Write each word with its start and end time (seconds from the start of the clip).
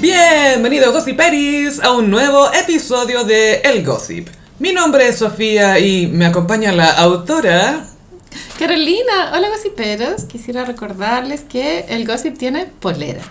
Bienvenido 0.00 0.92
Gossiperis 0.92 1.80
a 1.82 1.90
un 1.92 2.10
nuevo 2.10 2.52
episodio 2.52 3.24
de 3.24 3.56
El 3.64 3.84
Gossip. 3.84 4.28
Mi 4.60 4.72
nombre 4.72 5.08
es 5.08 5.18
Sofía 5.18 5.78
y 5.80 6.06
me 6.06 6.26
acompaña 6.26 6.70
la 6.72 6.90
autora. 6.90 7.84
Carolina, 8.58 9.32
hola 9.34 9.48
gossiperos. 9.48 10.24
Quisiera 10.24 10.64
recordarles 10.64 11.40
que 11.42 11.80
el 11.88 12.06
Gossip 12.06 12.38
tiene 12.38 12.66
poleras. 12.66 13.26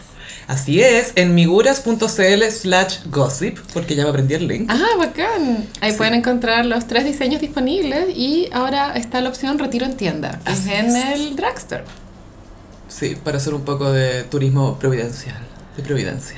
Así 0.48 0.82
es, 0.82 1.12
en 1.16 1.36
miguras.cl 1.36 2.44
slash 2.52 3.00
gossip, 3.08 3.58
porque 3.74 3.96
ya 3.96 4.04
me 4.04 4.10
aprendí 4.10 4.34
el 4.34 4.48
link. 4.48 4.70
Ah, 4.72 4.96
bacán. 4.98 5.68
Ahí 5.82 5.92
pueden 5.94 6.14
encontrar 6.16 6.66
los 6.66 6.88
tres 6.88 7.04
diseños 7.06 7.42
disponibles 7.42 8.16
y 8.16 8.50
ahora 8.54 8.94
está 8.96 9.20
la 9.22 9.28
opción 9.30 9.60
retiro 9.60 9.86
en 9.86 9.98
tienda, 9.98 10.40
que 10.46 10.52
es 10.54 10.60
Así 10.60 10.72
en 10.74 10.86
es. 10.96 11.06
el 11.20 11.36
drugstore. 11.36 11.84
Sí, 12.88 13.18
para 13.22 13.38
hacer 13.38 13.54
un 13.54 13.64
poco 13.66 13.92
de 13.92 14.24
turismo 14.24 14.80
providencial, 14.80 15.38
de 15.78 15.84
Providencia. 15.84 16.38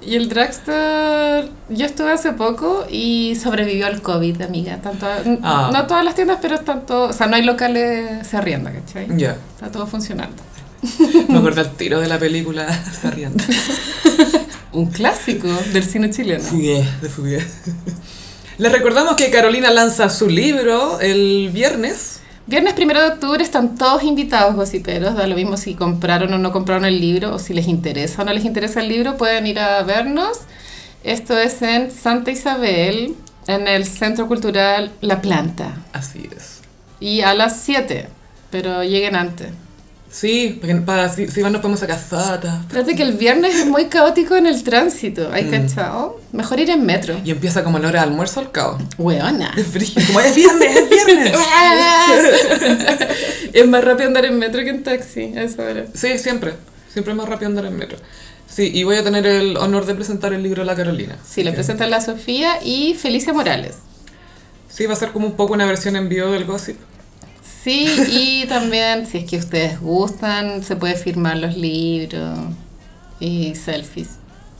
Y 0.00 0.14
el 0.14 0.28
drugstore, 0.28 1.48
yo 1.68 1.84
estuve 1.84 2.12
hace 2.12 2.32
poco 2.32 2.86
y 2.88 3.36
sobrevivió 3.42 3.86
al 3.86 4.00
COVID, 4.00 4.40
amiga. 4.42 4.78
Tanto, 4.80 5.06
Ah. 5.42 5.70
No 5.72 5.86
todas 5.86 6.04
las 6.04 6.14
tiendas, 6.14 6.38
pero 6.40 6.60
tanto, 6.60 7.04
o 7.04 7.12
sea, 7.12 7.26
no 7.26 7.36
hay 7.36 7.42
locales, 7.42 8.26
se 8.26 8.36
arrienda, 8.36 8.72
¿cachai? 8.72 9.08
Ya, 9.18 9.36
Está 9.56 9.70
todo 9.70 9.86
funcionando. 9.86 10.36
me 11.28 11.38
acordé 11.38 11.62
el 11.62 11.70
tiro 11.72 12.00
de 12.00 12.06
la 12.08 12.18
película 12.18 12.66
Sarriendo. 13.02 13.42
Un 14.72 14.86
clásico 14.86 15.48
del 15.72 15.82
cine 15.82 16.10
chileno. 16.10 16.44
Fugué, 16.44 16.86
de 17.02 17.08
fugué. 17.08 17.44
Les 18.58 18.70
recordamos 18.72 19.16
que 19.16 19.30
Carolina 19.30 19.70
lanza 19.70 20.08
su 20.08 20.28
libro 20.28 21.00
el 21.00 21.50
viernes. 21.52 22.20
Viernes 22.48 22.72
primero 22.72 23.02
de 23.02 23.08
octubre 23.08 23.44
están 23.44 23.76
todos 23.76 24.02
invitados, 24.02 24.56
gossiperos. 24.56 25.14
Da 25.14 25.26
lo 25.26 25.36
mismo 25.36 25.58
si 25.58 25.74
compraron 25.74 26.32
o 26.32 26.38
no 26.38 26.50
compraron 26.50 26.86
el 26.86 26.98
libro, 26.98 27.34
o 27.34 27.38
si 27.38 27.52
les 27.52 27.68
interesa 27.68 28.22
o 28.22 28.24
no 28.24 28.32
les 28.32 28.46
interesa 28.46 28.80
el 28.80 28.88
libro, 28.88 29.18
pueden 29.18 29.46
ir 29.46 29.58
a 29.58 29.82
vernos. 29.82 30.38
Esto 31.04 31.38
es 31.38 31.60
en 31.60 31.90
Santa 31.90 32.30
Isabel, 32.30 33.14
en 33.46 33.68
el 33.68 33.84
Centro 33.84 34.26
Cultural 34.26 34.92
La 35.02 35.20
Planta. 35.20 35.76
Así 35.92 36.26
es. 36.34 36.60
Y 37.00 37.20
a 37.20 37.34
las 37.34 37.60
7, 37.60 38.08
pero 38.50 38.82
lleguen 38.82 39.14
antes. 39.14 39.48
Sí, 40.10 40.58
para, 40.60 40.84
para- 40.86 41.08
si, 41.10 41.28
si 41.28 41.42
van 41.42 41.52
nos 41.52 41.60
podemos 41.60 41.80
sacar 41.80 41.98
fotos. 41.98 42.50
Fíjate 42.70 42.96
que 42.96 43.02
el 43.02 43.12
viernes 43.12 43.54
es 43.54 43.66
muy 43.66 43.86
caótico 43.86 44.36
en 44.36 44.46
el 44.46 44.62
tránsito, 44.64 45.30
¿hay 45.32 45.44
Mm. 45.44 45.50
cachado? 45.50 46.20
Mejor 46.32 46.58
ir 46.60 46.70
en 46.70 46.84
metro. 46.86 47.20
Y 47.24 47.30
empieza 47.30 47.62
como 47.62 47.78
la 47.78 47.88
hora 47.88 48.00
de 48.02 48.08
almuerzo 48.08 48.40
al 48.40 48.50
cabo. 48.50 48.78
Weona. 48.96 49.52
Como 50.06 50.20
es 50.20 50.34
viernes, 50.34 50.76
es 50.76 50.88
viernes. 50.88 51.38
es 53.52 53.68
más 53.68 53.84
rápido 53.84 54.08
andar 54.08 54.24
en 54.24 54.38
metro 54.38 54.62
que 54.62 54.70
en 54.70 54.82
taxi 54.82 55.34
a 55.36 55.42
esa 55.42 55.62
hora. 55.62 55.84
Sí, 55.94 56.18
siempre. 56.18 56.54
Siempre 56.92 57.12
es 57.12 57.16
más 57.16 57.28
rápido 57.28 57.48
andar 57.50 57.66
en 57.66 57.76
metro. 57.76 57.98
Sí, 58.48 58.70
y 58.74 58.82
voy 58.84 58.96
a 58.96 59.04
tener 59.04 59.26
el 59.26 59.56
honor 59.58 59.84
de 59.86 59.94
presentar 59.94 60.32
el 60.32 60.42
libro 60.42 60.62
de 60.62 60.66
la 60.66 60.74
Carolina. 60.74 61.16
Sí, 61.28 61.44
lo 61.44 61.52
presenta 61.52 61.86
la 61.86 62.00
Sofía 62.00 62.58
y 62.64 62.94
Felicia 62.94 63.32
Morales. 63.32 63.74
Sí, 64.70 64.86
va 64.86 64.94
a 64.94 64.96
ser 64.96 65.10
como 65.12 65.26
un 65.26 65.36
poco 65.36 65.52
una 65.52 65.66
versión 65.66 65.96
en 65.96 66.08
vivo 66.08 66.30
del 66.30 66.44
gossip. 66.46 66.76
Sí, 67.62 67.86
y 68.10 68.46
también, 68.46 69.06
si 69.06 69.18
es 69.18 69.24
que 69.30 69.36
ustedes 69.36 69.80
gustan, 69.80 70.62
se 70.62 70.76
puede 70.76 70.94
firmar 70.94 71.36
los 71.38 71.56
libros 71.56 72.38
y 73.20 73.54
selfies. 73.54 74.10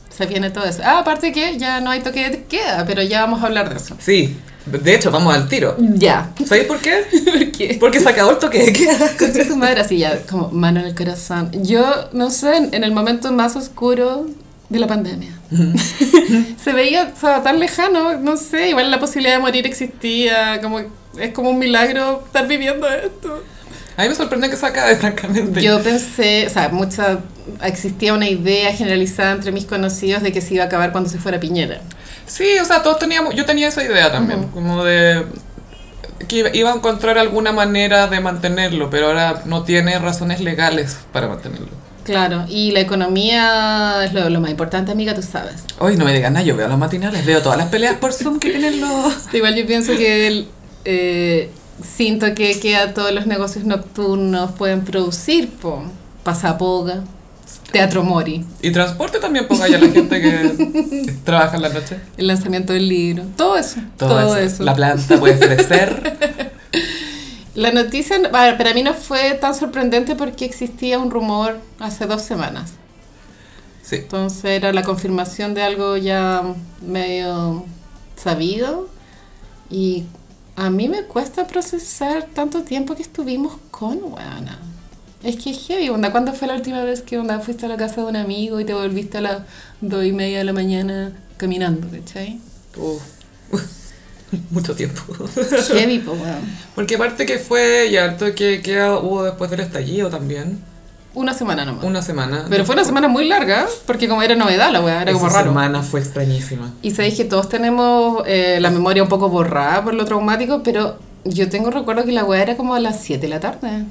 Se 0.09 0.25
viene 0.25 0.49
todo 0.49 0.65
eso. 0.65 0.81
Ah, 0.83 0.99
aparte 0.99 1.31
que 1.31 1.57
ya 1.57 1.79
no 1.79 1.91
hay 1.91 2.01
toque 2.01 2.29
de 2.29 2.43
queda, 2.43 2.83
pero 2.85 3.01
ya 3.01 3.21
vamos 3.21 3.41
a 3.41 3.45
hablar 3.45 3.69
de 3.69 3.77
eso. 3.77 3.95
Sí, 3.99 4.35
de 4.65 4.95
hecho, 4.95 5.11
vamos 5.11 5.33
al 5.33 5.47
tiro. 5.47 5.77
Ya. 5.79 6.31
¿Sabéis 6.45 6.67
por 6.67 6.79
qué? 6.79 7.05
¿Por 7.25 7.51
qué? 7.51 7.77
Porque 7.79 7.99
se 8.01 8.09
acabó 8.09 8.31
el 8.31 8.37
toque 8.37 8.59
de 8.65 8.73
queda. 8.73 9.11
Concha 9.17 9.47
tu 9.47 9.55
madre, 9.55 9.79
así 9.81 9.97
ya, 9.97 10.21
como 10.29 10.49
mano 10.49 10.81
en 10.81 10.87
el 10.87 10.95
corazón. 10.95 11.51
Yo, 11.63 12.09
no 12.11 12.29
sé, 12.29 12.57
en- 12.57 12.73
en 12.73 12.83
el 12.83 12.91
momento 12.91 13.31
más 13.31 13.55
oscuro 13.55 14.27
de 14.67 14.79
la 14.79 14.87
pandemia. 14.87 15.31
se 16.63 16.73
veía 16.73 17.11
o 17.15 17.19
sea, 17.19 17.41
tan 17.41 17.59
lejano, 17.59 18.17
no 18.19 18.35
sé, 18.37 18.69
igual 18.69 18.91
la 18.91 18.99
posibilidad 18.99 19.35
de 19.35 19.41
morir 19.41 19.65
existía, 19.65 20.59
como 20.61 20.81
es 21.17 21.33
como 21.33 21.49
un 21.49 21.59
milagro 21.59 22.23
estar 22.25 22.47
viviendo 22.47 22.87
esto. 22.89 23.43
A 23.97 24.03
mí 24.03 24.09
me 24.09 24.15
sorprende 24.15 24.49
que 24.49 24.55
se 24.55 24.65
acabe, 24.65 24.95
francamente. 24.95 25.61
Yo 25.61 25.81
pensé, 25.83 26.47
o 26.47 26.49
sea, 26.49 26.69
mucha, 26.69 27.19
existía 27.63 28.13
una 28.13 28.29
idea 28.29 28.73
generalizada 28.73 29.31
entre 29.33 29.51
mis 29.51 29.65
conocidos 29.65 30.23
de 30.23 30.31
que 30.31 30.39
se 30.41 30.53
iba 30.53 30.63
a 30.63 30.67
acabar 30.67 30.91
cuando 30.91 31.09
se 31.09 31.17
fuera 31.17 31.39
Piñera. 31.39 31.81
Sí, 32.25 32.45
o 32.61 32.65
sea, 32.65 32.81
todos 32.83 32.99
teníamos, 32.99 33.35
yo 33.35 33.45
tenía 33.45 33.67
esa 33.67 33.83
idea 33.83 34.11
también, 34.11 34.43
como 34.49 34.83
de 34.85 35.25
que 36.27 36.51
iba- 36.53 36.71
a 36.71 36.75
encontrar 36.75 37.17
alguna 37.17 37.51
manera 37.51 38.07
de 38.07 38.19
mantenerlo, 38.19 38.89
pero 38.89 39.07
ahora 39.07 39.41
no 39.45 39.63
tiene 39.63 39.97
razones 39.99 40.39
legales 40.39 40.97
para 41.11 41.27
mantenerlo. 41.27 41.67
Claro, 42.03 42.45
y 42.47 42.71
la 42.71 42.79
economía 42.79 44.03
es 44.05 44.13
lo, 44.13 44.29
lo 44.29 44.39
más 44.41 44.49
importante, 44.51 44.91
amiga, 44.91 45.13
tú 45.13 45.21
sabes. 45.23 45.55
Hoy 45.79 45.95
no 45.97 46.05
me 46.05 46.13
digan 46.13 46.33
nada, 46.33 46.45
yo 46.45 46.55
veo 46.55 46.67
los 46.67 46.77
matinales, 46.77 47.25
veo 47.25 47.41
todas 47.41 47.57
las 47.57 47.67
peleas 47.67 47.95
por 47.97 48.13
Zoom 48.13 48.39
que 48.39 48.49
tienen 48.51 48.79
los... 48.81 49.13
Igual 49.33 49.55
yo 49.55 49.65
pienso 49.67 49.95
que 49.95 50.27
el, 50.27 50.47
eh, 50.85 51.49
siento 51.83 52.33
que, 52.35 52.59
que 52.59 52.75
a 52.75 52.93
todos 52.93 53.11
los 53.11 53.25
negocios 53.25 53.65
nocturnos 53.65 54.51
pueden 54.51 54.83
producir, 54.83 55.49
po, 55.49 55.83
pasapoga, 56.23 57.03
teatro 57.71 58.03
mori, 58.03 58.45
Y 58.61 58.71
transporte 58.71 59.19
también 59.19 59.47
ponga 59.47 59.67
ya 59.67 59.77
la 59.79 59.89
gente 59.89 60.21
que 60.21 61.13
trabaja 61.23 61.55
en 61.55 61.61
la 61.61 61.69
noche. 61.69 61.99
el 62.17 62.27
lanzamiento 62.27 62.73
del 62.73 62.87
libro, 62.87 63.23
todo 63.35 63.57
eso, 63.57 63.79
todo, 63.97 64.35
eso. 64.37 64.63
La 64.63 64.75
planta 64.75 65.19
puede 65.19 65.39
crecer. 65.39 66.49
La 67.55 67.71
noticia 67.71 68.15
para 68.31 68.73
mí 68.73 68.83
no 68.83 68.93
fue 68.93 69.33
tan 69.33 69.53
sorprendente 69.53 70.15
porque 70.15 70.45
existía 70.45 70.97
un 70.97 71.11
rumor 71.11 71.59
hace 71.79 72.05
dos 72.05 72.21
semanas. 72.21 72.73
Sí. 73.81 73.97
Entonces 73.97 74.45
era 74.45 74.71
la 74.71 74.83
confirmación 74.83 75.55
de 75.55 75.63
algo 75.63 75.97
ya 75.97 76.43
medio 76.81 77.65
sabido. 78.15 78.87
Y 79.69 80.05
a 80.59 80.69
mí 80.69 80.89
me 80.89 81.03
cuesta 81.03 81.47
procesar 81.47 82.27
tanto 82.33 82.63
tiempo 82.63 82.93
que 82.93 83.01
estuvimos 83.01 83.53
con 83.71 84.01
Juana. 84.01 84.59
Es 85.23 85.37
que 85.37 85.51
es 85.51 85.65
heavy, 85.65 85.87
onda. 85.87 86.11
¿Cuándo 86.11 86.33
fue 86.33 86.49
la 86.49 86.55
última 86.55 86.83
vez 86.83 87.01
que 87.01 87.17
onda, 87.17 87.39
fuiste 87.39 87.65
a 87.65 87.69
la 87.69 87.77
casa 87.77 88.01
de 88.01 88.07
un 88.07 88.17
amigo 88.17 88.59
y 88.59 88.65
te 88.65 88.73
volviste 88.73 89.19
a 89.19 89.21
las 89.21 89.41
dos 89.79 90.03
y 90.03 90.11
media 90.11 90.39
de 90.39 90.43
la 90.43 90.51
mañana 90.51 91.13
caminando, 91.37 91.87
¿cachai? 91.89 92.41
Uf. 92.75 93.01
Mucho 94.51 94.75
tiempo. 94.75 95.01
Heavy, 95.69 95.99
po, 95.99 96.11
weón. 96.11 96.41
Porque 96.75 96.95
aparte 96.95 97.25
que 97.25 97.39
fue 97.39 97.89
ya 97.89 98.03
harto 98.03 98.35
que, 98.35 98.61
que 98.61 98.81
hubo 98.81 99.23
después 99.23 99.49
del 99.49 99.61
estallido 99.61 100.09
también. 100.09 100.61
Una 101.15 101.33
semana 101.33 101.65
nomás. 101.65 101.83
Una 101.83 102.01
semana. 102.01 102.45
Pero 102.49 102.65
fue 102.65 102.75
una 102.75 102.83
semana 102.85 103.07
muy 103.07 103.27
larga, 103.27 103.67
porque 103.87 104.07
como 104.07 104.21
era 104.21 104.35
novedad 104.35 104.71
la 104.71 104.81
weá, 104.81 105.01
era 105.01 105.11
como 105.11 105.27
Esa 105.27 105.37
raro. 105.37 105.49
semana 105.51 105.81
fue 105.81 105.99
extrañísima. 105.99 106.71
Y 106.81 106.91
sabéis 106.91 107.15
que 107.15 107.25
todos 107.25 107.49
tenemos 107.49 108.23
eh, 108.27 108.59
la 108.61 108.69
memoria 108.69 109.01
un 109.01 109.09
poco 109.09 109.27
borrada 109.29 109.83
por 109.83 109.93
lo 109.95 110.05
traumático, 110.05 110.61
pero 110.63 110.97
yo 111.25 111.49
tengo 111.49 111.71
recuerdo 111.71 112.05
que 112.05 112.11
la 112.11 112.23
weá 112.23 112.43
era 112.43 112.55
como 112.55 112.75
a 112.75 112.79
las 112.79 113.01
7 113.01 113.21
de 113.23 113.27
la 113.27 113.39
tarde. 113.39 113.85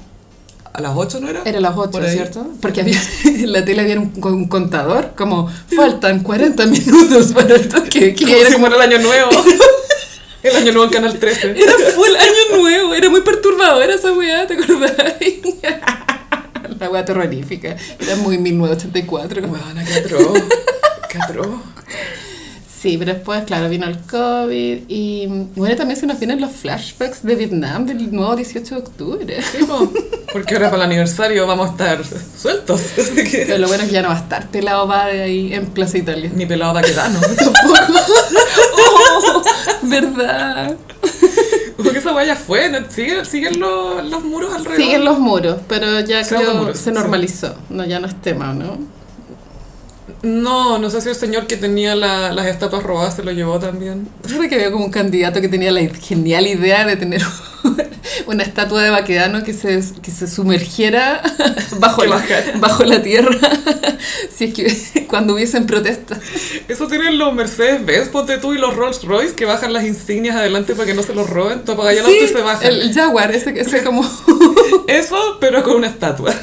¿A 0.71 0.81
las 0.81 0.93
8 0.95 1.19
no 1.19 1.29
era? 1.29 1.41
Era 1.43 1.57
a 1.57 1.61
las 1.61 1.73
8, 1.75 1.91
Por. 1.91 2.05
¿cierto? 2.07 2.47
Porque 2.61 2.81
había, 2.81 2.99
en 3.25 3.51
la 3.51 3.65
tele 3.65 3.81
había 3.81 3.99
un, 3.99 4.13
un 4.23 4.47
contador, 4.47 5.11
como 5.17 5.49
faltan 5.75 6.21
40 6.21 6.65
minutos 6.67 7.33
para 7.33 7.55
el 7.55 7.67
toque. 7.67 8.15
Que 8.15 8.23
Como 8.25 8.35
era 8.37 8.47
si 8.47 8.53
como 8.53 8.67
el 8.67 8.79
año 8.81 8.99
nuevo. 8.99 9.29
el 10.43 10.55
año 10.55 10.71
nuevo 10.71 10.85
en 10.85 10.89
Canal 10.91 11.19
13. 11.19 11.51
Era 11.51 11.73
full 11.93 12.15
año 12.15 12.61
nuevo, 12.61 12.93
era 12.93 13.09
muy 13.09 13.21
perturbadora 13.21 13.93
esa 13.93 14.13
weá, 14.13 14.47
¿te 14.47 14.53
acordás? 14.53 14.93
La 16.79 16.89
weá 16.89 17.05
terrorífica. 17.05 17.75
Era 17.99 18.15
muy 18.17 18.37
1984. 18.37 19.47
Bueno, 19.47 19.81
qué 19.87 19.93
atroz. 19.93 20.43
Qué 21.09 21.17
atroz. 21.17 21.47
Sí, 22.81 22.97
pero 22.97 23.13
después, 23.13 23.43
claro, 23.43 23.67
vino 23.67 23.85
el 23.87 23.97
COVID 23.97 24.83
y 24.87 25.27
bueno, 25.55 25.75
también 25.75 25.99
se 25.99 26.07
nos 26.07 26.17
vienen 26.17 26.39
los 26.39 26.51
flashbacks 26.51 27.23
de 27.23 27.35
Vietnam 27.35 27.85
del 27.85 28.09
nuevo 28.09 28.37
18 28.37 28.75
de 28.75 28.81
octubre. 28.81 29.41
Sí, 29.41 29.65
po. 29.65 29.91
Porque 30.31 30.53
ahora 30.53 30.69
para 30.69 30.83
el 30.83 30.89
aniversario 30.91 31.45
vamos 31.45 31.67
a 31.67 31.71
estar 31.71 32.01
sueltos. 32.37 32.81
Así 32.97 33.23
Pero 33.31 33.57
lo 33.57 33.67
bueno 33.67 33.83
es 33.83 33.89
que 33.89 33.95
ya 33.95 34.01
no 34.01 34.07
va 34.07 34.15
a 34.15 34.19
estar 34.19 34.47
pelado 34.47 34.87
va 34.87 35.07
de 35.07 35.23
ahí 35.23 35.53
en 35.53 35.65
Plaza 35.65 35.97
Italia. 35.97 36.31
Ni 36.33 36.45
pelado 36.45 36.73
Baquedano. 36.73 37.19
Oh, 38.81 39.43
¿Verdad? 39.83 40.77
Porque 41.83 41.99
esa 41.99 42.11
vaya 42.11 42.35
fue. 42.35 42.69
¿no? 42.69 42.79
Siguen, 42.89 43.25
siguen 43.25 43.59
los, 43.59 44.03
los 44.05 44.23
muros 44.23 44.53
alrededor. 44.53 44.81
Siguen 44.81 45.05
los 45.05 45.19
muros, 45.19 45.57
pero 45.67 45.99
ya 46.01 46.23
creo 46.27 46.53
muros, 46.55 46.77
se 46.77 46.85
sí. 46.85 46.91
normalizó. 46.91 47.55
No, 47.69 47.85
ya 47.85 47.99
no 47.99 48.07
es 48.07 48.21
tema, 48.21 48.53
¿no? 48.53 48.77
No, 50.21 50.79
no 50.79 50.89
sé 50.89 50.99
si 51.01 51.09
el 51.09 51.15
señor 51.15 51.47
que 51.47 51.55
tenía 51.55 51.95
la- 51.95 52.31
las 52.33 52.45
estatuas 52.47 52.83
robadas 52.83 53.15
se 53.15 53.23
lo 53.23 53.31
llevó 53.31 53.57
también. 53.59 54.07
Fíjate 54.25 54.49
que 54.49 54.55
había 54.55 54.71
como 54.71 54.85
un 54.85 54.91
candidato 54.91 55.39
que 55.39 55.47
tenía 55.47 55.71
la 55.71 55.81
genial 55.81 56.45
idea 56.45 56.85
de 56.85 56.97
tener 56.97 57.21
una 58.27 58.43
estatua 58.43 58.83
de 58.83 58.89
Baquedano 58.89 59.43
que 59.45 59.53
se, 59.53 59.81
que 60.01 60.11
se 60.11 60.27
sumergiera 60.27 61.21
bajo, 61.79 62.03
la, 62.05 62.21
bajo 62.59 62.83
la 62.83 63.01
tierra 63.01 63.37
si 64.35 64.45
es 64.45 64.53
que 64.91 65.07
cuando 65.07 65.35
hubiesen 65.35 65.65
protestas. 65.65 66.19
Eso 66.67 66.87
tienen 66.87 67.17
los 67.17 67.33
Mercedes-Benz, 67.33 68.09
ponte 68.09 68.37
tú, 68.39 68.53
y 68.53 68.57
los 68.57 68.75
Rolls-Royce 68.75 69.35
que 69.35 69.45
bajan 69.45 69.71
las 69.71 69.85
insignias 69.85 70.35
adelante 70.35 70.75
para 70.75 70.85
que 70.85 70.93
no 70.95 71.01
se 71.03 71.15
los 71.15 71.29
roben. 71.29 71.63
Tú 71.63 71.71
apagas 71.71 71.93
el 71.93 71.99
auto 72.05 72.11
y 72.25 72.27
se 72.27 72.41
bajan. 72.41 72.67
el, 72.67 72.81
el 72.81 72.93
Jaguar, 72.93 73.31
ese, 73.33 73.57
ese 73.59 73.83
como... 73.83 74.03
Eso, 74.87 75.37
pero 75.39 75.63
con 75.63 75.77
una 75.77 75.87
estatua. 75.87 76.33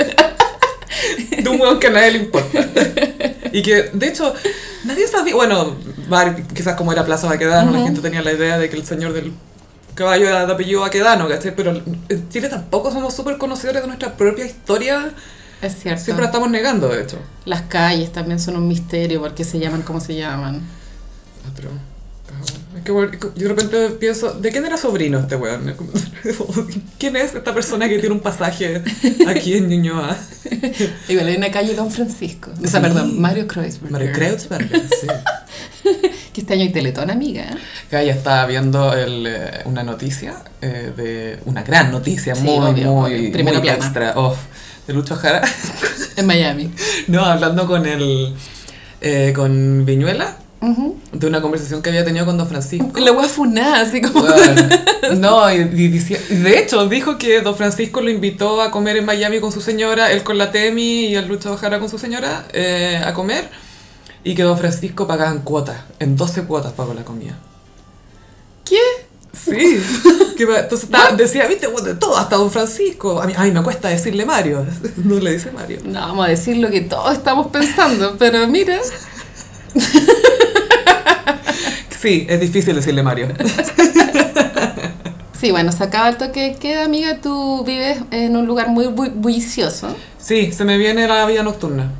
De 1.43 1.49
un 1.50 1.61
hueón 1.61 1.78
que 1.78 1.88
a 1.88 1.90
nadie 1.90 2.12
le 2.12 2.19
importa. 2.20 2.67
Y 3.53 3.63
que, 3.63 3.91
de 3.93 4.09
hecho, 4.09 4.35
nadie 4.85 5.07
sabía, 5.09 5.35
bueno, 5.35 5.77
quizás 6.55 6.75
como 6.77 6.93
era 6.93 7.05
Plaza 7.05 7.27
Baquedano, 7.29 7.71
la 7.73 7.81
gente 7.81 8.01
tenía 8.01 8.23
la 8.23 8.33
idea 8.33 8.59
de 8.59 8.69
que 8.71 8.77
el 8.77 8.85
señor 8.87 9.13
del 9.13 9.33
caballo 9.95 10.29
era 10.29 10.47
de 10.47 10.53
apellido 10.53 10.81
Baquedano, 10.83 11.29
¿cachai? 11.29 11.55
Pero 11.57 11.71
en 12.09 12.29
Chile 12.29 12.49
tampoco 12.49 12.91
somos 12.93 13.15
súper 13.15 13.39
conocedores 13.39 13.83
de 13.83 13.87
nuestra 13.89 14.17
propia 14.17 14.45
historia, 14.45 15.11
Es 15.63 15.77
cierto. 15.81 16.03
siempre 16.05 16.23
la 16.23 16.27
estamos 16.29 16.51
negando, 16.51 16.89
de 16.89 17.03
hecho. 17.03 17.19
Las 17.45 17.63
calles 17.63 18.13
también 18.13 18.39
son 18.39 18.57
un 18.57 18.69
misterio 18.69 19.21
porque 19.21 19.45
se 19.45 19.59
llaman 19.59 19.83
como 19.83 20.01
se 20.01 20.15
llaman. 20.15 20.61
Ah, 21.47 21.51
pero- 21.57 21.71
que 22.87 23.19
yo 23.37 23.49
de 23.49 23.49
repente 23.49 23.91
pienso, 23.99 24.33
¿de 24.35 24.50
quién 24.50 24.65
era 24.65 24.77
sobrino 24.77 25.19
este 25.19 25.37
weón? 25.37 25.75
¿Quién 26.99 27.17
es 27.17 27.35
esta 27.35 27.53
persona 27.53 27.88
que 27.88 27.99
tiene 27.99 28.15
un 28.15 28.21
pasaje 28.21 28.83
aquí 29.27 29.55
en 29.55 29.69
Ñuñoa? 29.69 30.17
Igual 31.09 31.27
hay 31.27 31.37
una 31.37 31.50
calle 31.50 31.75
Don 31.75 31.91
Francisco. 31.91 32.50
O 32.53 32.67
sea, 32.67 32.81
Sí. 32.81 32.87
perdón, 32.87 33.21
Mario 33.21 33.47
Kreuzberger. 33.47 33.91
Mario 33.91 34.12
Kreutzberger, 34.12 34.83
sí. 34.88 35.06
Que 36.33 36.43
este 36.43 36.53
año 36.53 36.62
hay 36.62 36.73
Teletón, 36.73 37.11
amiga. 37.11 37.47
Gaya 37.91 38.12
estaba 38.12 38.44
viendo 38.47 38.93
el, 38.93 39.27
eh, 39.27 39.62
una 39.65 39.83
noticia, 39.83 40.35
eh, 40.61 40.93
de 40.94 41.38
una 41.47 41.62
gran 41.62 41.91
noticia, 41.91 42.35
Sí, 42.35 42.43
muy, 42.43 42.59
obvio, 42.59 42.93
muy, 42.93 43.29
obvio. 43.31 43.44
Muy 43.44 43.69
extra, 43.69 44.12
oh, 44.17 44.37
de 44.87 44.93
Lucho 44.93 45.17
Jara. 45.17 45.43
En 46.17 46.27
Miami. 46.27 46.71
no, 47.09 47.25
hablando 47.25 47.67
con 47.67 47.87
el, 47.87 48.35
eh, 49.00 49.33
con 49.35 49.85
Viñuela, 49.87 50.37
De 51.12 51.26
una 51.26 51.41
conversación 51.41 51.82
que 51.82 51.91
había 51.91 52.05
tenido 52.05 52.25
con 52.26 52.37
Don 52.37 52.49
Francisco. 52.49 52.99
La 52.99 53.12
wea 53.12 53.29
funada, 53.29 53.82
así 53.82 54.00
como... 54.00 54.23
Bueno, 54.23 54.62
no, 55.17 55.53
y, 55.53 55.64
de 55.64 56.58
hecho 56.58 56.88
dijo 56.88 57.19
que 57.19 57.41
Don 57.41 57.55
Francisco 57.55 58.00
lo 58.00 58.11
invitó 58.11 58.61
a 58.61 58.70
comer 58.70 58.97
en 58.97 59.05
Miami 59.05 59.38
con 59.41 59.53
su 59.53 59.61
señora, 59.61 60.11
él 60.11 60.23
con 60.23 60.38
la 60.38 60.50
Temi 60.50 61.06
y 61.06 61.14
el 61.14 61.29
Lucho 61.29 61.56
Jara 61.56 61.79
con 61.79 61.88
su 61.88 61.99
señora, 61.99 62.47
eh, 62.53 63.00
a 63.05 63.12
comer, 63.14 63.49
y 64.25 64.35
que 64.35 64.43
Don 64.43 64.58
Francisco 64.58 65.06
pagaban 65.06 65.43
cuotas, 65.43 65.76
en 66.00 66.17
12 66.17 66.44
cuotas 66.44 66.73
pagó 66.73 66.94
la 66.94 67.05
comida. 67.05 67.38
¿Qué? 68.64 68.81
Sí, 69.32 69.82
que 70.37 70.44
entonces 70.44 70.88
decía, 71.17 71.47
viste, 71.47 71.67
bueno, 71.67 71.88
de 71.88 71.94
todo, 71.94 72.17
hasta 72.17 72.37
Don 72.37 72.50
Francisco. 72.50 73.20
A 73.20 73.26
mí, 73.26 73.35
ay, 73.37 73.52
me 73.52 73.62
cuesta 73.62 73.88
decirle 73.88 74.25
Mario, 74.25 74.67
no 74.97 75.17
le 75.17 75.32
dice 75.32 75.52
Mario. 75.52 75.81
No, 75.85 76.00
vamos 76.00 76.26
a 76.26 76.31
decir 76.31 76.56
lo 76.56 76.70
que 76.70 76.81
todos 76.81 77.12
estamos 77.12 77.49
pensando, 77.49 78.17
pero 78.19 78.47
mira, 78.49 78.81
Sí, 82.00 82.26
es 82.28 82.40
difícil 82.40 82.75
decirle 82.76 83.02
Mario. 83.02 83.28
Sí, 85.38 85.50
bueno, 85.50 85.70
se 85.73 85.84
acaba 85.84 86.08
el 86.08 86.17
toque 86.17 86.40
de 86.40 86.55
queda, 86.56 86.84
amiga. 86.84 87.19
Tú 87.23 87.62
vives 87.64 87.99
en 88.11 88.37
un 88.37 88.46
lugar 88.46 88.69
muy 88.69 88.87
bu- 88.87 89.12
bullicioso. 89.14 89.88
Sí, 90.19 90.52
se 90.52 90.64
me 90.64 90.78
viene 90.78 91.06
la 91.08 91.25
vida 91.26 91.43
nocturna. 91.43 91.90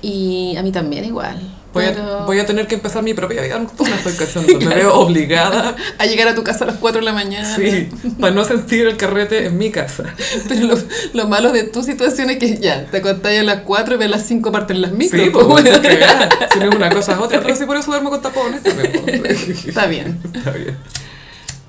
Y 0.00 0.56
a 0.56 0.62
mí 0.62 0.72
también 0.72 1.04
igual. 1.04 1.40
Voy, 1.72 1.84
pero 1.86 2.20
a, 2.20 2.26
voy 2.26 2.38
a 2.38 2.44
tener 2.44 2.66
que 2.66 2.74
empezar 2.74 3.02
mi 3.02 3.14
propia 3.14 3.40
vida 3.40 3.58
nocturna, 3.58 3.96
estoy 3.96 4.12
cachando. 4.12 4.58
Me 4.58 4.74
veo 4.74 4.94
obligada, 4.94 5.74
a 5.98 6.06
llegar 6.06 6.28
a 6.28 6.34
tu 6.34 6.44
casa 6.44 6.64
a 6.64 6.66
las 6.66 6.76
4 6.76 7.00
de 7.00 7.04
la 7.04 7.12
mañana. 7.14 7.56
sí, 7.56 7.88
para 8.20 8.34
no 8.34 8.44
sentir 8.44 8.86
el 8.86 8.96
carrete 8.96 9.46
en 9.46 9.56
mi 9.56 9.70
casa. 9.70 10.14
Pero 10.48 10.66
lo, 10.66 10.78
lo 11.14 11.28
malo 11.28 11.50
de 11.52 11.64
tu 11.64 11.82
situación 11.82 12.28
es 12.30 12.38
que 12.38 12.58
ya, 12.58 12.84
te 12.86 12.98
acostás 12.98 13.38
a 13.38 13.42
las 13.42 13.60
4 13.62 13.94
y 13.94 13.98
ves 13.98 14.10
las 14.10 14.22
5 14.24 14.52
partes 14.52 14.76
en 14.76 14.82
las 14.82 14.92
micros. 14.92 15.22
Sí, 15.22 15.30
pues, 15.30 15.46
pues, 15.46 15.62
bueno. 15.62 15.78
si 16.52 16.58
no 16.58 16.68
es 16.68 16.74
una 16.74 16.90
cosa 16.90 17.12
es 17.12 17.18
otra, 17.18 17.40
pero 17.40 17.56
sí 17.56 17.64
por 17.64 17.76
eso 17.76 17.90
duermo 17.90 18.10
con 18.10 18.20
tapones 18.20 18.62
también. 18.62 19.22
pues. 19.22 19.66
Está 19.66 19.86
bien. 19.86 20.20
Está 20.34 20.50
bien. 20.50 20.76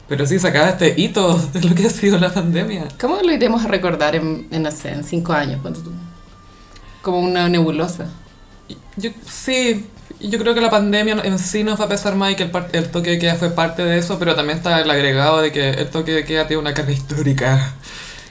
Pero 0.09 0.25
sí, 0.25 0.37
se 0.37 0.47
acaba 0.47 0.69
este 0.69 0.93
hito 0.97 1.37
de 1.53 1.61
lo 1.61 1.73
que 1.73 1.87
ha 1.87 1.89
sido 1.89 2.19
la 2.19 2.31
pandemia. 2.33 2.87
¿Cómo 2.99 3.21
lo 3.21 3.31
iremos 3.31 3.63
a 3.63 3.67
recordar 3.67 4.15
en, 4.15 4.47
en 4.51 4.63
no 4.63 4.71
sé, 4.71 4.89
en 4.89 5.03
5 5.03 5.33
años? 5.33 5.61
ponte 5.61 5.79
tú? 5.79 5.91
Como 7.01 7.19
una 7.19 7.47
nebulosa. 7.47 8.09
Yo, 8.95 9.09
sí, 9.25 9.87
yo 10.29 10.39
creo 10.39 10.53
que 10.53 10.61
la 10.61 10.69
pandemia 10.69 11.17
en 11.23 11.37
sí 11.39 11.63
nos 11.63 11.79
va 11.79 11.85
a 11.85 11.89
pesar 11.89 12.15
más 12.15 12.31
y 12.31 12.35
que 12.35 12.43
el, 12.43 12.51
el 12.73 12.89
toque 12.89 13.11
de 13.11 13.19
queda 13.19 13.35
fue 13.35 13.49
parte 13.51 13.83
de 13.83 13.97
eso, 13.97 14.17
pero 14.19 14.35
también 14.35 14.57
está 14.57 14.81
el 14.81 14.89
agregado 14.89 15.41
de 15.41 15.51
que 15.51 15.69
el 15.69 15.89
toque 15.89 16.11
de 16.11 16.23
queda 16.25 16.47
tiene 16.47 16.61
una 16.61 16.73
carga 16.73 16.91
histórica 16.91 17.73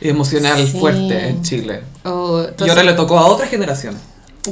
y 0.00 0.08
emocional 0.08 0.56
Sí. 0.66 0.78
fuerte 0.78 1.28
en 1.28 1.42
Chile. 1.42 1.82
O, 2.04 2.42
y 2.42 2.48
entonces- 2.48 2.70
ahora 2.76 2.82
le 2.90 2.94
tocó 2.96 3.18
a 3.18 3.26
otra 3.26 3.46
generación. 3.46 3.96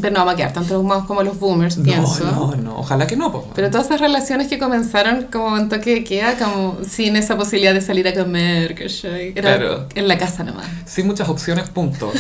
Pero 0.01 0.13
no 0.13 0.21
vamos 0.21 0.35
a 0.35 0.37
quedar 0.37 0.53
tan 0.53 0.65
traumados 0.67 1.05
como 1.07 1.21
los 1.25 1.37
boomers, 1.41 1.75
pienso. 1.79 2.23
No, 2.25 2.51
no, 2.53 2.57
no, 2.57 2.79
ojalá 2.79 3.09
que 3.09 3.17
no. 3.17 3.47
Pero 3.57 3.71
todas 3.71 3.87
esas 3.87 4.01
relaciones 4.01 4.47
que 4.47 4.57
comenzaron 4.57 5.25
como 5.33 5.59
en 5.59 5.69
toque 5.69 5.93
de 5.95 6.05
queda, 6.05 6.37
como 6.39 6.79
sin 6.89 7.17
esa 7.17 7.37
posibilidad 7.37 7.75
de 7.75 7.81
salir 7.81 8.07
a 8.07 8.15
comer, 8.15 8.77
¿cachai? 8.77 9.31
Era 9.35 9.57
Claro. 9.57 9.89
en 9.97 10.07
la 10.07 10.17
casa 10.17 10.45
nomás. 10.45 10.67
Sin 10.87 11.09
muchas 11.09 11.29
opciones, 11.29 11.69
punto. 11.71 12.13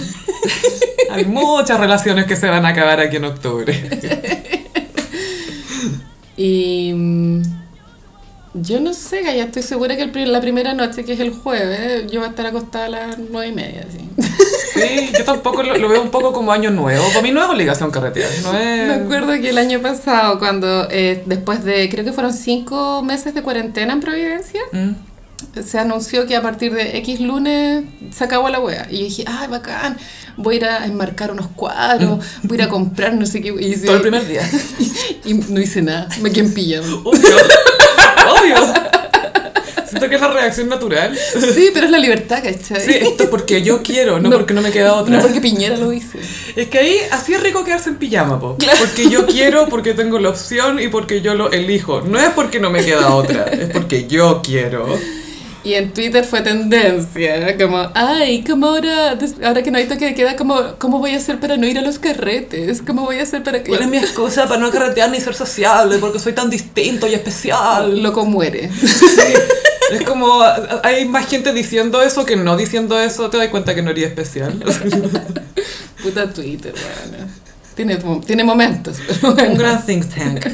Hay 1.12 1.26
muchas 1.26 1.78
relaciones 1.78 2.24
que 2.26 2.34
se 2.34 2.48
van 2.48 2.66
a 2.66 2.70
acabar 2.70 2.98
aquí 2.98 3.16
en 3.18 3.24
octubre. 3.26 3.72
Y 6.42 6.94
mm, 6.94 7.42
yo 8.54 8.80
no 8.80 8.94
sé, 8.94 9.22
ya 9.24 9.44
estoy 9.44 9.62
segura 9.62 9.94
que 9.94 10.04
el 10.04 10.32
la 10.32 10.40
primera 10.40 10.72
noche, 10.72 11.04
que 11.04 11.12
es 11.12 11.20
el 11.20 11.32
jueves, 11.32 12.10
yo 12.10 12.20
voy 12.20 12.28
a 12.28 12.30
estar 12.30 12.46
acostada 12.46 12.86
a 12.86 12.88
las 12.88 13.18
nueve 13.18 13.48
y 13.48 13.52
media, 13.52 13.86
así. 13.86 13.98
Sí, 14.72 15.10
yo 15.18 15.24
tampoco 15.24 15.62
lo, 15.62 15.76
lo 15.76 15.88
veo 15.90 16.00
un 16.00 16.10
poco 16.10 16.32
como 16.32 16.50
año 16.50 16.70
nuevo. 16.70 17.04
Para 17.08 17.20
mí 17.20 17.30
no 17.30 17.42
es 17.42 17.50
obligación 17.50 17.90
carretear, 17.90 18.30
no 18.42 18.56
es... 18.56 18.88
Me 18.88 18.94
acuerdo 18.94 19.32
que 19.34 19.50
el 19.50 19.58
año 19.58 19.80
pasado, 19.82 20.38
cuando 20.38 20.88
eh, 20.90 21.22
después 21.26 21.62
de, 21.62 21.90
creo 21.90 22.06
que 22.06 22.12
fueron 22.12 22.32
cinco 22.32 23.02
meses 23.02 23.34
de 23.34 23.42
cuarentena 23.42 23.92
en 23.92 24.00
Providencia, 24.00 24.60
Mm. 24.72 24.92
Se 25.64 25.78
anunció 25.78 26.26
que 26.26 26.36
a 26.36 26.42
partir 26.42 26.72
de 26.72 26.96
X 26.98 27.20
lunes 27.20 27.84
se 28.14 28.24
acabó 28.24 28.48
la 28.48 28.60
wea. 28.60 28.86
Y 28.90 28.98
yo 28.98 29.04
dije, 29.04 29.24
ay, 29.26 29.48
bacán, 29.48 29.96
voy 30.36 30.54
a 30.54 30.58
ir 30.58 30.64
a 30.64 30.86
enmarcar 30.86 31.32
unos 31.32 31.48
cuadros, 31.48 32.24
voy 32.42 32.58
a 32.58 32.62
ir 32.62 32.62
a 32.62 32.68
comprar 32.68 33.14
no 33.14 33.26
sé 33.26 33.40
qué. 33.40 33.48
Y, 33.58 33.66
hice- 33.66 33.86
Todo 33.86 33.96
el 33.96 34.02
primer 34.02 34.26
día. 34.26 34.48
y 35.24 35.34
no 35.34 35.60
hice 35.60 35.82
nada, 35.82 36.08
me 36.22 36.30
quedé 36.30 36.46
en. 36.76 36.82
Obvio. 37.04 37.36
Obvio. 38.38 38.74
Siento 39.88 40.08
que 40.08 40.14
es 40.14 40.20
la 40.20 40.28
reacción 40.28 40.68
natural. 40.68 41.18
Sí, 41.52 41.70
pero 41.74 41.86
es 41.86 41.90
la 41.90 41.98
libertad, 41.98 42.40
¿cachai? 42.44 42.80
Sí, 42.80 42.92
esto 42.92 43.24
es 43.24 43.28
porque 43.28 43.60
yo 43.62 43.82
quiero, 43.82 44.20
no, 44.20 44.30
porque 44.30 44.54
no 44.54 44.62
me 44.62 44.70
queda 44.70 44.94
otra. 44.94 45.16
No 45.16 45.20
porque 45.20 45.40
Piñera 45.40 45.76
lo 45.76 45.90
dice. 45.90 46.20
Es 46.54 46.68
que 46.68 46.78
ahí 46.78 46.96
así 47.10 47.34
es 47.34 47.42
rico 47.42 47.64
quedarse 47.64 47.88
en 47.90 47.96
pijama, 47.96 48.38
po. 48.38 48.56
Porque 48.78 49.10
yo 49.10 49.26
quiero, 49.26 49.66
porque 49.68 49.92
tengo 49.94 50.20
la 50.20 50.28
opción 50.28 50.78
y 50.80 50.86
porque 50.86 51.22
yo 51.22 51.34
lo 51.34 51.50
elijo. 51.50 52.02
No 52.02 52.20
es 52.20 52.30
porque 52.30 52.60
no 52.60 52.70
me 52.70 52.84
queda 52.84 53.12
otra, 53.12 53.46
es 53.46 53.68
porque 53.70 54.06
yo 54.06 54.42
quiero. 54.44 54.96
Y 55.62 55.74
en 55.74 55.92
Twitter 55.92 56.24
fue 56.24 56.40
tendencia, 56.40 57.58
como, 57.58 57.90
ay, 57.94 58.42
como 58.44 58.66
ahora, 58.66 59.18
ahora 59.44 59.62
que 59.62 59.70
no 59.70 59.76
hay 59.76 59.86
toque 59.86 60.06
de 60.06 60.14
queda, 60.14 60.34
como, 60.34 60.58
¿cómo 60.78 60.98
voy 60.98 61.10
a 61.12 61.18
hacer 61.18 61.38
para 61.38 61.58
no 61.58 61.66
ir 61.66 61.78
a 61.78 61.82
los 61.82 61.98
carretes? 61.98 62.80
¿Cómo 62.80 63.02
voy 63.02 63.18
a 63.18 63.24
hacer 63.24 63.42
para 63.42 63.62
que... 63.62 63.68
¿Cuál 63.68 63.82
es 63.82 63.88
mi 63.88 63.98
excusa 63.98 64.48
para 64.48 64.58
no 64.58 64.70
carretear 64.70 65.10
ni 65.10 65.20
ser 65.20 65.34
sociable? 65.34 65.98
Porque 65.98 66.18
soy 66.18 66.32
tan 66.32 66.48
distinto 66.48 67.06
y 67.06 67.12
especial. 67.12 68.02
Loco 68.02 68.24
muere. 68.24 68.70
Sí. 68.80 69.96
Es 69.96 70.02
como, 70.04 70.40
hay 70.84 71.04
más 71.06 71.26
gente 71.26 71.52
diciendo 71.52 72.00
eso 72.00 72.24
que 72.24 72.36
no 72.36 72.56
diciendo 72.56 73.00
eso, 73.00 73.28
te 73.28 73.38
das 73.38 73.48
cuenta 73.48 73.74
que 73.74 73.82
no 73.82 73.90
eres 73.90 74.04
especial. 74.04 74.52
Puta 76.02 76.32
Twitter, 76.32 76.72
bueno. 76.72 77.26
Tiene, 77.74 77.98
tiene 78.24 78.44
momentos, 78.44 78.98
pero 79.04 79.34
bueno. 79.34 79.50
Un 79.50 79.58
gran 79.58 79.84
think 79.84 80.06
tank. 80.14 80.46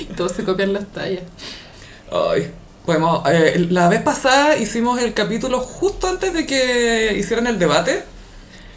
Y 0.00 0.14
todos 0.14 0.32
se 0.32 0.42
copian 0.42 0.72
las 0.72 0.86
tallas. 0.86 1.24
Ay, 2.10 2.50
podemos, 2.90 3.22
eh, 3.30 3.66
la 3.70 3.88
vez 3.88 4.02
pasada 4.02 4.56
hicimos 4.56 5.00
el 5.00 5.14
capítulo 5.14 5.60
justo 5.60 6.08
antes 6.08 6.32
de 6.34 6.44
que 6.46 7.14
hicieran 7.16 7.46
el 7.46 7.58
debate, 7.58 8.02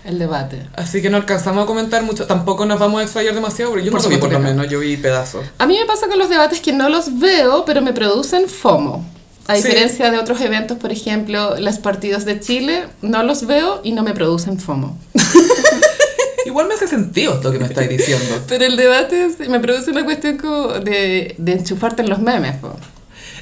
El 0.05 0.19
debate. 0.19 0.67
así 0.75 1.01
que 1.01 1.09
no 1.09 1.17
alcanzamos 1.17 1.63
a 1.63 1.65
comentar 1.65 2.03
mucho, 2.03 2.27
tampoco 2.27 2.65
nos 2.67 2.79
vamos 2.79 2.99
a 3.01 3.03
explayar 3.03 3.33
demasiado, 3.33 3.71
porque 3.71 3.85
yo 3.85 3.91
Por 3.91 4.01
no 4.01 4.09
lo 4.09 4.15
vi 4.15 4.21
por 4.21 4.31
lo 4.31 4.39
menos, 4.39 4.69
yo 4.69 4.79
vi 4.79 4.97
pedazos. 4.97 5.45
A 5.57 5.65
mí 5.65 5.77
me 5.79 5.85
pasa 5.85 6.07
con 6.07 6.19
los 6.19 6.29
debates 6.29 6.61
que 6.61 6.73
no 6.73 6.89
los 6.89 7.17
veo, 7.19 7.65
pero 7.65 7.81
me 7.81 7.91
producen 7.93 8.47
FOMO. 8.47 9.03
A 9.47 9.55
Sí. 9.55 9.63
diferencia 9.63 10.09
de 10.11 10.19
otros 10.19 10.39
eventos, 10.41 10.77
por 10.77 10.91
ejemplo, 10.91 11.55
los 11.59 11.77
partidos 11.79 12.23
de 12.23 12.39
Chile, 12.39 12.83
no 13.01 13.23
los 13.23 13.45
veo 13.47 13.81
y 13.83 13.91
no 13.93 14.03
me 14.03 14.13
producen 14.13 14.59
FOMO. 14.59 14.95
Igual 16.45 16.67
me 16.67 16.73
hace 16.75 16.87
sentido 16.87 17.33
esto 17.35 17.51
que 17.51 17.57
me 17.59 17.65
estáis 17.65 17.89
diciendo. 17.89 18.25
Pero 18.47 18.65
el 18.65 18.75
debate 18.77 19.29
me 19.49 19.59
produce 19.59 19.91
una 19.91 20.03
cuestión 20.05 20.37
como 20.37 20.67
de, 20.79 21.35
de 21.37 21.51
enchufarte 21.53 22.03
en 22.03 22.09
los 22.09 22.19
memes. 22.19 22.57
po. 22.57 22.75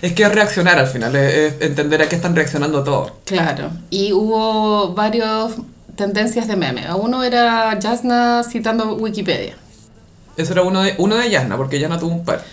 Es 0.02 0.14
que 0.14 0.24
es 0.24 0.32
reaccionar 0.34 0.80
al 0.80 0.88
final, 0.88 1.16
es, 1.16 1.54
es 1.54 1.62
entender 1.62 2.02
a 2.02 2.10
qué 2.10 2.16
están 2.16 2.36
reaccionando 2.36 2.84
todos. 2.84 3.14
Claro. 3.26 3.72
Y 3.90 4.14
hubo 4.14 4.94
varias 4.94 5.54
tendencias 5.96 6.48
de 6.48 6.56
memes. 6.56 6.86
Uno 7.00 7.24
era 7.24 7.78
Jasna 7.82 8.44
citando 8.44 8.96
Wikipedia. 8.96 9.56
Eso 10.38 10.54
era 10.54 10.64
uno 10.64 10.82
de, 10.82 10.96
uno 10.98 11.16
de 11.18 11.30
Yasna, 11.30 11.58
porque 11.58 11.80
Yasna 11.80 12.00
tuvo 12.00 12.16
un 12.16 12.26
par. 12.26 12.44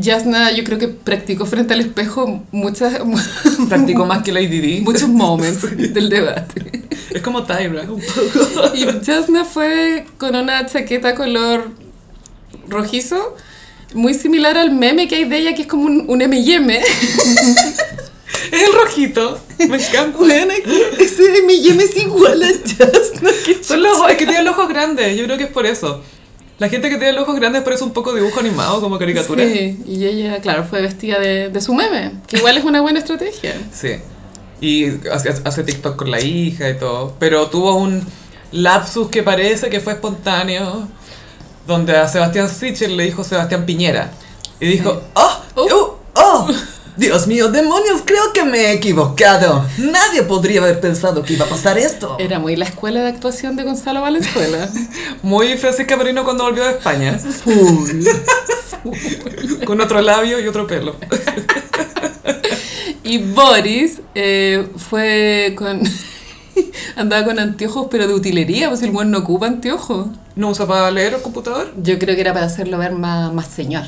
Jasna 0.00 0.52
yo 0.52 0.64
creo 0.64 0.78
que 0.78 0.88
practicó 0.88 1.46
frente 1.46 1.74
al 1.74 1.80
espejo 1.80 2.42
muchas, 2.50 2.94
Practicó 3.68 4.06
más 4.06 4.22
que 4.22 4.32
Lady 4.32 4.60
D. 4.60 4.80
muchos 4.82 5.08
moments 5.08 5.76
del 5.94 6.08
debate. 6.08 6.82
Es 7.10 7.22
como 7.22 7.44
Tyra, 7.44 7.82
un 7.82 8.00
poco. 8.00 8.74
Y 8.74 8.84
Jasna 9.04 9.44
fue 9.44 10.06
con 10.18 10.34
una 10.34 10.66
chaqueta 10.66 11.14
color 11.14 11.70
rojizo, 12.68 13.36
muy 13.94 14.14
similar 14.14 14.58
al 14.58 14.72
meme 14.72 15.08
que 15.08 15.16
hay 15.16 15.24
de 15.24 15.38
ella, 15.38 15.54
que 15.54 15.62
es 15.62 15.68
como 15.68 15.84
un, 15.84 16.04
un 16.08 16.22
M&M. 16.22 16.80
Es 18.50 18.62
el 18.62 18.72
rojito, 18.72 19.40
me 19.68 19.76
encanta. 19.76 20.18
Bueno, 20.18 20.52
ese 20.98 21.38
M&M 21.38 21.82
es 21.82 21.96
igual 21.96 22.42
a 22.42 22.46
Jasna. 22.46 23.30
Son 23.62 23.82
los 23.82 23.96
ojos, 23.96 24.10
es 24.10 24.16
que 24.16 24.26
tiene 24.26 24.42
los 24.42 24.54
ojos 24.56 24.68
grandes, 24.68 25.16
yo 25.16 25.24
creo 25.24 25.38
que 25.38 25.44
es 25.44 25.50
por 25.50 25.66
eso. 25.66 26.02
La 26.58 26.68
gente 26.68 26.88
que 26.88 26.96
tiene 26.96 27.12
los 27.14 27.22
ojos 27.22 27.36
grandes 27.36 27.62
parece 27.62 27.82
un 27.84 27.92
poco 27.92 28.14
dibujo 28.14 28.38
animado, 28.40 28.80
como 28.80 28.98
caricatura. 28.98 29.44
Sí, 29.44 29.78
y 29.86 30.04
ella, 30.04 30.40
claro, 30.40 30.64
fue 30.64 30.82
vestida 30.82 31.18
de, 31.18 31.48
de 31.48 31.60
su 31.60 31.74
meme, 31.74 32.12
que 32.28 32.36
igual 32.36 32.56
es 32.56 32.64
una 32.64 32.80
buena 32.80 32.98
estrategia. 32.98 33.54
Sí. 33.72 33.96
Y 34.60 34.86
hace, 35.10 35.34
hace 35.44 35.64
TikTok 35.64 35.96
con 35.96 36.10
la 36.10 36.20
hija 36.20 36.70
y 36.70 36.78
todo. 36.78 37.16
Pero 37.18 37.48
tuvo 37.48 37.74
un 37.74 38.02
lapsus 38.52 39.08
que 39.08 39.22
parece 39.22 39.68
que 39.68 39.80
fue 39.80 39.94
espontáneo, 39.94 40.88
donde 41.66 41.96
a 41.96 42.08
Sebastián 42.08 42.48
Sichel 42.48 42.96
le 42.96 43.04
dijo 43.04 43.24
Sebastián 43.24 43.66
Piñera. 43.66 44.10
Y 44.60 44.66
dijo, 44.66 45.02
¡Oh! 45.14 45.40
¡Oh! 45.56 45.98
¡Oh! 46.14 46.48
Dios 46.96 47.26
mío, 47.26 47.50
demonios, 47.50 48.02
creo 48.04 48.32
que 48.32 48.44
me 48.44 48.58
he 48.58 48.72
equivocado. 48.72 49.66
Nadie 49.78 50.22
podría 50.22 50.60
haber 50.60 50.78
pensado 50.78 51.24
que 51.24 51.32
iba 51.32 51.44
a 51.44 51.48
pasar 51.48 51.76
esto. 51.76 52.16
Era 52.20 52.38
muy 52.38 52.54
la 52.54 52.66
escuela 52.66 53.00
de 53.00 53.08
actuación 53.08 53.56
de 53.56 53.64
Gonzalo 53.64 54.00
Valenzuela. 54.00 54.68
Muy 55.22 55.56
Francisca 55.56 55.98
Perino 55.98 56.22
cuando 56.22 56.44
volvió 56.44 56.64
de 56.64 56.70
España. 56.70 57.18
Con 59.64 59.80
otro 59.80 60.00
labio 60.02 60.38
y 60.38 60.46
otro 60.46 60.66
pelo. 60.66 60.96
Y 63.06 63.18
Boris 63.18 64.00
eh, 64.14 64.66
fue 64.76 65.54
con... 65.58 65.82
Andaba 66.96 67.24
con 67.24 67.38
anteojos, 67.38 67.88
pero 67.90 68.06
de 68.06 68.14
utilería, 68.14 68.68
pues 68.68 68.82
el 68.82 68.90
buen 68.90 69.10
no 69.10 69.18
ocupa 69.18 69.46
anteojos. 69.46 70.08
¿No 70.36 70.50
usa 70.50 70.66
para 70.66 70.90
leer 70.90 71.14
el 71.14 71.22
computador? 71.22 71.72
Yo 71.82 71.98
creo 71.98 72.14
que 72.14 72.20
era 72.20 72.32
para 72.32 72.46
hacerlo 72.46 72.78
ver 72.78 72.92
más, 72.92 73.32
más 73.32 73.46
señor. 73.46 73.84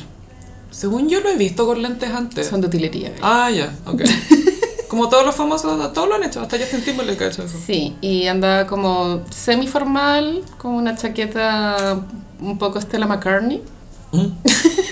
Según 0.70 1.08
yo 1.08 1.20
lo 1.20 1.30
he 1.30 1.36
visto 1.36 1.66
con 1.66 1.80
lentes 1.82 2.10
antes. 2.10 2.46
Son 2.46 2.60
de 2.60 2.66
utilería. 2.66 3.12
Ah, 3.22 3.50
ya, 3.50 3.74
ok. 3.86 4.02
Como 4.88 5.08
todos 5.08 5.26
los 5.26 5.34
famosos, 5.34 5.92
todos 5.92 6.08
lo 6.08 6.14
han 6.14 6.22
hecho, 6.22 6.40
hasta 6.40 6.58
Justin 6.58 6.82
Timberlake 6.82 7.24
ha 7.24 7.26
hecho 7.28 7.42
eso. 7.42 7.58
Sí, 7.58 7.96
y 8.00 8.28
andaba 8.28 8.68
como 8.68 9.24
semi-formal, 9.30 10.44
con 10.58 10.74
una 10.74 10.96
chaqueta 10.96 11.98
un 12.40 12.56
poco 12.56 12.80
Stella 12.80 13.06
McCartney. 13.06 13.62
¿Mm? 14.12 14.26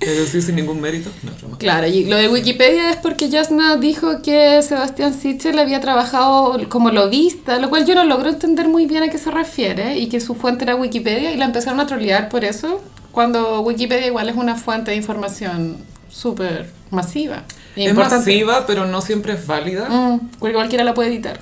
Pero 0.00 0.26
sí, 0.26 0.40
sin 0.40 0.56
ningún 0.56 0.80
mérito. 0.80 1.10
No, 1.22 1.32
broma. 1.40 1.58
Claro, 1.58 1.86
y 1.88 2.04
lo 2.04 2.16
de 2.16 2.28
Wikipedia 2.28 2.90
es 2.90 2.96
porque 2.96 3.30
Jasna 3.30 3.76
dijo 3.76 4.22
que 4.22 4.62
Sebastián 4.62 5.12
Sichel 5.12 5.58
había 5.58 5.80
trabajado 5.80 6.56
como 6.68 6.90
lobista, 6.90 7.58
lo 7.58 7.68
cual 7.68 7.84
yo 7.84 7.94
no 7.94 8.04
logro 8.04 8.28
entender 8.28 8.68
muy 8.68 8.86
bien 8.86 9.02
a 9.02 9.08
qué 9.10 9.18
se 9.18 9.30
refiere, 9.30 9.98
y 9.98 10.08
que 10.08 10.20
su 10.20 10.34
fuente 10.34 10.64
era 10.64 10.76
Wikipedia, 10.76 11.32
y 11.32 11.36
la 11.36 11.46
empezaron 11.46 11.80
a 11.80 11.86
trolear 11.86 12.28
por 12.28 12.44
eso, 12.44 12.80
cuando 13.12 13.60
Wikipedia 13.62 14.06
igual 14.06 14.28
es 14.28 14.36
una 14.36 14.54
fuente 14.54 14.92
de 14.92 14.96
información 14.96 15.78
súper 16.08 16.70
masiva. 16.90 17.44
e 17.74 17.84
Es 17.84 17.90
importante. 17.90 18.30
masiva, 18.30 18.66
pero 18.66 18.86
no 18.86 19.00
siempre 19.00 19.32
es 19.32 19.46
válida. 19.46 19.88
Mm, 19.88 20.20
cualquiera 20.38 20.84
la 20.84 20.94
puede 20.94 21.10
editar. 21.10 21.40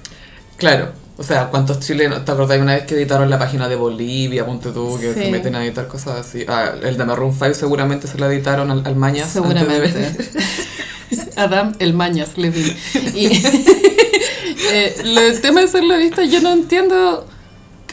Claro. 0.56 0.92
O 1.18 1.22
sea, 1.22 1.46
¿cuántos 1.48 1.80
chilenos? 1.80 2.24
¿Te 2.26 2.32
acordás 2.32 2.58
una 2.60 2.74
vez 2.74 2.84
que 2.84 2.94
editaron 2.94 3.30
la 3.30 3.38
página 3.38 3.68
de 3.68 3.76
Bolivia, 3.76 4.44
ponte 4.44 4.70
tú, 4.70 4.98
que 5.00 5.14
Sí. 5.14 5.20
se 5.20 5.30
meten 5.30 5.54
a 5.54 5.64
editar 5.64 5.88
cosas 5.88 6.18
así? 6.26 6.44
Ah, 6.46 6.72
el 6.82 6.98
de 6.98 7.04
Maroon 7.06 7.32
5 7.32 7.54
seguramente 7.54 8.06
se 8.06 8.18
la 8.18 8.26
editaron 8.26 8.70
al, 8.70 8.82
al 8.86 8.96
Mañas. 8.96 9.28
Seguramente. 9.30 10.14
Adam 11.36 11.72
el 11.78 11.94
Mañas 11.94 12.36
Levin. 12.36 12.76
Y 13.14 13.26
eh, 14.72 14.94
lo- 15.04 15.20
el 15.22 15.40
tema 15.40 15.60
de 15.60 15.68
ser 15.68 15.84
lobista, 15.84 16.22
yo 16.24 16.40
no 16.40 16.52
entiendo 16.52 17.26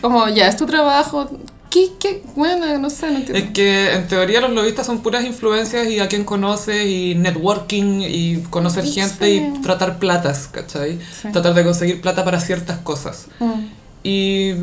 como 0.02 0.28
ya 0.30 0.48
es 0.48 0.58
tu 0.58 0.66
trabajo. 0.66 1.30
¿Qué, 1.74 1.90
qué? 2.00 2.22
Bueno, 2.36 2.78
no 2.78 2.90
sé, 2.92 3.10
no 3.10 3.18
entiendo. 3.18 3.44
Es 3.44 3.52
que 3.52 3.94
en 3.94 4.08
teoría 4.08 4.40
los 4.42 4.52
lobistas 4.52 4.86
son 4.86 5.02
puras 5.02 5.26
influencias 5.26 5.88
y 5.88 6.00
a 6.00 6.08
quién 6.08 6.24
conoces 6.24 6.86
y 6.86 7.16
networking 7.16 8.02
y 8.02 8.44
conocer 8.52 8.84
Sí. 8.86 8.92
gente 8.94 9.28
y 9.32 9.54
tratar 9.64 9.98
platas, 9.98 10.48
¿cachai? 10.52 11.00
Sí. 11.20 11.30
Tratar 11.32 11.56
de 11.56 11.64
conseguir 11.64 12.00
plata 12.00 12.24
para 12.24 12.40
ciertas 12.40 12.78
cosas. 12.78 13.26
Mm, 13.40 13.62
Y 14.04 14.54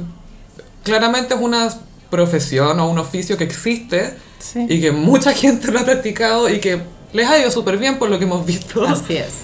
claramente 0.84 1.34
es 1.34 1.40
una 1.40 1.68
profesión 2.10 2.78
o 2.78 2.88
un 2.88 2.98
oficio 2.98 3.36
que 3.36 3.42
existe 3.44 4.14
sí. 4.38 4.66
y 4.68 4.80
que 4.80 4.92
mucha 4.92 5.32
gente 5.32 5.72
lo 5.72 5.80
ha 5.80 5.84
practicado 5.84 6.48
y 6.48 6.60
que 6.60 6.80
les 7.12 7.26
ha 7.28 7.38
ido 7.40 7.50
súper 7.50 7.76
bien 7.78 7.98
por 7.98 8.08
lo 8.08 8.18
que 8.20 8.24
hemos 8.26 8.46
visto. 8.46 8.86
Así 8.86 9.16
es. 9.16 9.32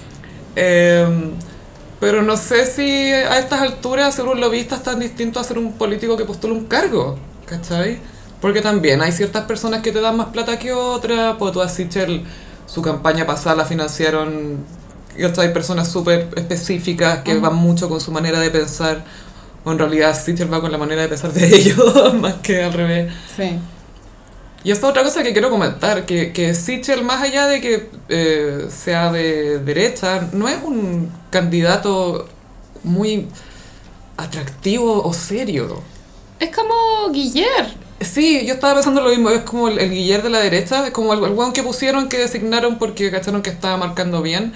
Eh, 0.58 1.06
pero 2.00 2.22
no 2.22 2.36
sé 2.38 2.64
si 2.64 3.10
a 3.12 3.38
estas 3.38 3.60
alturas 3.60 4.14
ser 4.14 4.24
un 4.24 4.40
lobista 4.40 4.76
es 4.76 4.82
tan 4.82 5.00
distinto 5.00 5.38
a 5.38 5.44
ser 5.44 5.58
un 5.58 5.72
político 5.74 6.16
que 6.16 6.24
postula 6.24 6.54
un 6.54 6.64
cargo, 6.64 7.18
¿cachai? 7.46 7.98
Porque 8.40 8.60
también 8.60 9.00
hay 9.00 9.12
ciertas 9.12 9.44
personas 9.44 9.82
que 9.82 9.92
te 9.92 10.00
dan 10.00 10.16
más 10.16 10.28
plata 10.28 10.58
que 10.58 10.72
otras, 10.72 11.36
pues 11.38 11.52
tú 11.52 11.62
a 11.62 11.68
Sichel, 11.68 12.24
su 12.66 12.82
campaña 12.82 13.26
pasada 13.26 13.56
la 13.56 13.64
financiaron, 13.64 14.58
¿cachai? 15.18 15.48
Hay 15.48 15.52
personas 15.52 15.90
súper 15.90 16.28
específicas 16.36 17.20
que 17.20 17.38
van 17.38 17.54
mucho 17.54 17.88
con 17.88 18.00
su 18.00 18.12
manera 18.12 18.40
de 18.40 18.50
pensar, 18.50 19.04
o 19.64 19.72
en 19.72 19.78
realidad 19.78 20.18
Sichel 20.18 20.52
va 20.52 20.60
con 20.60 20.70
la 20.70 20.78
manera 20.78 21.02
de 21.02 21.08
pensar 21.08 21.32
de 21.32 21.46
ellos, 21.56 22.14
más 22.14 22.34
que 22.34 22.62
al 22.62 22.72
revés. 22.72 23.12
Sí. 23.36 23.58
Y 24.64 24.72
esta 24.72 24.88
otra 24.88 25.04
cosa 25.04 25.22
que 25.22 25.32
quiero 25.32 25.48
comentar, 25.48 26.04
que, 26.06 26.32
que 26.32 26.52
Sichel, 26.52 27.04
más 27.04 27.22
allá 27.22 27.46
de 27.46 27.60
que 27.60 27.88
eh, 28.08 28.66
sea 28.68 29.12
de 29.12 29.60
derecha, 29.60 30.28
no 30.32 30.48
es 30.48 30.58
un 30.62 31.08
candidato 31.30 32.28
muy 32.82 33.28
atractivo 34.16 35.02
o 35.02 35.12
serio. 35.12 35.82
Es 36.40 36.54
como 36.54 37.10
Guiller. 37.12 37.74
Sí, 38.00 38.44
yo 38.46 38.54
estaba 38.54 38.74
pensando 38.74 39.00
lo 39.00 39.08
mismo, 39.08 39.30
es 39.30 39.40
como 39.42 39.68
el, 39.68 39.78
el 39.78 39.90
Guillermo 39.90 40.24
de 40.24 40.30
la 40.30 40.40
derecha, 40.40 40.84
es 40.86 40.92
como 40.92 41.14
el, 41.14 41.24
el 41.24 41.32
weón 41.32 41.52
que 41.54 41.62
pusieron 41.62 42.08
que 42.10 42.18
designaron 42.18 42.76
porque 42.78 43.10
cacharon 43.10 43.40
que 43.40 43.48
estaba 43.50 43.78
marcando 43.78 44.20
bien. 44.20 44.52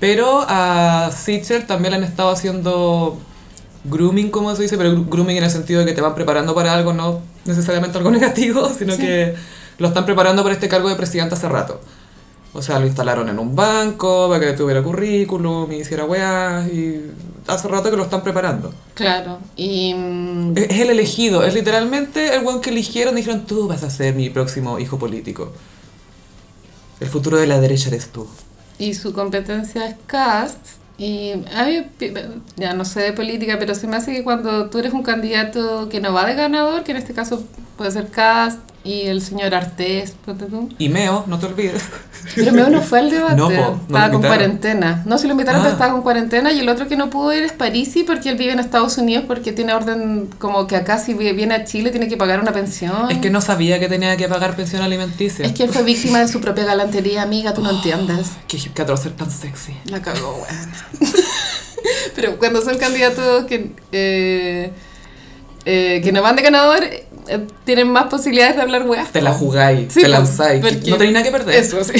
Pero 0.00 0.44
a 0.48 1.10
Sichel 1.16 1.66
también 1.66 1.92
le 1.92 1.98
han 1.98 2.04
estado 2.04 2.30
haciendo 2.30 3.16
grooming, 3.84 4.30
como 4.30 4.54
se 4.56 4.62
dice, 4.62 4.76
pero 4.76 5.04
grooming 5.04 5.36
en 5.36 5.44
el 5.44 5.50
sentido 5.50 5.80
de 5.80 5.86
que 5.86 5.92
te 5.92 6.00
van 6.00 6.14
preparando 6.16 6.52
para 6.54 6.74
algo, 6.74 6.92
no 6.92 7.20
necesariamente 7.44 7.96
algo 7.96 8.10
negativo, 8.18 8.68
sino 8.76 8.94
Sí. 8.96 9.02
que 9.02 9.34
lo 9.78 9.88
están 9.88 10.04
preparando 10.04 10.42
para 10.42 10.54
este 10.54 10.68
cargo 10.68 10.88
de 10.88 10.96
presidente 10.96 11.34
hace 11.36 11.48
rato. 11.48 11.80
O 12.52 12.62
sea, 12.62 12.80
lo 12.80 12.86
instalaron 12.86 13.28
en 13.28 13.38
un 13.38 13.54
banco 13.54 14.28
para 14.28 14.40
que 14.40 14.52
tuviera 14.54 14.82
currículum 14.82 15.70
y 15.72 15.76
hiciera 15.80 16.04
weas 16.04 16.66
y 16.68 17.00
hace 17.46 17.68
rato 17.68 17.90
que 17.90 17.96
lo 17.96 18.04
están 18.04 18.22
preparando. 18.22 18.74
Claro. 18.94 19.40
Y, 19.56 19.94
mm, 19.94 20.56
Es 20.56 20.66
es 20.70 20.80
el 20.80 20.90
elegido, 20.90 21.44
es 21.44 21.54
literalmente 21.54 22.34
el 22.34 22.44
weón 22.44 22.60
que 22.60 22.70
eligieron 22.70 23.14
y 23.14 23.18
dijeron 23.22 23.46
tú 23.46 23.68
vas 23.68 23.82
a 23.84 23.90
ser 23.90 24.14
mi 24.14 24.30
próximo 24.30 24.78
hijo 24.78 24.98
político. 24.98 25.52
El 27.00 27.08
futuro 27.08 27.38
de 27.38 27.46
la 27.46 27.60
derecha 27.60 27.88
eres 27.88 28.12
tú. 28.12 28.28
y 28.78 28.94
su 28.94 29.12
competencia 29.12 29.86
es 29.86 29.96
cast. 30.06 30.66
Y 30.98 31.32
a 31.54 31.64
mí, 31.64 31.86
ya 32.56 32.74
no 32.74 32.84
sé 32.84 33.00
de 33.00 33.12
política, 33.12 33.58
pero 33.58 33.74
se 33.74 33.86
me 33.86 33.96
hace 33.96 34.12
que 34.12 34.22
cuando 34.24 34.70
tú 34.70 34.78
eres 34.78 34.92
un 34.92 35.02
candidato 35.02 35.88
que 35.88 36.00
no 36.00 36.12
va 36.12 36.26
de 36.26 36.34
ganador, 36.34 36.84
que 36.84 36.92
en 36.92 36.98
este 36.98 37.14
caso 37.14 37.44
puede 37.76 37.90
ser 37.90 38.10
cast 38.10 38.60
y 38.82 39.02
el 39.02 39.20
señor 39.22 39.54
Artés. 39.54 40.14
Y 40.78 40.88
Meo, 40.88 41.24
no 41.26 41.38
te 41.38 41.46
olvides. 41.46 41.82
Pero 42.34 42.52
Meo 42.52 42.70
no 42.70 42.80
fue 42.82 43.00
al 43.00 43.10
debate, 43.10 43.36
No, 43.36 43.48
po, 43.48 43.52
no 43.52 43.80
estaba 43.86 44.10
con 44.10 44.22
cuarentena. 44.22 45.02
No, 45.06 45.18
si 45.18 45.26
lo 45.26 45.32
invitaron, 45.32 45.60
Ah. 45.60 45.64
pero 45.64 45.74
estaba 45.74 45.92
con 45.92 46.02
cuarentena. 46.02 46.50
Y 46.52 46.60
el 46.60 46.68
otro 46.68 46.88
que 46.88 46.96
no 46.96 47.10
pudo 47.10 47.32
ir 47.34 47.42
es 47.42 47.52
Parisi, 47.52 48.04
porque 48.04 48.30
él 48.30 48.36
vive 48.36 48.52
en 48.52 48.58
Estados 48.58 48.96
Unidos, 48.98 49.24
porque 49.26 49.52
tiene 49.52 49.74
orden 49.74 50.28
como 50.38 50.66
que 50.66 50.76
acá 50.76 50.98
si 50.98 51.12
vi- 51.14 51.32
viene 51.32 51.54
a 51.54 51.64
Chile 51.64 51.90
tiene 51.90 52.08
que 52.08 52.16
pagar 52.16 52.40
una 52.40 52.52
pensión. 52.52 53.10
Es 53.10 53.18
que 53.18 53.30
no 53.30 53.40
sabía 53.40 53.78
que 53.80 53.88
tenía 53.88 54.16
que 54.16 54.28
pagar 54.28 54.56
pensión 54.56 54.82
alimenticia. 54.82 55.44
Es 55.44 55.52
que 55.52 55.64
él 55.64 55.70
fue 55.70 55.82
víctima 55.82 56.20
de 56.20 56.28
su 56.28 56.40
propia 56.40 56.64
galantería, 56.64 57.22
amiga, 57.22 57.52
tú 57.54 57.62
no 57.62 57.70
entiendes. 57.76 58.28
Qué, 58.48 58.58
ser 58.58 59.12
tan 59.12 59.30
sexy. 59.30 59.74
La 59.86 60.00
cagó, 60.02 60.32
weón. 60.42 61.10
Pero 62.14 62.38
cuando 62.38 62.60
son 62.62 62.76
candidatos 62.78 63.44
que, 63.46 63.72
eh, 63.92 64.70
eh, 65.64 66.00
que 66.02 66.12
no 66.12 66.22
van 66.22 66.36
de 66.36 66.42
ganador, 66.42 66.84
eh, 67.30 67.46
tienen 67.64 67.88
más 67.90 68.06
posibilidades 68.06 68.56
de 68.56 68.62
hablar 68.62 68.86
weas. 68.88 69.10
Te 69.10 69.22
la 69.22 69.32
jugáis, 69.32 69.92
Sí, 69.92 70.00
te 70.00 70.00
pues, 70.00 70.10
lanzáis. 70.10 70.62
No 70.62 70.96
tenéis 70.96 71.12
nada 71.12 71.24
que 71.24 71.30
perder. 71.30 71.54
Eso, 71.54 71.82
sí. 71.84 71.92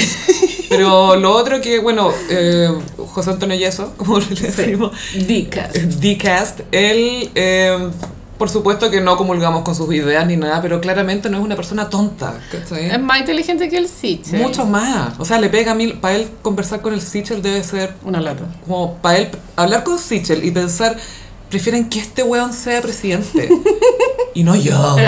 Pero 0.69 1.15
lo 1.17 1.33
otro 1.35 1.59
que, 1.59 1.79
bueno, 1.79 2.11
eh, 2.29 2.69
José 2.97 3.31
Antonio 3.31 3.57
Yeso, 3.57 3.93
como 3.97 4.19
le 4.19 4.25
decimos, 4.27 4.91
Dicas. 5.27 5.71
D-Cast, 5.99 6.61
él, 6.71 7.29
eh, 7.35 7.89
por 8.37 8.49
supuesto 8.49 8.89
que 8.89 9.01
no 9.01 9.17
comulgamos 9.17 9.63
con 9.63 9.75
sus 9.75 9.93
ideas 9.93 10.25
ni 10.25 10.37
nada, 10.37 10.61
pero 10.61 10.79
claramente 10.81 11.29
no 11.29 11.37
es 11.37 11.43
una 11.43 11.55
persona 11.55 11.89
tonta, 11.89 12.39
¿cachai? 12.51 12.89
Es 12.89 12.99
más 13.01 13.19
inteligente 13.19 13.69
que 13.69 13.77
el 13.77 13.87
Sitch. 13.87 14.27
Mucho 14.33 14.65
más. 14.65 15.13
O 15.19 15.25
sea, 15.25 15.39
le 15.39 15.49
pega 15.49 15.73
a 15.73 15.75
mí, 15.75 15.87
para 15.89 16.15
él 16.15 16.27
conversar 16.41 16.81
con 16.81 16.93
el 16.93 17.01
Sichel 17.01 17.41
debe 17.41 17.63
ser 17.63 17.93
Una 18.03 18.19
lata. 18.21 18.45
como 18.65 18.95
para 18.95 19.17
él 19.19 19.27
hablar 19.57 19.83
con 19.83 19.99
Sichel 19.99 20.43
y 20.43 20.51
pensar, 20.51 20.95
prefieren 21.49 21.89
que 21.89 21.99
este 21.99 22.23
weón 22.23 22.53
sea 22.53 22.81
presidente 22.81 23.49
y 24.33 24.43
no 24.43 24.55
yo. 24.55 24.95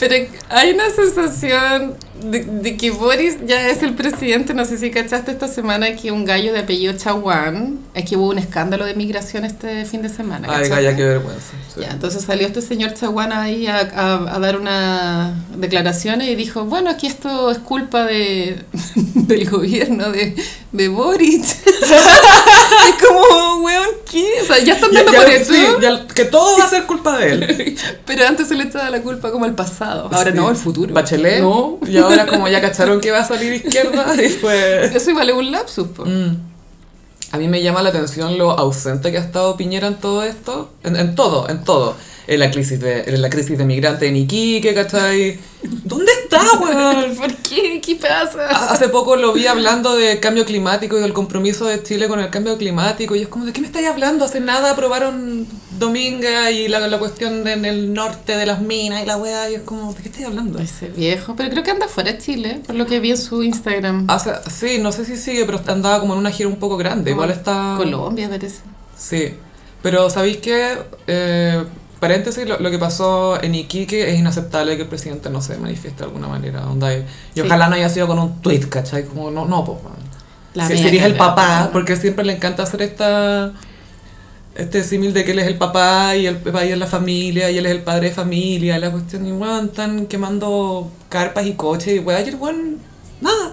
Pero 0.00 0.14
hay 0.48 0.70
una 0.72 0.88
sensación 0.90 1.94
de, 2.22 2.44
de 2.44 2.76
que 2.76 2.90
Boris 2.90 3.36
ya 3.46 3.68
es 3.68 3.82
el 3.82 3.94
presidente. 3.94 4.54
No 4.54 4.64
sé 4.64 4.78
si 4.78 4.90
cachaste 4.90 5.30
esta 5.30 5.46
semana 5.46 5.94
que 5.94 6.10
un 6.10 6.24
gallo 6.24 6.52
de 6.54 6.60
apellido 6.60 6.94
Chaguán, 6.94 7.78
es 7.94 8.04
que 8.08 8.16
hubo 8.16 8.28
un 8.30 8.38
escándalo 8.38 8.86
de 8.86 8.94
migración 8.94 9.44
este 9.44 9.84
fin 9.84 10.00
de 10.02 10.08
semana. 10.08 10.48
Ay, 10.48 10.54
¿cachaste? 10.62 10.74
Gaya, 10.74 10.96
qué 10.96 11.04
vergüenza. 11.04 11.52
Sí. 11.74 11.80
Ya, 11.82 11.90
entonces 11.90 12.24
salió 12.24 12.46
este 12.46 12.62
señor 12.62 12.94
Chaguán 12.94 13.32
ahí 13.32 13.66
a, 13.66 13.76
a- 13.80 14.34
a 14.36 14.38
dar 14.38 14.58
unas 14.58 15.34
declaraciones 15.56 16.28
y 16.28 16.34
dijo, 16.34 16.64
bueno, 16.64 16.88
aquí 16.90 17.06
esto 17.06 17.50
es 17.50 17.58
culpa 17.58 18.04
de, 18.04 18.64
del 19.14 19.48
gobierno 19.50 20.10
de, 20.10 20.34
de 20.72 20.88
Boris. 20.88 21.58
Es 22.88 23.04
como, 23.06 23.58
weón, 23.64 23.88
¿qué? 24.10 24.26
O 24.42 24.44
sea, 24.44 24.58
ya 24.58 24.74
están 24.74 24.92
dando 24.92 25.12
ya- 25.12 25.18
por 25.20 25.28
eso. 25.30 25.52
sí, 25.52 25.66
ya- 25.80 26.06
que 26.06 26.24
todo 26.24 26.58
va 26.58 26.64
a 26.64 26.68
ser 26.68 26.84
culpa 26.86 27.16
de 27.18 27.30
él. 27.32 27.78
Pero 28.06 28.26
antes 28.26 28.48
se 28.48 28.54
le 28.54 28.64
echaba 28.64 28.90
la 28.90 29.02
culpa 29.02 29.30
como 29.30 29.44
al 29.44 29.54
pasado. 29.54 30.08
Ahora 30.12 30.30
Sí. 30.30 30.36
no, 30.36 30.50
el 30.50 30.56
futuro. 30.56 30.92
Bachelet. 30.94 31.40
No. 31.40 31.78
Y 31.86 31.96
ahora 31.98 32.26
como 32.26 32.48
ya 32.48 32.60
cacharon 32.60 33.00
que 33.00 33.10
va 33.10 33.18
a 33.20 33.24
salir 33.24 33.52
izquierda 33.52 34.14
y 34.22 34.28
fue... 34.30 34.84
Eso 34.86 34.96
es 34.96 35.08
un 35.08 35.50
lapsus, 35.50 35.88
po. 35.88 36.04
Mm. 36.04 36.36
A 37.32 37.38
mí 37.38 37.46
me 37.46 37.62
llama 37.62 37.82
la 37.82 37.90
atención 37.90 38.36
lo 38.38 38.50
ausente 38.50 39.12
que 39.12 39.18
ha 39.18 39.20
estado 39.20 39.56
Piñera 39.56 39.86
en 39.86 39.94
todo 39.96 40.24
esto. 40.24 40.72
En, 40.82 40.96
en 40.96 41.14
todo, 41.14 41.48
en 41.48 41.62
todo. 41.62 41.94
En 42.30 42.38
la 42.38 42.48
crisis 42.52 42.78
de, 42.78 43.00
en 43.02 43.20
la 43.20 43.28
crisis 43.28 43.58
de 43.58 43.64
migrantes 43.64 44.08
en 44.08 44.14
Iquique, 44.14 44.72
¿cachai? 44.72 45.36
¿Dónde 45.62 46.12
está, 46.22 46.40
weón? 46.60 47.16
¿Por 47.16 47.34
qué? 47.38 47.80
¿Qué 47.84 47.96
pasa? 47.96 48.46
Hace 48.70 48.88
poco 48.88 49.16
lo 49.16 49.32
vi 49.32 49.48
hablando 49.48 49.96
de 49.96 50.20
cambio 50.20 50.44
climático 50.44 50.96
y 50.96 51.00
del 51.02 51.12
compromiso 51.12 51.66
de 51.66 51.82
Chile 51.82 52.06
con 52.06 52.20
el 52.20 52.30
cambio 52.30 52.56
climático 52.56 53.16
y 53.16 53.22
es 53.22 53.28
como, 53.28 53.46
¿de 53.46 53.52
qué 53.52 53.60
me 53.60 53.66
estáis 53.66 53.88
hablando? 53.88 54.24
Hace 54.24 54.38
nada 54.38 54.70
aprobaron 54.70 55.44
Dominga 55.80 56.52
y 56.52 56.68
la, 56.68 56.86
la 56.86 56.98
cuestión 57.00 57.42
de- 57.42 57.52
en 57.54 57.64
el 57.64 57.92
norte 57.92 58.36
de 58.36 58.46
las 58.46 58.60
minas 58.60 59.02
y 59.02 59.06
la 59.06 59.16
weá 59.16 59.50
y 59.50 59.54
es 59.56 59.62
como, 59.62 59.92
¿de 59.92 60.00
qué 60.00 60.08
estáis 60.08 60.26
hablando? 60.26 60.60
Ese 60.60 60.86
viejo, 60.86 61.34
pero 61.34 61.50
creo 61.50 61.64
que 61.64 61.72
anda 61.72 61.88
fuera 61.88 62.12
de 62.12 62.18
Chile, 62.18 62.60
por 62.64 62.76
lo 62.76 62.86
que 62.86 63.00
vi 63.00 63.10
en 63.10 63.18
su 63.18 63.42
Instagram. 63.42 64.04
Hace, 64.08 64.30
sí, 64.48 64.78
no 64.78 64.92
sé 64.92 65.04
si 65.04 65.16
sigue, 65.16 65.44
pero 65.46 65.60
andaba 65.66 65.98
como 65.98 66.12
en 66.12 66.20
una 66.20 66.30
gira 66.30 66.48
un 66.48 66.60
poco 66.60 66.76
grande, 66.76 67.10
igual 67.10 67.32
está... 67.32 67.74
Colombia, 67.76 68.28
parece. 68.28 68.60
Sí, 68.96 69.34
pero 69.82 70.08
¿sabéis 70.10 70.36
qué? 70.36 70.76
Eh, 71.08 71.64
paréntesis, 72.00 72.48
lo, 72.48 72.58
lo 72.58 72.70
que 72.70 72.78
pasó 72.78 73.40
en 73.42 73.54
Iquique 73.54 74.10
es 74.12 74.18
inaceptable 74.18 74.76
que 74.76 74.82
el 74.82 74.88
presidente 74.88 75.30
no 75.30 75.40
se 75.42 75.56
manifieste 75.58 75.98
de 76.00 76.04
alguna 76.06 76.28
manera. 76.28 76.66
Onda, 76.66 76.92
y 76.94 77.04
Sí. 77.34 77.40
ojalá 77.42 77.68
no 77.68 77.74
haya 77.76 77.88
sido 77.88 78.06
con 78.06 78.18
un 78.18 78.40
tweet, 78.40 78.68
¿cachai? 78.68 79.04
Como, 79.04 79.30
no, 79.30 79.44
no, 79.44 79.64
pues, 79.64 79.78
La 80.54 80.66
si 80.66 80.72
media 80.72 80.84
serías 80.84 81.06
el 81.06 81.16
papá, 81.16 81.70
porque 81.72 81.96
siempre 81.96 82.24
le 82.24 82.32
encanta 82.34 82.62
hacer 82.64 82.82
esta 82.82 83.52
este 84.56 84.82
símil 84.82 85.14
de 85.14 85.24
que 85.24 85.30
él 85.30 85.38
es 85.38 85.46
el 85.46 85.56
papá 85.56 86.16
y 86.16 86.26
el 86.26 86.36
país 86.36 86.72
es 86.72 86.78
la 86.78 86.86
familia 86.88 87.50
y 87.50 87.56
él 87.58 87.66
es 87.66 87.72
el 87.72 87.82
padre 87.82 88.08
de 88.08 88.14
familia, 88.14 88.78
la 88.78 88.90
cuestión, 88.90 89.24
y 89.26 89.32
weón, 89.32 89.66
están 89.66 90.06
quemando 90.06 90.90
carpas 91.08 91.46
y 91.46 91.52
coches 91.52 91.94
y 91.96 91.98
weón, 92.00 92.20
ayer 92.20 92.34
weón, 92.36 92.78
nada. 93.20 93.52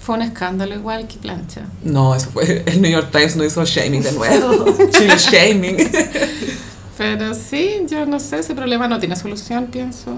Fue 0.00 0.14
un 0.14 0.22
escándalo 0.22 0.74
igual 0.74 1.06
que 1.08 1.16
plancha. 1.18 1.66
No, 1.82 2.14
eso 2.14 2.30
fue, 2.30 2.62
el 2.66 2.80
New 2.80 2.90
York 2.90 3.08
Times 3.10 3.36
no 3.36 3.44
hizo 3.44 3.64
shaming 3.64 4.02
de 4.02 4.12
nuevo, 4.12 4.64
Chile 4.90 5.16
shaming. 5.18 5.76
Pero 6.98 7.32
sí, 7.32 7.86
yo 7.86 8.04
no 8.04 8.18
sé, 8.18 8.40
ese 8.40 8.54
problema 8.54 8.88
no 8.88 8.98
tiene 8.98 9.14
solución, 9.14 9.66
pienso. 9.66 10.10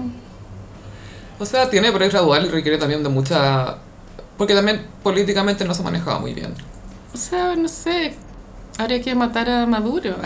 O 1.37 1.45
sea, 1.45 1.69
tiene, 1.69 1.91
pero 1.91 2.05
es 2.05 2.11
gradual 2.11 2.45
y 2.45 2.49
requiere 2.49 2.77
también 2.77 3.03
de 3.03 3.09
mucha... 3.09 3.77
Porque 4.37 4.55
también 4.55 4.87
políticamente 5.03 5.63
no 5.63 5.75
se 5.75 5.83
manejaba 5.83 6.19
muy 6.19 6.33
bien. 6.33 6.53
O 7.13 7.17
sea, 7.17 7.55
no 7.55 7.67
sé, 7.67 8.15
habría 8.79 9.01
que 9.01 9.13
matar 9.15 9.49
a 9.49 9.65
Maduro. 9.65 10.15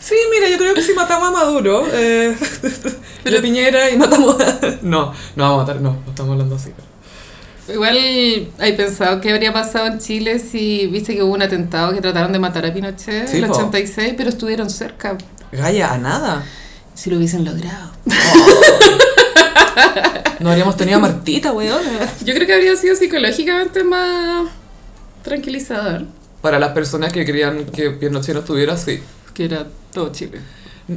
Sí, 0.00 0.16
mira, 0.28 0.48
yo 0.48 0.58
creo 0.58 0.74
que 0.74 0.82
si 0.82 0.92
matamos 0.92 1.28
a 1.28 1.30
Maduro, 1.30 1.86
eh, 1.92 2.36
de 3.24 3.40
Piñera 3.40 3.90
y 3.90 3.96
matamos 3.96 4.40
a... 4.40 4.78
No, 4.82 5.12
no 5.36 5.44
vamos 5.44 5.54
a 5.54 5.56
matar, 5.58 5.80
no, 5.80 5.92
no 5.92 6.10
estamos 6.10 6.32
hablando 6.32 6.56
así. 6.56 6.72
Igual 7.72 7.96
hay 8.58 8.72
pensado 8.76 9.20
qué 9.20 9.32
habría 9.32 9.52
pasado 9.52 9.86
en 9.86 9.98
Chile 9.98 10.38
si 10.38 10.86
viste 10.86 11.14
que 11.14 11.22
hubo 11.22 11.34
un 11.34 11.42
atentado 11.42 11.92
que 11.92 12.00
trataron 12.00 12.32
de 12.32 12.38
matar 12.38 12.66
a 12.66 12.72
Pinochet 12.72 13.28
Sí, 13.28 13.38
en 13.38 13.44
el 13.44 13.50
po. 13.50 13.56
86, 13.58 14.14
pero 14.16 14.28
estuvieron 14.30 14.68
cerca. 14.70 15.16
Gaya, 15.52 15.92
a 15.92 15.98
nada. 15.98 16.44
Si 16.94 17.10
lo 17.10 17.16
hubiesen 17.16 17.44
logrado. 17.44 17.90
No 20.40 20.48
habríamos 20.50 20.76
tenido 20.76 20.96
a 20.98 21.00
Martita, 21.00 21.52
weón. 21.52 21.82
Yo 22.24 22.34
creo 22.34 22.46
que 22.46 22.54
habría 22.54 22.74
sido 22.76 22.94
psicológicamente 22.96 23.84
más 23.84 24.48
tranquilizador. 25.22 26.04
Para 26.40 26.58
las 26.58 26.72
personas 26.72 27.12
que 27.12 27.24
querían 27.26 27.66
que 27.66 27.90
Pinochet 27.90 28.34
no 28.34 28.40
estuviera 28.40 28.72
así. 28.74 29.00
Que 29.34 29.44
era 29.44 29.66
todo 29.92 30.10
Chile. 30.12 30.40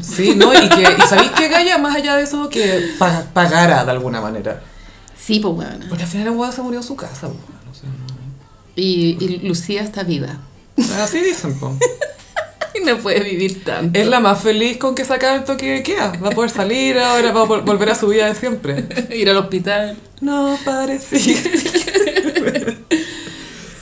Sí, 0.02 0.34
¿no? 0.36 0.54
Y, 0.54 0.70
que, 0.70 0.82
y 0.82 1.02
¿sabéis 1.08 1.32
que 1.32 1.50
Gaya, 1.50 1.78
más 1.78 1.96
allá 1.96 2.16
de 2.16 2.24
eso, 2.24 2.50
que 2.50 2.92
pa- 2.98 3.26
pagara 3.34 3.84
de 3.84 3.92
alguna 3.92 4.22
manera? 4.22 4.62
Sí, 5.26 5.40
pues 5.40 5.54
bueno. 5.56 5.86
Porque 5.88 6.04
al 6.04 6.10
final 6.10 6.28
el 6.28 6.34
weón 6.34 6.52
se 6.52 6.62
murió 6.62 6.80
en 6.80 6.84
su 6.86 6.96
casa, 6.96 7.28
weón. 7.28 7.40
O 7.72 7.74
sea, 7.74 7.90
Y, 8.76 9.18
y 9.24 9.40
Lucía 9.48 9.82
está 9.82 10.04
viva. 10.04 10.38
no- 10.76 10.94
Así 10.96 11.20
dicen. 11.22 11.56
Y 12.76 12.84
no 12.84 12.98
puede 12.98 13.20
vivir 13.20 13.64
tanto. 13.64 14.00
Es 14.00 14.08
la 14.08 14.20
más 14.20 14.42
feliz 14.42 14.78
con 14.78 14.96
que 14.96 15.06
sacar 15.06 15.36
el 15.38 15.44
toque 15.44 15.70
de 15.70 15.84
queda. 15.84 16.12
Va 16.14 16.30
a 16.30 16.32
poder 16.32 16.50
salir 16.50 16.98
ahora, 16.98 17.32
va 17.32 17.42
a 17.42 17.46
vol- 17.46 17.64
volver 17.64 17.92
a 17.92 17.96
su 17.96 18.08
vida 18.08 18.26
de 18.26 18.34
siempre. 18.34 18.86
Ir 19.16 19.30
al 19.30 19.38
hospital. 19.38 19.96
No 20.22 20.58
parecía. 20.66 21.38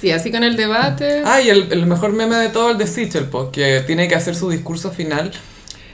Sí, 0.02 0.10
así 0.12 0.32
con 0.32 0.44
el 0.44 0.58
debate. 0.58 1.22
Ah, 1.26 1.42
y 1.42 1.50
el, 1.50 1.72
el 1.72 1.86
mejor 1.86 2.12
meme 2.12 2.36
de 2.36 2.50
todo, 2.50 2.72
el 2.72 2.78
de 2.80 2.88
Sichel, 2.88 3.26
pues, 3.26 3.50
que 3.52 3.82
tiene 3.86 4.08
que 4.08 4.16
hacer 4.16 4.36
su 4.36 4.50
discurso 4.50 4.90
final. 4.92 5.32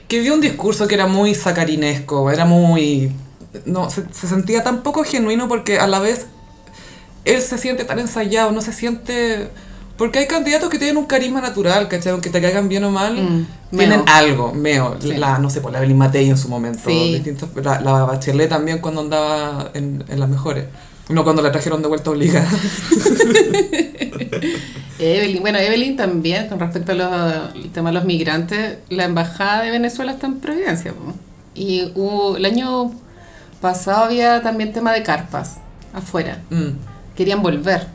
Que 0.08 0.20
dio 0.22 0.32
un 0.32 0.40
discurso 0.40 0.88
que 0.88 0.94
era 0.94 1.06
muy 1.06 1.34
sacarinesco, 1.34 2.30
era 2.30 2.46
muy... 2.46 3.12
No, 3.64 3.90
se, 3.90 4.04
se 4.12 4.26
sentía 4.28 4.62
tan 4.62 4.82
poco 4.82 5.04
genuino 5.04 5.48
porque 5.48 5.78
a 5.78 5.86
la 5.86 5.98
vez 5.98 6.26
él 7.24 7.40
se 7.42 7.58
siente 7.58 7.84
tan 7.84 7.98
ensayado, 7.98 8.52
no 8.52 8.60
se 8.60 8.72
siente... 8.72 9.48
Porque 9.96 10.20
hay 10.20 10.26
candidatos 10.28 10.68
que 10.68 10.78
tienen 10.78 10.96
un 10.96 11.06
carisma 11.06 11.40
natural, 11.40 11.88
¿cachai? 11.88 12.12
Aunque 12.12 12.30
te 12.30 12.40
caigan 12.40 12.68
bien 12.68 12.84
o 12.84 12.90
mal, 12.92 13.16
Mm, 13.20 13.76
tienen 13.76 14.02
algo, 14.06 14.54
meo. 14.54 14.96
Sí. 15.00 15.08
La, 15.14 15.38
no 15.38 15.50
sé, 15.50 15.60
por 15.60 15.72
la 15.72 15.78
Evelyn 15.78 15.98
Matei 15.98 16.28
en 16.30 16.36
su 16.38 16.48
momento. 16.48 16.78
Sí. 16.86 17.14
distintos- 17.14 17.48
la, 17.64 17.80
la 17.80 18.04
Bachelet 18.04 18.48
también 18.48 18.78
cuando 18.78 19.00
andaba 19.00 19.70
en, 19.74 20.04
en 20.08 20.20
las 20.20 20.28
mejores. 20.28 20.66
No 21.08 21.24
cuando 21.24 21.42
la 21.42 21.50
trajeron 21.50 21.82
de 21.82 21.88
vuelta 21.88 22.10
obligada. 22.10 22.48
Evelyn, 24.98 25.40
bueno, 25.40 25.58
Evelyn 25.58 25.96
también, 25.96 26.48
con 26.48 26.58
respecto 26.60 26.92
a 26.92 26.94
los, 26.94 27.54
el 27.56 27.70
tema 27.70 27.90
de 27.90 27.94
los 27.94 28.04
migrantes, 28.04 28.78
la 28.88 29.04
embajada 29.04 29.62
de 29.62 29.70
Venezuela 29.70 30.12
está 30.12 30.26
en 30.26 30.40
Providencia. 30.40 30.92
Y 31.54 31.92
hubo- 31.94 32.36
el 32.36 32.44
año 32.44 32.92
pasado 33.60 34.04
había 34.04 34.42
también 34.42 34.72
tema 34.72 34.92
de 34.92 35.02
carpas 35.02 35.58
afuera. 35.92 36.38
Mm. 36.50 36.70
Querían 37.16 37.42
volver. 37.42 37.86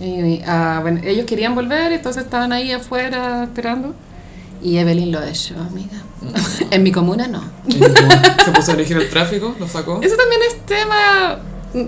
Y, 0.00 0.42
ah, 0.46 0.80
bueno, 0.82 1.00
ellos 1.04 1.24
querían 1.26 1.54
volver, 1.54 1.92
entonces 1.92 2.24
estaban 2.24 2.52
ahí 2.52 2.72
afuera 2.72 3.44
esperando. 3.44 3.94
Y 4.62 4.76
Evelyn 4.78 5.12
lo 5.12 5.22
echó, 5.22 5.54
amiga. 5.58 6.02
en 6.70 6.82
mi 6.82 6.92
comuna 6.92 7.28
no. 7.28 7.42
Se 8.44 8.50
puso 8.50 8.72
a 8.72 8.74
dirigir 8.74 8.96
el 8.96 9.08
tráfico, 9.08 9.54
lo 9.58 9.68
sacó. 9.68 10.00
Eso 10.02 10.16
también 10.16 10.40
es 10.48 10.60
tema. 10.66 11.38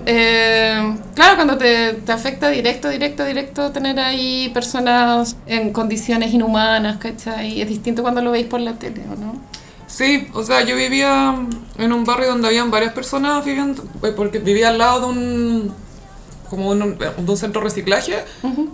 eh, 0.05 0.95
claro, 1.15 1.35
cuando 1.35 1.57
te, 1.57 1.93
te 1.93 2.11
afecta 2.11 2.49
directo, 2.49 2.89
directo, 2.89 3.25
directo 3.25 3.71
tener 3.71 3.99
ahí 3.99 4.49
personas 4.53 5.35
en 5.45 5.71
condiciones 5.71 6.33
inhumanas, 6.33 6.97
¿cachai? 6.97 7.61
Es 7.61 7.67
distinto 7.67 8.01
cuando 8.01 8.21
lo 8.21 8.31
veis 8.31 8.45
por 8.47 8.59
la 8.59 8.73
tele, 8.73 9.01
¿o 9.11 9.15
no? 9.15 9.41
Sí, 9.89 10.27
o 10.33 10.43
sea, 10.43 10.61
yo 10.63 10.75
vivía 10.75 11.35
en 11.77 11.93
un 11.93 12.05
barrio 12.05 12.29
donde 12.29 12.47
habían 12.47 12.69
varias 12.71 12.93
personas 12.93 13.43
viviendo, 13.43 13.83
eh, 14.03 14.13
porque 14.15 14.39
vivía 14.39 14.69
al 14.69 14.77
lado 14.77 14.99
de 15.01 15.05
un 15.07 15.73
como 16.49 16.69
un, 16.69 16.97
de 16.97 17.11
un 17.27 17.37
centro 17.37 17.61
de 17.61 17.65
reciclaje 17.65 18.23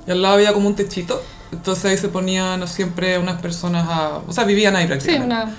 y 0.07 0.11
al 0.11 0.21
lado 0.21 0.35
había 0.35 0.53
como 0.53 0.67
un 0.67 0.75
techito. 0.75 1.21
Entonces 1.51 1.85
ahí 1.85 1.97
se 1.97 2.07
ponían 2.09 2.65
siempre 2.67 3.17
unas 3.17 3.41
personas 3.41 3.85
a... 3.89 4.21
O 4.27 4.31
sea, 4.33 4.43
vivían 4.45 4.75
ahí 4.75 4.83
Sí, 4.83 4.87
prácticamente. 4.87 5.25
una. 5.25 5.55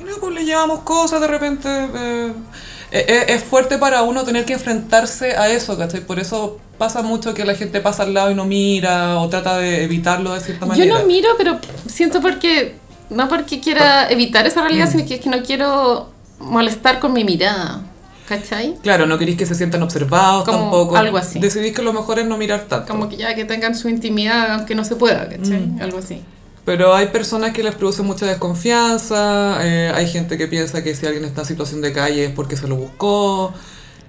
Y 0.00 0.04
no, 0.04 0.16
pues 0.20 0.34
le 0.34 0.44
llevamos 0.44 0.80
cosas 0.80 1.20
de 1.20 1.26
repente. 1.26 1.68
eh, 1.68 2.32
eh, 2.92 3.04
eh, 3.08 3.24
es 3.28 3.42
fuerte 3.44 3.76
para 3.78 4.02
uno 4.02 4.22
tener 4.24 4.44
que 4.44 4.52
enfrentarse 4.54 5.36
a 5.36 5.48
eso, 5.50 5.76
¿cachai? 5.76 6.00
Por 6.00 6.18
eso 6.20 6.58
pasa 6.78 7.02
mucho 7.02 7.34
que 7.34 7.44
la 7.44 7.54
gente 7.54 7.80
pasa 7.80 8.04
al 8.04 8.14
lado 8.14 8.30
y 8.30 8.34
no 8.36 8.44
mira 8.44 9.18
o 9.18 9.28
trata 9.28 9.58
de 9.58 9.82
evitarlo 9.84 10.34
de 10.34 10.40
cierta 10.40 10.64
Yo 10.64 10.68
manera. 10.68 10.98
no 10.98 11.06
miro, 11.06 11.28
pero 11.36 11.58
siento 11.86 12.20
porque. 12.20 12.76
No 13.10 13.28
porque 13.28 13.60
quiera 13.60 14.10
evitar 14.10 14.46
esa 14.46 14.60
realidad, 14.62 14.90
sino 14.90 15.06
que 15.06 15.14
es 15.16 15.20
que 15.20 15.30
no 15.30 15.42
quiero 15.42 16.10
molestar 16.40 17.00
con 17.00 17.12
mi 17.12 17.24
mirada, 17.24 17.80
¿cachai? 18.28 18.76
Claro, 18.82 19.06
no 19.06 19.18
queréis 19.18 19.38
que 19.38 19.46
se 19.46 19.54
sientan 19.54 19.82
observados 19.82 20.44
Como 20.44 20.58
tampoco. 20.58 20.96
algo 20.96 21.16
así. 21.18 21.38
Decidís 21.40 21.74
que 21.74 21.82
lo 21.82 21.92
mejor 21.92 22.18
es 22.18 22.26
no 22.26 22.36
mirar 22.36 22.62
tanto. 22.68 22.86
Como 22.92 23.08
que 23.08 23.16
ya 23.16 23.34
que 23.34 23.44
tengan 23.44 23.74
su 23.74 23.88
intimidad, 23.88 24.52
aunque 24.52 24.74
no 24.74 24.84
se 24.84 24.96
pueda, 24.96 25.28
¿cachai? 25.28 25.60
Mm. 25.60 25.80
Algo 25.82 25.98
así. 25.98 26.22
Pero 26.64 26.94
hay 26.94 27.06
personas 27.06 27.52
que 27.54 27.62
les 27.62 27.74
produce 27.74 28.02
mucha 28.02 28.26
desconfianza, 28.26 29.58
eh, 29.62 29.90
hay 29.94 30.06
gente 30.06 30.36
que 30.36 30.46
piensa 30.46 30.82
que 30.84 30.94
si 30.94 31.06
alguien 31.06 31.24
está 31.24 31.40
en 31.42 31.46
situación 31.46 31.80
de 31.80 31.92
calle 31.92 32.26
es 32.26 32.30
porque 32.32 32.56
se 32.56 32.68
lo 32.68 32.76
buscó. 32.76 33.52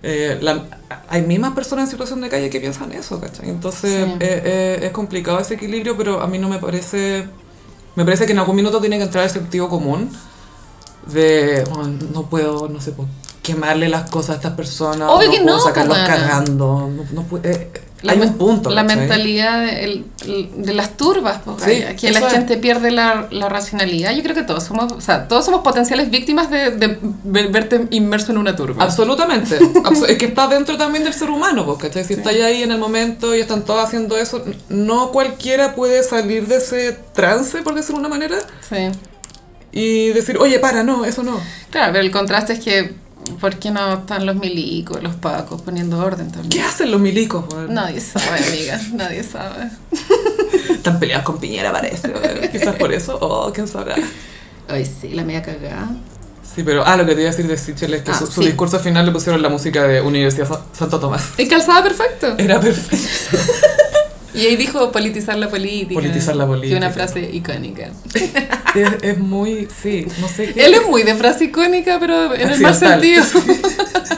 eh, 0.02 0.38
la- 0.42 0.64
hay 1.10 1.24
mismas 1.24 1.52
personas 1.52 1.84
en 1.86 1.92
situación 1.92 2.22
de 2.22 2.30
calle 2.30 2.50
que 2.50 2.62
piensan 2.62 2.94
eso, 2.94 3.20
¿cachai? 3.20 3.50
Entonces 3.50 4.06
Sí. 4.06 4.12
eh, 4.22 4.42
eh, 4.46 4.80
es 4.84 4.92
complicado 4.92 5.40
ese 5.42 5.56
equilibrio, 5.56 5.98
pero 5.98 6.22
a 6.22 6.28
mí 6.28 6.38
no 6.38 6.48
me 6.48 6.58
parece... 6.58 7.26
Me 8.00 8.06
parece 8.06 8.26
que 8.26 8.32
en 8.32 8.40
algún 8.40 8.56
minuto 8.56 8.80
tiene 8.80 8.98
que 8.98 9.04
entrar 9.04 9.26
el 9.26 9.30
sentido 9.30 9.68
común 9.68 10.10
de, 11.12 11.66
"Oh, 11.76 11.84
no 11.84 12.24
puedo, 12.30 12.70
no 12.70 12.80
sé, 12.80 12.94
pues, 12.94 13.10
quemarle 13.44 13.90
las 13.90 14.10
cosas 14.10 14.30
a 14.30 14.34
estas 14.36 14.54
personas, 14.54 15.10
Obvio 15.12 15.28
no 15.28 15.34
que 15.34 15.42
puedo 15.42 15.58
no, 15.58 15.62
sacarlos 15.62 15.98
pues, 15.98 16.08
bueno. 16.10 16.24
cagando, 16.28 16.90
no, 16.96 17.04
no 17.12 17.24
puedo- 17.24 17.44
eh, 17.50 17.70
la, 18.02 18.14
Hay 18.14 18.20
un 18.22 18.38
punto, 18.38 18.70
la 18.70 18.84
¿cachai? 18.84 18.98
mentalidad 18.98 19.60
de, 19.66 19.84
el- 19.84 20.06
el- 20.26 20.50
de 20.64 20.74
las 20.74 20.96
turbas, 20.96 21.42
Sí, 21.58 21.72
Gaya, 21.72 21.96
que 21.98 22.12
la 22.12 22.20
es. 22.20 22.32
gente 22.32 22.56
pierde 22.58 22.92
la, 22.92 23.28
la 23.30 23.50
racionalidad. 23.50 24.14
Yo 24.14 24.24
creo 24.24 24.36
que 24.36 24.44
todos 24.44 24.64
somos, 24.64 24.92
o 24.94 25.02
sea, 25.02 25.28
todos 25.28 25.44
somos 25.44 25.62
potenciales 25.62 26.10
víctimas 26.10 26.50
de, 26.50 26.72
de 26.72 26.98
ver- 27.26 27.50
verte 27.50 27.88
inmerso 27.92 28.32
en 28.32 28.38
una 28.38 28.56
turba. 28.56 28.82
Absolutamente. 28.84 29.60
Abso- 29.84 30.06
es 30.08 30.18
que 30.18 30.26
está 30.26 30.48
dentro 30.48 30.78
también 30.78 31.04
del 31.04 31.14
ser 31.14 31.30
humano, 31.30 31.66
pues, 31.66 31.78
¿cachai? 31.80 32.06
Si 32.06 32.14
estáis 32.14 32.42
ahí 32.42 32.64
en 32.64 32.72
el 32.72 32.78
momento 32.80 33.36
y 33.36 33.42
están 33.42 33.64
todos 33.66 33.84
haciendo 33.84 34.18
eso, 34.18 34.46
no 34.70 35.12
cualquiera 35.12 35.76
puede 35.76 36.02
salir 36.04 36.48
de 36.48 36.56
ese 36.58 36.98
trance, 37.14 37.62
por 37.64 37.76
decirlo 37.76 38.00
de 38.02 38.08
una 38.08 38.16
manera, 38.16 38.38
Sí. 38.70 38.78
y 39.72 40.10
decir, 40.10 40.38
oye, 40.38 40.60
para, 40.60 40.84
no, 40.84 41.06
eso 41.06 41.22
no. 41.24 41.40
Claro, 41.70 41.92
pero 41.94 42.04
el 42.04 42.12
contraste 42.12 42.54
es 42.54 42.60
que, 42.60 42.94
¿por 43.40 43.56
qué 43.58 43.72
no 43.72 43.94
están 43.94 44.26
los 44.26 44.36
milicos, 44.36 45.02
los 45.04 45.16
pacos 45.16 45.62
poniendo 45.62 45.98
orden 46.00 46.32
también? 46.32 46.50
¿Qué 46.50 46.62
hacen 46.62 46.92
los 46.92 47.00
milicos? 47.02 47.46
weón? 47.54 47.74
Nadie 47.74 48.00
sabe, 48.02 48.40
amiga, 48.48 48.80
nadie 48.94 49.24
sabe. 49.24 49.70
Están 50.70 51.00
peleados 51.00 51.26
con 51.26 51.40
Piñera, 51.40 51.72
parece. 51.72 52.12
Quizás 52.52 52.76
por 52.76 52.94
eso, 52.94 53.18
oh, 53.22 53.52
quién 53.54 53.68
sabrá. 53.68 53.96
Ay, 54.68 54.86
sí, 54.86 55.10
la 55.10 55.24
media 55.24 55.42
cagada. 55.42 55.90
Sí, 56.56 56.64
pero, 56.64 56.84
ah, 56.86 56.98
lo 56.98 57.06
que 57.06 57.14
te 57.16 57.22
iba 57.22 57.30
a 57.30 57.32
decir 57.32 57.48
de 57.48 57.58
Sichel 57.58 57.94
es 57.94 58.02
que 58.04 58.12
Ah, 58.12 58.16
su, 58.18 58.26
su 58.28 58.42
sí. 58.42 58.48
discurso 58.48 58.80
final 58.80 59.06
le 59.06 59.12
pusieron 59.12 59.42
la 59.42 59.50
música 59.50 59.84
de 59.84 60.02
Universidad 60.02 60.48
Sa- 60.48 60.62
Santo 60.74 61.00
Tomás. 61.00 61.34
Y 61.38 61.48
calzaba 61.48 61.84
perfecto. 61.84 62.36
Era 62.38 62.60
perfecto. 62.60 63.38
Y 64.34 64.46
ahí 64.46 64.56
dijo 64.56 64.92
politizar 64.92 65.38
la 65.38 65.50
política. 65.50 65.96
Politizar 66.00 66.36
la 66.36 66.44
Que 66.44 66.50
política. 66.50 66.78
una 66.78 66.90
frase 66.92 67.30
icónica. 67.34 67.90
Es, 68.76 68.90
es 69.02 69.18
muy, 69.18 69.68
sí, 69.82 70.06
no 70.22 70.28
sé 70.28 70.54
qué. 70.54 70.66
Él 70.66 70.76
es 70.76 70.86
muy 70.88 71.02
de 71.04 71.16
frase 71.16 71.46
icónica, 71.46 71.98
pero 72.00 72.36
en 72.36 72.50
el 72.50 72.60
mal 72.62 72.76
sentido. 72.76 73.24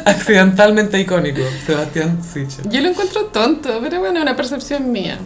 Accidentalmente 0.05 0.99
icónico, 0.99 1.41
Sebastián 1.65 2.19
Sichel. 2.23 2.69
Yo 2.69 2.81
lo 2.81 2.89
encuentro 2.89 3.25
tonto, 3.25 3.79
pero 3.81 3.99
bueno, 3.99 4.17
es 4.17 4.23
una 4.23 4.35
percepción 4.35 4.91
mía. 4.91 5.17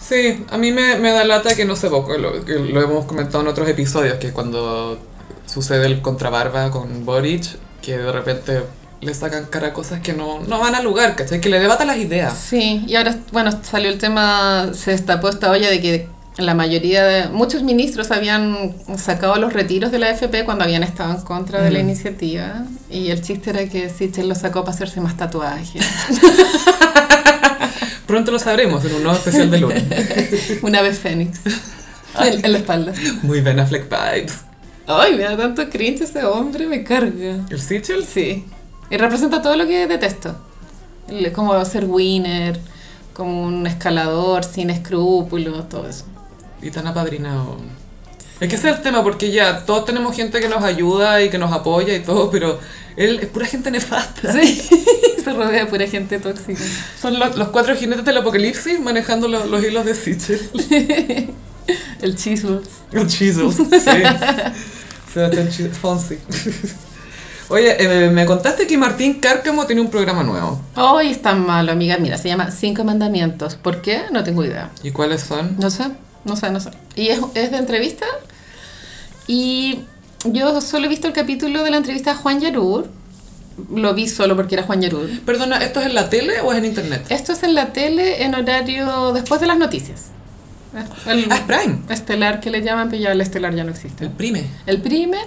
Sí, 0.00 0.44
a 0.50 0.58
mí 0.58 0.70
me, 0.72 0.96
me 0.96 1.10
da 1.12 1.24
lata 1.24 1.54
que 1.54 1.64
no 1.64 1.76
sé 1.76 1.88
poco, 1.88 2.16
lo, 2.18 2.44
que 2.44 2.54
lo 2.58 2.82
hemos 2.82 3.06
comentado 3.06 3.40
en 3.42 3.48
otros 3.48 3.68
episodios, 3.68 4.16
que 4.18 4.32
cuando 4.32 4.98
sucede 5.46 5.86
el 5.86 6.02
contrabarba 6.02 6.70
con 6.70 7.04
Boric, 7.06 7.44
que 7.80 7.96
de 7.98 8.12
repente 8.12 8.60
le 9.04 9.14
sacan 9.14 9.46
cara 9.46 9.68
a 9.68 9.72
cosas 9.72 10.00
que 10.00 10.12
no, 10.12 10.40
no 10.40 10.58
van 10.58 10.74
al 10.74 10.84
lugar, 10.84 11.16
¿cachai? 11.16 11.40
Que 11.40 11.48
le 11.48 11.60
debata 11.60 11.84
las 11.84 11.98
ideas. 11.98 12.36
Sí, 12.36 12.84
y 12.86 12.96
ahora, 12.96 13.16
bueno, 13.32 13.50
salió 13.62 13.90
el 13.90 13.98
tema, 13.98 14.70
se 14.74 14.92
destapó 14.92 15.28
esta 15.28 15.50
olla 15.50 15.70
de 15.70 15.80
que 15.80 16.08
la 16.36 16.54
mayoría 16.54 17.04
de, 17.04 17.28
muchos 17.28 17.62
ministros 17.62 18.10
habían 18.10 18.74
sacado 18.96 19.36
los 19.36 19.52
retiros 19.52 19.92
de 19.92 19.98
la 19.98 20.08
AFP 20.08 20.44
cuando 20.44 20.64
habían 20.64 20.82
estado 20.82 21.14
en 21.14 21.22
contra 21.22 21.62
de 21.62 21.70
la 21.70 21.78
iniciativa. 21.78 22.64
Y 22.90 23.10
el 23.10 23.22
chiste 23.22 23.50
era 23.50 23.68
que 23.68 23.88
Sichel 23.88 24.28
lo 24.28 24.34
sacó 24.34 24.64
para 24.64 24.74
hacerse 24.74 25.00
más 25.00 25.16
tatuajes. 25.16 25.86
Pronto 28.06 28.32
lo 28.32 28.38
sabremos 28.38 28.84
en 28.84 28.94
un 28.94 29.02
nuevo 29.02 29.16
especial 29.16 29.50
de 29.50 29.58
lunes. 29.58 29.84
Una 30.62 30.82
vez 30.82 30.98
Fénix. 30.98 31.40
En, 32.20 32.44
en 32.44 32.52
la 32.52 32.58
espalda. 32.58 32.92
Muy 33.22 33.40
Ben 33.40 33.58
Affleck 33.60 33.88
vibes. 33.88 34.40
Ay, 34.86 35.14
me 35.14 35.22
da 35.22 35.36
tanto 35.36 35.68
cringe 35.70 36.02
ese 36.02 36.24
hombre, 36.24 36.66
me 36.66 36.84
carga. 36.84 37.46
¿El 37.48 37.60
Sichel? 37.60 38.04
Sí. 38.04 38.44
Y 38.90 38.96
representa 38.96 39.40
todo 39.42 39.56
lo 39.56 39.66
que 39.66 39.86
detesto. 39.86 40.34
Como 41.34 41.64
ser 41.64 41.84
winner, 41.86 42.58
como 43.12 43.42
un 43.44 43.66
escalador 43.66 44.44
sin 44.44 44.70
escrúpulos, 44.70 45.68
todo 45.68 45.88
eso. 45.88 46.04
Y 46.62 46.70
tan 46.70 46.86
apadrinado. 46.86 47.56
Es 48.40 48.48
que 48.48 48.56
ese 48.56 48.70
es 48.70 48.76
el 48.76 48.82
tema, 48.82 49.02
porque 49.02 49.30
ya 49.30 49.64
todos 49.64 49.84
tenemos 49.84 50.14
gente 50.16 50.40
que 50.40 50.48
nos 50.48 50.62
ayuda 50.64 51.22
y 51.22 51.30
que 51.30 51.38
nos 51.38 51.52
apoya 51.52 51.94
y 51.94 52.00
todo, 52.00 52.30
pero 52.30 52.58
él 52.96 53.20
es 53.20 53.26
pura 53.26 53.46
gente 53.46 53.70
nefasta. 53.70 54.32
Sí, 54.32 54.60
se 55.24 55.32
rodea 55.32 55.64
de 55.64 55.66
pura 55.66 55.86
gente 55.86 56.18
tóxica. 56.18 56.60
Son 57.00 57.18
los, 57.18 57.36
los 57.36 57.48
cuatro 57.48 57.76
jinetes 57.76 58.04
del 58.04 58.16
apocalipsis 58.18 58.80
manejando 58.80 59.28
lo- 59.28 59.46
los 59.46 59.62
hilos 59.64 59.84
de 59.84 59.94
Sichel. 59.94 60.40
El 62.02 62.14
chisels. 62.16 62.68
El 62.92 63.08
Jesus, 63.10 63.54
sí. 63.56 63.64
Sebastián 65.14 65.48
Fonsi. 65.80 66.18
Oye, 67.48 67.76
eh, 67.78 68.10
me 68.10 68.24
contaste 68.24 68.66
que 68.66 68.78
Martín 68.78 69.20
Cárcamo 69.20 69.66
tiene 69.66 69.82
un 69.82 69.90
programa 69.90 70.22
nuevo. 70.22 70.60
Hoy 70.76 71.08
es 71.08 71.20
tan 71.20 71.46
malo, 71.46 71.72
amiga. 71.72 71.98
Mira, 71.98 72.16
se 72.16 72.28
llama 72.28 72.50
Cinco 72.50 72.84
Mandamientos. 72.84 73.56
¿Por 73.56 73.82
qué? 73.82 74.02
No 74.12 74.24
tengo 74.24 74.44
idea. 74.44 74.70
¿Y 74.82 74.92
cuáles 74.92 75.22
son? 75.22 75.56
No 75.58 75.70
sé, 75.70 75.84
no 76.24 76.36
sé, 76.36 76.50
no 76.50 76.60
sé. 76.60 76.70
Y 76.96 77.08
es, 77.08 77.20
es 77.34 77.50
de 77.50 77.58
entrevista. 77.58 78.06
Y 79.26 79.80
yo 80.24 80.60
solo 80.60 80.86
he 80.86 80.88
visto 80.88 81.06
el 81.06 81.12
capítulo 81.12 81.62
de 81.64 81.70
la 81.70 81.76
entrevista 81.76 82.12
a 82.12 82.14
Juan 82.16 82.40
Yarur. 82.40 82.88
Lo 83.72 83.94
vi 83.94 84.08
solo 84.08 84.36
porque 84.36 84.54
era 84.54 84.64
Juan 84.64 84.80
Yarur. 84.80 85.08
Perdona, 85.20 85.58
¿esto 85.58 85.80
es 85.80 85.86
en 85.86 85.94
la 85.94 86.08
tele 86.08 86.40
o 86.40 86.52
es 86.52 86.58
en 86.58 86.64
internet? 86.64 87.04
Esto 87.10 87.32
es 87.32 87.42
en 87.42 87.54
la 87.54 87.72
tele 87.72 88.24
en 88.24 88.34
horario 88.34 89.12
después 89.12 89.40
de 89.40 89.46
las 89.46 89.58
noticias. 89.58 90.06
El 91.06 91.26
Ah, 91.30 91.36
es 91.36 91.40
Prime. 91.42 91.78
estelar 91.90 92.40
que 92.40 92.50
le 92.50 92.62
llaman, 92.62 92.88
pero 92.90 93.02
ya 93.02 93.12
el 93.12 93.20
estelar 93.20 93.54
ya 93.54 93.62
no 93.64 93.70
El 93.70 93.74
existe. 93.76 94.08
prime. 94.08 94.44
El 94.66 94.80
prime. 94.82 95.18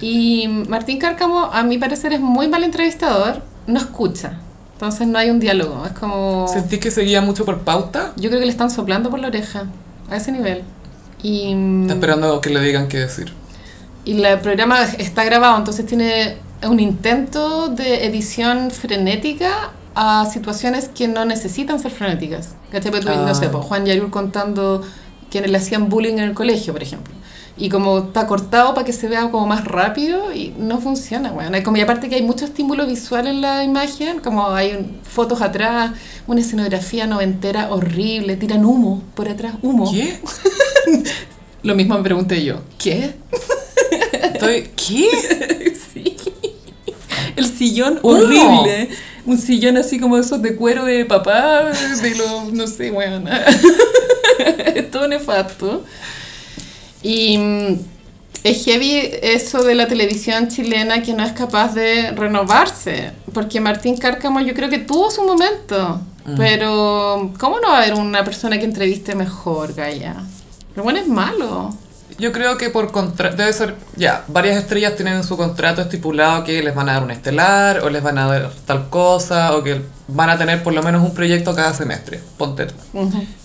Y 0.00 0.48
Martín 0.68 0.98
Cárcamo, 0.98 1.44
a 1.52 1.62
mi 1.62 1.78
parecer, 1.78 2.12
es 2.12 2.20
muy 2.20 2.48
mal 2.48 2.64
entrevistador. 2.64 3.42
No 3.66 3.78
escucha. 3.78 4.38
Entonces 4.74 5.06
no 5.08 5.18
hay 5.18 5.30
un 5.30 5.40
diálogo. 5.40 5.84
Es 5.86 5.92
como... 5.92 6.46
¿Sentís 6.48 6.78
que 6.78 6.90
seguía 6.90 7.20
mucho 7.20 7.44
por 7.44 7.58
pauta? 7.60 8.12
Yo 8.16 8.28
creo 8.28 8.40
que 8.40 8.46
le 8.46 8.52
están 8.52 8.70
soplando 8.70 9.10
por 9.10 9.18
la 9.18 9.28
oreja. 9.28 9.64
A 10.10 10.16
ese 10.16 10.32
nivel. 10.32 10.62
Y... 11.22 11.54
mm, 11.54 11.82
Está 11.82 11.94
esperando 11.94 12.40
que 12.40 12.50
le 12.50 12.60
digan 12.60 12.88
qué 12.88 12.98
decir. 12.98 13.32
Y 14.04 14.22
el 14.22 14.38
programa 14.40 14.82
está 14.84 15.24
grabado, 15.24 15.58
entonces 15.58 15.84
tiene 15.84 16.36
un 16.62 16.80
intento 16.80 17.68
de 17.68 18.06
edición 18.06 18.70
frenética 18.70 19.70
a 20.00 20.26
situaciones 20.26 20.88
que 20.88 21.08
no 21.08 21.24
necesitan 21.24 21.80
ser 21.80 21.90
frenéticas. 21.90 22.50
¿Cachai? 22.70 22.92
Porque 22.92 23.06
tú, 23.06 23.12
Ah. 23.12 23.24
No 23.26 23.34
sé, 23.34 23.48
pues, 23.48 23.64
Juan 23.64 23.84
Yarur 23.84 24.10
contando 24.10 24.82
que 25.30 25.40
le 25.40 25.58
hacían 25.58 25.88
bullying 25.88 26.14
en 26.14 26.20
el 26.20 26.34
colegio, 26.34 26.72
por 26.72 26.82
ejemplo. 26.82 27.12
Y 27.60 27.68
como 27.70 27.98
está 27.98 28.28
cortado 28.28 28.72
para 28.74 28.86
que 28.86 28.92
se 28.92 29.08
vea 29.08 29.28
como 29.32 29.44
más 29.48 29.64
rápido 29.64 30.32
y 30.32 30.54
no 30.56 30.80
funciona, 30.80 31.32
bueno. 31.32 31.58
Como, 31.64 31.76
y 31.76 31.80
aparte 31.80 32.08
que 32.08 32.14
hay 32.14 32.22
mucho 32.22 32.44
estímulo 32.44 32.86
visual 32.86 33.26
en 33.26 33.40
la 33.40 33.64
imagen, 33.64 34.20
como 34.20 34.46
hay 34.52 34.70
un- 34.74 35.00
fotos 35.02 35.42
atrás, 35.42 35.90
una 36.28 36.40
escenografía 36.40 37.08
noventera 37.08 37.72
horrible, 37.72 38.36
tiran 38.36 38.64
humo 38.64 39.02
por 39.16 39.28
atrás, 39.28 39.54
humo. 39.62 39.90
¿Qué? 39.90 40.20
Lo 41.64 41.74
mismo 41.74 41.96
me 41.96 42.04
pregunté 42.04 42.44
yo, 42.44 42.60
¿qué? 42.78 43.16
Estoy... 44.12 44.70
¿Qué? 44.76 45.08
El 47.38 47.46
sillón 47.46 48.00
horrible. 48.02 48.88
Un 49.24 49.38
sillón 49.38 49.76
así 49.76 50.00
como 50.00 50.18
esos 50.18 50.42
de 50.42 50.56
cuero 50.56 50.84
de 50.84 51.04
papá, 51.04 51.64
de 51.64 52.14
los, 52.14 52.52
no 52.52 52.66
sé, 52.66 52.90
bueno. 52.90 53.30
es 54.74 54.90
todo 54.90 55.06
nefasto. 55.06 55.84
Y 57.02 57.38
mm, 57.38 57.78
es 58.44 58.64
heavy 58.64 59.10
eso 59.22 59.62
de 59.62 59.74
la 59.74 59.86
televisión 59.86 60.48
chilena 60.48 61.02
que 61.02 61.12
no 61.14 61.24
es 61.24 61.32
capaz 61.32 61.74
de 61.74 62.10
renovarse. 62.12 63.12
Porque 63.32 63.60
Martín 63.60 63.96
Cárcamo 63.96 64.40
yo 64.40 64.54
creo 64.54 64.68
que 64.68 64.78
tuvo 64.78 65.10
su 65.10 65.22
momento. 65.22 66.00
Pero, 66.36 67.32
¿cómo 67.38 67.58
no 67.58 67.68
va 67.68 67.78
a 67.78 67.82
haber 67.82 67.94
una 67.94 68.22
persona 68.22 68.58
que 68.58 68.64
entreviste 68.66 69.14
mejor, 69.14 69.72
Gaya? 69.72 70.16
Pero 70.74 70.82
bueno, 70.84 70.98
es 70.98 71.08
malo. 71.08 71.74
Yo 72.18 72.32
creo 72.32 72.56
que 72.58 72.68
por 72.70 72.90
contrato, 72.90 73.36
debe 73.36 73.52
ser, 73.52 73.74
ya, 73.96 74.24
varias 74.28 74.56
estrellas 74.56 74.96
tienen 74.96 75.14
en 75.14 75.24
su 75.24 75.36
contrato 75.36 75.82
estipulado 75.82 76.42
que 76.42 76.62
les 76.62 76.74
van 76.74 76.88
a 76.88 76.94
dar 76.94 77.04
un 77.04 77.10
estelar, 77.12 77.80
o 77.84 77.90
les 77.90 78.02
van 78.02 78.18
a 78.18 78.26
dar 78.26 78.50
tal 78.66 78.88
cosa, 78.90 79.54
o 79.56 79.62
que 79.62 79.80
van 80.08 80.28
a 80.30 80.36
tener 80.36 80.62
por 80.64 80.72
lo 80.74 80.82
menos 80.82 81.02
un 81.02 81.14
proyecto 81.14 81.54
cada 81.54 81.72
semestre, 81.74 82.18
ponte 82.36 82.66
tú. 82.66 82.74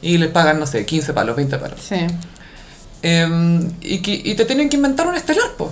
Y 0.01 0.17
les 0.17 0.29
pagan, 0.29 0.59
no 0.59 0.65
sé, 0.65 0.85
15 0.85 1.13
palos, 1.13 1.35
20 1.35 1.57
palos. 1.59 1.79
Sí. 1.87 1.97
Em, 3.01 3.71
y, 3.81 3.99
que- 4.01 4.21
y 4.23 4.33
te 4.35 4.45
tienen 4.45 4.69
que 4.69 4.77
inventar 4.77 5.07
un 5.07 5.15
estelar, 5.15 5.51
pues. 5.57 5.69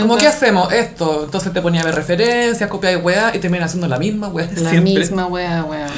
Como, 0.00 0.16
¿qué 0.16 0.26
hacemos? 0.26 0.72
Esto. 0.72 1.24
Entonces 1.24 1.52
te 1.52 1.60
ponía 1.60 1.82
a 1.82 1.84
ver 1.84 1.94
referencias, 1.94 2.68
copias 2.70 2.92
de 2.94 2.98
weá, 2.98 3.34
y 3.34 3.38
terminan 3.40 3.66
haciendo 3.66 3.88
la 3.88 3.98
misma 3.98 4.28
weá 4.28 4.46
La 4.56 4.70
siempre. 4.70 4.94
misma 4.94 5.26
wea, 5.26 5.64
wea, 5.64 5.86
¿no? 5.86 5.92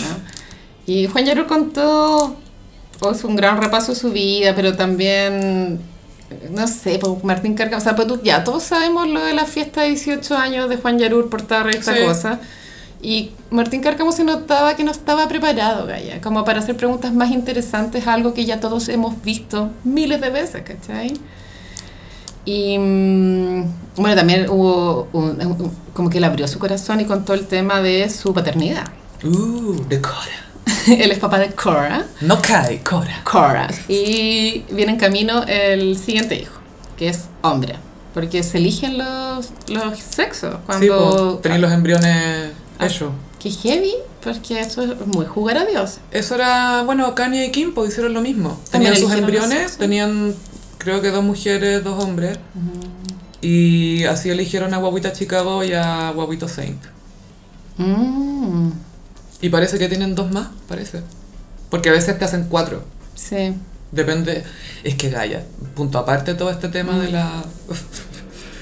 Y 0.87 1.07
Juan 1.07 1.25
Yarur 1.27 1.47
contó, 1.47 2.37
o 3.01 3.11
es 3.11 3.23
un 3.25 3.37
gran 3.37 3.61
repaso 3.61 3.93
de 3.93 3.99
su 4.01 4.11
vida, 4.11 4.55
pero 4.57 4.75
también, 4.75 5.81
no 6.51 6.67
sé, 6.69 6.99
pues 6.99 7.25
Martín 7.25 7.55
Carga, 7.55 7.77
o 7.77 7.81
sea, 7.81 7.97
pues 7.97 8.07
tú- 8.09 8.21
ya 8.23 8.45
todos 8.45 8.63
sabemos 8.63 9.07
lo 9.09 9.25
de 9.25 9.33
la 9.35 9.45
fiesta 9.47 9.83
de 9.83 9.89
18 9.89 10.37
años 10.37 10.69
de 10.69 10.77
Juan 10.77 10.99
Yarur 10.99 11.29
por 11.31 11.41
esta 11.43 11.65
Sí. 11.97 12.03
cosa. 12.05 12.41
Y 13.01 13.31
Martín 13.51 13.81
Cárcamo 13.81 14.11
se 14.11 14.25
notaba 14.25 14.75
que 14.75 14.83
no 14.83 14.91
estaba 14.91 15.29
preparado, 15.29 15.87
Gaya, 15.87 16.21
como 16.21 16.45
para 16.45 16.59
hacer 16.59 16.77
preguntas 16.77 17.13
más 17.13 17.31
interesantes 17.31 18.07
a 18.09 18.15
algo 18.15 18.35
que 18.35 18.45
ya 18.45 18.59
todos 18.59 18.89
hemos 18.89 19.23
visto 19.23 19.71
miles 19.85 20.21
de 20.21 20.31
veces, 20.31 20.63
¿cachai? 20.65 21.15
Y 22.45 22.79
mm, 22.79 23.65
bueno, 23.97 24.17
también 24.17 24.49
hubo 24.49 25.07
un- 25.13 25.41
un- 25.41 25.73
como 25.93 26.09
que 26.11 26.19
le 26.21 26.27
abrió 26.27 26.49
su 26.49 26.59
corazón 26.59 27.01
y 27.01 27.05
contó 27.05 27.35
el 27.35 27.47
tema 27.47 27.81
de 27.81 28.09
su 28.11 28.33
paternidad. 28.33 28.87
Uh, 29.25 29.75
de 29.89 30.01
Cora. 30.01 30.48
Él 30.87 31.11
es 31.11 31.19
papá 31.19 31.39
de 31.39 31.51
Cora. 31.51 32.07
No 32.21 32.41
cae, 32.41 32.81
Cora. 32.83 33.23
Cora. 33.25 33.69
Y 33.89 34.65
viene 34.71 34.93
en 34.93 34.99
camino 34.99 35.45
el 35.47 35.99
siguiente 35.99 36.37
hijo, 36.37 36.61
que 36.97 37.09
es 37.09 37.25
hombre. 37.43 37.77
Porque 38.15 38.43
se 38.43 38.59
eligen 38.59 38.99
los, 38.99 39.51
los 39.69 39.99
sexos. 39.99 40.55
Sí, 40.55 40.61
Cuando. 40.67 41.31
pues, 41.33 41.43
tenéis 41.43 41.61
los 41.61 41.73
embriones 41.73 42.53
hechos. 42.81 43.13
Qué 43.39 43.51
heavy, 43.51 43.95
Porque 44.23 44.59
eso 44.59 44.83
es 44.83 45.07
muy 45.07 45.25
jugar 45.25 45.59
a 45.59 45.65
Dios. 45.65 45.99
Eso 46.11 46.35
era, 46.35 46.83
bueno, 46.83 47.15
Kanye 47.15 47.47
y 47.47 47.51
Kim 47.53 47.73
pues, 47.73 47.91
hicieron 47.91 48.15
lo 48.15 48.21
mismo. 48.21 48.59
Tenían 48.73 48.97
sus 48.97 49.13
embriones, 49.13 49.73
sí. 49.73 49.79
tenían 49.79 50.35
creo 50.79 51.01
que 51.01 51.11
dos 51.11 51.23
mujeres, 51.23 51.85
dos 51.85 52.03
hombres. 52.03 52.39
Y 53.41 54.05
así 54.05 54.31
eligieron 54.31 54.75
a 54.75 54.79
Guaguita 54.79 55.13
Chicago 55.13 55.63
y 55.63 55.73
a 55.73 56.11
Guaguito 56.11 56.49
Saint. 56.49 56.83
Mm, 57.77 58.71
Y 59.41 59.49
parece 59.51 59.79
que 59.79 59.89
tienen 59.89 60.15
dos 60.15 60.31
más, 60.31 60.49
parece. 60.69 61.01
Porque 61.71 61.89
a 61.91 61.93
veces 61.93 62.19
te 62.19 62.25
hacen 62.25 62.47
cuatro. 62.49 62.83
sí. 63.15 63.55
Depende. 63.91 64.45
Es 64.85 64.97
que 64.97 65.09
Gaia, 65.09 65.45
punto 65.75 65.97
aparte 65.99 66.35
todo 66.35 66.51
este 66.51 66.69
tema 66.69 66.99
de 66.99 67.11
la 67.11 67.43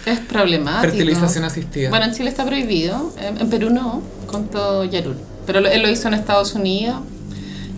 Es 0.06 0.20
problemático. 0.20 0.82
fertilización 0.82 1.42
asistida. 1.42 1.90
Bueno, 1.90 2.04
en 2.04 2.12
Chile 2.14 2.30
está 2.30 2.44
prohibido, 2.46 3.12
en, 3.20 3.50
Perú 3.50 3.70
no, 3.70 4.02
contó 4.28 4.84
Yarul. 4.84 5.16
Pero 5.44 5.58
él 5.58 5.82
lo 5.82 5.88
hizo 5.90 6.06
en 6.06 6.14
Estados 6.14 6.54
Unidos, 6.54 7.00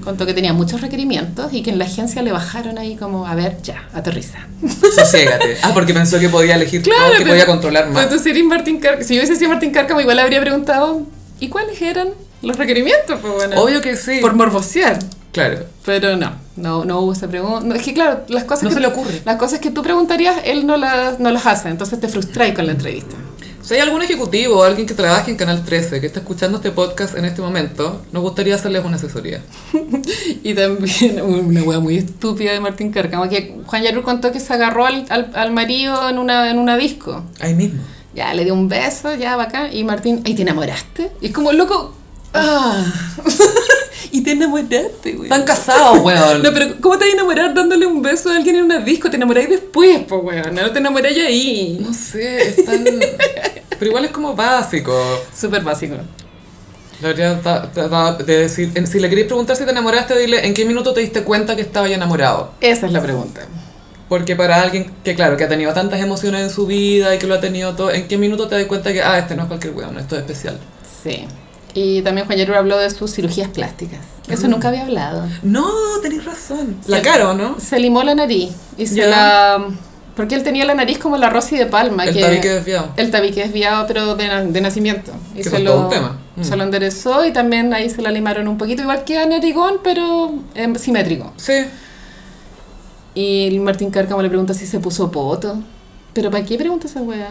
contó 0.04 0.26
que 0.26 0.34
tenía 0.34 0.52
muchos 0.52 0.82
requerimientos 0.82 1.54
y 1.54 1.62
que 1.62 1.70
en 1.70 1.78
la 1.78 1.86
agencia 1.86 2.20
le 2.20 2.32
bajaron 2.32 2.76
ahí 2.76 2.96
como, 2.96 3.26
a 3.26 3.34
ver, 3.34 3.56
ya, 3.62 3.88
aterriza. 3.94 4.46
Sosiégate. 4.94 5.56
Ah, 5.62 5.70
porque 5.72 5.94
pensó 5.94 6.20
que 6.20 6.28
podía 6.28 6.54
elegir 6.56 6.82
todo, 6.82 6.92
que 7.12 7.18
pero- 7.18 7.30
podía 7.30 7.46
controlar 7.46 7.86
más. 7.88 7.94
Pues 8.06 8.14
tú 8.14 8.22
si 8.22 8.28
eres 8.28 8.44
Martín 8.44 8.78
Cárcamo, 8.78 9.04
si 9.08 9.14
yo 9.14 9.22
hubiese 9.22 9.36
sido 9.36 9.48
Martín 9.48 9.70
Cárcamo, 9.72 10.02
igual 10.02 10.18
habría 10.18 10.42
preguntado, 10.42 11.06
¿y 11.40 11.48
cuáles 11.48 11.80
eran 11.80 12.08
los 12.42 12.56
requerimientos? 12.56 13.18
Pues 13.20 13.32
bueno, 13.34 13.60
Obvio 13.62 13.80
que 13.80 13.96
sí. 13.96 14.18
por 14.20 14.34
morbosear. 14.34 14.98
Claro. 15.32 15.58
Pero 15.84 16.16
no, 16.16 16.32
no, 16.56 16.84
no 16.84 17.00
hubo 17.00 17.12
esa 17.12 17.28
pregunta. 17.28 17.60
No, 17.66 17.74
Es 17.74 17.82
que 17.82 17.94
claro, 17.94 18.22
las 18.28 18.44
cosas 18.44 18.64
No 18.64 18.68
que 18.70 18.74
se 18.74 18.80
le 18.80 18.86
ocurre. 18.86 19.22
Las 19.24 19.36
cosas 19.36 19.60
que 19.60 19.70
tú 19.70 19.82
preguntarías, 19.82 20.36
él 20.44 20.66
no, 20.66 20.76
las 20.76 21.20
no 21.20 21.30
las 21.30 21.46
hace, 21.46 21.68
entonces 21.68 22.00
te 22.00 22.08
frustráis 22.08 22.54
con 22.54 22.66
la 22.66 22.72
entrevista. 22.72 23.14
Si 23.62 23.74
hay 23.74 23.80
algún 23.80 24.00
ejecutivo 24.00 24.60
o 24.60 24.62
alguien 24.62 24.86
que 24.86 24.94
trabaje 24.94 25.30
en 25.30 25.36
Canal 25.36 25.62
13 25.62 26.00
que 26.00 26.06
está 26.06 26.20
escuchando 26.20 26.56
este 26.56 26.70
podcast 26.70 27.14
en 27.18 27.26
este 27.26 27.42
momento, 27.42 28.00
nos 28.12 28.22
gustaría 28.22 28.54
hacerles 28.54 28.82
una 28.84 28.96
asesoría. 28.96 29.42
Y 30.42 30.54
también 30.54 31.20
una 31.20 31.62
wea 31.62 31.78
muy 31.78 31.98
estúpida 31.98 32.52
de 32.52 32.60
Martín 32.60 32.90
Cárcamo, 32.92 33.28
que 33.28 33.56
Juan 33.66 33.82
Yarur 33.82 34.02
contó 34.04 34.32
que 34.32 34.40
se 34.40 34.54
agarró 34.54 34.86
al, 34.86 35.04
al, 35.10 35.32
al 35.34 35.52
marido 35.52 36.08
en 36.08 36.18
una, 36.18 36.50
en 36.50 36.58
una 36.58 36.78
disco. 36.78 37.24
Ahí 37.40 37.54
mismo. 37.54 37.82
Ya, 38.14 38.32
le 38.32 38.44
dio 38.44 38.54
un 38.54 38.68
beso, 38.68 39.14
ya, 39.14 39.36
bacán. 39.36 39.68
Y 39.72 39.84
Martín, 39.84 40.22
¿y 40.24 40.34
te 40.34 40.42
enamoraste? 40.42 41.10
Y 41.20 41.26
es 41.26 41.32
como, 41.32 41.52
loco, 41.52 41.94
ah. 42.34 42.84
y 44.10 44.22
te 44.22 44.32
enamoraste, 44.32 45.12
güey. 45.12 45.24
Están 45.24 45.44
casados, 45.44 45.98
weón. 46.02 46.42
No, 46.42 46.52
pero 46.52 46.80
¿cómo 46.80 46.98
te 46.98 47.04
vas 47.04 47.12
a 47.12 47.16
enamorar 47.16 47.54
dándole 47.54 47.86
un 47.86 48.02
beso 48.02 48.30
a 48.30 48.36
alguien 48.36 48.56
en 48.56 48.64
una 48.64 48.78
disco? 48.78 49.10
Te 49.10 49.16
enamoráis 49.16 49.48
después, 49.48 50.00
pues, 50.08 50.22
weón. 50.22 50.54
No 50.54 50.70
te 50.70 50.78
enamoráis 50.78 51.18
ahí. 51.18 51.78
No 51.80 51.92
sé, 51.92 52.48
están... 52.50 52.84
Pero 53.78 53.90
igual 53.90 54.04
es 54.06 54.10
como 54.10 54.34
básico. 54.34 54.92
Súper 55.34 55.62
básico. 55.62 55.96
Debería 57.00 57.34
de 57.34 58.38
decir, 58.38 58.72
si 58.88 58.98
le 58.98 59.08
queréis 59.08 59.28
preguntar 59.28 59.56
si 59.56 59.64
te 59.64 59.70
enamoraste, 59.70 60.18
dile 60.18 60.44
en 60.44 60.52
qué 60.52 60.64
minuto 60.64 60.92
te 60.92 61.00
diste 61.00 61.22
cuenta 61.22 61.54
que 61.54 61.62
estaba 61.62 61.86
ya 61.86 61.94
enamorado. 61.94 62.52
Esa 62.60 62.86
es 62.86 62.92
la 62.92 63.00
pregunta. 63.00 63.42
Porque 64.08 64.34
para 64.34 64.60
alguien 64.60 64.90
que, 65.04 65.14
claro, 65.14 65.36
que 65.36 65.44
ha 65.44 65.48
tenido 65.48 65.72
tantas 65.74 66.00
emociones 66.00 66.42
en 66.42 66.50
su 66.50 66.66
vida 66.66 67.14
y 67.14 67.18
que 67.18 67.26
lo 67.26 67.34
ha 67.34 67.40
tenido 67.40 67.76
todo, 67.76 67.92
¿en 67.92 68.08
qué 68.08 68.18
minuto 68.18 68.48
te 68.48 68.56
das 68.56 68.64
cuenta 68.64 68.92
que, 68.92 69.02
ah, 69.02 69.18
este 69.18 69.36
no 69.36 69.42
es 69.42 69.48
cualquier 69.48 69.74
weón, 69.74 69.98
esto 69.98 70.16
es 70.16 70.22
especial? 70.22 70.58
Sí. 71.02 71.26
Y 71.80 72.02
también 72.02 72.26
Juan 72.26 72.38
Yarur 72.38 72.56
habló 72.56 72.76
de 72.78 72.90
sus 72.90 73.12
cirugías 73.14 73.48
plásticas. 73.50 74.00
Eso 74.28 74.48
nunca 74.48 74.68
había 74.68 74.82
hablado. 74.82 75.26
No, 75.44 75.68
tenéis 76.02 76.24
razón. 76.24 76.76
La 76.88 76.96
Sí. 76.98 77.02
cara, 77.04 77.30
¿o 77.30 77.34
no? 77.34 77.56
Se 77.60 77.78
limó 77.78 78.02
la 78.02 78.14
nariz 78.16 78.50
y 78.76 78.86
se 78.86 79.06
la... 79.06 79.64
Porque 80.16 80.34
él 80.34 80.42
tenía 80.42 80.64
la 80.64 80.74
nariz 80.74 80.98
como 80.98 81.16
la 81.16 81.30
Rosy 81.30 81.56
de 81.56 81.66
Palma. 81.66 82.04
El 82.04 82.12
que 82.14 82.20
tabique 82.20 82.48
desviado. 82.48 82.88
El 82.96 83.12
tabique 83.12 83.40
desviado, 83.44 83.86
pero 83.86 84.16
de, 84.16 84.46
de 84.46 84.60
nacimiento. 84.60 85.12
Y 85.36 85.42
Que 85.42 85.50
se 85.50 85.60
lo, 85.60 85.82
un 85.82 85.88
tema. 85.88 86.18
Mm. 86.34 86.42
se 86.42 86.56
lo 86.56 86.64
enderezó 86.64 87.24
y 87.24 87.32
también 87.32 87.72
ahí 87.72 87.88
se 87.88 88.02
la 88.02 88.10
limaron 88.10 88.48
un 88.48 88.58
poquito, 88.58 88.82
igual 88.82 89.04
que 89.04 89.16
a 89.18 89.26
Narigón, 89.26 89.74
pero 89.84 90.34
em, 90.56 90.74
simétrico. 90.74 91.32
Sí. 91.36 91.52
Y 93.14 93.56
Martín 93.60 93.90
Cárcamo 93.92 94.20
le 94.22 94.28
pregunta 94.28 94.54
si 94.54 94.66
se 94.66 94.80
puso 94.80 95.08
poto. 95.12 95.58
¿Pero 96.12 96.30
para 96.32 96.44
qué 96.44 96.56
pregunta 96.58 96.88
esa 96.88 97.00
weá? 97.02 97.28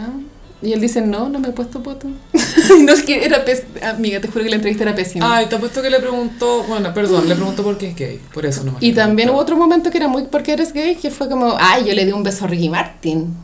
Y 0.61 0.73
él 0.73 0.81
dice, 0.81 1.01
no, 1.01 1.29
no 1.29 1.37
me 1.39 1.49
he 1.49 1.51
puesto 1.51 1.83
poto. 1.83 2.07
no, 2.79 2.91
es 2.91 3.03
que 3.03 3.23
era 3.23 3.45
pés- 3.45 3.63
Amiga, 3.83 4.19
te 4.19 4.27
juro 4.27 4.43
que 4.43 4.49
la 4.49 4.55
entrevista 4.55 4.83
era 4.83 4.95
pésima. 4.95 5.37
Ay, 5.37 5.45
te 5.45 5.55
apuesto 5.55 5.81
que 5.83 5.89
le 5.91 5.99
preguntó, 5.99 6.63
bueno, 6.63 6.91
perdón, 6.95 7.29
le 7.29 7.35
preguntó 7.35 7.61
por 7.63 7.77
qué 7.77 7.89
es 7.89 7.95
gay, 7.95 8.19
por 8.33 8.45
eso 8.45 8.63
no 8.63 8.75
Y 8.79 8.93
también 8.93 9.29
hubo 9.29 9.37
otro 9.37 9.55
momento 9.55 9.91
que 9.91 9.97
era 9.97 10.07
muy 10.07 10.23
porque 10.23 10.53
eres 10.53 10.73
gay, 10.73 10.95
que 10.95 11.11
fue 11.11 11.29
como, 11.29 11.55
ay, 11.59 11.85
yo 11.85 11.93
le 11.93 12.05
di 12.05 12.11
un 12.11 12.23
beso 12.23 12.45
a 12.45 12.47
Ricky 12.47 12.69
Martin. 12.69 13.35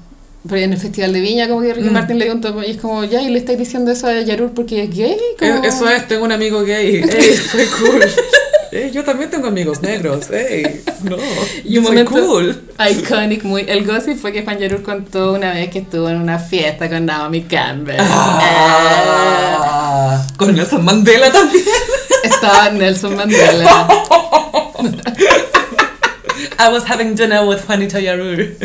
Pero 0.49 0.58
en 0.62 0.73
el 0.73 0.80
Festival 0.80 1.13
de 1.13 1.21
Viña, 1.21 1.47
como 1.47 1.62
que 1.62 1.73
Ricky 1.73 1.89
Mm. 1.89 1.93
Martin 1.93 2.17
le 2.19 2.26
dio 2.26 2.34
un 2.34 2.41
topo, 2.41 2.63
y 2.63 2.71
es 2.71 2.78
como, 2.78 3.04
ya, 3.04 3.21
y 3.21 3.30
le 3.30 3.38
estáis 3.39 3.60
diciendo 3.60 3.91
eso 3.91 4.08
a 4.08 4.19
Yarur 4.21 4.52
porque 4.52 4.84
es 4.84 4.89
gay. 4.89 5.15
Como... 5.39 5.63
Eso 5.63 5.88
es, 5.88 6.08
tengo 6.08 6.26
un 6.26 6.32
amigo 6.32 6.63
gay, 6.63 6.95
ey, 7.10 7.38
soy 7.38 7.65
cool. 7.67 8.04
Ey, 8.74 8.90
yo 8.92 9.04
también 9.04 9.30
tengo 9.30 9.48
amigos 9.48 9.82
negros, 9.84 10.32
ey, 10.32 10.82
no, 11.04 11.16
Y 11.64 11.78
un 11.78 11.84
soy 11.86 11.94
momento 11.94 12.12
cool. 12.14 12.64
iconic, 12.90 13.44
muy. 13.44 13.66
El 13.68 13.86
gossip 13.86 14.18
fue 14.18 14.32
que 14.32 14.42
Juan 14.42 14.58
Yarur 14.58 14.82
contó 14.82 15.34
una 15.34 15.54
vez 15.54 15.70
que 15.70 15.78
estuvo 15.80 16.10
en 16.10 16.20
una 16.20 16.40
fiesta 16.40 16.90
con 16.90 17.06
Naomi 17.06 17.44
Campbell. 17.44 17.98
Ah, 18.00 20.26
con 20.38 20.56
Nelson 20.56 20.84
Mandela 20.84 21.32
también. 21.32 21.64
Eh, 21.64 21.70
estaba 22.24 22.72
Nelson 22.72 23.16
Mandela. 23.16 23.88
I 26.60 26.70
was 26.72 26.84
having 26.90 27.14
dinner 27.16 27.46
with 27.46 27.64
Juanita 27.68 28.00
Yarur. 28.00 28.56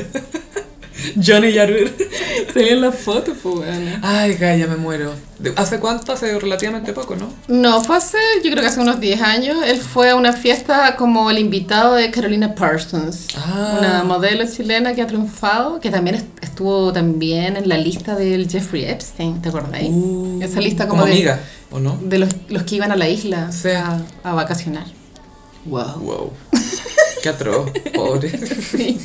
Johnny 1.16 1.52
Yarur. 1.52 1.90
Salió 2.54 2.72
en 2.72 2.80
la 2.80 2.92
foto, 2.92 3.32
pues, 3.42 3.54
bueno. 3.56 3.98
Ay, 4.02 4.34
Gaya, 4.34 4.66
me 4.66 4.76
muero. 4.76 5.12
¿Hace 5.56 5.78
cuánto? 5.78 6.12
Hace 6.12 6.36
relativamente 6.38 6.92
poco, 6.92 7.14
¿no? 7.14 7.32
No, 7.46 7.82
fue 7.84 7.96
hace, 7.96 8.18
yo 8.42 8.50
creo 8.50 8.60
que 8.62 8.66
hace 8.68 8.80
unos 8.80 8.98
10 8.98 9.20
años. 9.22 9.56
Él 9.64 9.78
fue 9.78 10.10
a 10.10 10.16
una 10.16 10.32
fiesta 10.32 10.96
como 10.96 11.30
el 11.30 11.38
invitado 11.38 11.94
de 11.94 12.10
Carolina 12.10 12.54
Parsons. 12.56 13.28
Ah. 13.36 13.76
Una 13.78 14.04
modelo 14.04 14.44
chilena 14.50 14.94
que 14.94 15.02
ha 15.02 15.06
triunfado, 15.06 15.78
que 15.78 15.90
también 15.90 16.16
est- 16.16 16.26
estuvo 16.42 16.92
también 16.92 17.56
en 17.56 17.68
la 17.68 17.78
lista 17.78 18.16
del 18.16 18.48
Jeffrey 18.50 18.84
Epstein, 18.84 19.40
¿te 19.40 19.48
acordáis? 19.50 19.90
Uh, 19.92 20.40
Esa 20.42 20.60
lista 20.60 20.88
como, 20.88 21.02
como 21.02 21.06
de, 21.06 21.12
amiga, 21.12 21.40
¿o 21.70 21.78
no? 21.78 21.96
de 22.02 22.18
los, 22.18 22.30
los 22.48 22.64
que 22.64 22.74
iban 22.76 22.90
a 22.90 22.96
la 22.96 23.08
isla 23.08 23.52
Sí. 23.52 23.68
a, 23.70 24.02
a 24.24 24.32
vacacionar. 24.34 24.86
Wow. 25.66 26.00
Wow. 26.00 26.32
Qué 27.22 27.28
atroz, 27.28 27.70
pobre. 27.94 28.30
Sí. 28.70 28.98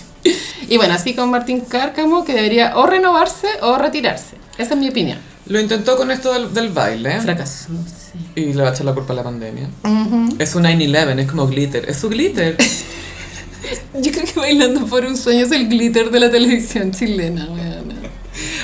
Y 0.70 0.78
bueno, 0.78 0.94
así 0.94 1.14
con 1.14 1.30
Martín 1.30 1.62
Cárcamo, 1.62 2.24
que 2.24 2.34
debería 2.34 2.78
o 2.78 2.86
renovarse 2.86 3.48
o 3.62 3.78
retirarse. 3.78 4.38
Esa 4.58 4.74
es 4.74 4.80
mi 4.80 4.90
opinión. 4.90 5.18
Lo 5.48 5.60
intentó 5.60 5.98
con 5.98 6.10
esto 6.12 6.34
del, 6.34 6.54
del 6.54 6.70
baile 6.70 7.20
Fracasó, 7.20 7.68
sí. 7.86 8.20
y 8.42 8.54
le 8.54 8.64
va 8.64 8.70
a 8.70 8.72
echar 8.72 8.86
la 8.86 8.94
culpa 8.94 9.12
a 9.14 9.18
la 9.18 9.24
pandemia. 9.24 9.68
Ujú. 9.84 10.36
Es 10.40 10.56
un 10.56 10.64
9-11, 10.64 11.20
es 11.20 11.28
como 11.28 11.48
glitter. 11.48 11.90
Es 11.90 11.98
su 11.98 12.10
glitter. 12.10 12.56
Yo 13.94 14.12
creo 14.12 14.26
que 14.26 14.40
Bailando 14.40 14.86
por 14.86 15.06
un 15.06 15.18
Sueño 15.18 15.46
es 15.46 15.52
el 15.52 15.68
glitter 15.68 16.10
de 16.12 16.20
la 16.20 16.30
televisión 16.32 16.92
chilena, 16.92 17.46
weona. 17.50 17.96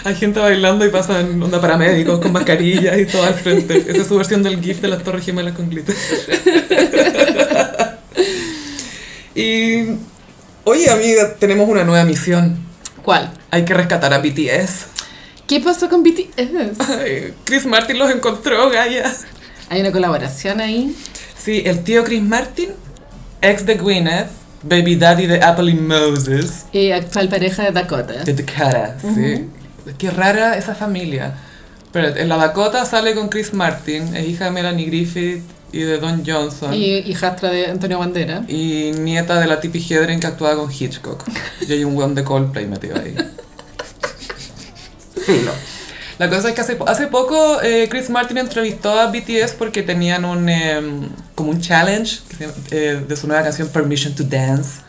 Hay 0.04 0.16
gente 0.16 0.40
bailando 0.40 0.86
y 0.86 0.90
pasan 0.90 1.42
onda 1.42 1.60
paramédicos 1.62 2.20
con 2.20 2.32
mascarillas 2.32 2.98
y 2.98 3.06
todo 3.06 3.24
al 3.24 3.34
frente. 3.34 3.78
Esa 3.88 4.02
es 4.02 4.08
su 4.08 4.16
versión 4.18 4.42
del 4.42 4.62
GIF 4.62 4.82
de 4.82 4.88
las 4.88 5.04
Torres 5.04 5.26
Gemelas 5.26 5.54
con 5.56 5.70
glitter. 5.70 5.96
y. 9.42 9.98
Oye, 10.66 10.90
amiga, 10.90 11.36
tenemos 11.40 11.68
una 11.68 11.84
nueva 11.84 12.04
misión. 12.06 12.58
¿Cuál? 13.04 13.32
Hay 13.52 13.66
que 13.66 13.74
rescatar 13.74 14.14
a 14.14 14.20
BTS. 14.20 14.88
¿Qué 15.48 15.60
pasó 15.62 15.90
con 15.90 16.04
BTS? 16.04 16.80
Ay, 16.90 17.34
Chris 17.46 17.66
Martin 17.66 17.98
los 17.98 18.12
encontró, 18.12 18.70
Gaia. 18.70 19.12
Hay 19.70 19.82
una 19.82 19.92
colaboración 19.92 20.60
ahí. 20.62 20.96
Sí, 21.38 21.64
el 21.66 21.84
tío 21.84 22.04
Chris 22.04 22.22
Martin, 22.22 22.70
ex 23.42 23.66
de 23.66 23.76
Gwyneth, 23.76 24.28
baby 24.64 24.96
daddy 24.96 25.26
de 25.26 25.42
Apple 25.42 25.72
y 25.72 25.76
Moses, 25.76 26.66
Y 26.72 26.92
actual 26.92 27.30
pareja 27.30 27.64
de 27.64 27.72
Dakota. 27.72 28.24
de 28.24 28.34
Dakota, 28.34 28.98
sí. 29.02 29.48
Qué 29.98 30.12
rara 30.12 30.58
esa 30.58 30.76
familia. 30.76 31.34
Pero 31.92 32.16
en 32.16 32.30
la 32.30 32.38
Dakota 32.38 32.86
sale 32.86 33.16
con 33.16 33.30
Chris 33.30 33.54
Martin, 33.54 34.16
es 34.16 34.28
hija 34.28 34.46
de 34.46 34.52
Melanie 34.52 34.86
Griffith 34.86 35.42
y 35.72 35.80
de 35.80 36.00
Don 36.00 36.24
Johnson. 36.26 36.74
Y 36.74 36.98
hijastra 36.98 37.50
de 37.50 37.68
Antonio 37.68 38.00
Bandera. 38.00 38.44
Y 38.48 38.92
nieta 39.00 39.40
de 39.40 39.48
la 39.48 39.60
Tippi 39.60 39.80
Hedren 39.80 40.20
que 40.20 40.28
actuaba 40.28 40.56
con 40.56 40.72
Hitchcock. 40.72 41.24
Y 41.68 41.72
hay 41.72 41.84
un 41.84 41.96
weón 41.96 42.16
de 42.16 42.24
Coldplay 42.24 42.68
metido 42.68 42.96
ahí. 42.96 43.16
Filo. 45.26 45.52
La 46.18 46.30
cosa 46.30 46.50
es 46.50 46.56
que 46.56 46.62
hace, 46.62 46.78
hace 46.86 47.08
poco 47.08 47.62
eh, 47.62 47.88
Chris 47.90 48.10
Martin 48.10 48.40
entrevistó 48.40 49.00
a 49.00 49.08
BTS 49.08 49.54
porque 49.58 49.84
tenían 49.84 50.26
un 50.26 50.50
em, 50.50 51.08
como 51.34 51.52
un 51.52 51.62
challenge 51.62 52.20
eh, 52.72 53.02
de 53.08 53.16
su 53.16 53.26
nueva 53.26 53.44
canción 53.44 53.70
Permission 53.70 54.14
to 54.14 54.26
Dance, 54.26 54.82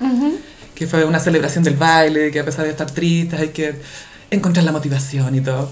que 0.75 0.89
fue 0.89 1.05
una 1.05 1.21
celebración 1.21 1.63
del 1.63 1.77
baile, 1.77 2.33
que 2.33 2.41
a 2.41 2.45
pesar 2.45 2.65
de 2.65 2.73
estar 2.73 2.91
tristes 2.91 3.39
hay 3.39 3.51
que 3.51 3.77
encontrar 4.29 4.65
la 4.65 4.73
motivación 4.73 5.37
y 5.37 5.41
todo. 5.41 5.71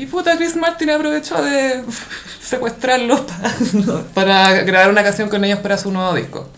Y 0.00 0.06
puta, 0.06 0.34
Chris 0.38 0.56
Martin 0.56 0.88
aprovechó 0.90 1.42
de 1.42 1.82
secuestrarlos 2.42 3.20
para, 4.14 4.34
para 4.48 4.62
grabar 4.62 4.90
una 4.90 5.02
canción 5.02 5.28
con 5.28 5.44
ellos 5.44 5.58
para 5.58 5.76
su 5.76 5.90
nuevo 5.92 6.14
disco. 6.14 6.48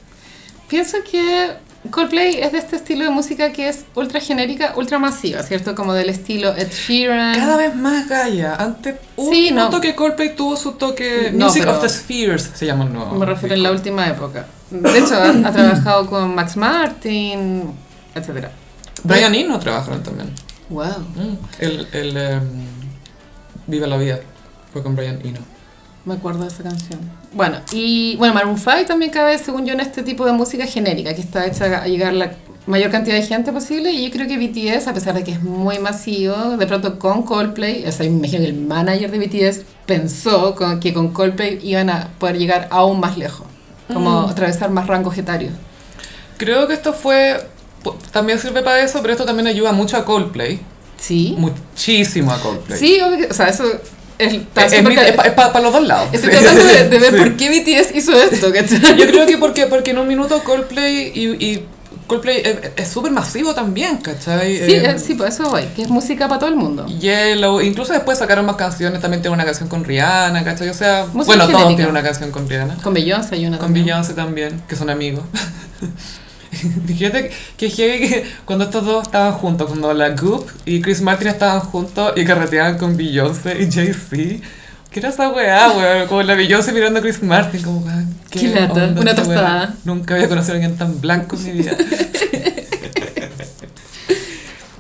Pienso 0.68 0.98
que 1.10 1.50
Coldplay 1.90 2.36
es 2.40 2.52
de 2.52 2.58
este 2.58 2.76
estilo 2.76 3.04
de 3.04 3.10
música 3.10 3.52
que 3.52 3.68
es 3.68 3.84
ultra 3.96 4.20
genérica, 4.20 4.74
ultra 4.76 5.00
masiva, 5.00 5.42
¿cierto? 5.42 5.74
Como 5.74 5.92
del 5.92 6.08
estilo 6.10 6.54
Ed 6.56 6.70
Sheeran. 6.70 7.34
Cada 7.34 7.56
vez 7.56 7.74
más 7.74 8.08
Gaia. 8.08 8.54
Antes 8.54 8.94
hubo 9.16 9.32
Sí, 9.32 9.48
un 9.50 9.56
no. 9.56 9.70
toque 9.70 9.96
Coldplay 9.96 10.36
tuvo 10.36 10.56
su 10.56 10.72
toque. 10.72 11.30
No, 11.34 11.46
Music 11.46 11.66
of 11.66 11.82
the 11.82 11.88
Spheres 11.88 12.48
se 12.54 12.64
llama 12.66 12.84
el 12.84 12.92
nuevo. 12.92 13.12
Me 13.16 13.26
refiero 13.26 13.56
en 13.56 13.64
la 13.64 13.72
última 13.72 14.06
época. 14.08 14.46
De 14.70 14.98
hecho, 14.98 15.16
ha, 15.16 15.30
ha 15.30 15.52
trabajado 15.52 16.06
con 16.06 16.32
Max 16.34 16.56
Martin, 16.56 17.72
etc. 18.14 18.46
Brian 19.02 19.34
Eno 19.34 19.58
trabajaron 19.58 20.00
también. 20.04 20.30
Wow. 20.70 21.00
Mm, 21.16 21.36
El, 21.58 21.88
el 21.92 22.16
em, 22.16 22.42
Viva 23.72 23.86
la 23.86 23.96
Vida 23.96 24.20
fue 24.70 24.82
con 24.82 24.94
Brian 24.94 25.18
Eno. 25.24 25.40
Me 26.04 26.12
acuerdo 26.14 26.42
de 26.42 26.48
esa 26.48 26.62
canción. 26.62 27.00
Bueno, 27.32 27.56
y 27.72 28.16
bueno, 28.16 28.34
Maroon 28.34 28.58
5 28.58 28.84
también 28.86 29.10
cabe, 29.10 29.38
según 29.38 29.64
yo, 29.64 29.72
en 29.72 29.80
este 29.80 30.02
tipo 30.02 30.26
de 30.26 30.32
música 30.32 30.66
genérica, 30.66 31.14
que 31.14 31.22
está 31.22 31.46
hecha 31.46 31.82
a 31.82 31.86
llegar 31.86 32.10
a 32.10 32.12
la 32.12 32.32
mayor 32.66 32.90
cantidad 32.90 33.16
de 33.16 33.22
gente 33.22 33.50
posible. 33.50 33.90
Y 33.92 34.04
yo 34.04 34.10
creo 34.10 34.28
que 34.28 34.36
BTS, 34.36 34.88
a 34.88 34.92
pesar 34.94 35.14
de 35.14 35.24
que 35.24 35.30
es 35.32 35.42
muy 35.42 35.78
masivo, 35.78 36.34
de 36.58 36.66
pronto 36.66 36.98
con 36.98 37.22
Coldplay, 37.22 37.86
o 37.86 37.92
sea, 37.92 38.04
me 38.10 38.16
imagino 38.18 38.40
que 38.42 38.48
el 38.50 38.54
manager 38.60 39.10
de 39.10 39.18
BTS 39.18 39.62
pensó 39.86 40.54
con- 40.54 40.78
que 40.78 40.92
con 40.92 41.08
Coldplay 41.14 41.58
iban 41.62 41.88
a 41.88 42.08
poder 42.18 42.36
llegar 42.36 42.68
aún 42.70 43.00
más 43.00 43.16
lejos, 43.16 43.46
como 43.90 44.26
Mm. 44.26 44.30
atravesar 44.30 44.68
más 44.70 44.86
rangos 44.86 45.16
etarios. 45.16 45.54
Creo 46.36 46.66
que 46.68 46.74
esto 46.74 46.92
fue. 46.92 47.40
También 48.10 48.38
sirve 48.38 48.62
para 48.62 48.82
eso, 48.82 49.00
pero 49.00 49.12
esto 49.14 49.24
también 49.24 49.46
ayuda 49.46 49.72
mucho 49.72 49.96
a 49.96 50.04
Coldplay. 50.04 50.60
Sí. 51.02 51.34
Muchísimo 51.36 52.32
a 52.32 52.38
Coldplay. 52.40 52.78
Sí, 52.78 53.00
o 53.28 53.34
sea, 53.34 53.48
eso 53.48 53.64
es, 54.18 54.34
para 54.54 55.60
los 55.60 55.72
dos 55.72 55.82
lados. 55.86 56.08
Estoy 56.12 56.30
tratando 56.30 56.64
de, 56.64 56.88
de 56.88 56.98
ver 56.98 57.10
Sí. 57.12 57.16
por 57.18 57.36
qué 57.36 57.48
BTS 57.50 57.96
hizo 57.96 58.12
esto, 58.12 58.52
¿cachai? 58.52 58.96
Yo 58.96 59.06
creo 59.08 59.26
que 59.26 59.36
porque, 59.38 59.66
porque 59.66 59.90
en 59.90 59.98
un 59.98 60.06
minuto 60.06 60.42
Coldplay 60.44 61.10
y, 61.12 61.44
y 61.44 61.66
Coldplay 62.06 62.42
es- 62.76 62.88
súper 62.88 63.10
masivo 63.10 63.52
también, 63.54 63.96
¿cachai? 63.96 64.54
Sí, 64.56 64.74
Eh, 64.74 64.90
eh, 64.90 64.98
sí, 64.98 65.14
por 65.14 65.26
eso 65.26 65.48
voy, 65.50 65.64
que 65.74 65.82
es 65.82 65.88
música 65.88 66.28
para 66.28 66.38
todo 66.38 66.50
el 66.50 66.56
mundo. 66.56 66.86
Yellow, 66.86 67.60
incluso 67.62 67.92
después 67.92 68.18
sacaron 68.18 68.46
más 68.46 68.56
canciones, 68.56 69.00
también 69.00 69.22
tiene 69.22 69.34
una 69.34 69.44
canción 69.44 69.68
con 69.68 69.82
Rihanna, 69.82 70.44
¿cachai? 70.44 70.68
O 70.68 70.74
sea, 70.74 71.06
Música 71.12 71.36
bueno, 71.36 71.48
todos 71.50 71.68
tienen 71.74 71.88
una 71.88 72.02
canción 72.02 72.30
con 72.30 72.48
Rihanna. 72.48 72.76
Con 72.82 72.94
Beyoncé 72.94 73.34
hay 73.34 73.46
una 73.46 73.58
Con 73.58 73.66
también. 73.68 73.86
Beyoncé 73.86 74.14
también, 74.14 74.62
que 74.68 74.76
son 74.76 74.88
amigos. 74.90 75.24
Fíjate 76.86 77.30
que 77.56 77.70
heavy 77.70 78.08
que 78.08 78.24
cuando 78.44 78.64
estos 78.66 78.84
dos 78.84 79.02
estaban 79.04 79.32
juntos, 79.32 79.68
cuando 79.68 79.92
la 79.94 80.10
Goop 80.10 80.48
y 80.66 80.80
Chris 80.80 81.00
Martin 81.00 81.28
estaban 81.28 81.60
juntos 81.60 82.12
y 82.16 82.24
carreteaban 82.24 82.78
con 82.78 82.96
Beyoncé 82.96 83.62
y 83.62 83.70
Jay-Z. 83.70 84.44
¿Qué 84.90 85.00
era 85.00 85.08
esa 85.08 85.30
weá, 85.30 85.70
weón? 85.70 86.08
Como 86.08 86.22
la 86.22 86.34
Beyoncé 86.34 86.72
mirando 86.72 86.98
a 86.98 87.02
Chris 87.02 87.22
Martin, 87.22 87.62
como, 87.62 87.78
weón, 87.80 88.14
Qué 88.30 88.48
lata, 88.48 88.88
una 88.88 89.00
weá? 89.00 89.14
tostada. 89.14 89.74
Nunca 89.84 90.14
había 90.14 90.28
conocido 90.28 90.52
a 90.52 90.56
alguien 90.56 90.76
tan 90.76 91.00
blanco 91.00 91.36
en 91.36 91.44
mi 91.44 91.52
vida. 91.52 91.76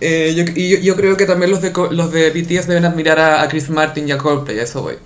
Eh, 0.04 0.34
yo, 0.34 0.42
y 0.56 0.68
yo, 0.68 0.78
yo 0.78 0.96
creo 0.96 1.16
que 1.16 1.26
también 1.26 1.52
los 1.52 1.62
de, 1.62 1.72
los 1.92 2.10
de 2.10 2.30
BTS 2.30 2.66
deben 2.66 2.84
admirar 2.84 3.20
a, 3.20 3.40
a 3.40 3.48
Chris 3.48 3.70
Martin 3.70 4.08
y 4.08 4.10
a 4.10 4.18
Coldplay, 4.18 4.58
a 4.58 4.64
eso 4.64 4.82
voy. 4.82 4.96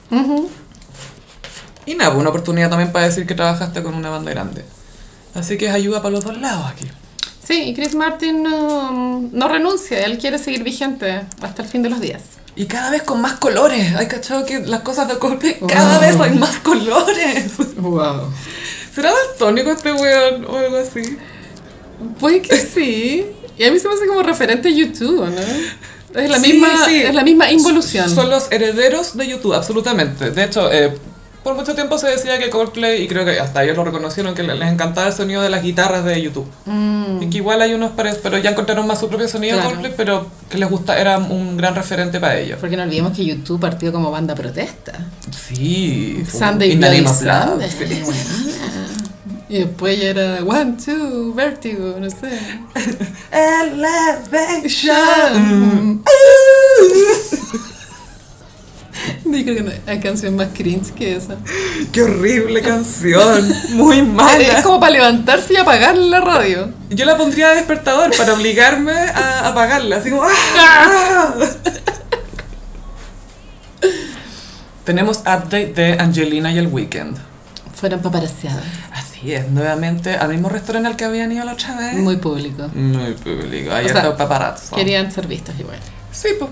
Y 1.85 1.95
nada, 1.97 2.13
pues, 2.13 2.21
una 2.23 2.31
oportunidad 2.31 2.71
también 2.71 2.93
para 2.93 3.05
decir 3.05 3.27
que 3.27 3.35
trabajaste 3.35 3.83
con 3.83 3.95
una 3.95 4.09
banda 4.09 4.31
grande. 4.31 4.65
Así 5.37 5.57
que 5.59 5.67
es 5.67 5.73
ayuda 5.73 6.03
para 6.03 6.15
los 6.15 6.25
dos 6.25 6.39
lados 6.41 6.67
aquí. 6.67 6.87
Sí, 7.47 7.63
y 7.65 7.75
Chris 7.75 7.95
Martin 7.95 8.43
no, 8.43 9.21
no 9.33 9.49
renuncia, 9.49 10.01
él 10.05 10.19
quiere 10.19 10.39
seguir 10.39 10.65
vigente 10.65 11.23
hasta 11.41 11.63
el 11.63 11.69
fin 11.69 11.83
de 11.83 11.91
los 11.91 12.01
días. 12.01 12.23
Y 12.57 12.65
cada 12.67 12.91
vez 12.91 13.03
con 13.03 13.21
más 13.21 13.35
colores. 13.35 13.95
¿Hay 13.97 14.09
cachado 14.09 14.45
que 14.47 14.61
las 14.61 14.81
cosas 14.81 15.07
de 15.09 15.19
Coldplay 15.19 15.59
cada 15.69 15.99
vez 15.99 16.19
hay 16.19 16.33
más 16.39 16.57
colores? 16.61 17.53
Wow. 17.77 18.33
¿Será 18.95 19.13
daltónico 19.13 19.71
este 19.73 19.93
weón 19.93 20.47
o 20.47 20.57
algo 20.57 20.79
así? 20.79 21.19
Puede 22.19 22.41
que 22.41 22.57
sí. 22.57 23.27
Y 23.59 23.65
a 23.65 23.71
mí 23.71 23.79
se 23.79 23.89
me 23.89 23.95
hace 23.95 24.07
como 24.07 24.23
referente 24.23 24.69
a 24.69 24.73
YouTube, 24.73 25.27
¿no? 25.27 26.21
Es 26.21 26.31
la, 26.31 26.41
Sí, 26.41 26.55
misma, 26.55 26.87
sí. 26.87 27.03
es 27.03 27.15
la 27.15 27.23
misma 27.23 27.51
involución. 27.53 28.09
Son 28.09 28.31
los 28.31 28.51
herederos 28.51 29.17
de 29.19 29.29
YouTube, 29.29 29.53
absolutamente. 29.53 30.31
De 30.31 30.45
hecho, 30.45 30.73
eh, 30.73 30.97
por 31.47 31.55
mucho 31.55 31.77
tiempo 31.77 31.97
se 31.97 32.09
decía 32.09 32.41
que 32.41 32.51
Coldplay, 32.51 33.05
y 33.05 33.07
creo 33.07 33.25
que 33.25 33.39
hasta 33.39 33.63
ellos 33.63 33.77
lo 33.77 33.85
reconocieron, 33.85 34.35
que 34.35 34.43
les 34.43 34.69
encantaba 34.69 35.07
el 35.07 35.13
sonido 35.13 35.43
de 35.43 35.49
las 35.49 35.63
guitarras 35.63 36.05
de 36.05 36.21
YouTube. 36.21 36.49
Mm, 36.65 37.23
Y 37.23 37.31
que 37.31 37.37
igual 37.37 37.63
hay 37.63 37.73
unos 37.73 37.93
pero 38.21 38.37
ya 38.39 38.51
encontraron 38.51 38.85
más 38.85 38.99
su 38.99 39.09
propio 39.09 39.29
sonido 39.29 39.55
Claro. 39.55 39.71
Coldplay, 39.71 39.95
pero 39.97 40.27
que 40.51 40.59
les 40.59 40.69
gusta, 40.69 40.99
era 41.01 41.19
un 41.19 41.57
gran 41.57 41.77
referente 41.77 42.19
para 42.19 42.37
ellos. 42.37 42.59
porque 42.61 42.77
no 42.77 42.83
olvidemos 42.83 43.17
que 43.17 43.25
YouTube 43.25 43.61
partió 43.61 43.93
como 43.93 44.11
banda 44.11 44.35
protesta. 44.35 44.93
Sí. 45.47 46.25
Sunday 46.29 46.77
Bloody. 46.77 47.07
Sunday. 47.07 48.03
Y 49.49 49.59
después 49.61 50.01
ya 50.01 50.09
era 50.09 50.41
One, 50.45 50.75
Two, 50.85 51.33
Vertigo, 51.33 51.95
no 52.01 52.11
sé. 52.11 52.41
Elevation. 54.51 56.03
Yo 59.37 59.45
creo 59.45 59.57
que 59.57 59.63
no 59.63 59.71
hay 59.87 60.01
canción 60.01 60.35
más 60.37 60.49
cringe 60.55 60.93
que 60.93 61.17
esa. 61.17 61.37
Qué 61.93 62.03
horrible 62.03 62.63
canción. 62.63 63.53
Muy 63.71 63.99
Es 63.99 64.07
mala. 64.07 64.63
como 64.63 64.81
para 64.81 64.93
levantarse 64.93 65.53
y 65.55 65.57
apagar 65.57 65.97
la 65.97 66.21
radio. 66.21 66.71
Yo 66.91 67.05
la 67.05 67.17
pondría 67.17 67.49
de 67.51 67.57
despertador 67.57 68.17
para 68.17 68.35
obligarme 68.35 68.93
a 68.93 69.49
apagarla. 69.49 69.97
Así 69.97 70.11
como. 70.11 70.23
¡ah! 70.25 71.35
Tenemos 74.85 75.19
update 75.21 75.73
de 75.75 75.93
Angelina 75.99 76.53
y 76.53 76.59
el 76.59 76.69
Weekend. 76.69 77.19
Fueron 77.75 78.01
paparazziadas. 78.01 78.63
Así 78.93 79.35
es, 79.35 79.49
nuevamente 79.51 80.15
al 80.15 80.29
mismo 80.29 80.49
restaurante 80.49 80.89
al 80.89 80.97
que 80.97 81.05
habían 81.05 81.33
ido 81.33 81.45
la 81.45 81.53
otra 81.55 81.77
vez. 81.77 81.95
Muy 81.95 82.17
público. 82.17 82.69
Muy 82.75 83.13
público. 83.15 83.73
Ahí 83.73 83.85
O 83.85 83.89
está 83.89 84.01
sea, 84.03 84.17
paparazzo. 84.17 84.77
Querían 84.77 85.11
ser 85.11 85.27
vistos 85.27 85.55
igual. 85.59 85.79
Sí, 86.13 86.29
pues. 86.39 86.51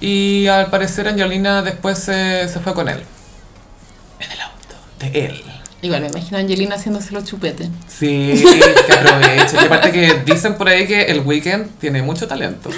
Y 0.00 0.46
al 0.46 0.70
parecer 0.70 1.08
Angelina 1.08 1.62
después 1.62 1.98
se, 1.98 2.48
se 2.48 2.60
fue 2.60 2.74
con 2.74 2.88
él. 2.88 3.02
En 4.20 4.30
el 4.30 4.40
auto. 4.40 4.74
De 4.98 5.26
él. 5.26 5.42
Igual 5.80 6.02
me 6.02 6.08
imagino 6.08 6.38
a 6.38 6.40
Angelina 6.40 6.74
haciéndose 6.74 7.12
los 7.12 7.24
chupetes. 7.24 7.68
Sí, 7.86 8.44
que 8.86 8.92
aproveche. 8.92 9.56
Y 9.56 9.64
aparte 9.64 9.92
que 9.92 10.22
dicen 10.24 10.54
por 10.54 10.68
ahí 10.68 10.86
que 10.86 11.02
el 11.02 11.20
Weekend 11.20 11.78
tiene 11.78 12.02
mucho 12.02 12.26
talento. 12.26 12.70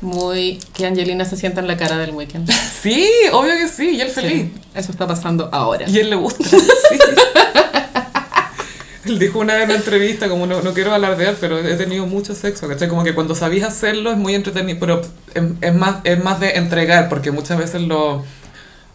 Muy 0.00 0.60
que 0.74 0.86
Angelina 0.86 1.24
se 1.24 1.36
sienta 1.36 1.60
en 1.60 1.66
la 1.66 1.76
cara 1.76 1.98
del 1.98 2.12
weekend. 2.12 2.48
Sí, 2.52 3.08
obvio 3.32 3.54
que 3.56 3.66
sí, 3.66 3.96
y 3.96 4.00
él 4.00 4.10
feliz. 4.10 4.44
Sí, 4.52 4.52
eso 4.74 4.92
está 4.92 5.08
pasando 5.08 5.48
ahora. 5.50 5.88
Y 5.88 5.98
él 5.98 6.10
le 6.10 6.16
gusta, 6.16 6.44
sí. 6.48 6.98
Él 9.12 9.18
dijo 9.18 9.38
una 9.38 9.54
vez 9.54 9.64
en 9.64 9.70
una 9.70 9.78
entrevista, 9.78 10.28
como 10.28 10.46
no, 10.46 10.62
no 10.62 10.72
quiero 10.74 10.92
alardear, 10.94 11.36
pero 11.40 11.58
he 11.58 11.74
tenido 11.76 12.06
mucho 12.06 12.34
sexo, 12.34 12.68
¿cachai? 12.68 12.88
Como 12.88 13.04
que 13.04 13.14
cuando 13.14 13.34
sabías 13.34 13.68
hacerlo 13.68 14.10
es 14.12 14.16
muy 14.16 14.34
entretenido, 14.34 14.78
pero 14.80 15.00
es, 15.34 15.42
es 15.60 15.74
más, 15.74 15.96
es 16.04 16.22
más 16.22 16.40
de 16.40 16.50
entregar, 16.56 17.08
porque 17.08 17.30
muchas 17.30 17.58
veces 17.58 17.82
lo- 17.82 18.22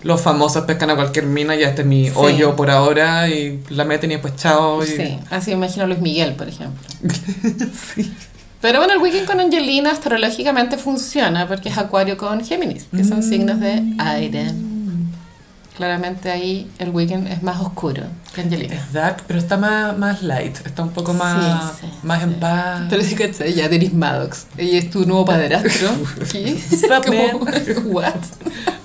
los 0.03 0.19
famosos 0.21 0.65
pescan 0.65 0.89
a 0.89 0.95
cualquier 0.95 1.25
mina, 1.25 1.55
ya 1.55 1.69
este 1.69 1.81
es 1.83 1.87
mi 1.87 2.07
Sí. 2.07 2.13
hoyo 2.15 2.55
por 2.57 2.69
ahora, 2.69 3.29
y 3.29 3.61
la 3.69 3.85
meten 3.85 4.11
y 4.11 4.15
después 4.15 4.35
chao. 4.35 4.83
Y... 4.83 4.87
Sí, 4.87 5.17
así 5.29 5.51
me 5.51 5.57
imagino 5.57 5.85
a 5.85 5.87
Luis 5.87 5.99
Miguel, 6.01 6.33
por 6.33 6.49
ejemplo. 6.49 6.81
Pero 8.61 8.79
bueno, 8.79 8.93
el 8.93 8.99
weekend 8.99 9.25
con 9.27 9.39
Angelina 9.41 9.91
astrológicamente 9.91 10.77
funciona 10.77 11.47
porque 11.49 11.67
es 11.69 11.77
Acuario 11.77 12.15
con 12.17 12.43
Géminis, 12.45 12.85
que 12.95 13.03
son 13.03 13.21
signos 13.21 13.59
de 13.59 13.81
aire. 13.99 14.51
Claramente 15.75 16.29
ahí 16.29 16.69
el 16.77 16.91
weekend 16.91 17.27
es 17.27 17.41
más 17.41 17.59
oscuro 17.59 18.03
que 18.35 18.41
Angelina. 18.41 18.75
Es 18.75 18.93
dark, 18.93 19.23
pero 19.25 19.39
está 19.39 19.57
más, 19.57 19.97
más 19.97 20.21
light, 20.21 20.55
está 20.65 20.83
un 20.83 20.91
poco 20.91 21.13
más, 21.15 21.73
Sí, 21.79 21.87
sí, 21.87 21.93
más 22.03 22.19
sí. 22.19 22.23
en 22.25 22.33
paz. 22.35 22.81
Pero 22.91 23.01
sí, 23.01 23.15
¿cachai? 23.15 23.53
Ya 23.55 23.67
Denis 23.69 23.91
Maddox. 23.93 24.45
Ella 24.55 24.77
es 24.77 24.91
tu 24.91 25.03
nuevo 25.07 25.25
padrastro. 25.25 25.89
¿Qué? 26.31 26.61
Como? 27.05 27.39
¿What? 27.91 28.13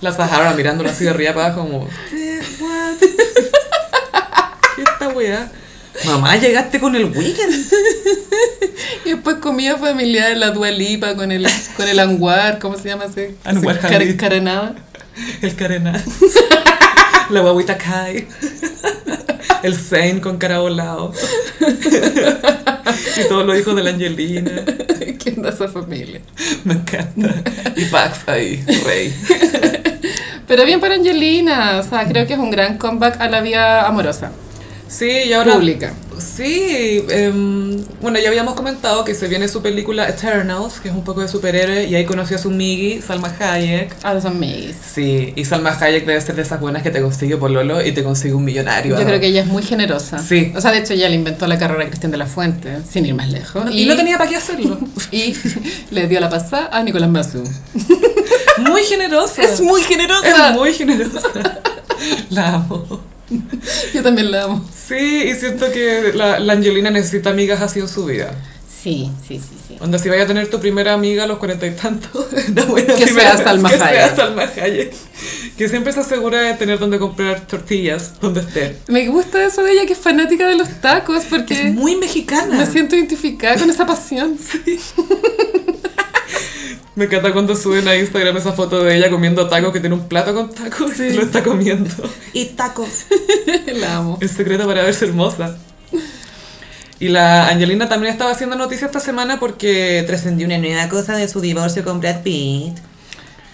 La 0.01 0.12
Sahara 0.12 0.55
mirándola 0.55 0.90
así 0.90 1.05
de 1.05 1.11
arriba 1.11 1.35
para 1.35 1.46
abajo 1.48 1.61
como... 1.68 1.88
¿Qué 4.77 4.83
esta 4.83 5.09
weá? 5.09 5.51
Mamá, 6.07 6.37
llegaste 6.37 6.79
con 6.79 6.94
el 6.94 7.07
weekend. 7.07 7.66
Y 9.05 9.11
después 9.11 9.37
comida 9.37 9.77
familiar, 9.77 10.37
la 10.37 10.51
Dualipa 10.51 11.16
con 11.16 11.33
el, 11.33 11.46
con 11.77 11.88
el 11.88 11.98
anguar, 11.98 12.59
¿cómo 12.61 12.79
se 12.79 12.88
llama 12.88 13.05
ese? 13.07 13.35
Ese 13.44 13.61
car- 13.81 13.94
Hadid. 13.94 14.16
El 15.42 15.54
Karena. 15.54 15.92
La 17.31 17.40
guaguita 17.40 17.76
Kai. 17.76 18.26
El 19.62 19.74
Zane 19.74 20.20
con 20.20 20.38
cara 20.38 20.61
volado. 20.61 21.12
Y 23.16 23.28
todos 23.28 23.44
los 23.44 23.59
hijos 23.59 23.74
de 23.74 23.83
la 23.83 23.90
Angelina. 23.90 24.64
¿Qué 25.18 25.35
onda 25.37 25.50
esa 25.50 25.68
familia? 25.68 26.20
Me 26.64 26.74
encanta. 26.74 27.42
Y 27.76 27.85
Pax 27.87 28.28
ahí, 28.28 28.64
rey. 28.85 29.12
Pero 30.46 30.64
bien 30.64 30.81
para 30.81 30.94
Angelina, 30.94 31.81
o 31.81 31.83
sea, 31.83 32.07
creo 32.07 32.26
que 32.26 32.35
es 32.35 32.38
un 32.38 32.50
gran 32.50 32.79
comeback 32.79 33.21
a 33.21 33.29
la 33.29 33.40
vida 33.40 33.87
amorosa, 33.87 34.31
Sí, 34.87 35.10
y 35.27 35.33
ahora 35.33 35.54
pública. 35.54 35.92
Sí, 36.21 37.04
em, 37.08 37.83
bueno, 38.00 38.19
ya 38.19 38.29
habíamos 38.29 38.54
comentado 38.54 39.04
que 39.04 39.14
se 39.14 39.29
viene 39.29 39.48
su 39.48 39.62
película 39.62 40.08
Eternals, 40.08 40.81
que 40.81 40.88
es 40.88 40.94
un 40.94 41.04
poco 41.04 41.21
de 41.21 41.29
superhéroe, 41.29 41.85
y 41.85 41.94
ahí 41.94 42.04
conoció 42.04 42.37
a 42.37 42.38
su 42.38 42.50
Miggy, 42.50 43.00
Salma 43.02 43.35
Hayek. 43.38 43.96
Ahora 44.02 44.21
son 44.21 44.38
mis. 44.38 44.77
Sí, 44.77 45.33
y 45.37 45.44
Salma 45.44 45.77
Hayek 45.79 46.06
debe 46.06 46.21
ser 46.21 46.35
de 46.35 46.42
esas 46.42 46.60
buenas 46.60 46.83
que 46.83 46.90
te 46.90 47.00
consigue 47.00 47.37
por 47.37 47.50
Lolo 47.50 47.85
y 47.85 47.92
te 47.92 48.02
consigue 48.02 48.35
un 48.35 48.44
millonario. 48.44 48.98
Yo 48.98 49.04
creo 49.04 49.21
que 49.21 49.27
ella 49.27 49.42
es 49.42 49.46
muy 49.46 49.62
generosa. 49.62 50.19
Sí. 50.19 50.52
O 50.56 50.60
sea, 50.60 50.71
de 50.71 50.79
hecho, 50.79 50.94
ella 50.94 51.08
le 51.08 51.14
inventó 51.14 51.46
la 51.46 51.58
carrera 51.58 51.85
a 51.85 51.87
Cristian 51.87 52.10
de 52.10 52.19
la 52.19 52.27
Fuente, 52.27 52.79
sin 52.88 53.06
ir 53.06 53.14
más 53.14 53.31
lejos. 53.31 53.64
Y, 53.73 53.87
no 53.87 53.96
tenía 53.96 54.19
para 54.19 54.31
qué 54.31 54.37
hacerlo. 54.37 54.79
Y 55.10 55.35
le 55.90 56.06
dio 56.06 56.21
la 56.21 56.29
pasada 56.29 56.69
a 56.71 56.83
Nicolás 56.83 57.08
Massou. 57.08 57.42
Muy 58.58 58.83
generosa. 58.83 59.42
Es 59.42 59.60
muy 59.60 59.81
generosa. 59.83 60.50
Es 60.50 60.54
muy 60.54 60.75
generosa. 60.75 61.60
La 62.31 62.54
amo. 62.54 63.00
Yo 63.94 64.02
también 64.02 64.31
la 64.31 64.44
amo. 64.44 64.68
Sí, 64.74 65.24
y 65.31 65.35
siento 65.35 65.70
que 65.72 66.12
la, 66.14 66.38
la 66.38 66.52
Angelina 66.54 66.90
necesita 66.90 67.31
amigas 67.31 67.60
así 67.60 67.81
en 67.81 67.88
su 67.88 68.04
vida. 68.06 68.35
Sí, 68.83 69.10
sí, 69.26 69.40
sí, 69.40 69.56
sí. 69.66 69.76
Onda, 69.81 69.98
si 69.98 70.08
vaya 70.08 70.22
a 70.22 70.26
tener 70.26 70.48
tu 70.48 70.60
primera 70.60 70.92
amiga 70.94 71.24
a 71.24 71.26
los 71.26 71.38
cuarenta 71.38 71.66
y 71.66 71.72
tantos, 71.72 72.26
una 72.48 72.64
buena 72.64 72.94
Que 72.94 73.04
primera 73.06 73.37
sea 73.37 73.44
Salma 73.44 73.68
que 73.70 73.76
sea. 73.76 74.14
Salma 74.16 74.42
Hayek. 74.44 74.94
Que 75.56 75.68
siempre 75.68 75.92
se 75.92 76.00
asegura 76.00 76.40
de 76.42 76.54
tener 76.54 76.79
donde 76.79 76.98
comprar 77.00 77.44
tortillas, 77.46 78.12
donde 78.20 78.40
esté. 78.40 78.76
Me 78.87 79.08
gusta 79.08 79.44
eso 79.44 79.64
de 79.64 79.72
ella 79.72 79.85
que 79.87 79.94
es 79.94 79.98
fanática 79.98 80.46
de 80.46 80.54
los 80.56 80.68
tacos 80.81 81.24
porque 81.29 81.68
Es 81.68 81.74
muy 81.74 81.96
mexicana. 81.96 82.56
me 82.56 82.66
siento 82.66 82.94
identificada 82.94 83.56
con 83.58 83.68
esa 83.68 83.85
pasión. 83.85 84.38
Me 86.99 87.05
encanta 87.05 87.33
cuando 87.33 87.55
suben 87.55 87.87
a 87.87 87.94
Instagram 87.94 88.37
esa 88.38 88.55
foto 88.55 88.83
de 88.83 88.96
ella 88.96 89.09
comiendo 89.09 89.46
tacos, 89.46 89.73
que 89.73 89.79
tiene 89.79 89.94
un 89.94 90.09
plato 90.09 90.35
con 90.35 90.53
tacos 90.53 90.99
y 90.99 91.13
lo 91.13 91.23
está 91.23 91.44
comiendo. 91.44 91.94
Y 92.33 92.46
tacos. 92.46 92.88
la 93.73 93.99
amo. 93.99 94.19
El 94.21 94.29
secreto 94.29 94.67
para 94.67 94.83
verse 94.83 95.05
hermosa. 95.05 95.57
Y 96.99 97.11
la 97.11 97.46
Angelina 97.51 97.88
también 97.88 98.13
estaba 98.13 98.33
haciendo 98.33 98.57
noticias 98.57 98.88
esta 98.88 98.99
semana 98.99 99.38
porque 99.38 100.03
trascendió 100.09 100.44
una 100.49 100.59
nueva 100.59 100.88
cosa 100.88 101.15
de 101.15 101.29
su 101.29 101.40
divorcio 101.40 101.85
con 101.85 102.01
Brad 102.01 102.23
Pitt. 102.23 102.77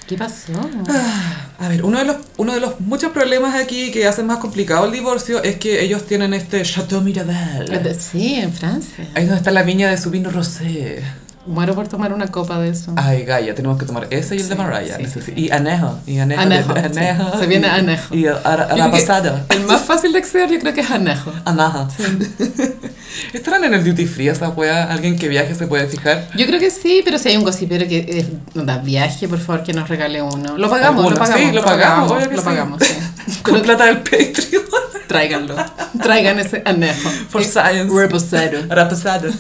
¿Qué 0.07 0.17
pasó? 0.17 0.53
Ah, 0.89 1.49
A 1.59 1.69
ver, 1.69 1.85
uno 1.85 1.99
de, 1.99 2.07
los, 2.07 2.17
uno 2.39 2.55
de 2.55 2.61
los 2.61 2.81
muchos 2.81 3.13
problemas 3.13 3.55
aquí 3.55 3.91
que 3.91 4.07
hacen 4.07 4.27
más 4.27 4.39
complicado 4.39 4.87
el 4.87 4.93
divorcio 4.93 5.43
es 5.43 5.57
que 5.57 5.83
ellos 5.85 6.07
tienen 6.07 6.33
este 6.33 6.63
Chateau 6.63 7.03
Miraval. 7.03 7.95
Sí, 7.99 8.37
en 8.37 8.55
Francia. 8.55 9.07
Ahí 9.15 9.25
donde 9.27 9.37
está 9.37 9.51
la 9.51 9.65
viña 9.65 9.91
de 9.91 9.99
su 9.99 10.09
vino 10.11 10.31
rosé. 10.31 11.03
Muero 11.47 11.75
por 11.75 11.87
tomar 11.89 12.13
una 12.13 12.29
copa 12.29 12.59
de 12.59 12.71
eso. 12.71 12.93
Ay, 12.97 13.25
Gaia, 13.25 13.55
tenemos 13.55 13.79
que 13.79 13.85
tomar 13.85 14.07
ese 14.11 14.35
y 14.37 14.41
el 14.41 14.49
de 14.49 14.55
Sí, 14.55 14.61
Mariah. 14.61 14.97
sí, 14.97 15.03
necesi- 15.05 15.33
Y 15.37 15.51
anejo. 15.51 15.99
Y 16.07 16.19
anejo. 16.19 16.41
Anejo, 16.41 16.73
de- 16.75 16.81
sí. 16.83 16.99
anejo 16.99 17.39
Se 17.39 17.47
viene 17.47 17.67
y- 17.67 17.71
anejo. 17.71 18.15
Y 18.15 18.27
a, 18.27 18.33
a- 18.43 18.53
a 18.55 18.71
Yo 18.71 18.77
la 18.77 18.91
pasada. 18.91 19.45
El 19.51 19.65
más 19.65 19.83
fácil 19.83 20.13
de 20.13 20.19
acceder 20.21 20.49
yo 20.51 20.59
creo 20.59 20.73
que 20.73 20.81
es 20.81 20.91
anejo. 20.91 21.33
Anaja. 21.45 21.87
¿Estarán 23.33 23.65
en 23.65 23.75
el 23.75 23.85
duty 23.85 24.07
free 24.07 24.29
esa 24.29 24.49
wea? 24.49 24.85
¿Alguien 24.91 25.17
que 25.19 25.29
viaje 25.29 25.55
se 25.55 25.67
puede 25.67 25.87
fijar? 25.87 26.29
Yo 26.37 26.47
creo 26.47 26.59
que 26.59 26.71
sí, 26.71 27.03
pero 27.05 27.19
si 27.19 27.29
hay 27.29 27.37
un 27.37 27.45
gossipero 27.45 27.87
que 27.87 27.99
eh, 27.99 28.27
nos 28.55 28.67
da 28.67 28.79
viaje, 28.79 29.29
por 29.29 29.39
favor, 29.39 29.63
que 29.63 29.73
nos 29.73 29.89
regale 29.89 30.23
uno. 30.23 30.57
Lo 30.57 30.69
pagamos, 30.71 31.03
lo 31.05 31.09
Alguno, 31.11 31.19
pagamos. 31.25 31.47
sí, 31.49 31.53
lo 31.55 31.63
pagamos, 31.65 32.11
obvio 32.13 32.29
que 32.29 32.35
lo 32.37 32.41
sí. 32.41 32.45
pagamos, 32.47 32.83
sí. 32.83 32.95
Con 33.43 33.63
plata 33.63 33.85
del 33.87 33.99
Patreon. 33.99 34.65
Tráiganlo. 35.07 35.55
Traigan 36.03 36.39
ese 36.41 36.63
anejo. 36.65 37.09
For 37.29 37.43
Eh, 37.43 37.45
science. 37.45 38.67
La 38.69 38.89
pasada. 38.89 39.29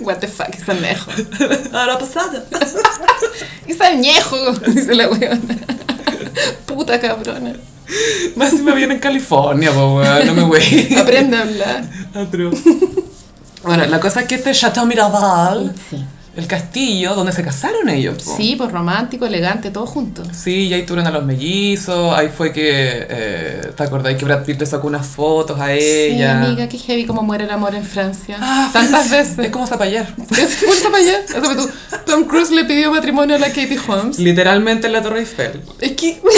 What 0.04 0.16
the 0.16 0.28
fuck 0.28 0.54
es 0.54 0.68
anejo. 0.68 1.10
A 1.72 1.86
la 1.86 1.98
pasada. 1.98 2.44
Es 3.66 3.80
añejo, 3.80 4.52
dice 4.68 4.94
la 4.94 5.08
weona. 5.08 5.40
Puta 6.66 7.00
cabrona. 7.00 7.54
Más 8.36 8.50
si 8.50 8.58
me 8.62 8.74
viene 8.74 8.94
en 8.94 9.00
California, 9.00 9.72
po, 9.72 9.96
weón. 9.96 10.26
No 10.26 10.34
me 10.34 10.42
voy. 10.42 10.94
Aprende 10.98 11.36
a 11.36 11.42
hablar. 11.42 11.84
Bueno, 13.62 13.84
la 13.86 14.00
cosa 14.00 14.20
es 14.20 14.26
que 14.26 14.36
este 14.36 14.52
Chateau 14.52 14.86
Miraval, 14.86 15.74
Sí. 15.90 16.04
El 16.40 16.46
castillo 16.46 17.14
donde 17.14 17.32
se 17.32 17.42
casaron 17.42 17.88
ellos, 17.88 18.22
po. 18.22 18.36
Sí, 18.36 18.54
pues 18.56 18.72
romántico, 18.72 19.26
elegante, 19.26 19.70
todo 19.70 19.86
junto. 19.86 20.22
Sí, 20.32 20.66
y 20.68 20.74
ahí 20.74 20.84
tuvieron 20.84 21.06
a 21.06 21.10
los 21.10 21.24
mellizos, 21.24 22.16
ahí 22.16 22.28
fue 22.28 22.52
que, 22.52 23.06
eh, 23.08 23.72
¿te 23.76 23.82
acordáis 23.82 24.16
que 24.16 24.24
Brad 24.24 24.44
Pitt 24.44 24.58
le 24.60 24.66
sacó 24.66 24.86
unas 24.86 25.06
fotos 25.06 25.60
a 25.60 25.72
ella? 25.72 26.40
Sí, 26.42 26.46
amiga, 26.46 26.68
qué 26.68 26.78
heavy 26.78 27.06
como 27.06 27.22
muere 27.22 27.44
el 27.44 27.50
amor 27.50 27.74
en 27.74 27.84
Francia. 27.84 28.38
Ah, 28.40 28.70
Tantas 28.72 29.08
Francia. 29.08 29.18
veces. 29.18 29.38
Es 29.46 29.50
como 29.50 29.66
Zapallar. 29.66 30.14
Es 30.30 30.54
fuerza 30.56 30.90
para 30.90 30.98
allá. 31.04 31.20
O 31.28 31.44
sea, 31.44 31.56
tú, 31.56 31.70
Tom 32.06 32.24
Cruise 32.24 32.50
le 32.50 32.64
pidió 32.64 32.90
matrimonio 32.90 33.36
a 33.36 33.38
la 33.38 33.48
Katie 33.48 33.78
Holmes. 33.86 34.18
Literalmente 34.18 34.86
en 34.86 34.92
la 34.94 35.02
Torre 35.02 35.20
Eiffel. 35.20 35.60
Es 35.80 35.92
que. 35.92 36.20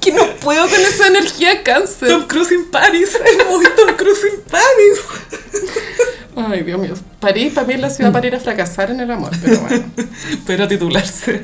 que 0.00 0.12
no 0.12 0.24
puedo 0.40 0.68
con 0.68 0.80
esa 0.80 1.08
energía 1.08 1.62
cáncer. 1.64 2.08
Tom 2.08 2.26
Cruise 2.26 2.52
en 2.52 2.70
París, 2.70 3.10
es 3.24 3.46
muy 3.50 3.64
Tom 3.76 3.96
Cruise 3.96 4.24
en 4.32 4.40
París. 4.42 5.00
Ay, 6.36 6.62
Dios 6.62 6.78
mío. 6.78 6.94
París, 7.18 7.52
para 7.54 7.66
mí 7.66 7.74
es 7.74 7.80
la 7.80 7.90
ciudad 7.90 8.12
para 8.12 8.26
ir 8.26 8.34
a 8.34 8.40
fracasar 8.40 8.90
en 8.90 9.00
el 9.00 9.10
amor, 9.10 9.30
pero 9.42 9.58
bueno. 9.60 9.84
Pero 10.46 10.68
titularse 10.68 11.40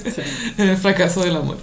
en 0.59 0.69
el 0.69 0.77
fracaso 0.77 1.23
del 1.23 1.37
amor. 1.37 1.57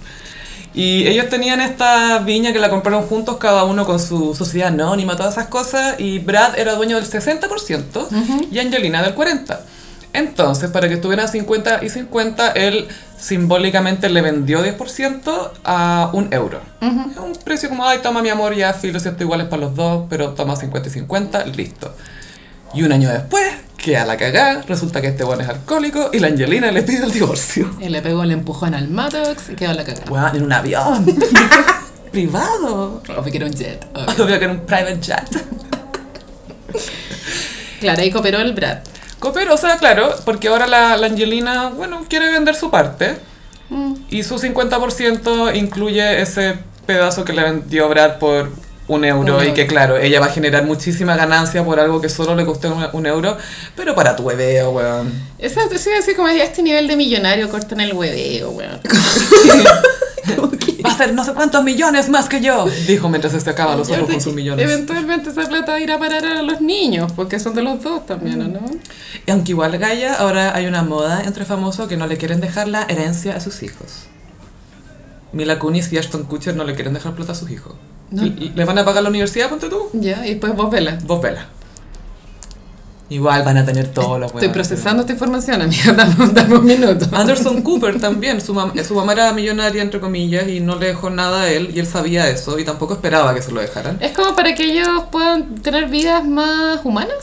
Y 0.74 1.06
ellos 1.06 1.28
tenían 1.28 1.60
esta 1.60 2.18
viña 2.20 2.52
que 2.52 2.58
la 2.58 2.70
compraron 2.70 3.04
juntos, 3.06 3.38
cada 3.38 3.64
uno 3.64 3.84
con 3.84 3.98
su 3.98 4.34
sociedad 4.34 4.68
anónima, 4.68 5.16
todas 5.16 5.34
esas 5.34 5.46
cosas, 5.46 5.98
y 5.98 6.18
Brad 6.18 6.58
era 6.58 6.74
dueño 6.74 6.96
del 6.96 7.06
60% 7.08 8.48
y 8.50 8.58
Angelina 8.58 9.02
del 9.02 9.14
40%. 9.14 9.58
Entonces, 10.12 10.70
para 10.70 10.88
que 10.88 10.94
estuvieran 10.94 11.28
50 11.28 11.84
y 11.84 11.88
50, 11.88 12.52
él 12.52 12.88
simbólicamente 13.16 14.08
le 14.08 14.22
vendió 14.22 14.64
10% 14.64 15.50
a 15.62 16.10
un 16.12 16.32
euro. 16.32 16.60
Es 16.80 17.16
un 17.16 17.32
precio 17.44 17.68
como, 17.68 17.86
ay, 17.86 17.98
toma 18.02 18.22
mi 18.22 18.28
amor, 18.28 18.54
ya, 18.56 18.72
filo, 18.72 18.98
siento 18.98 19.22
iguales 19.22 19.46
para 19.46 19.62
los 19.62 19.76
dos, 19.76 20.06
pero 20.08 20.30
toma 20.30 20.56
50 20.56 20.88
y 20.88 20.92
50, 20.92 21.46
listo. 21.46 21.94
Y 22.72 22.82
un 22.82 22.92
año 22.92 23.10
después, 23.10 23.52
queda 23.76 24.04
la 24.06 24.16
cagada, 24.16 24.62
resulta 24.68 25.00
que 25.00 25.08
este 25.08 25.24
bueno 25.24 25.42
es 25.42 25.48
alcohólico 25.48 26.10
y 26.12 26.20
la 26.20 26.28
Angelina 26.28 26.70
le 26.70 26.82
pide 26.82 27.04
el 27.04 27.10
divorcio. 27.10 27.70
Y 27.80 27.88
le 27.88 28.00
pegó 28.00 28.22
el 28.22 28.30
empujón 28.30 28.74
al 28.74 28.88
Maddox 28.88 29.50
y 29.50 29.54
quedó 29.54 29.72
la 29.72 29.84
cagada. 29.84 30.10
Weón, 30.10 30.36
en 30.36 30.42
un 30.44 30.52
avión. 30.52 31.04
Privado. 32.12 33.02
Obvio 33.16 33.30
que 33.30 33.36
era 33.36 33.46
un 33.46 33.52
jet. 33.52 33.84
obvio. 33.94 34.24
Obvio 34.24 34.38
que 34.38 34.44
era 34.44 34.52
un 34.52 34.60
private 34.60 35.00
jet. 35.00 35.44
Claro, 37.80 38.02
ahí 38.02 38.10
cooperó 38.10 38.38
el 38.40 38.52
Brad. 38.52 38.78
Pero, 39.34 39.54
o 39.54 39.56
sea, 39.56 39.76
claro, 39.76 40.14
porque 40.24 40.48
ahora 40.48 40.66
la, 40.66 40.96
la 40.96 41.06
Angelina, 41.06 41.68
bueno, 41.70 42.04
quiere 42.08 42.30
vender 42.30 42.54
su 42.54 42.70
parte. 42.70 43.16
Mm. 43.68 43.94
Y 44.10 44.22
su 44.22 44.36
50% 44.38 45.56
incluye 45.56 46.20
ese 46.20 46.58
pedazo 46.86 47.24
que 47.24 47.32
le 47.32 47.42
vendió 47.42 47.88
Brad 47.88 48.18
por 48.18 48.50
un 48.90 49.04
euro. 49.04 49.42
Y 49.44 49.52
que, 49.52 49.66
claro, 49.66 49.96
ella 49.96 50.20
va 50.20 50.26
a 50.26 50.30
generar 50.30 50.64
muchísima 50.64 51.16
ganancia 51.16 51.64
por 51.64 51.78
algo 51.78 52.00
que 52.00 52.08
solo 52.08 52.34
le 52.34 52.44
costó 52.44 52.74
un, 52.74 52.86
un 52.92 53.06
euro. 53.06 53.36
Pero 53.76 53.94
para 53.94 54.16
tu 54.16 54.24
bebeo, 54.24 54.70
weón. 54.72 55.12
Eso 55.38 55.60
sí, 55.76 55.90
así 55.98 56.14
como 56.14 56.28
ya 56.28 56.44
este 56.44 56.62
nivel 56.62 56.88
de 56.88 56.96
millonario 56.96 57.48
cortan 57.48 57.80
el 57.80 57.92
hueveo, 57.92 58.50
weón. 58.50 58.80
Va 60.84 60.90
a 60.90 60.96
ser 60.96 61.14
no 61.14 61.24
sé 61.24 61.34
cuántos 61.34 61.62
millones 61.62 62.08
más 62.08 62.28
que 62.28 62.40
yo. 62.40 62.66
Dijo 62.86 63.08
mientras 63.08 63.32
se 63.32 63.40
sacaba 63.40 63.76
los 63.76 63.88
ojos 63.90 64.10
con 64.10 64.20
sus 64.20 64.34
millones. 64.34 64.64
Eventualmente 64.64 65.30
esa 65.30 65.48
plata 65.48 65.78
irá 65.78 65.94
a 65.94 65.98
parar 65.98 66.24
a 66.24 66.42
los 66.42 66.60
niños, 66.60 67.12
porque 67.12 67.38
son 67.38 67.54
de 67.54 67.62
los 67.62 67.82
dos 67.82 68.06
también, 68.06 68.42
¿o 68.42 68.48
¿no? 68.48 68.60
Y 69.26 69.30
aunque 69.30 69.52
igual 69.52 69.76
Gaia, 69.78 70.14
ahora 70.14 70.54
hay 70.54 70.66
una 70.66 70.82
moda 70.82 71.22
entre 71.24 71.44
famosos 71.44 71.88
que 71.88 71.96
no 71.96 72.06
le 72.06 72.16
quieren 72.16 72.40
dejar 72.40 72.68
la 72.68 72.84
herencia 72.84 73.36
a 73.36 73.40
sus 73.40 73.62
hijos. 73.62 74.06
Mila 75.32 75.58
Kunis 75.58 75.92
y 75.92 75.98
Ashton 75.98 76.24
Kutcher 76.24 76.56
no 76.56 76.64
le 76.64 76.74
quieren 76.74 76.94
dejar 76.94 77.14
plata 77.14 77.32
a 77.32 77.34
sus 77.34 77.50
hijos. 77.50 77.74
No. 78.10 78.22
¿Les 78.24 78.66
van 78.66 78.78
a 78.78 78.84
pagar 78.84 79.02
la 79.02 79.08
universidad, 79.08 79.48
ponte 79.48 79.68
tú? 79.68 79.88
Ya, 79.92 80.26
y 80.26 80.30
después 80.30 80.54
vos 80.56 80.70
vela. 80.70 80.98
Vos 81.04 81.20
vela. 81.22 81.46
Igual 83.08 83.42
van 83.42 83.56
a 83.56 83.64
tener 83.66 83.88
todos 83.88 84.20
los 84.20 84.32
Estoy 84.32 84.50
procesando 84.50 85.00
esta 85.00 85.12
información, 85.12 85.60
amiga, 85.62 85.92
dame, 85.96 86.14
dame 86.32 86.54
un 86.54 86.64
minuto. 86.64 87.06
Anderson 87.12 87.60
Cooper 87.62 88.00
también, 88.00 88.40
su, 88.40 88.54
mam- 88.54 88.80
su 88.84 88.94
mamá 88.94 89.14
era 89.14 89.32
millonaria, 89.32 89.82
entre 89.82 89.98
comillas, 89.98 90.46
y 90.46 90.60
no 90.60 90.76
le 90.76 90.86
dejó 90.86 91.10
nada 91.10 91.42
a 91.42 91.50
él, 91.50 91.72
y 91.74 91.80
él 91.80 91.86
sabía 91.88 92.28
eso, 92.28 92.56
y 92.60 92.64
tampoco 92.64 92.94
esperaba 92.94 93.34
que 93.34 93.42
se 93.42 93.50
lo 93.50 93.60
dejaran. 93.60 93.98
Es 94.00 94.12
como 94.12 94.36
para 94.36 94.54
que 94.54 94.62
ellos 94.64 94.86
puedan 95.10 95.56
tener 95.56 95.86
vidas 95.88 96.24
más 96.24 96.80
humanas. 96.84 97.16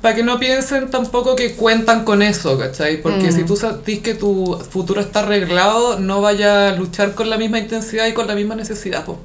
Para 0.00 0.16
que 0.16 0.24
no 0.24 0.38
piensen 0.40 0.90
tampoco 0.90 1.36
que 1.36 1.54
cuentan 1.54 2.04
con 2.04 2.20
eso, 2.20 2.58
¿cachai? 2.58 3.00
Porque 3.00 3.30
si 3.30 3.44
tú 3.44 3.56
sentís 3.56 4.00
que 4.00 4.14
tu 4.14 4.58
futuro 4.68 5.00
está 5.00 5.20
arreglado, 5.20 5.98
no 6.00 6.20
vaya 6.22 6.70
a 6.70 6.72
luchar 6.72 7.14
con 7.14 7.30
la 7.30 7.38
misma 7.38 7.60
intensidad 7.60 8.06
y 8.08 8.12
con 8.14 8.26
la 8.26 8.34
misma 8.34 8.56
necesidad, 8.56 9.04
po. 9.04 9.18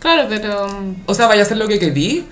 Claro, 0.00 0.26
pero... 0.28 0.66
O 1.06 1.14
sea, 1.14 1.26
vaya 1.26 1.42
a 1.42 1.44
hacer 1.44 1.56
lo 1.56 1.66
que 1.68 1.78
querís, 1.78 2.22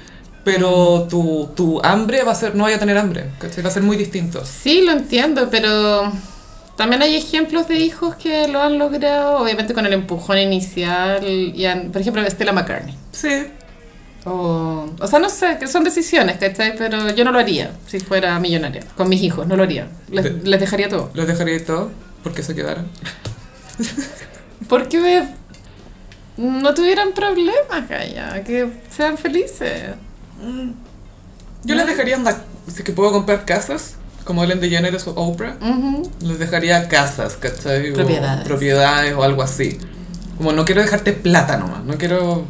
pero 0.44 1.06
tu, 1.10 1.50
tu 1.56 1.80
hambre 1.82 2.22
va 2.22 2.32
a 2.32 2.34
ser, 2.34 2.54
no 2.54 2.64
vaya 2.64 2.76
a 2.76 2.78
tener 2.78 2.96
hambre, 2.96 3.26
¿cachai? 3.40 3.62
Va 3.62 3.70
a 3.70 3.72
ser 3.72 3.82
muy 3.82 3.96
distinto. 3.96 4.42
Sí, 4.44 4.82
lo 4.82 4.92
entiendo, 4.92 5.48
pero 5.50 6.12
también 6.76 7.02
hay 7.02 7.16
ejemplos 7.16 7.66
de 7.68 7.78
hijos 7.78 8.14
que 8.16 8.46
lo 8.48 8.62
han 8.62 8.78
logrado, 8.78 9.38
obviamente 9.38 9.74
con 9.74 9.84
el 9.86 9.92
empujón 9.94 10.38
inicial, 10.38 11.24
y 11.26 11.64
han- 11.66 11.90
por 11.90 12.00
ejemplo, 12.00 12.22
Stella 12.30 12.52
McCartney. 12.52 12.94
Sí. 13.12 13.46
O, 14.24 14.88
o 14.98 15.06
sea, 15.06 15.18
no 15.20 15.28
sé, 15.28 15.56
que 15.58 15.66
son 15.68 15.84
decisiones, 15.84 16.36
¿cachai? 16.38 16.76
Pero 16.76 17.10
yo 17.14 17.24
no 17.24 17.30
lo 17.32 17.38
haría 17.38 17.70
si 17.86 18.00
fuera 18.00 18.38
millonaria. 18.40 18.82
Con 18.96 19.08
mis 19.08 19.22
hijos, 19.22 19.46
no 19.46 19.56
lo 19.56 19.62
haría. 19.62 19.88
Les, 20.10 20.24
De- 20.24 20.48
les 20.50 20.60
dejaría 20.60 20.88
todo. 20.88 21.10
Los 21.14 21.26
dejaría 21.28 21.64
todo 21.64 21.90
porque 22.24 22.42
se 22.42 22.54
quedaron. 22.54 22.86
Porque 24.68 24.98
me- 25.00 25.28
no 26.36 26.74
tuvieran 26.74 27.12
problemas, 27.12 27.88
Gaya, 27.88 28.42
que 28.44 28.68
sean 28.94 29.16
felices. 29.18 29.94
Yo 31.64 31.74
les 31.74 31.86
dejaría 31.86 32.16
andar, 32.16 32.44
si 32.72 32.82
que 32.82 32.92
puedo 32.92 33.10
comprar 33.12 33.44
casas, 33.44 33.96
como 34.24 34.44
Ellen 34.44 34.60
DeGeneres 34.60 35.06
o 35.06 35.12
Oprah, 35.12 35.56
Ujú. 35.60 36.10
les 36.20 36.38
dejaría 36.38 36.88
casas, 36.88 37.34
¿cachai? 37.36 37.90
O 37.90 37.94
Propiedades. 37.94 38.44
propiedades 38.44 39.14
o 39.14 39.22
algo 39.22 39.42
así. 39.42 39.78
Como 40.36 40.52
no 40.52 40.64
quiero 40.64 40.82
dejarte 40.82 41.12
plata 41.12 41.56
nomás, 41.56 41.84
no 41.84 41.96
quiero... 41.96 42.44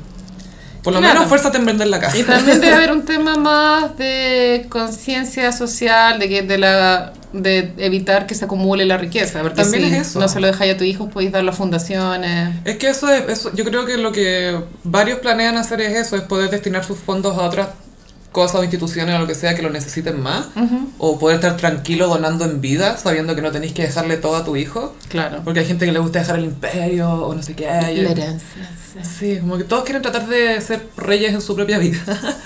Por 0.83 0.93
lo 0.95 1.01
Claro. 1.01 1.15
menos 1.15 1.29
fuérzate 1.29 1.59
en 1.59 1.67
vender 1.67 1.89
la 1.89 1.99
casa. 2.01 2.17
Y 2.17 2.23
también 2.23 2.61
debe 2.61 2.75
haber 2.77 2.93
un 2.93 3.05
tema 3.05 3.37
más 3.37 3.97
de 3.99 4.67
conciencia 4.69 5.51
social, 5.53 6.19
de 6.19 6.29
que 6.29 6.43
de 6.43 6.59
la 6.59 7.13
de 7.43 7.73
evitar 7.79 8.27
que 8.27 8.35
se 8.35 8.45
acumule 8.47 8.85
la 8.85 8.97
riqueza, 8.99 9.43
porque 9.43 9.63
También 9.63 9.89
si 9.91 9.95
es 9.97 10.09
eso. 10.09 10.21
no 10.21 10.29
se 10.29 10.41
lo 10.41 10.47
dejáis 10.47 10.75
a 10.75 10.77
tu 10.77 10.85
hijo, 10.85 11.09
podéis 11.09 11.33
darlo 11.33 11.51
a 11.51 11.55
fundaciones. 11.55 12.55
Es 12.65 12.77
que 12.77 12.89
eso 12.89 13.09
es, 13.13 13.29
eso, 13.29 13.53
yo 13.55 13.65
creo 13.65 13.85
que 13.87 13.97
lo 13.97 14.13
que 14.13 14.59
varios 14.85 15.19
planean 15.21 15.57
hacer 15.57 15.81
es 15.81 15.97
eso, 15.97 16.17
es 16.17 16.23
poder 16.23 16.51
destinar 16.51 16.85
sus 16.85 16.99
fondos 16.99 17.37
a 17.39 17.43
otras 17.43 17.69
cosas 18.33 18.57
o 18.61 18.65
instituciones 18.65 19.15
o 19.15 19.19
lo 19.19 19.27
que 19.27 19.35
sea 19.35 19.55
que 19.55 19.63
lo 19.63 19.71
necesiten 19.71 20.21
más, 20.21 20.49
o 20.99 21.19
poder 21.19 21.37
estar 21.37 21.57
tranquilo 21.57 22.07
donando 22.07 22.45
en 22.45 22.61
vida, 22.61 22.99
sabiendo 22.99 23.35
que 23.35 23.41
no 23.41 23.51
tenéis 23.51 23.73
que 23.73 23.83
dejarle 23.83 24.19
todo 24.19 24.37
a 24.37 24.45
tu 24.45 24.57
hijo, 24.57 24.95
Claro. 25.09 25.41
porque 25.43 25.61
hay 25.61 25.67
gente 25.67 25.87
que 25.87 25.93
le 25.93 25.99
gusta 26.01 26.19
dejar 26.19 26.37
el 26.37 26.45
imperio 26.45 27.09
o 27.11 27.35
no 27.35 27.43
sé 27.43 27.55
qué. 27.55 27.65
La 27.65 27.91
herencia. 27.91 28.71
sí. 28.93 29.09
Sí, 29.19 29.39
como 29.41 29.57
que 29.57 29.65
todos 29.65 29.85
quieren 29.85 30.03
tratar 30.03 30.27
de 30.29 30.61
ser 30.61 30.87
reyes 30.99 31.33
en 31.33 31.41
su 31.41 31.55
propia 31.57 31.79
vida. 31.79 31.99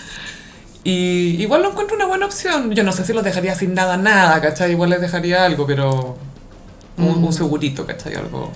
y 0.84 1.36
igual 1.42 1.62
lo 1.62 1.70
encuentro 1.70 1.96
una 1.96 2.06
buena 2.06 2.26
opción. 2.26 2.70
Yo 2.74 2.82
no 2.82 2.92
sé 2.92 3.04
si 3.04 3.12
los 3.12 3.22
dejaría 3.24 3.54
sin 3.54 3.74
nada, 3.74 3.96
nada, 3.96 4.40
¿cachai? 4.40 4.72
Igual 4.72 4.90
les 4.90 5.00
dejaría 5.00 5.44
algo, 5.44 5.66
pero... 5.66 6.16
Un, 6.96 7.24
un 7.24 7.32
segurito, 7.32 7.86
¿cachai? 7.86 8.14
Algo... 8.14 8.50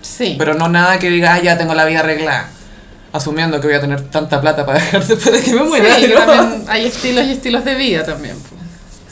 Sí. 0.00 0.36
Pero 0.38 0.54
no 0.54 0.68
nada 0.68 0.98
que 0.98 1.10
diga, 1.10 1.34
ah, 1.34 1.42
ya 1.42 1.58
tengo 1.58 1.74
la 1.74 1.84
vida 1.84 2.00
arreglada. 2.00 2.48
Asumiendo 3.12 3.60
que 3.60 3.66
voy 3.66 3.76
a 3.76 3.80
tener 3.80 4.02
tanta 4.10 4.40
plata 4.40 4.64
para 4.66 4.78
dejar 4.80 5.06
después 5.06 5.32
de 5.34 5.42
que 5.42 5.52
me 5.54 5.62
Sí, 5.62 5.68
muera. 5.68 5.96
que 5.96 6.08
¿no? 6.08 6.20
también 6.24 6.64
hay 6.68 6.86
estilos 6.86 7.24
y 7.26 7.32
estilos 7.32 7.64
de 7.64 7.74
vida 7.74 8.04
también. 8.04 8.36
pues. 8.36 8.58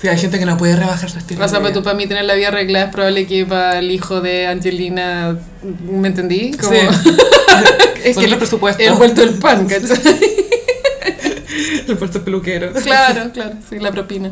Sí, 0.01 0.09
hay 0.09 0.19
gente 0.19 0.39
que 0.39 0.45
no 0.45 0.57
puede 0.59 0.77
rebajar 0.77 1.09
su 1.11 1.19
estilo. 1.19 1.43
O 1.45 1.49
sea, 1.49 1.59
de 1.59 1.63
pues 1.63 1.73
tú 1.73 1.81
vida. 1.81 1.85
para 1.85 1.97
mí 1.97 2.07
tener 2.07 2.25
la 2.25 2.35
vida 2.35 2.49
arreglada 2.49 2.87
es 2.87 2.93
probable 2.93 3.27
que 3.27 3.47
para 3.47 3.79
el 3.79 3.91
hijo 3.91 4.21
de 4.21 4.47
Angelina, 4.47 5.39
¿me 5.91 6.09
entendí? 6.09 6.53
Como 6.53 6.71
Sí. 6.73 6.79
es 8.05 8.15
Son 8.15 8.25
que 8.25 8.29
los 8.31 8.39
presupuestos. 8.39 8.87
el 8.87 8.93
vuelto 8.95 9.23
el 9.23 9.35
pan, 9.35 9.67
¿cachai? 9.67 10.46
El 11.89 11.97
puesto 11.97 12.23
peluquero. 12.23 12.73
claro, 12.73 13.31
claro, 13.33 13.53
sí, 13.69 13.79
la 13.79 13.91
propina. 13.93 14.31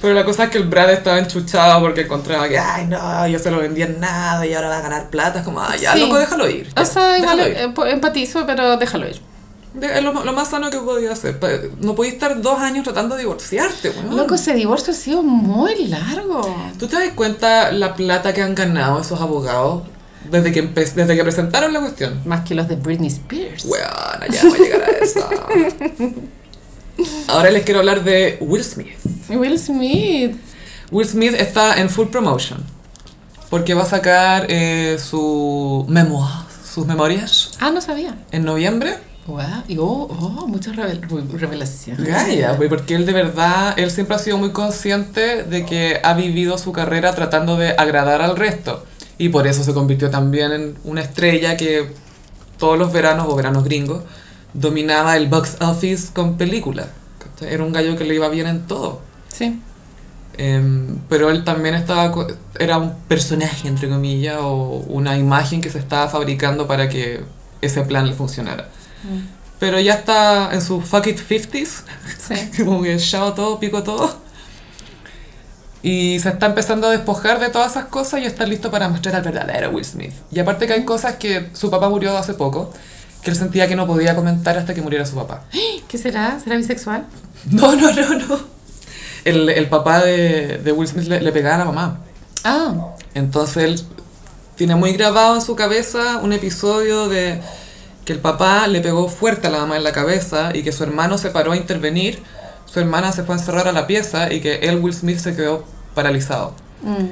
Pero 0.00 0.14
la 0.14 0.24
cosa 0.24 0.44
es 0.44 0.50
que 0.50 0.58
el 0.58 0.64
Brad 0.64 0.90
estaba 0.92 1.18
enchuchado 1.18 1.80
porque 1.80 2.02
encontraba 2.02 2.48
que, 2.48 2.58
ay, 2.58 2.86
no, 2.86 3.26
yo 3.28 3.38
se 3.38 3.50
lo 3.50 3.58
vendía 3.58 3.84
en 3.86 4.00
nada 4.00 4.46
y 4.46 4.54
ahora 4.54 4.68
va 4.70 4.78
a 4.78 4.82
ganar 4.82 5.10
plata. 5.10 5.40
Es 5.40 5.44
como, 5.44 5.60
ay, 5.60 5.80
ya, 5.80 5.92
Sí. 5.92 6.00
loco, 6.00 6.18
déjalo 6.18 6.48
ir. 6.48 6.68
O 6.74 6.80
ya, 6.80 6.86
sea, 6.86 7.18
igual 7.18 7.36
déjalo 7.36 7.48
ir. 7.52 7.56
eh, 7.64 7.68
po- 7.74 7.84
empatizo, 7.86 8.46
pero 8.46 8.76
déjalo 8.78 9.08
ir. 9.08 9.20
De- 9.74 9.98
Es 9.98 10.02
lo, 10.02 10.12
lo 10.24 10.32
más 10.32 10.48
sano 10.48 10.70
que 10.70 10.78
podía 10.78 11.12
hacer. 11.12 11.38
No 11.80 11.94
podías 11.94 12.14
estar 12.14 12.40
dos 12.40 12.58
años 12.60 12.82
tratando 12.82 13.14
de 13.14 13.20
divorciarte, 13.22 13.90
weón. 13.90 14.16
Loco, 14.16 14.34
ese 14.36 14.54
divorcio 14.54 14.92
ha 14.92 14.96
sido 14.96 15.22
muy 15.22 15.86
largo. 15.86 16.40
¿Tú 16.78 16.88
te 16.88 16.96
das 16.96 17.10
cuenta 17.14 17.70
la 17.70 17.94
plata 17.94 18.32
que 18.32 18.40
han 18.42 18.54
ganado 18.54 19.00
esos 19.02 19.20
abogados 19.20 19.82
desde 20.30 20.52
que, 20.52 20.62
desde 20.62 21.16
que 21.16 21.22
presentaron 21.22 21.72
la 21.72 21.80
cuestión? 21.80 22.20
Más 22.24 22.46
que 22.46 22.54
los 22.54 22.68
de 22.68 22.76
Britney 22.76 23.08
Spears. 23.08 23.64
Weón, 23.64 24.32
ya 24.32 24.42
voy 24.44 24.58
a 24.58 24.62
llegar 24.62 24.82
a 24.82 25.04
eso. 25.04 25.28
Ahora 27.28 27.50
les 27.50 27.64
quiero 27.64 27.80
hablar 27.80 28.04
de 28.04 28.36
Will 28.40 28.64
Smith. 28.64 28.96
Will 29.30 29.58
Smith. 29.58 30.36
Will 30.90 31.06
Smith 31.08 31.34
está 31.38 31.80
en 31.80 31.88
full 31.88 32.08
promotion. 32.08 32.62
Porque 33.48 33.74
va 33.74 33.82
a 33.82 33.86
sacar 33.86 34.46
eh, 34.48 34.98
su 34.98 35.84
memoir, 35.88 36.30
sus 36.64 36.86
memorias, 36.86 37.52
Ah, 37.60 37.70
no 37.72 37.80
sabía. 37.80 38.14
en 38.30 38.44
noviembre. 38.44 38.94
Wow. 39.26 39.38
Y 39.68 39.78
oh, 39.78 39.84
oh 39.84 40.46
muchas 40.46 40.76
revel 40.76 41.00
revelaciones. 41.32 42.06
Gaya, 42.06 42.52
güey, 42.54 42.68
porque 42.68 42.94
él 42.94 43.06
de 43.06 43.12
verdad, 43.12 43.74
él 43.78 43.90
siempre 43.90 44.16
ha 44.16 44.18
sido 44.18 44.38
muy 44.38 44.50
consciente 44.50 45.42
de 45.44 45.64
que 45.64 46.00
ha 46.02 46.14
vivido 46.14 46.58
su 46.58 46.72
carrera 46.72 47.14
tratando 47.14 47.56
de 47.56 47.70
agradar 47.70 48.22
al 48.22 48.36
resto. 48.36 48.84
Y 49.20 49.28
por 49.28 49.46
eso 49.46 49.62
se 49.62 49.74
convirtió 49.74 50.08
también 50.08 50.50
en 50.50 50.78
una 50.82 51.02
estrella 51.02 51.54
que 51.54 51.92
todos 52.56 52.78
los 52.78 52.90
veranos 52.90 53.26
o 53.28 53.36
veranos 53.36 53.64
gringos 53.64 54.02
dominaba 54.54 55.14
el 55.14 55.28
box 55.28 55.58
office 55.60 56.08
con 56.14 56.38
películas. 56.38 56.86
Era 57.42 57.62
un 57.62 57.70
gallo 57.70 57.98
que 57.98 58.04
le 58.04 58.14
iba 58.14 58.30
bien 58.30 58.46
en 58.46 58.66
todo. 58.66 59.02
Sí. 59.28 59.60
Em, 60.38 61.00
pero 61.10 61.28
él 61.28 61.44
también 61.44 61.74
estaba, 61.74 62.14
era 62.58 62.78
un 62.78 62.94
personaje, 63.08 63.68
entre 63.68 63.90
comillas, 63.90 64.38
o 64.40 64.84
una 64.88 65.18
imagen 65.18 65.60
que 65.60 65.68
se 65.68 65.80
estaba 65.80 66.08
fabricando 66.08 66.66
para 66.66 66.88
que 66.88 67.20
ese 67.60 67.82
plan 67.82 68.06
le 68.06 68.14
funcionara. 68.14 68.70
Pero 69.58 69.78
ya 69.80 69.96
está 69.96 70.54
en 70.54 70.62
sus 70.62 70.82
fuck 70.82 71.06
it 71.08 71.18
50s, 71.18 71.82
Sí. 72.26 72.62
como 72.64 72.80
que 72.80 72.96
chao 72.96 73.34
todo, 73.34 73.60
pico 73.60 73.82
todo. 73.82 74.29
Y 75.82 76.18
se 76.20 76.28
está 76.28 76.46
empezando 76.46 76.88
a 76.88 76.90
despojar 76.90 77.40
de 77.40 77.48
todas 77.48 77.72
esas 77.72 77.86
cosas 77.86 78.20
y 78.20 78.24
está 78.24 78.44
listo 78.44 78.70
para 78.70 78.88
mostrar 78.88 79.16
al 79.16 79.22
verdadero 79.22 79.70
Will 79.70 79.84
Smith. 79.84 80.12
Y 80.30 80.38
aparte 80.38 80.66
que 80.66 80.74
hay 80.74 80.84
cosas 80.84 81.16
que 81.16 81.48
su 81.54 81.70
papá 81.70 81.88
murió 81.88 82.16
hace 82.16 82.34
poco, 82.34 82.72
que 83.22 83.30
él 83.30 83.36
sentía 83.36 83.66
que 83.66 83.76
no 83.76 83.86
podía 83.86 84.14
comentar 84.14 84.58
hasta 84.58 84.74
que 84.74 84.82
muriera 84.82 85.06
su 85.06 85.14
papá. 85.14 85.44
¿Qué 85.88 85.98
será? 85.98 86.38
¿Será 86.42 86.56
bisexual? 86.56 87.06
No, 87.50 87.74
no, 87.74 87.90
no, 87.90 88.14
no. 88.16 88.38
El, 89.24 89.48
el 89.48 89.66
papá 89.68 90.04
de, 90.04 90.58
de 90.58 90.72
Will 90.72 90.86
Smith 90.86 91.06
le, 91.06 91.22
le 91.22 91.32
pegaba 91.32 91.54
a 91.54 91.58
la 91.58 91.64
mamá. 91.64 92.00
Ah. 92.44 92.94
Entonces 93.14 93.64
él 93.64 93.80
tiene 94.56 94.76
muy 94.76 94.92
grabado 94.92 95.36
en 95.36 95.40
su 95.40 95.56
cabeza 95.56 96.18
un 96.18 96.34
episodio 96.34 97.08
de 97.08 97.40
que 98.04 98.12
el 98.12 98.18
papá 98.18 98.66
le 98.66 98.80
pegó 98.80 99.08
fuerte 99.08 99.46
a 99.46 99.50
la 99.50 99.60
mamá 99.60 99.78
en 99.78 99.84
la 99.84 99.92
cabeza 99.92 100.50
y 100.54 100.62
que 100.62 100.72
su 100.72 100.84
hermano 100.84 101.16
se 101.16 101.30
paró 101.30 101.52
a 101.52 101.56
intervenir, 101.56 102.22
su 102.72 102.80
hermana 102.80 103.12
se 103.12 103.22
fue 103.24 103.34
a 103.34 103.38
encerrar 103.38 103.66
a 103.68 103.72
la 103.72 103.86
pieza 103.86 104.32
y 104.32 104.40
que 104.40 104.56
él, 104.56 104.76
Will 104.80 104.94
Smith, 104.94 105.18
se 105.18 105.34
quedó 105.34 105.64
paralizado. 105.94 106.54
Mm. 106.82 107.06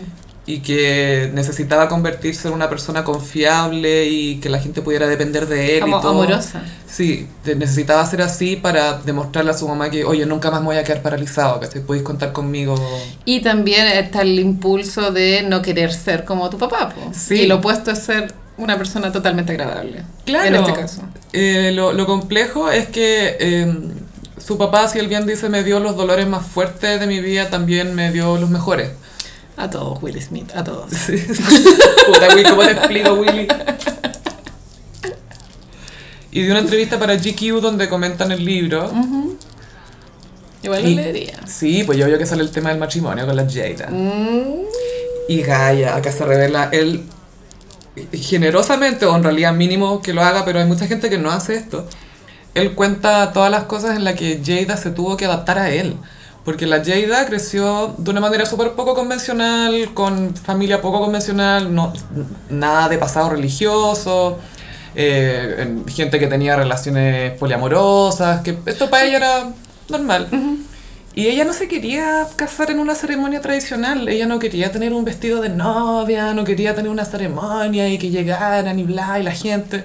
Y 0.46 0.60
que 0.60 1.30
necesitaba 1.34 1.88
convertirse 1.90 2.48
en 2.48 2.54
una 2.54 2.70
persona 2.70 3.04
confiable 3.04 4.06
y 4.06 4.36
que 4.40 4.48
la 4.48 4.58
gente 4.58 4.80
pudiera 4.80 5.06
depender 5.06 5.46
de 5.46 5.74
él. 5.76 5.80
Como 5.82 5.98
y 5.98 6.00
todo. 6.00 6.10
amorosa. 6.22 6.62
Sí, 6.86 7.26
te- 7.44 7.54
necesitaba 7.54 8.06
ser 8.06 8.22
así 8.22 8.56
para 8.56 8.94
demostrarle 8.98 9.50
a 9.50 9.54
su 9.54 9.68
mamá 9.68 9.90
que, 9.90 10.04
oye, 10.06 10.24
nunca 10.24 10.50
más 10.50 10.60
me 10.60 10.66
voy 10.68 10.76
a 10.76 10.84
quedar 10.84 11.02
paralizado, 11.02 11.60
que 11.60 11.66
podéis 11.80 12.02
contar 12.02 12.32
conmigo. 12.32 12.76
Y 13.26 13.40
también 13.42 13.86
está 13.88 14.22
el 14.22 14.38
impulso 14.38 15.10
de 15.12 15.42
no 15.42 15.60
querer 15.60 15.92
ser 15.92 16.24
como 16.24 16.48
tu 16.48 16.56
papá. 16.56 16.90
po. 16.94 17.10
Sí. 17.12 17.42
Y 17.42 17.46
lo 17.46 17.56
opuesto 17.56 17.90
es 17.90 17.98
ser 17.98 18.32
una 18.56 18.78
persona 18.78 19.12
totalmente 19.12 19.52
agradable. 19.52 20.02
Claro. 20.24 20.46
En 20.46 20.54
este 20.64 20.72
caso. 20.72 21.02
Eh, 21.34 21.72
lo, 21.74 21.92
lo 21.92 22.06
complejo 22.06 22.70
es 22.70 22.86
que 22.88 23.36
eh, 23.38 23.74
su 24.38 24.58
papá, 24.58 24.88
si 24.88 24.98
él 24.98 25.08
bien 25.08 25.26
dice, 25.26 25.48
me 25.48 25.62
dio 25.64 25.80
los 25.80 25.96
dolores 25.96 26.26
más 26.28 26.46
fuertes 26.46 27.00
de 27.00 27.06
mi 27.06 27.20
vida, 27.20 27.50
también 27.50 27.94
me 27.94 28.10
dio 28.12 28.36
los 28.38 28.50
mejores. 28.50 28.90
A 29.56 29.68
todos, 29.68 30.00
Will 30.02 30.20
Smith, 30.22 30.50
a 30.54 30.62
todos. 30.62 30.90
Puta, 32.06 32.34
Will, 32.34 32.48
¿cómo 32.48 32.62
te 32.62 32.70
explico, 32.72 33.14
Willy? 33.14 33.48
Y 36.30 36.42
dio 36.42 36.50
una 36.52 36.60
entrevista 36.60 36.98
para 36.98 37.16
GQ 37.16 37.60
donde 37.60 37.88
comentan 37.88 38.30
el 38.32 38.44
libro. 38.44 38.90
Igual 40.62 40.86
Y- 40.86 40.94
lo 40.94 41.02
leería. 41.02 41.40
Sí, 41.46 41.82
pues 41.84 41.98
yo 41.98 42.06
veo 42.06 42.18
que 42.18 42.26
sale 42.26 42.42
el 42.42 42.50
tema 42.50 42.70
del 42.70 42.78
matrimonio 42.78 43.26
con 43.26 43.34
la 43.34 43.46
Jada. 43.48 43.90
Mm. 43.90 44.64
Y 45.28 45.42
Gaia, 45.42 45.96
acá 45.96 46.12
se 46.12 46.24
revela 46.24 46.68
él 46.72 47.04
generosamente, 48.12 49.06
o 49.06 49.16
en 49.16 49.22
realidad 49.24 49.52
mínimo 49.52 50.00
que 50.00 50.12
lo 50.12 50.22
haga, 50.22 50.44
pero 50.44 50.60
hay 50.60 50.66
mucha 50.66 50.86
gente 50.86 51.10
que 51.10 51.18
no 51.18 51.30
hace 51.30 51.56
esto. 51.56 51.86
Él 52.58 52.74
cuenta 52.74 53.32
todas 53.32 53.50
las 53.50 53.64
cosas 53.64 53.96
en 53.96 54.04
las 54.04 54.14
que 54.14 54.40
Jada 54.44 54.76
se 54.76 54.90
tuvo 54.90 55.16
que 55.16 55.24
adaptar 55.24 55.58
a 55.58 55.70
él. 55.70 55.96
Porque 56.44 56.66
la 56.66 56.82
Jada 56.84 57.26
creció 57.26 57.94
de 57.98 58.10
una 58.10 58.20
manera 58.20 58.46
súper 58.46 58.72
poco 58.72 58.94
convencional, 58.94 59.90
con 59.94 60.34
familia 60.34 60.80
poco 60.80 61.00
convencional, 61.00 61.74
no, 61.74 61.92
nada 62.48 62.88
de 62.88 62.96
pasado 62.98 63.30
religioso, 63.30 64.38
eh, 64.94 65.56
en- 65.58 65.86
gente 65.88 66.18
que 66.18 66.26
tenía 66.26 66.56
relaciones 66.56 67.32
poliamorosas, 67.38 68.40
que 68.42 68.56
esto 68.66 68.88
para 68.88 69.04
ella 69.04 69.16
era 69.18 69.52
normal. 69.88 70.28
Y 71.14 71.26
ella 71.26 71.44
no 71.44 71.52
se 71.52 71.66
quería 71.68 72.26
casar 72.36 72.70
en 72.70 72.78
una 72.78 72.94
ceremonia 72.94 73.40
tradicional, 73.40 74.08
ella 74.08 74.26
no 74.26 74.38
quería 74.38 74.70
tener 74.70 74.92
un 74.92 75.04
vestido 75.04 75.40
de 75.40 75.48
novia, 75.48 76.32
no 76.32 76.44
quería 76.44 76.74
tener 76.76 76.90
una 76.90 77.04
ceremonia 77.04 77.88
y 77.88 77.98
que 77.98 78.08
llegaran 78.10 78.78
y 78.78 78.84
bla 78.84 79.18
y 79.18 79.22
la 79.24 79.32
gente. 79.32 79.84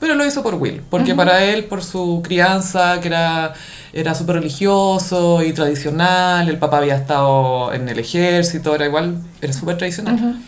Pero 0.00 0.14
lo 0.14 0.24
hizo 0.24 0.42
por 0.42 0.54
Will, 0.54 0.82
porque 0.88 1.14
para 1.14 1.44
él, 1.44 1.64
por 1.64 1.82
su 1.82 2.20
crianza, 2.22 3.00
que 3.00 3.08
era, 3.08 3.54
era 3.92 4.14
súper 4.14 4.36
religioso 4.36 5.42
y 5.42 5.52
tradicional, 5.52 6.48
el 6.48 6.58
papá 6.58 6.78
había 6.78 6.94
estado 6.94 7.72
en 7.72 7.88
el 7.88 7.98
ejército, 7.98 8.74
era 8.74 8.86
igual, 8.86 9.20
era 9.40 9.52
súper 9.52 9.76
tradicional. 9.76 10.40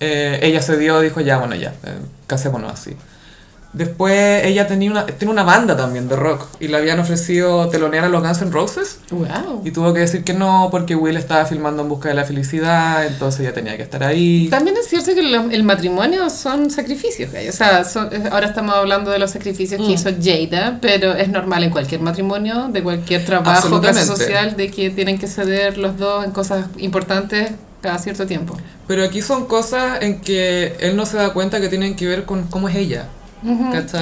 Eh, 0.00 0.40
ella 0.42 0.60
se 0.60 0.76
dio, 0.76 1.00
dijo 1.00 1.20
ya, 1.20 1.38
bueno, 1.38 1.54
ya, 1.54 1.70
eh, 1.84 1.98
casémonos 2.26 2.72
así. 2.72 2.96
Después 3.72 4.44
ella 4.46 4.66
tenía 4.66 4.90
una, 4.90 5.04
tiene 5.04 5.30
una 5.30 5.42
banda 5.42 5.76
también 5.76 6.08
de 6.08 6.16
rock 6.16 6.46
y 6.58 6.68
le 6.68 6.76
habían 6.78 6.98
ofrecido 7.00 7.68
telonear 7.68 8.06
a 8.06 8.08
los 8.08 8.22
Guns 8.22 8.40
N' 8.40 8.50
Roses 8.50 9.00
Wow. 9.10 9.60
y 9.62 9.70
tuvo 9.72 9.92
que 9.92 10.00
decir 10.00 10.24
que 10.24 10.32
no 10.32 10.68
porque 10.70 10.96
Will 10.96 11.16
estaba 11.18 11.44
filmando 11.44 11.82
En 11.82 11.88
Busca 11.90 12.08
de 12.08 12.14
la 12.14 12.24
Felicidad, 12.24 13.06
entonces 13.06 13.40
ella 13.42 13.52
tenía 13.52 13.76
que 13.76 13.82
estar 13.82 14.02
ahí. 14.02 14.48
También 14.50 14.76
es 14.78 14.86
cierto 14.88 15.14
que 15.14 15.22
lo- 15.22 15.50
el 15.50 15.62
matrimonio 15.64 16.30
son 16.30 16.70
sacrificios, 16.70 17.30
¿cachai? 17.30 17.48
o 17.50 17.52
sea, 17.52 17.84
son- 17.84 18.08
eh, 18.10 18.22
ahora 18.32 18.46
estamos 18.46 18.74
hablando 18.74 19.10
de 19.10 19.18
los 19.18 19.30
sacrificios 19.32 19.80
que 19.80 19.86
Mm. 19.88 19.90
hizo 19.90 20.10
Jada, 20.50 20.78
pero 20.80 21.12
es 21.12 21.28
normal 21.28 21.62
en 21.64 21.70
cualquier 21.70 22.00
matrimonio, 22.00 22.68
de 22.72 22.82
cualquier 22.82 23.24
trabajo, 23.26 23.80
clase 23.82 24.06
social, 24.06 24.56
de 24.56 24.70
que 24.70 24.88
tienen 24.90 25.18
que 25.18 25.26
ceder 25.26 25.76
los 25.76 25.98
dos 25.98 26.24
en 26.24 26.30
cosas 26.30 26.64
importantes 26.78 27.50
cada 27.82 27.98
cierto 27.98 28.26
tiempo. 28.26 28.56
Pero 28.86 29.04
aquí 29.04 29.20
son 29.22 29.46
cosas 29.46 29.98
en 30.02 30.20
que 30.22 30.74
él 30.80 30.96
no 30.96 31.04
se 31.06 31.18
da 31.18 31.32
cuenta 31.34 31.60
que 31.60 31.68
tienen 31.68 31.94
que 31.96 32.06
ver 32.06 32.24
con 32.24 32.44
cómo 32.44 32.68
es 32.70 32.74
ella. 32.76 33.06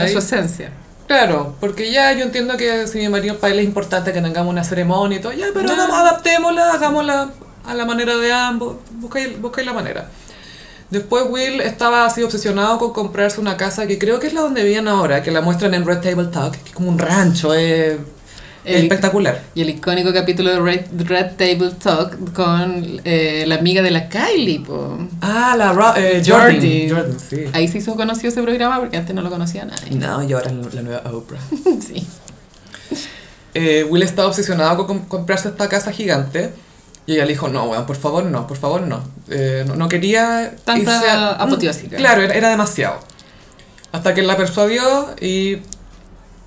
Es 0.05 0.13
su 0.13 0.19
esencia. 0.19 0.71
Claro, 1.07 1.55
porque 1.61 1.93
ya 1.93 2.13
yo 2.13 2.25
entiendo 2.25 2.57
que 2.57 2.87
si 2.89 2.99
mi 2.99 3.09
marido 3.09 3.39
para 3.39 3.53
él 3.53 3.61
es 3.61 3.65
importante 3.67 4.13
que 4.13 4.21
tengamos 4.21 4.51
una 4.51 4.65
ceremonia 4.65 5.19
y 5.19 5.21
todo, 5.23 5.33
ya, 5.33 5.47
pero 5.55 5.69
hagamos- 5.71 5.97
adaptémosla, 5.97 6.73
hagámosla 6.73 7.31
a 7.65 7.75
la 7.75 7.85
manera 7.85 8.17
de 8.17 8.33
ambos, 8.33 8.77
buscáis, 8.93 9.41
buscáis 9.41 9.67
la 9.67 9.73
manera. 9.73 10.09
Después 10.91 11.25
Will 11.29 11.61
estaba 11.61 12.05
así 12.07 12.23
obsesionado 12.23 12.79
con 12.79 12.93
comprarse 12.93 13.41
una 13.41 13.57
casa 13.57 13.87
que 13.87 13.99
creo 13.99 14.21
que 14.21 14.29
es 14.29 14.33
la 14.33 14.41
donde 14.43 14.63
viven 14.65 14.87
ahora, 14.89 15.23
que 15.23 15.31
la 15.33 15.41
muestran 15.41 15.75
en 15.75 15.85
Red 15.85 15.99
Table 16.01 16.27
Talk, 16.27 16.53
que 16.57 16.69
es 16.71 16.75
como 16.75 16.89
un 16.89 16.99
rancho, 16.99 17.55
es 17.55 17.97
El- 18.67 18.83
espectacular. 18.83 19.43
Y 19.55 19.63
el 19.63 19.71
icónico 19.71 20.13
capítulo 20.13 20.51
de 20.51 20.61
Red, 20.61 20.81
Red 20.99 21.33
Table 21.37 21.71
Talk 21.83 22.33
con 22.33 23.01
eh, 23.05 23.45
la 23.47 23.55
amiga 23.57 23.83
de 23.83 23.91
la 23.91 24.09
Kylie, 24.09 24.61
po. 24.61 24.99
Ah, 25.21 25.55
la 25.57 25.73
Ro- 25.73 25.95
eh. 25.97 26.23
Jordan. 26.27 26.61
Jordan, 26.89 27.17
sí. 27.21 27.45
Ahí 27.53 27.69
se 27.69 27.79
hizo 27.79 27.95
conocido 27.97 28.29
ese 28.29 28.43
programa 28.43 28.79
porque 28.81 28.97
antes 28.97 29.15
no 29.15 29.23
lo 29.23 29.31
conocía 29.31 29.65
nadie. 29.65 29.93
No, 29.93 30.23
y 30.23 30.33
ahora 30.33 30.51
es 30.51 30.75
la 30.75 30.83
nueva 30.83 31.03
Oprah. 31.13 31.39
sí. 31.81 32.07
Eh, 33.55 33.85
Will 33.89 34.03
estaba 34.03 34.29
obsesionado 34.29 34.77
con 34.77 34.87
com- 34.87 35.07
comprarse 35.09 35.49
esta 35.49 35.69
casa 35.69 35.93
gigante. 35.93 36.53
Y 37.07 37.13
ella 37.15 37.25
le 37.25 37.33
dijo, 37.33 37.49
no, 37.49 37.65
weón, 37.65 37.87
por 37.87 37.97
favor 37.97 38.25
no, 38.25 38.47
por 38.49 38.57
favor 38.57 38.81
no. 38.83 39.01
Eh, 39.31 39.65
no, 39.67 39.77
no 39.77 39.89
quería... 39.89 40.55
Tanta 40.65 40.81
irse 40.97 41.09
a- 41.11 41.31
apoteósica. 41.31 41.97
Claro, 41.97 42.23
era, 42.23 42.35
era 42.35 42.51
demasiado. 42.51 42.99
Hasta 43.93 44.13
que 44.13 44.23
él 44.23 44.27
la 44.27 44.37
persuadió 44.37 45.15
y, 45.21 45.59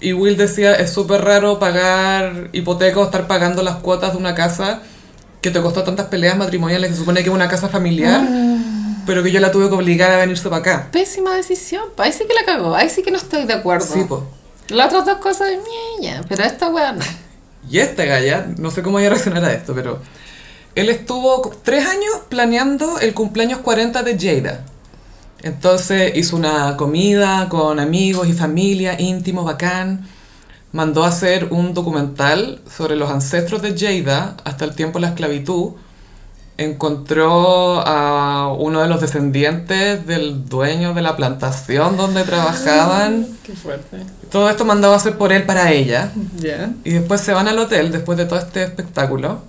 y 0.01 0.13
Will 0.13 0.37
decía, 0.37 0.75
es 0.75 0.91
súper 0.93 1.21
raro 1.23 1.59
pagar 1.59 2.49
hipoteca 2.53 2.99
o 2.99 3.03
estar 3.05 3.27
pagando 3.27 3.63
las 3.63 3.75
cuotas 3.77 4.13
de 4.13 4.17
una 4.17 4.33
casa 4.35 4.81
que 5.41 5.51
te 5.51 5.61
costó 5.61 5.83
tantas 5.83 6.07
peleas 6.07 6.37
matrimoniales, 6.37 6.91
se 6.91 6.97
supone 6.97 7.21
que 7.23 7.29
es 7.29 7.35
una 7.35 7.47
casa 7.49 7.69
familiar, 7.69 8.21
Ah. 8.23 8.57
pero 9.05 9.23
que 9.23 9.31
yo 9.31 9.39
la 9.39 9.51
tuve 9.51 9.67
que 9.69 9.75
obligar 9.75 10.11
a 10.11 10.17
venirse 10.17 10.49
para 10.49 10.57
acá. 10.61 10.87
Pésima 10.91 11.33
decisión. 11.35 11.83
Ahí 11.97 12.11
sí 12.13 12.25
que 12.27 12.33
la 12.33 12.43
cagó. 12.45 12.75
Ahí 12.75 12.89
sí 12.89 13.01
que 13.03 13.11
no 13.11 13.17
estoy 13.17 13.45
de 13.45 13.53
acuerdo. 13.53 13.85
Sí, 13.93 14.03
po. 14.03 14.27
Las 14.69 14.87
otras 14.87 15.05
dos 15.05 15.17
cosas, 15.17 15.49
ñeña, 15.99 16.21
pero 16.29 16.43
esta 16.43 16.67
weá 16.69 16.91
no. 16.91 17.03
Y 17.69 17.79
esta 17.79 18.05
galla, 18.05 18.47
no 18.57 18.69
sé 18.71 18.83
cómo 18.83 18.97
voy 18.97 19.05
a 19.05 19.09
reaccionar 19.09 19.43
a 19.45 19.51
esto, 19.53 19.73
pero 19.73 19.99
él 20.75 20.89
estuvo 20.89 21.51
tres 21.63 21.85
años 21.87 22.11
planeando 22.29 22.99
el 22.99 23.13
cumpleaños 23.13 23.59
40 23.59 24.03
de 24.03 24.17
Jada. 24.19 24.63
Entonces 25.41 26.15
hizo 26.15 26.35
una 26.35 26.75
comida 26.77 27.47
con 27.49 27.79
amigos 27.79 28.27
y 28.27 28.33
familia, 28.33 28.99
íntimo, 28.99 29.43
bacán. 29.43 30.05
Mandó 30.71 31.03
a 31.03 31.07
hacer 31.07 31.47
un 31.51 31.73
documental 31.73 32.61
sobre 32.69 32.95
los 32.95 33.09
ancestros 33.09 33.61
de 33.61 33.75
Jada 33.77 34.35
hasta 34.43 34.65
el 34.65 34.75
tiempo 34.75 34.99
de 34.99 35.03
la 35.03 35.07
esclavitud. 35.09 35.71
Encontró 36.57 37.81
a 37.87 38.53
uno 38.53 38.81
de 38.81 38.89
los 38.89 38.99
descendientes 38.99 40.05
del 40.05 40.47
dueño 40.47 40.93
de 40.93 41.01
la 41.01 41.15
plantación 41.15 41.95
donde 41.95 42.23
trabajaban. 42.23 43.25
Qué 43.43 43.53
fuerte. 43.53 44.03
Todo 44.29 44.49
esto 44.49 44.65
mandado 44.65 44.93
a 44.93 44.97
hacer 44.97 45.17
por 45.17 45.31
él 45.31 45.43
para 45.43 45.71
ella. 45.71 46.11
Ya. 46.37 46.71
Y 46.83 46.91
después 46.91 47.21
se 47.21 47.31
van 47.31 47.47
al 47.47 47.57
hotel 47.57 47.91
después 47.91 48.17
de 48.17 48.25
todo 48.25 48.39
este 48.39 48.63
espectáculo. 48.63 49.41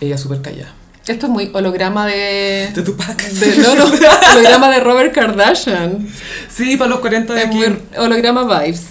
Ella 0.00 0.16
súper 0.16 0.40
callada. 0.40 0.72
Esto 1.06 1.26
es 1.26 1.32
muy 1.32 1.50
holograma 1.52 2.06
de... 2.06 2.70
De 2.74 2.82
Tupac. 2.82 3.22
de 3.22 3.56
no, 3.58 3.74
no, 3.76 3.84
holograma 4.32 4.70
de 4.70 4.80
Robert 4.80 5.14
Kardashian. 5.14 6.08
Sí, 6.48 6.76
para 6.76 6.90
los 6.90 7.00
40 7.00 7.32
de 7.34 7.40
Es 7.42 7.46
aquí. 7.46 7.56
muy 7.58 7.78
holograma 7.96 8.60
vibes. 8.60 8.86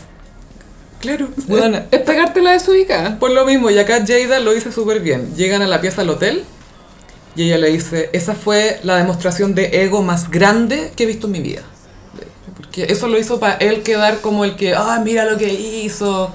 Claro. 1.01 1.28
Bueno, 1.47 1.82
Es 1.91 1.99
pegártela 2.01 2.51
desubicada. 2.51 3.20
por 3.20 3.32
lo 3.32 3.45
mismo, 3.45 3.70
y 3.70 3.78
acá 3.78 4.03
Jada 4.07 4.39
lo 4.39 4.53
dice 4.53 4.72
súper 4.72 5.01
bien. 5.01 5.36
Llegan 5.36 5.61
a 5.61 5.68
la 5.68 5.82
pieza 5.82 6.01
del 6.01 6.09
hotel 6.11 6.43
y 7.36 7.43
ella 7.43 7.57
le 7.57 7.70
dice, 7.72 8.09
esa 8.13 8.34
fue 8.34 8.80
la 8.84 8.95
demostración 8.95 9.53
de 9.53 9.84
ego 9.84 10.01
más 10.01 10.32
grande 10.32 10.91
que 10.95 11.03
he 11.03 11.05
visto 11.07 11.28
en 11.28 11.34
mi 11.34 11.41
vida. 11.41 11.61
Porque 12.55 12.84
eso 12.89 13.07
lo 13.09 13.20
hizo 13.20 13.39
para 13.41 13.55
él 13.55 13.84
quedar 13.84 14.22
como 14.22 14.45
el 14.45 14.55
que, 14.55 14.74
ay, 14.74 15.01
mira 15.03 15.26
lo 15.26 15.38
que 15.38 15.53
hizo. 15.53 16.34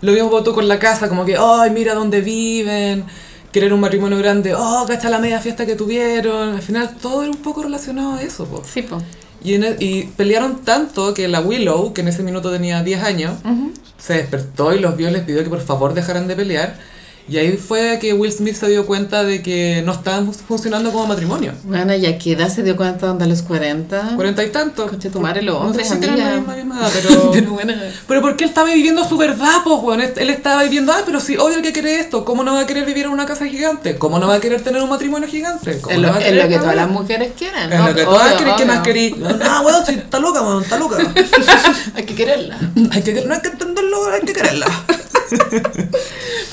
Lo 0.00 0.12
mismo 0.12 0.30
votó 0.30 0.54
con 0.54 0.66
la 0.66 0.78
casa, 0.78 1.08
como 1.08 1.24
que, 1.26 1.36
ay, 1.38 1.70
mira 1.70 1.94
dónde 1.94 2.22
viven. 2.22 3.04
Querer 3.52 3.72
un 3.72 3.80
matrimonio 3.80 4.16
grande, 4.18 4.54
oh, 4.54 4.84
cacha 4.88 5.10
la 5.10 5.18
media 5.18 5.38
fiesta 5.40 5.66
que 5.66 5.76
tuvieron. 5.76 6.54
Al 6.54 6.62
final 6.62 6.96
todo 7.00 7.22
era 7.22 7.30
un 7.30 7.36
poco 7.36 7.62
relacionado 7.62 8.14
a 8.14 8.22
eso, 8.22 8.46
po. 8.46 8.62
Sí, 8.64 8.82
po. 8.82 9.02
Y, 9.44 9.54
en 9.54 9.76
y 9.78 10.04
pelearon 10.04 10.62
tanto 10.62 11.12
que 11.12 11.28
la 11.28 11.40
Willow, 11.40 11.92
que 11.92 12.00
en 12.00 12.08
ese 12.08 12.22
minuto 12.22 12.50
tenía 12.50 12.82
10 12.82 13.02
años, 13.02 13.32
se 13.98 14.14
despertó 14.14 14.72
y 14.74 14.78
los 14.78 14.96
vio 14.96 15.10
y 15.10 15.12
les 15.12 15.22
pidió 15.22 15.42
que 15.44 15.50
por 15.50 15.60
favor 15.60 15.94
dejaran 15.94 16.28
de 16.28 16.36
pelear. 16.36 16.78
Y 17.28 17.36
ahí 17.38 17.56
fue 17.56 17.98
que 18.00 18.12
Will 18.12 18.32
Smith 18.32 18.56
se 18.56 18.68
dio 18.68 18.84
cuenta 18.84 19.22
de 19.24 19.42
que 19.42 19.82
no 19.86 19.92
estaban 19.92 20.24
fun- 20.26 20.34
funcionando 20.34 20.90
como 20.90 21.06
matrimonio. 21.06 21.52
Bueno, 21.62 21.94
ya 21.94 22.18
que 22.18 22.32
edad 22.32 22.48
se 22.48 22.62
dio 22.62 22.76
cuenta 22.76 23.06
donde 23.06 23.24
a 23.24 23.28
los 23.28 23.42
40. 23.42 24.16
Cuarenta 24.16 24.42
y 24.44 24.50
tanto. 24.50 24.86
Conche 24.88 25.08
tu 25.08 25.20
madre, 25.20 25.40
los 25.42 25.54
No 25.54 25.60
sé 25.72 25.82
hombres, 25.82 25.88
si 25.88 26.00
la 26.16 26.36
misma, 26.36 26.54
misma 26.56 26.88
pero... 26.92 27.30
Pero 27.30 27.50
bueno. 27.52 27.74
pero 28.08 28.20
porque 28.22 28.44
él 28.44 28.50
estaba 28.50 28.72
viviendo 28.74 29.08
su 29.08 29.16
verdad, 29.16 29.58
pues, 29.64 29.78
weón. 29.82 30.00
Él 30.00 30.30
estaba 30.30 30.62
viviendo, 30.64 30.92
ah, 30.92 31.02
pero 31.06 31.20
si 31.20 31.36
obvio 31.36 31.62
que 31.62 31.72
quiere 31.72 32.00
esto, 32.00 32.24
¿cómo 32.24 32.42
no 32.42 32.54
va 32.54 32.60
a 32.60 32.66
querer 32.66 32.84
vivir 32.84 33.04
en 33.06 33.12
una 33.12 33.24
casa 33.24 33.46
gigante? 33.46 33.96
¿Cómo 33.98 34.18
no 34.18 34.26
va 34.26 34.34
a 34.34 34.40
querer 34.40 34.60
tener 34.60 34.82
un 34.82 34.90
matrimonio 34.90 35.28
gigante? 35.28 35.80
¿Cómo 35.80 35.94
Es 35.94 36.00
no 36.00 36.08
lo, 36.08 36.12
va 36.12 36.18
a 36.18 36.20
es 36.20 36.26
querer 36.26 36.42
lo 36.44 36.48
que 36.50 36.58
todas 36.58 36.76
las 36.76 36.88
mujeres 36.90 37.32
quieren. 37.38 37.72
Es 37.72 37.78
¿no? 37.78 37.88
lo 37.88 37.94
que 37.94 38.04
todas 38.04 38.34
quieren, 38.34 38.54
¿qué 38.56 38.64
más 38.64 38.78
querí? 38.80 39.10
No, 39.18 39.60
weón, 39.62 39.86
si 39.86 39.92
está 39.92 40.18
loca, 40.18 40.42
weón, 40.42 40.62
está 40.64 40.76
loca. 40.78 40.98
Hay 41.94 42.04
que 42.04 42.14
quererla. 42.14 42.58
Hay 42.90 43.02
que, 43.02 43.24
no 43.24 43.32
hay 43.34 43.40
que 43.40 43.48
entenderlo, 43.48 44.10
hay 44.10 44.20
que 44.22 44.32
quererla. 44.32 44.66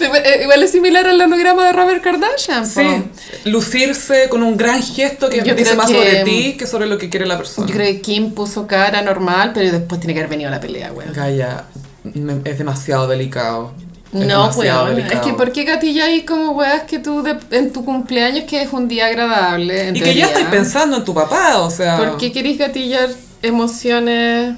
Eh, 0.02 0.40
Igual 0.44 0.64
es 0.64 0.72
similar 0.72 1.06
al 1.08 1.20
holograma 1.22 1.66
de 1.66 1.74
Robert 1.74 2.02
Kardashian. 2.02 2.64
po. 2.64 2.70
Sí, 2.70 3.50
lucirse 3.50 4.30
con 4.30 4.44
un 4.44 4.56
gran 4.58 4.82
gesto 4.82 5.30
que 5.30 5.44
Yo 5.44 5.54
dice 5.56 5.76
más 5.76 5.88
que- 5.88 5.94
sobre 5.94 6.24
ti 6.24 6.56
que 6.58 6.66
sobre 6.68 6.88
lo 6.88 6.98
que 6.98 7.10
quiere 7.10 7.26
la 7.26 7.38
persona. 7.38 7.68
Yo 7.68 7.74
creo 7.74 7.88
que 7.88 8.02
Kim 8.02 8.32
puso 8.32 8.66
cara 8.68 9.02
normal, 9.02 9.52
pero 9.54 9.72
después 9.72 10.00
tiene 10.00 10.14
que 10.14 10.22
haber 10.22 10.30
venido 10.30 10.50
la 10.50 10.60
pelea. 10.60 10.92
Calla, 11.14 11.66
me- 12.04 12.42
es 12.46 12.58
demasiado 12.58 13.08
delicado. 13.08 13.74
Es 14.14 14.26
No, 14.26 14.50
weón. 14.56 15.00
Es 15.00 15.20
que 15.20 15.34
¿por 15.34 15.52
qué 15.52 15.66
gatilláis 15.66 16.24
como 16.24 16.52
weas 16.54 16.84
que 16.84 16.98
tú 17.00 17.22
de- 17.22 17.38
en 17.52 17.72
tu 17.72 17.86
cumpleaños 17.86 18.46
que 18.46 18.62
es 18.64 18.72
un 18.74 18.88
día 18.88 19.06
agradable? 19.08 19.90
en 19.90 19.96
Y 19.98 20.02
que 20.02 20.16
ya 20.16 20.26
estoy 20.28 20.46
pensando 20.46 20.98
en 20.98 21.04
tu 21.04 21.14
papá, 21.14 21.60
o 21.60 21.70
sea... 21.70 21.98
¿Por 21.98 22.18
qué 22.18 22.32
queréis 22.32 22.58
gatillar 22.58 23.10
emociones 23.44 24.56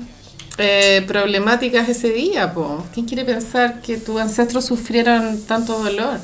eh, 0.58 1.04
problemáticas 1.08 1.90
ese 1.90 2.10
día, 2.10 2.54
po? 2.54 2.84
¿Quién 2.94 3.06
quiere 3.06 3.26
pensar 3.26 3.82
que 3.82 3.98
tus 3.98 4.20
ancestros 4.20 4.66
sufrieron 4.66 5.42
tanto 5.44 5.80
dolor? 5.82 6.20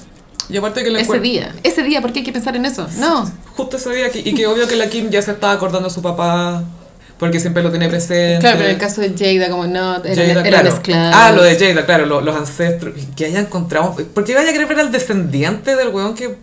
Y 0.50 0.58
aparte 0.58 0.84
que 0.84 0.90
le 0.90 1.02
Ese 1.02 1.20
día. 1.20 1.54
Ese 1.64 1.84
día, 1.84 2.02
¿por 2.02 2.14
qué 2.14 2.20
hay 2.20 2.26
que 2.26 2.32
pensar 2.32 2.56
en 2.56 2.66
eso? 2.66 2.88
No. 3.00 3.30
Justo 3.56 3.78
ese 3.78 3.90
día, 3.94 4.08
y 4.14 4.34
que 4.34 4.48
obvio 4.48 4.68
que 4.68 4.76
la 4.76 4.88
Kim 4.90 5.10
ya 5.10 5.22
se 5.22 5.32
estaba 5.32 5.54
acordando 5.54 5.90
de 5.90 5.94
su 5.94 6.02
papá, 6.02 6.64
porque 7.18 7.40
siempre 7.40 7.64
lo 7.64 7.70
tiene 7.72 7.90
presente. 7.90 8.40
Claro, 8.40 8.58
pero 8.58 8.70
en 8.70 8.76
el 8.76 8.80
caso 8.82 9.02
de 9.02 9.10
Jada, 9.18 9.50
como 9.50 9.66
no, 9.68 10.04
eran, 10.06 10.28
Jada, 10.28 10.44
claro. 10.44 10.70
esclavos. 10.70 11.16
Ah, 11.18 11.32
lo 11.36 11.44
de 11.44 11.58
Jada, 11.58 11.86
claro, 11.86 12.06
lo- 12.06 12.22
los 12.22 12.36
ancestros. 12.36 12.94
Que 13.16 13.26
haya 13.26 13.40
encontrado. 13.40 13.96
¿Por 14.14 14.24
qué 14.24 14.36
vaya 14.36 14.52
a 14.52 14.54
querer 14.54 14.68
ver 14.68 14.80
al 14.80 14.92
descendiente 14.92 15.76
del 15.76 15.90
weón 15.90 16.14
que 16.16 16.36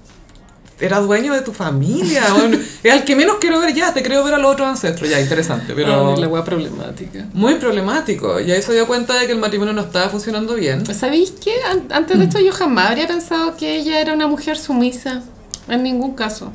era 0.80 1.00
dueño 1.00 1.32
de 1.34 1.40
tu 1.42 1.52
familia? 1.52 2.22
weón? 2.36 2.60
es 2.82 2.92
al 2.92 3.04
que 3.04 3.14
menos 3.16 3.36
quiero 3.40 3.60
ver 3.60 3.74
ya, 3.74 3.92
te 3.94 4.02
creo 4.02 4.24
ver 4.24 4.34
a 4.34 4.38
los 4.38 4.52
otros 4.52 4.68
ancestros, 4.68 5.08
ya, 5.08 5.20
interesante, 5.20 5.72
pero. 5.74 6.14
Ay, 6.14 6.20
la 6.20 6.28
wea 6.28 6.44
problemática. 6.44 7.26
Muy 7.32 7.54
problemático. 7.56 8.40
Y 8.40 8.50
ahí 8.52 8.62
se 8.62 8.72
dio 8.72 8.86
cuenta 8.86 9.14
de 9.14 9.26
que 9.26 9.32
el 9.32 9.38
matrimonio 9.38 9.72
no 9.72 9.82
estaba 9.82 10.08
funcionando 10.08 10.54
bien. 10.54 10.84
¿Sabéis 10.94 11.32
qué? 11.42 11.52
An- 11.70 11.88
Antes 11.90 12.18
de 12.18 12.24
esto 12.24 12.40
yo 12.40 12.52
jamás 12.52 12.90
habría 12.90 13.06
pensado 13.06 13.56
que 13.56 13.76
ella 13.76 14.00
era 14.00 14.12
una 14.12 14.26
mujer 14.26 14.56
sumisa. 14.58 15.22
En 15.68 15.82
ningún 15.82 16.14
caso. 16.14 16.52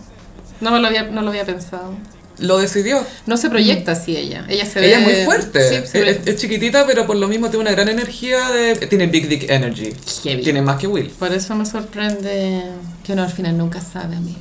No 0.62 0.72
me 0.72 0.80
lo 0.80 0.88
había, 0.88 1.04
no 1.04 1.22
lo 1.22 1.30
había 1.30 1.46
pensado. 1.46 1.94
Lo 2.40 2.58
decidió. 2.58 3.06
No 3.26 3.38
se 3.38 3.50
proyecta 3.50 3.92
así 3.94 4.16
ella. 4.16 4.46
Ella 4.48 4.66
se 4.66 4.86
Ella 4.86 5.00
es 5.00 5.06
ve... 5.06 5.14
muy 5.14 5.26
fuerte. 5.26 5.62
Sí, 5.62 5.88
se 5.88 6.10
es, 6.10 6.24
ve- 6.24 6.32
es 6.32 6.36
chiquitita, 6.38 6.86
pero 6.86 7.06
por 7.06 7.16
lo 7.18 7.28
mismo 7.28 7.50
tiene 7.50 7.62
una 7.62 7.72
gran 7.72 7.90
energía 7.90 8.50
de. 8.52 8.76
Tiene 8.88 9.08
Big 9.08 9.28
Dick 9.28 9.50
Energy. 9.50 9.94
Heavy. 10.24 10.44
Tiene 10.44 10.62
más 10.62 10.78
que 10.78 10.88
Will. 10.88 11.10
Por 11.10 11.34
eso 11.34 11.56
me 11.56 11.66
sorprende 11.66 12.64
que 13.04 13.14
uno 13.14 13.24
al 13.24 13.32
final 13.32 13.58
nunca 13.58 13.82
sabe, 13.82 14.16
amiga. 14.16 14.40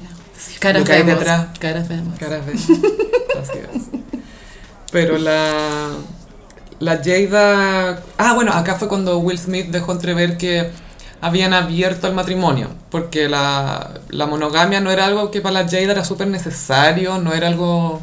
Caras 0.60 0.84
vemos, 0.84 1.18
detrás. 1.18 1.46
Caras 1.58 1.88
vemos. 1.88 2.18
Caras 2.18 2.46
de. 2.46 2.52
Así 2.52 3.58
es. 3.74 3.82
Pero 4.92 5.18
la. 5.18 5.90
La 6.80 7.02
Jada. 7.04 8.02
Ah, 8.18 8.34
bueno, 8.34 8.52
acá 8.52 8.76
fue 8.76 8.86
cuando 8.88 9.18
Will 9.18 9.38
Smith 9.38 9.66
dejó 9.70 9.92
entrever 9.92 10.36
que 10.38 10.70
habían 11.20 11.52
abierto 11.54 12.06
el 12.06 12.14
matrimonio. 12.14 12.68
Porque 12.90 13.28
la, 13.28 14.00
la 14.08 14.26
monogamia 14.26 14.80
no 14.80 14.90
era 14.90 15.06
algo 15.06 15.30
que 15.30 15.40
para 15.40 15.62
la 15.62 15.68
Jada 15.68 15.92
era 15.92 16.04
súper 16.04 16.28
necesario, 16.28 17.18
no 17.18 17.32
era 17.34 17.48
algo. 17.48 18.00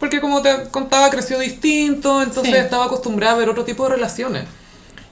Porque 0.00 0.20
como 0.20 0.42
te 0.42 0.68
contaba, 0.70 1.08
creció 1.10 1.38
distinto, 1.38 2.22
entonces 2.22 2.52
Sí. 2.54 2.58
estaba 2.58 2.86
acostumbrada 2.86 3.34
a 3.34 3.38
ver 3.38 3.48
otro 3.48 3.64
tipo 3.64 3.84
de 3.84 3.94
relaciones. 3.94 4.44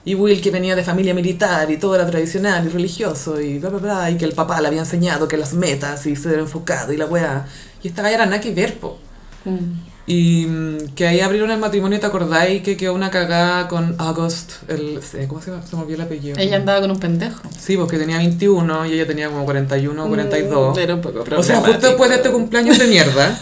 Y 0.05 0.17
Will, 0.17 0.41
que 0.41 0.51
venía 0.51 0.75
de 0.75 0.83
familia 0.83 1.15
militar 1.15 1.71
y 1.71 1.77
todo 1.77 1.95
era 1.95 2.05
tradicional 2.07 2.67
y 2.67 2.69
religioso 2.71 3.41
y 3.41 3.59
bla, 3.61 3.71
bla, 3.71 3.79
bla, 3.79 4.11
y 4.11 4.17
que 4.17 4.25
el 4.25 4.33
papá 4.33 4.61
le 4.61 4.67
había 4.67 4.81
enseñado 4.81 5.29
que 5.29 5.37
las 5.37 5.55
metas 5.55 6.07
y 6.07 6.17
ser 6.17 6.41
enfocado 6.41 6.93
y 6.93 6.97
la 6.97 7.07
weá. 7.07 7.47
Y 7.83 7.89
esta 7.89 8.03
galla 8.03 8.17
era 8.17 8.27
nada 8.27 8.41
que 8.41 8.53
ver, 8.53 8.79
po. 8.79 8.99
Mm. 9.45 9.92
Y 10.07 10.47
mm, 10.47 10.95
que 10.97 11.07
ahí 11.07 11.21
abrieron 11.21 11.51
el 11.51 11.59
matrimonio, 11.59 12.01
¿te 12.01 12.07
acordáis? 12.07 12.63
Que 12.63 12.77
quedó 12.77 12.95
una 12.95 13.11
cagada 13.11 13.69
con 13.69 13.95
August, 13.99 14.55
el, 14.69 15.01
¿cómo 15.29 15.41
se 15.41 15.51
llama? 15.51 15.65
Se 15.65 15.77
me 15.77 15.83
olvidó 15.83 15.97
el 15.97 16.03
apellido. 16.03 16.37
Ella 16.39 16.57
andaba 16.57 16.81
con 16.81 16.91
un 16.91 16.99
pendejo. 16.99 17.41
Sí, 17.59 17.77
porque 17.77 17.99
tenía 17.99 18.19
21 18.19 18.87
y 18.87 18.95
ella 18.95 19.07
tenía 19.07 19.29
como 19.29 19.45
41 19.45 20.05
o 20.05 20.09
42. 20.09 20.77
Mm, 20.77 20.81
Era 20.81 20.95
un 20.97 21.01
poco 21.01 21.25
O 21.37 21.43
sea, 21.43 21.61
justo 21.61 21.87
después 21.87 22.11
de 22.11 22.17
este 22.17 22.31
cumpleaños 22.31 22.79
de 22.79 22.87
mierda, 22.89 23.39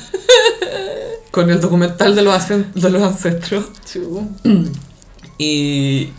con 1.30 1.50
el 1.50 1.60
documental 1.60 2.14
de 2.14 2.22
los, 2.22 2.48
de 2.48 2.90
los 2.90 3.02
ancestros, 3.02 3.64
y, 5.38 6.12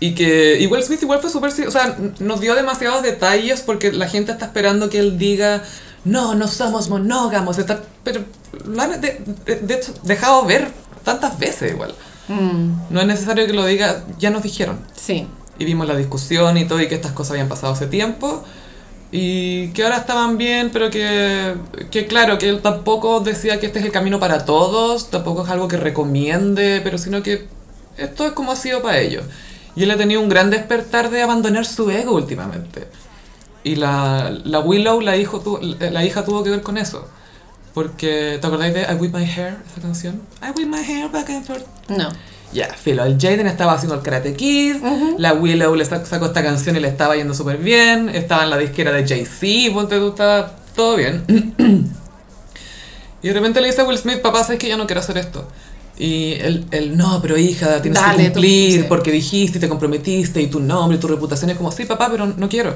y 0.00 0.14
que 0.14 0.66
Will 0.70 0.82
Smith 0.82 1.02
igual 1.02 1.20
fue 1.20 1.28
súper... 1.28 1.50
O 1.68 1.70
sea, 1.70 1.98
nos 2.20 2.40
dio 2.40 2.54
demasiados 2.54 3.02
detalles 3.02 3.60
porque 3.60 3.92
la 3.92 4.08
gente 4.08 4.32
está 4.32 4.46
esperando 4.46 4.88
que 4.88 4.98
él 4.98 5.18
diga, 5.18 5.62
no, 6.04 6.34
no 6.34 6.48
somos 6.48 6.88
monógamos, 6.88 7.58
está, 7.58 7.82
pero 8.02 8.20
lo 8.66 8.80
han 8.82 9.00
de, 9.00 9.22
de- 9.46 9.56
de 9.56 9.74
hecho 9.74 9.92
dejado 10.02 10.44
ver 10.44 10.68
tantas 11.04 11.38
veces 11.38 11.72
igual. 11.72 11.94
Mm, 12.28 12.72
No 12.90 13.00
es 13.00 13.06
necesario 13.06 13.46
que 13.46 13.52
lo 13.52 13.64
diga, 13.66 14.04
ya 14.18 14.30
nos 14.30 14.42
dijeron. 14.42 14.78
sí. 14.94 15.26
Y 15.56 15.64
vimos 15.64 15.86
la 15.86 15.94
discusión 15.96 16.56
y 16.58 16.64
todo, 16.64 16.80
y 16.80 16.88
que 16.88 16.96
estas 16.96 17.12
cosas 17.12 17.32
habían 17.32 17.48
pasado 17.48 17.72
hace 17.74 17.86
tiempo. 17.86 18.42
Y 19.12 19.68
que 19.68 19.84
ahora 19.84 19.98
estaban 19.98 20.36
bien, 20.36 20.70
pero 20.72 20.90
que, 20.90 21.54
que 21.92 22.08
claro, 22.08 22.38
que 22.38 22.48
él 22.48 22.60
tampoco 22.60 23.20
decía 23.20 23.60
que 23.60 23.66
este 23.66 23.78
es 23.78 23.84
el 23.84 23.92
camino 23.92 24.18
para 24.18 24.44
todos, 24.44 25.10
tampoco 25.10 25.44
es 25.44 25.50
algo 25.50 25.68
que 25.68 25.76
recomiende, 25.76 26.80
pero 26.82 26.98
sino 26.98 27.22
que 27.22 27.46
esto 27.96 28.26
es 28.26 28.32
como 28.32 28.50
ha 28.50 28.56
sido 28.56 28.82
para 28.82 28.98
ellos. 28.98 29.22
Y 29.76 29.84
él 29.84 29.90
ha 29.92 29.96
tenido 29.96 30.20
un 30.20 30.28
gran 30.28 30.50
despertar 30.50 31.10
de 31.10 31.22
abandonar 31.22 31.64
su 31.66 31.88
ego 31.88 32.14
últimamente. 32.16 32.88
Y 33.64 33.76
la, 33.76 34.30
la 34.44 34.60
Willow, 34.60 35.00
la, 35.00 35.16
hijo, 35.16 35.40
tu- 35.40 35.58
la 35.80 36.04
hija 36.04 36.24
tuvo 36.24 36.44
que 36.44 36.50
ver 36.50 36.62
con 36.62 36.76
eso. 36.78 37.08
Porque, 37.72 38.38
¿te 38.40 38.46
acordáis 38.46 38.72
de 38.74 38.82
I 38.82 38.94
Whip 39.00 39.12
My 39.14 39.24
Hair, 39.24 39.56
esa 39.70 39.80
canción? 39.80 40.20
I 40.42 40.50
Whip 40.56 40.68
My 40.68 40.78
Hair 40.84 41.10
back 41.10 41.30
and 41.30 41.44
forth. 41.44 41.64
No. 41.88 42.08
Ya, 42.52 42.68
filo, 42.68 43.02
el 43.04 43.18
Jaden 43.20 43.48
estaba 43.48 43.72
haciendo 43.72 43.96
el 43.96 44.02
Karate 44.02 44.34
Kid, 44.34 44.76
la 45.18 45.32
Willow 45.32 45.74
le 45.74 45.84
sac- 45.84 46.04
sacó 46.04 46.26
esta 46.26 46.40
canción 46.44 46.76
y 46.76 46.80
le 46.80 46.86
estaba 46.86 47.16
yendo 47.16 47.34
súper 47.34 47.56
bien, 47.56 48.08
estaba 48.10 48.44
en 48.44 48.50
la 48.50 48.58
disquera 48.58 48.92
de 48.92 49.04
Jay-Z, 49.08 49.74
ponte 49.74 49.98
tú, 49.98 50.10
estaba 50.10 50.54
todo 50.76 50.94
bien. 50.94 51.24
y 53.22 53.28
de 53.28 53.34
repente 53.34 53.60
le 53.60 53.68
dice 53.68 53.80
a 53.80 53.84
Will 53.84 53.98
Smith, 53.98 54.20
papá, 54.20 54.44
¿sabes 54.44 54.60
que 54.60 54.68
yo 54.68 54.76
no 54.76 54.86
quiero 54.86 55.00
hacer 55.00 55.18
esto? 55.18 55.48
Y 55.98 56.34
él, 56.34 56.64
él, 56.70 56.96
no, 56.96 57.20
pero 57.22 57.36
hija, 57.38 57.80
tienes 57.82 58.00
Dale, 58.00 58.18
que 58.24 58.28
tú, 58.28 58.34
cumplir 58.34 58.80
sí. 58.82 58.86
porque 58.88 59.10
dijiste 59.10 59.58
y 59.58 59.60
te 59.60 59.68
comprometiste 59.68 60.40
y 60.42 60.46
tu 60.48 60.60
nombre 60.60 60.96
y 60.98 61.00
tu 61.00 61.08
reputación 61.08 61.50
es 61.50 61.56
como, 61.56 61.72
sí, 61.72 61.86
papá, 61.86 62.08
pero 62.10 62.26
no 62.26 62.48
quiero. 62.48 62.74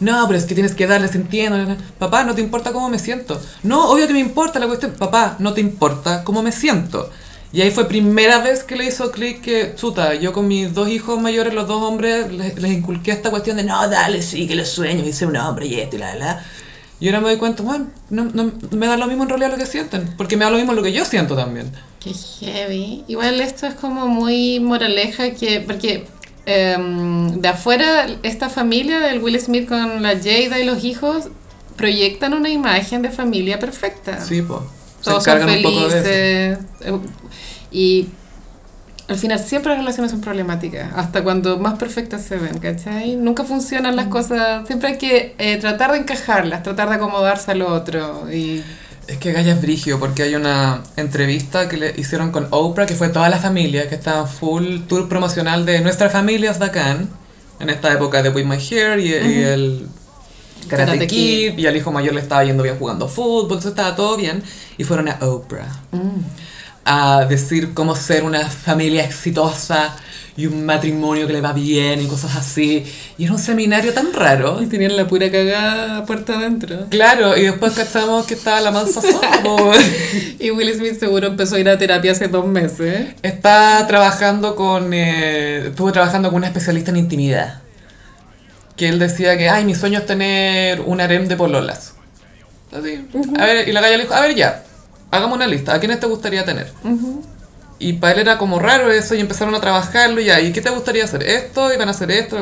No, 0.00 0.24
pero 0.26 0.38
es 0.38 0.44
que 0.44 0.54
tienes 0.54 0.74
que 0.74 0.86
darles, 0.86 1.14
entiendo. 1.14 1.76
Papá, 1.98 2.24
no 2.24 2.34
te 2.34 2.40
importa 2.40 2.72
cómo 2.72 2.88
me 2.88 2.98
siento. 2.98 3.40
No, 3.62 3.90
obvio 3.90 4.06
que 4.06 4.12
me 4.12 4.20
importa 4.20 4.58
la 4.58 4.66
cuestión. 4.66 4.92
Papá, 4.92 5.36
no 5.38 5.52
te 5.54 5.60
importa 5.60 6.22
cómo 6.24 6.42
me 6.42 6.52
siento. 6.52 7.10
Y 7.52 7.62
ahí 7.62 7.70
fue 7.70 7.88
primera 7.88 8.38
vez 8.40 8.62
que 8.62 8.76
le 8.76 8.84
hizo 8.84 9.10
clic 9.10 9.40
que, 9.40 9.74
chuta, 9.74 10.14
yo 10.14 10.32
con 10.34 10.46
mis 10.46 10.74
dos 10.74 10.88
hijos 10.88 11.20
mayores, 11.20 11.54
los 11.54 11.66
dos 11.66 11.82
hombres, 11.82 12.30
les, 12.30 12.72
inculqué 12.72 13.10
esta 13.10 13.30
cuestión 13.30 13.56
de, 13.56 13.64
no, 13.64 13.88
dale, 13.88 14.22
sí, 14.22 14.46
que 14.46 14.54
los 14.54 14.68
sueños 14.68 15.14
ser 15.16 15.28
un 15.28 15.36
hombre 15.36 15.66
y 15.66 15.74
esto 15.80 15.96
y 15.96 15.98
la, 15.98 16.14
la. 16.14 16.44
Y 17.00 17.06
ahora 17.06 17.20
me 17.20 17.28
doy 17.30 17.38
cuenta, 17.38 17.62
bueno, 17.62 17.86
no, 18.10 18.24
no- 18.34 18.52
me 18.72 18.86
da 18.86 18.96
lo 18.98 19.06
mismo 19.06 19.22
en 19.22 19.30
realidad 19.30 19.50
lo 19.52 19.56
que 19.56 19.66
sienten, 19.66 20.14
porque 20.18 20.36
me 20.36 20.44
da 20.44 20.50
lo 20.50 20.58
mismo 20.58 20.74
lo 20.74 20.82
que 20.82 20.92
yo 20.92 21.04
siento 21.06 21.36
también. 21.36 21.72
Qué 22.00 22.12
heavy. 22.12 23.04
Igual 23.08 23.40
esto 23.40 23.66
es 23.66 23.74
como 23.74 24.08
muy 24.08 24.60
moraleja 24.60 25.30
que, 25.30 25.60
porque 25.60 26.06
em, 26.48 27.40
de 27.40 27.48
afuera 27.48 28.06
esta 28.22 28.48
familia 28.48 28.98
del 29.00 29.20
Will 29.22 29.38
Smith 29.40 29.68
con 29.68 30.02
la 30.02 30.10
Jada 30.16 30.58
y 30.58 30.64
los 30.64 30.82
hijos 30.84 31.28
proyectan 31.76 32.34
una 32.34 32.48
imagen 32.48 33.02
de 33.02 33.10
familia 33.10 33.58
perfecta. 33.58 34.20
Sí, 34.20 34.42
pues. 34.42 34.60
Todos 35.02 35.22
son 35.24 35.40
felices. 35.42 36.04
eh, 36.06 36.58
Y 37.70 38.08
al 39.08 39.16
final 39.16 39.38
siempre 39.38 39.70
las 39.70 39.78
relaciones 39.78 40.10
son 40.10 40.20
problemáticas, 40.20 40.90
hasta 40.96 41.22
cuando 41.22 41.58
más 41.58 41.78
perfectas 41.78 42.22
se 42.24 42.36
ven, 42.36 42.58
¿cachai? 42.58 43.14
Nunca 43.16 43.44
funcionan 43.44 43.92
Mm. 43.94 43.96
las 43.96 44.06
cosas, 44.08 44.66
siempre 44.66 44.88
hay 44.90 44.98
que 44.98 45.34
eh, 45.38 45.56
tratar 45.58 45.92
de 45.92 45.98
encajarlas, 45.98 46.62
tratar 46.62 46.88
de 46.88 46.96
acomodarse 46.96 47.50
al 47.52 47.62
otro. 47.62 48.30
Y 48.32 48.62
Es 49.08 49.16
que 49.16 49.32
Gaya 49.32 49.54
es 49.54 49.62
brigio 49.62 49.98
porque 49.98 50.22
hay 50.22 50.34
una 50.34 50.82
entrevista 50.96 51.68
que 51.68 51.78
le 51.78 51.94
hicieron 51.96 52.30
con 52.30 52.46
Oprah, 52.50 52.84
que 52.86 52.94
fue 52.94 53.08
toda 53.08 53.28
la 53.30 53.38
familia, 53.38 53.88
que 53.88 53.94
estaba 53.94 54.20
en 54.20 54.28
full 54.28 54.80
tour 54.86 55.08
promocional 55.08 55.64
de 55.64 55.80
Nuestra 55.80 56.10
familia 56.10 56.50
es 56.50 56.58
bacán, 56.58 57.08
en 57.58 57.70
esta 57.70 57.92
época 57.92 58.22
de 58.22 58.28
With 58.28 58.44
My 58.44 58.56
Hair 58.56 59.00
y, 59.00 59.08
y 59.08 59.42
el 59.42 59.88
Karate, 60.68 60.92
Karate 60.92 61.06
Kid, 61.06 61.58
y 61.58 61.66
al 61.66 61.76
hijo 61.76 61.90
mayor 61.90 62.14
le 62.14 62.20
estaba 62.20 62.44
yendo 62.44 62.62
bien 62.62 62.78
jugando 62.78 63.08
fútbol, 63.08 63.44
entonces 63.44 63.70
estaba 63.70 63.96
todo 63.96 64.16
bien, 64.16 64.42
y 64.76 64.84
fueron 64.84 65.08
a 65.08 65.18
Oprah 65.22 65.74
a 66.84 67.24
decir 67.26 67.74
cómo 67.74 67.96
ser 67.96 68.24
una 68.24 68.48
familia 68.48 69.04
exitosa 69.04 69.96
y 70.38 70.46
un 70.46 70.64
matrimonio 70.64 71.26
que 71.26 71.32
le 71.32 71.40
va 71.40 71.52
bien 71.52 72.00
y 72.00 72.06
cosas 72.06 72.36
así, 72.36 72.84
y 73.18 73.24
era 73.24 73.32
un 73.32 73.40
seminario 73.40 73.92
tan 73.92 74.12
raro. 74.12 74.62
Y 74.62 74.66
tenían 74.66 74.96
la 74.96 75.08
pura 75.08 75.28
cagada 75.32 76.06
puerta 76.06 76.38
adentro. 76.38 76.86
Claro, 76.90 77.36
y 77.36 77.42
después 77.42 77.72
cachamos 77.72 78.24
que 78.24 78.34
estaba 78.34 78.60
la 78.60 78.70
mansa 78.70 79.02
sola. 79.02 79.28
Y 80.38 80.52
Will 80.52 80.72
Smith 80.74 81.00
seguro 81.00 81.26
empezó 81.26 81.56
a 81.56 81.58
ir 81.58 81.68
a 81.68 81.76
terapia 81.76 82.12
hace 82.12 82.28
dos 82.28 82.46
meses. 82.46 83.16
Está 83.22 83.84
trabajando 83.88 84.54
con. 84.54 84.94
eh, 84.94 85.66
estuvo 85.70 85.90
trabajando 85.90 86.28
con 86.28 86.36
una 86.36 86.46
especialista 86.46 86.92
en 86.92 86.98
intimidad. 86.98 87.60
Que 88.76 88.88
él 88.88 89.00
decía 89.00 89.36
que, 89.36 89.48
ay, 89.48 89.64
mi 89.64 89.74
sueño 89.74 89.98
es 89.98 90.06
tener 90.06 90.82
un 90.82 91.00
harem 91.00 91.26
de 91.26 91.34
pololas. 91.36 91.94
Así. 92.70 93.08
A 93.36 93.44
ver, 93.44 93.68
y 93.68 93.72
la 93.72 93.80
galla 93.80 93.96
le 93.96 94.04
dijo, 94.04 94.14
a 94.14 94.20
ver 94.20 94.36
ya, 94.36 94.62
hagamos 95.10 95.34
una 95.34 95.48
lista. 95.48 95.74
¿A 95.74 95.80
quiénes 95.80 95.98
te 95.98 96.06
gustaría 96.06 96.44
tener? 96.44 96.70
Y 97.78 97.94
para 97.94 98.14
él 98.14 98.20
era 98.20 98.38
como 98.38 98.58
raro 98.58 98.90
eso 98.90 99.14
y 99.14 99.20
empezaron 99.20 99.54
a 99.54 99.60
trabajarlo 99.60 100.20
y 100.20 100.24
ya. 100.24 100.40
¿Y 100.40 100.52
qué 100.52 100.60
te 100.60 100.70
gustaría 100.70 101.04
hacer? 101.04 101.22
Esto, 101.22 101.72
iban 101.72 101.88
a 101.88 101.92
hacer 101.92 102.10
esto. 102.10 102.36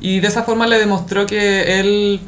Y 0.00 0.20
de 0.20 0.28
esa 0.28 0.42
forma 0.44 0.66
le 0.66 0.78
demostró 0.78 1.26
que 1.26 1.80
él. 1.80 2.20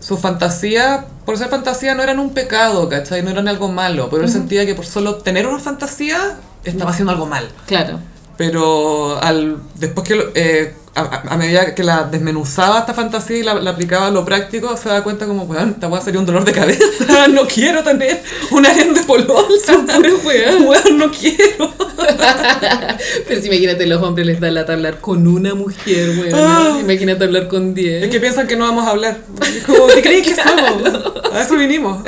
Su 0.00 0.16
fantasía, 0.16 1.04
por 1.26 1.36
ser 1.36 1.48
fantasía, 1.48 1.94
no 1.94 2.02
eran 2.02 2.18
un 2.20 2.32
pecado, 2.32 2.88
¿cachai? 2.88 3.22
No 3.22 3.28
eran 3.30 3.48
algo 3.48 3.68
malo. 3.68 4.08
Pero 4.08 4.22
él 4.24 4.30
sentía 4.30 4.64
que 4.64 4.74
por 4.74 4.86
solo 4.86 5.16
tener 5.16 5.46
una 5.46 5.58
fantasía, 5.58 6.38
estaba 6.64 6.90
haciendo 6.92 7.12
algo 7.12 7.26
mal. 7.26 7.48
Claro. 7.66 7.98
Pero 8.38 9.22
al, 9.22 9.58
después 9.74 10.08
que 10.08 10.14
lo- 10.16 10.30
eh, 10.34 10.74
a, 11.00 11.36
medida 11.36 11.74
que 11.74 11.82
la 11.82 12.04
desmenuzaba 12.04 12.80
esta 12.80 12.94
fantasía 12.94 13.38
y 13.38 13.42
la, 13.42 13.54
la 13.54 13.70
aplicaba 13.70 14.06
a 14.06 14.10
lo 14.10 14.24
práctico, 14.24 14.76
se 14.76 14.88
da 14.88 15.02
cuenta 15.02 15.26
como, 15.26 15.44
weón, 15.44 15.70
esta 15.70 15.88
weá 15.88 16.00
sería 16.00 16.20
un 16.20 16.26
dolor 16.26 16.44
de 16.44 16.52
cabeza, 16.52 17.28
no 17.28 17.46
quiero 17.46 17.82
tener 17.82 18.22
un 18.50 18.66
harem 18.66 18.94
de 18.94 19.02
polol, 19.02 19.46
weas, 20.24 20.54
weón, 20.60 20.98
no 20.98 21.10
quiero. 21.10 21.72
Pero 23.28 23.40
si 23.40 23.46
imagínate, 23.48 23.86
los 23.86 24.02
hombres 24.02 24.26
les 24.26 24.40
da 24.40 24.50
lata 24.50 24.72
hablar 24.72 25.00
con 25.00 25.26
una 25.26 25.54
mujer, 25.54 26.10
weón. 26.18 26.34
Ah. 26.34 26.78
Imagínate 26.80 27.24
hablar 27.24 27.48
con 27.48 27.74
diez. 27.74 28.04
Es 28.04 28.10
que 28.10 28.20
piensan 28.20 28.46
que 28.46 28.56
no 28.56 28.64
vamos 28.64 28.86
a 28.86 28.90
hablar. 28.90 29.18
Como, 29.66 29.86
¿qué 29.88 30.02
crees 30.02 30.26
que 30.26 30.34
somos? 30.34 31.32
A 31.32 31.42
eso 31.42 31.56
vinimos. 31.56 32.02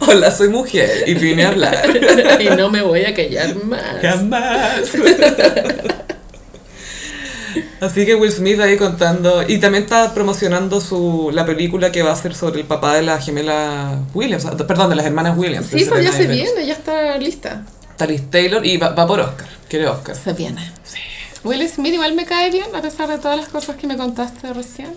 Hola, 0.00 0.30
soy 0.30 0.48
mujer 0.48 1.04
y 1.06 1.14
vine 1.14 1.44
a 1.44 1.48
hablar. 1.48 2.40
y 2.40 2.48
no 2.56 2.70
me 2.70 2.82
voy 2.82 3.04
a 3.04 3.14
callar 3.14 3.54
más. 3.64 4.00
Jamás. 4.02 4.92
Así 7.80 8.06
que 8.06 8.14
Will 8.14 8.32
Smith 8.32 8.60
ahí 8.60 8.76
contando. 8.76 9.42
Y 9.46 9.58
también 9.58 9.84
está 9.84 10.12
promocionando 10.14 10.80
su, 10.80 11.30
la 11.32 11.44
película 11.46 11.92
que 11.92 12.02
va 12.02 12.12
a 12.12 12.16
ser 12.16 12.34
sobre 12.34 12.60
el 12.60 12.66
papá 12.66 12.94
de 12.94 13.02
la 13.02 13.20
gemela 13.20 13.98
Williams. 14.14 14.46
Perdón, 14.66 14.90
de 14.90 14.96
las 14.96 15.06
hermanas 15.06 15.36
Williams. 15.36 15.66
Sí, 15.66 15.82
eso 15.82 15.98
ya 16.00 16.12
se 16.12 16.26
Williams. 16.26 16.54
viene, 16.54 16.66
ya 16.66 16.74
está 16.74 17.16
lista. 17.18 17.64
Talis 17.96 18.30
Taylor 18.30 18.64
y 18.64 18.76
va, 18.76 18.90
va 18.90 19.06
por 19.06 19.20
Oscar. 19.20 19.46
Quiere 19.68 19.86
Oscar. 19.88 20.16
Se 20.16 20.32
viene. 20.32 20.72
Will 21.44 21.68
Smith 21.68 21.92
igual 21.94 22.14
me 22.14 22.24
cae 22.24 22.50
bien, 22.50 22.74
a 22.74 22.80
pesar 22.80 23.08
de 23.08 23.18
todas 23.18 23.36
las 23.38 23.48
cosas 23.48 23.76
que 23.76 23.86
me 23.86 23.96
contaste 23.96 24.52
recién. 24.52 24.94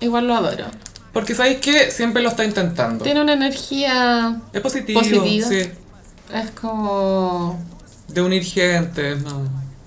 Igual 0.00 0.26
lo 0.26 0.34
adoro. 0.34 0.64
Porque 1.12 1.34
sabéis 1.34 1.58
que 1.58 1.90
siempre 1.90 2.22
lo 2.22 2.30
está 2.30 2.44
intentando. 2.44 3.04
Tiene 3.04 3.20
una 3.20 3.32
energía, 3.34 4.40
Es 4.52 4.60
positivo. 4.60 5.00
Positiva. 5.00 5.48
Sí. 5.48 5.58
es 6.34 6.50
como... 6.60 7.62
De 8.08 8.22
unir 8.22 8.44
gente. 8.44 9.16
No. 9.16 9.42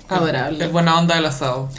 Adorable. 0.10 0.64
Es 0.66 0.72
buena 0.72 1.00
onda 1.00 1.16
del 1.16 1.26
asado. 1.26 1.70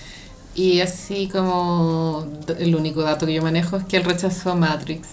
Y 0.55 0.81
así 0.81 1.29
como 1.31 2.27
el 2.59 2.75
único 2.77 3.03
dato 3.03 3.27
que 3.27 3.35
yo 3.35 3.43
manejo 3.43 3.77
es 3.77 3.85
que 3.85 3.97
él 3.97 4.05
rechazó 4.05 4.55
Matrix. 4.55 5.09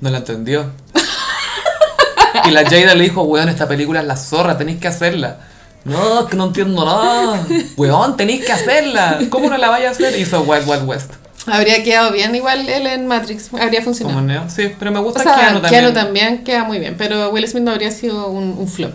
No 0.00 0.10
la 0.10 0.18
entendió. 0.18 0.70
y 2.46 2.50
la 2.50 2.62
Jada 2.64 2.94
le 2.94 3.04
dijo, 3.04 3.22
weón, 3.22 3.48
esta 3.48 3.66
película 3.68 4.00
es 4.00 4.06
la 4.06 4.16
zorra, 4.16 4.56
tenéis 4.56 4.78
que 4.78 4.88
hacerla. 4.88 5.38
No, 5.84 6.20
es 6.20 6.26
que 6.26 6.36
no 6.36 6.44
entiendo 6.46 6.84
nada. 6.84 7.44
Weón, 7.76 8.16
tenéis 8.16 8.44
que 8.44 8.52
hacerla. 8.52 9.18
¿Cómo 9.30 9.48
no 9.48 9.56
la 9.56 9.68
vaya 9.70 9.88
a 9.88 9.92
hacer? 9.92 10.18
Hizo 10.18 10.42
Wild 10.42 10.68
Wild 10.68 10.86
West. 10.88 11.12
Habría 11.46 11.82
quedado 11.82 12.12
bien 12.12 12.34
igual 12.34 12.68
él 12.68 12.86
en 12.86 13.06
Matrix, 13.06 13.48
habría 13.58 13.82
funcionado. 13.82 14.16
Como 14.18 14.26
Neo. 14.26 14.44
Sí, 14.48 14.72
pero 14.78 14.90
me 14.92 14.98
O 14.98 15.02
gusta 15.02 15.22
sea, 15.22 15.36
Keanu 15.36 15.62
Keanu 15.62 15.92
también. 15.92 15.94
también. 15.94 16.44
queda 16.44 16.64
muy 16.64 16.78
bien, 16.78 16.96
pero 16.98 17.30
Will 17.30 17.48
Smith 17.48 17.64
no 17.64 17.70
habría 17.72 17.90
sido 17.90 18.28
un, 18.28 18.56
un 18.58 18.68
flop. 18.68 18.92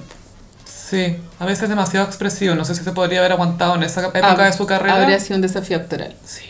Sí, 0.89 1.17
a 1.39 1.45
veces 1.45 1.67
demasiado 1.69 2.05
expresivo. 2.05 2.53
No 2.55 2.63
sé 2.65 2.75
si 2.75 2.83
se 2.83 2.91
podría 2.91 3.19
haber 3.19 3.31
aguantado 3.31 3.75
en 3.75 3.83
esa 3.83 4.01
época 4.01 4.21
Hab- 4.35 4.45
de 4.45 4.53
su 4.53 4.65
carrera. 4.67 5.01
Habría 5.01 5.19
sido 5.19 5.35
un 5.37 5.41
desafío 5.41 5.77
actoral. 5.77 6.15
Sí. 6.25 6.41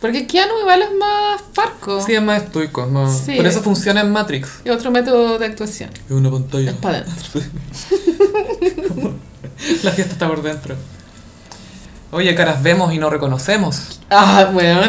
Porque 0.00 0.26
Keanu 0.26 0.52
igual 0.60 0.82
es 0.82 0.90
más 0.98 1.42
parco. 1.54 2.00
Sí, 2.04 2.14
es 2.14 2.22
más 2.22 2.42
estoico. 2.44 2.84
es 2.84 2.90
más- 2.90 3.18
Sí. 3.24 3.36
Por 3.36 3.46
eso 3.46 3.62
funciona 3.62 4.00
en 4.00 4.12
Matrix. 4.12 4.48
Y 4.64 4.70
otro 4.70 4.90
método 4.90 5.38
de 5.38 5.46
actuación. 5.46 5.90
Es 6.06 6.10
una 6.10 6.30
pantalla. 6.30 6.70
Es 6.70 6.76
para 6.76 6.98
adentro. 6.98 7.40
La 9.82 9.90
fiesta 9.90 10.12
está 10.12 10.28
por 10.28 10.42
dentro. 10.42 10.74
Oye, 12.10 12.34
caras 12.34 12.62
vemos 12.62 12.92
y 12.94 12.98
no 12.98 13.10
reconocemos. 13.10 14.00
Ah, 14.10 14.48
bueno. 14.52 14.80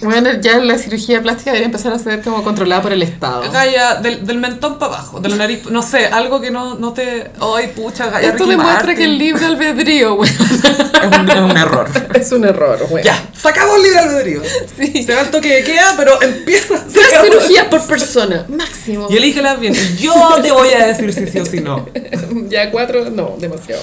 Bueno, 0.00 0.30
ya 0.40 0.58
la 0.58 0.78
cirugía 0.78 1.20
plástica 1.20 1.50
debería 1.50 1.66
empezar 1.66 1.92
a 1.92 1.98
ser 1.98 2.22
como 2.22 2.44
controlada 2.44 2.80
por 2.82 2.92
el 2.92 3.02
Estado. 3.02 3.50
Gaya, 3.50 3.96
del, 3.96 4.24
del 4.24 4.38
mentón 4.38 4.78
para 4.78 4.94
abajo, 4.94 5.18
de 5.18 5.28
la 5.28 5.34
nariz, 5.36 5.64
no 5.70 5.82
sé, 5.82 6.06
algo 6.06 6.40
que 6.40 6.52
no, 6.52 6.76
no 6.76 6.92
te... 6.92 7.32
Ay, 7.40 7.72
pucha, 7.74 8.06
Gaya, 8.08 8.28
Esto 8.28 8.46
demuestra 8.46 8.94
que 8.94 9.04
el 9.04 9.18
libre 9.18 9.44
albedrío, 9.44 10.14
güey, 10.14 10.30
Es 10.98 11.18
un, 11.18 11.30
es 11.30 11.36
un 11.38 11.56
error. 11.56 11.88
es 12.14 12.32
un 12.32 12.44
error, 12.44 12.86
güey. 12.88 13.02
Ya, 13.04 13.28
sacamos 13.34 13.76
el 13.76 13.82
libre 13.82 13.98
albedrío. 13.98 14.42
Sí. 14.76 15.02
Se 15.02 15.14
va 15.14 15.22
el 15.22 15.30
toque 15.30 15.52
de 15.52 15.64
queda, 15.64 15.94
pero 15.96 16.22
empieza 16.22 16.74
Tres 16.92 17.20
cirugías 17.20 17.64
por 17.64 17.84
persona, 17.86 18.46
máximo. 18.48 19.08
Y 19.10 19.16
elígelas 19.16 19.58
bien. 19.58 19.74
Yo 19.96 20.14
te 20.42 20.52
voy 20.52 20.68
a 20.70 20.86
decir 20.86 21.12
si 21.12 21.26
sí 21.26 21.40
o 21.40 21.46
si 21.46 21.60
no. 21.60 21.86
Ya 22.48 22.70
cuatro, 22.70 23.10
no, 23.10 23.34
demasiado. 23.38 23.82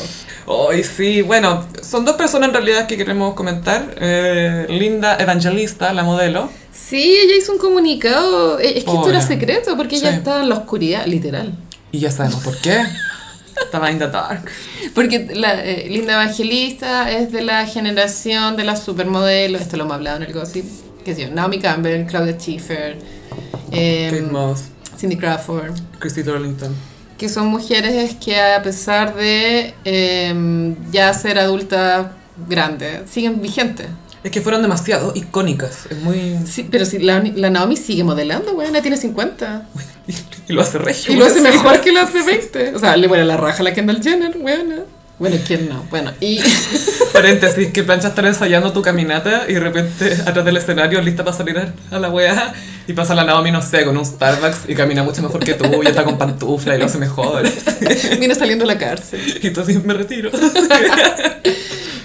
Ay, 0.69 0.83
sí, 0.83 1.21
bueno, 1.21 1.65
son 1.81 2.05
dos 2.05 2.15
personas 2.15 2.44
en 2.45 2.53
realidad 2.53 2.87
que 2.87 2.97
queremos 2.97 3.33
comentar. 3.33 3.95
Eh, 3.99 4.65
Linda 4.69 5.17
Evangelista, 5.19 5.91
la 5.93 6.03
modelo. 6.03 6.49
Sí, 6.71 7.17
ella 7.23 7.35
hizo 7.37 7.51
un 7.53 7.57
comunicado. 7.57 8.59
Es 8.59 8.73
que 8.83 8.91
esto 8.91 9.09
era 9.09 9.21
secreto 9.21 9.75
porque 9.77 9.95
ella 9.97 10.11
Sí. 10.11 10.17
estaba 10.17 10.41
en 10.41 10.49
la 10.49 10.55
oscuridad, 10.55 11.05
literal. 11.05 11.53
Y 11.91 11.99
ya 11.99 12.11
sabemos 12.11 12.43
por 12.43 12.57
qué. 12.61 12.81
Estaba 13.63 13.89
in 13.91 13.99
the 13.99 14.07
dark. 14.07 14.49
Porque 14.93 15.27
la 15.33 15.63
eh, 15.63 15.87
Linda 15.89 16.13
Evangelista 16.13 17.09
es 17.09 17.31
de 17.31 17.41
la 17.41 17.65
generación 17.65 18.57
de 18.57 18.65
las 18.65 18.83
supermodelos, 18.83 19.61
esto 19.61 19.77
lo 19.77 19.83
hemos 19.83 19.95
hablado 19.95 20.17
en 20.17 20.23
el 20.23 20.33
gossip, 20.33 20.65
que 21.05 21.15
sé 21.15 21.21
yo, 21.23 21.29
Naomi 21.31 21.59
Campbell, 21.59 22.05
Claudia 22.05 22.37
Schiffer, 22.37 22.97
eh, 23.71 24.07
Kate 24.11 24.21
Moss, 24.31 24.63
Cindy 24.99 25.15
Crawford, 25.17 25.71
Christy 25.99 26.23
Turlington. 26.23 26.75
que 27.17 27.29
son 27.29 27.47
mujeres 27.47 28.15
que 28.23 28.37
a 28.39 28.61
pesar 28.61 29.15
de 29.15 29.73
eh, 29.85 30.75
ya 30.91 31.13
ser 31.13 31.39
adultas 31.39 32.07
grandes, 32.47 33.09
siguen 33.09 33.41
vigentes. 33.41 33.87
Es 34.23 34.31
que 34.31 34.41
fueron 34.41 34.63
demasiado 34.63 35.11
icónicas. 35.15 35.85
Es 35.89 35.99
muy. 35.99 36.39
Sí, 36.47 36.67
pero 36.69 36.85
si 36.85 36.97
la, 36.97 37.23
la 37.35 37.51
Naomi 37.51 37.77
sigue 37.77 38.03
modelando, 38.03 38.53
weón, 38.53 38.73
tiene 38.81 38.97
50. 38.97 39.67
Y 40.47 40.53
lo 40.53 40.61
hace 40.61 40.77
regio. 40.77 41.11
Y 41.11 41.17
lo 41.17 41.25
hace 41.25 41.41
mejor 41.41 41.81
que 41.81 41.91
lo 41.91 42.01
hace 42.01 42.21
20. 42.25 42.75
O 42.75 42.79
sea, 42.79 42.95
le 42.95 43.07
vuela 43.07 43.23
la 43.23 43.37
raja 43.37 43.61
a 43.61 43.63
la 43.63 43.73
Kendall 43.73 44.03
Jenner, 44.03 44.37
weón. 44.37 44.85
Bueno, 45.17 45.37
¿quién 45.47 45.69
no? 45.69 45.83
Bueno, 45.89 46.11
y... 46.19 46.39
Paréntesis, 47.13 47.71
que 47.71 47.83
plancha 47.83 48.09
estar 48.09 48.25
ensayando 48.25 48.73
tu 48.73 48.81
caminata 48.81 49.45
y 49.47 49.53
de 49.53 49.59
repente 49.61 50.13
atrás 50.25 50.43
del 50.43 50.57
escenario 50.57 51.01
lista 51.01 51.23
para 51.23 51.35
salir 51.35 51.57
a 51.89 51.99
la 51.99 52.09
weá 52.09 52.53
y 52.87 52.93
pasa 52.93 53.15
la 53.15 53.23
Naomi, 53.23 53.51
no 53.51 53.61
sé, 53.61 53.83
con 53.85 53.97
un 53.97 54.05
Starbucks 54.05 54.69
y 54.69 54.75
camina 54.75 55.03
mucho 55.03 55.21
mejor 55.21 55.43
que 55.43 55.55
tú 55.55 55.81
y 55.83 55.87
está 55.87 56.03
con 56.03 56.17
pantufla 56.17 56.75
y 56.75 56.79
lo 56.79 56.85
hace 56.85 56.97
mejor. 56.97 57.43
Viene 58.19 58.35
saliendo 58.35 58.65
de 58.65 58.73
la 58.73 58.79
cárcel. 58.79 59.21
Y 59.41 59.59
así 59.59 59.77
me 59.83 59.93
retiro. 59.93 60.31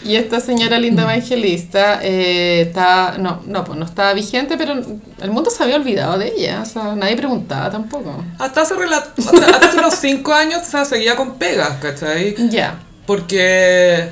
Y 0.02 0.16
esta 0.16 0.40
señora 0.40 0.76
linda 0.78 1.04
evangelista 1.04 2.00
eh, 2.02 2.62
está, 2.62 3.16
no, 3.18 3.42
no, 3.46 3.62
pues 3.62 3.78
no 3.78 3.84
estaba 3.84 4.12
vigente, 4.12 4.56
pero 4.56 4.72
el 4.72 5.30
mundo 5.30 5.50
se 5.50 5.62
había 5.62 5.76
olvidado 5.76 6.18
de 6.18 6.32
ella, 6.36 6.62
o 6.62 6.66
sea, 6.66 6.96
nadie 6.96 7.16
preguntaba 7.16 7.70
tampoco. 7.70 8.24
Hasta 8.38 8.62
hace, 8.62 8.74
hasta, 8.74 9.46
hasta 9.46 9.68
hace 9.68 9.78
unos 9.78 9.94
5 9.94 10.32
años 10.32 10.62
o 10.66 10.70
sea, 10.70 10.84
seguía 10.84 11.14
con 11.14 11.36
pegas, 11.36 11.78
¿cachai? 11.80 12.34
Ya, 12.48 12.80
Porque 13.06 14.08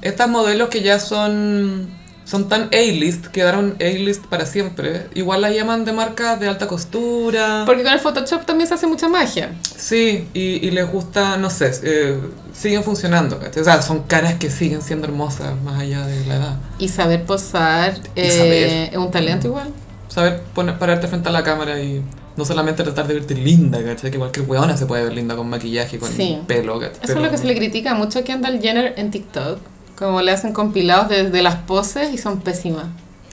estas 0.00 0.28
modelos 0.28 0.70
que 0.70 0.80
ya 0.80 0.98
son, 0.98 1.95
son 2.26 2.48
tan 2.48 2.64
A-list, 2.72 3.26
quedaron 3.28 3.76
A-list 3.80 4.24
para 4.26 4.44
siempre, 4.46 5.06
igual 5.14 5.40
las 5.42 5.54
llaman 5.54 5.84
de 5.84 5.92
marcas 5.92 6.38
de 6.40 6.48
alta 6.48 6.66
costura. 6.66 7.62
porque 7.66 7.82
con 7.84 7.92
el 7.92 8.00
Photoshop 8.00 8.44
también 8.44 8.66
se 8.68 8.74
hace 8.74 8.86
mucha 8.88 9.08
magia. 9.08 9.54
Sí, 9.76 10.26
y, 10.34 10.40
y 10.66 10.70
les 10.72 10.90
gusta, 10.90 11.36
no 11.38 11.48
sé, 11.50 11.70
eh, 11.84 12.18
siguen 12.52 12.82
funcionando, 12.82 13.38
¿cachai? 13.38 13.62
O 13.62 13.64
sea, 13.64 13.80
son 13.80 14.02
caras 14.02 14.34
que 14.34 14.50
siguen 14.50 14.82
siendo 14.82 15.06
hermosas 15.06 15.54
más 15.62 15.80
allá 15.80 16.04
de 16.06 16.26
la 16.26 16.34
edad. 16.36 16.56
Y 16.78 16.88
saber 16.88 17.24
posar 17.24 17.94
Y 18.16 18.20
eh, 18.20 18.30
saber. 18.30 18.68
es 18.92 18.96
un 18.98 19.10
talento 19.12 19.46
igual. 19.46 19.68
Saber 20.08 20.40
poner, 20.54 20.78
pararte 20.78 21.06
frente 21.06 21.28
a 21.28 21.32
la 21.32 21.42
cámara 21.44 21.80
y 21.80 22.02
no 22.36 22.44
solamente 22.44 22.82
tratar 22.82 23.06
de 23.06 23.14
verte 23.14 23.34
linda, 23.34 23.82
¿cachai? 23.84 24.10
Que 24.10 24.18
cualquier 24.18 24.46
weona 24.48 24.76
se 24.76 24.86
puede 24.86 25.04
ver 25.04 25.12
linda 25.14 25.36
con 25.36 25.48
maquillaje, 25.48 25.98
con 25.98 26.10
Sí. 26.10 26.38
pelo, 26.46 26.80
¿cachai? 26.80 26.98
Eso 27.04 27.12
es 27.14 27.18
lo 27.22 27.30
que 27.30 27.38
se 27.38 27.44
le 27.46 27.54
critica 27.56 27.94
mucho 27.94 28.18
a 28.18 28.22
Kendall 28.22 28.60
Jenner 28.60 28.94
en 28.96 29.10
TikTok. 29.10 29.58
Como 29.96 30.20
le 30.22 30.30
hacen 30.32 30.52
compilados 30.52 31.08
desde 31.08 31.42
las 31.42 31.56
poses 31.56 32.12
y 32.12 32.18
son 32.18 32.40
pésimas. 32.40 32.84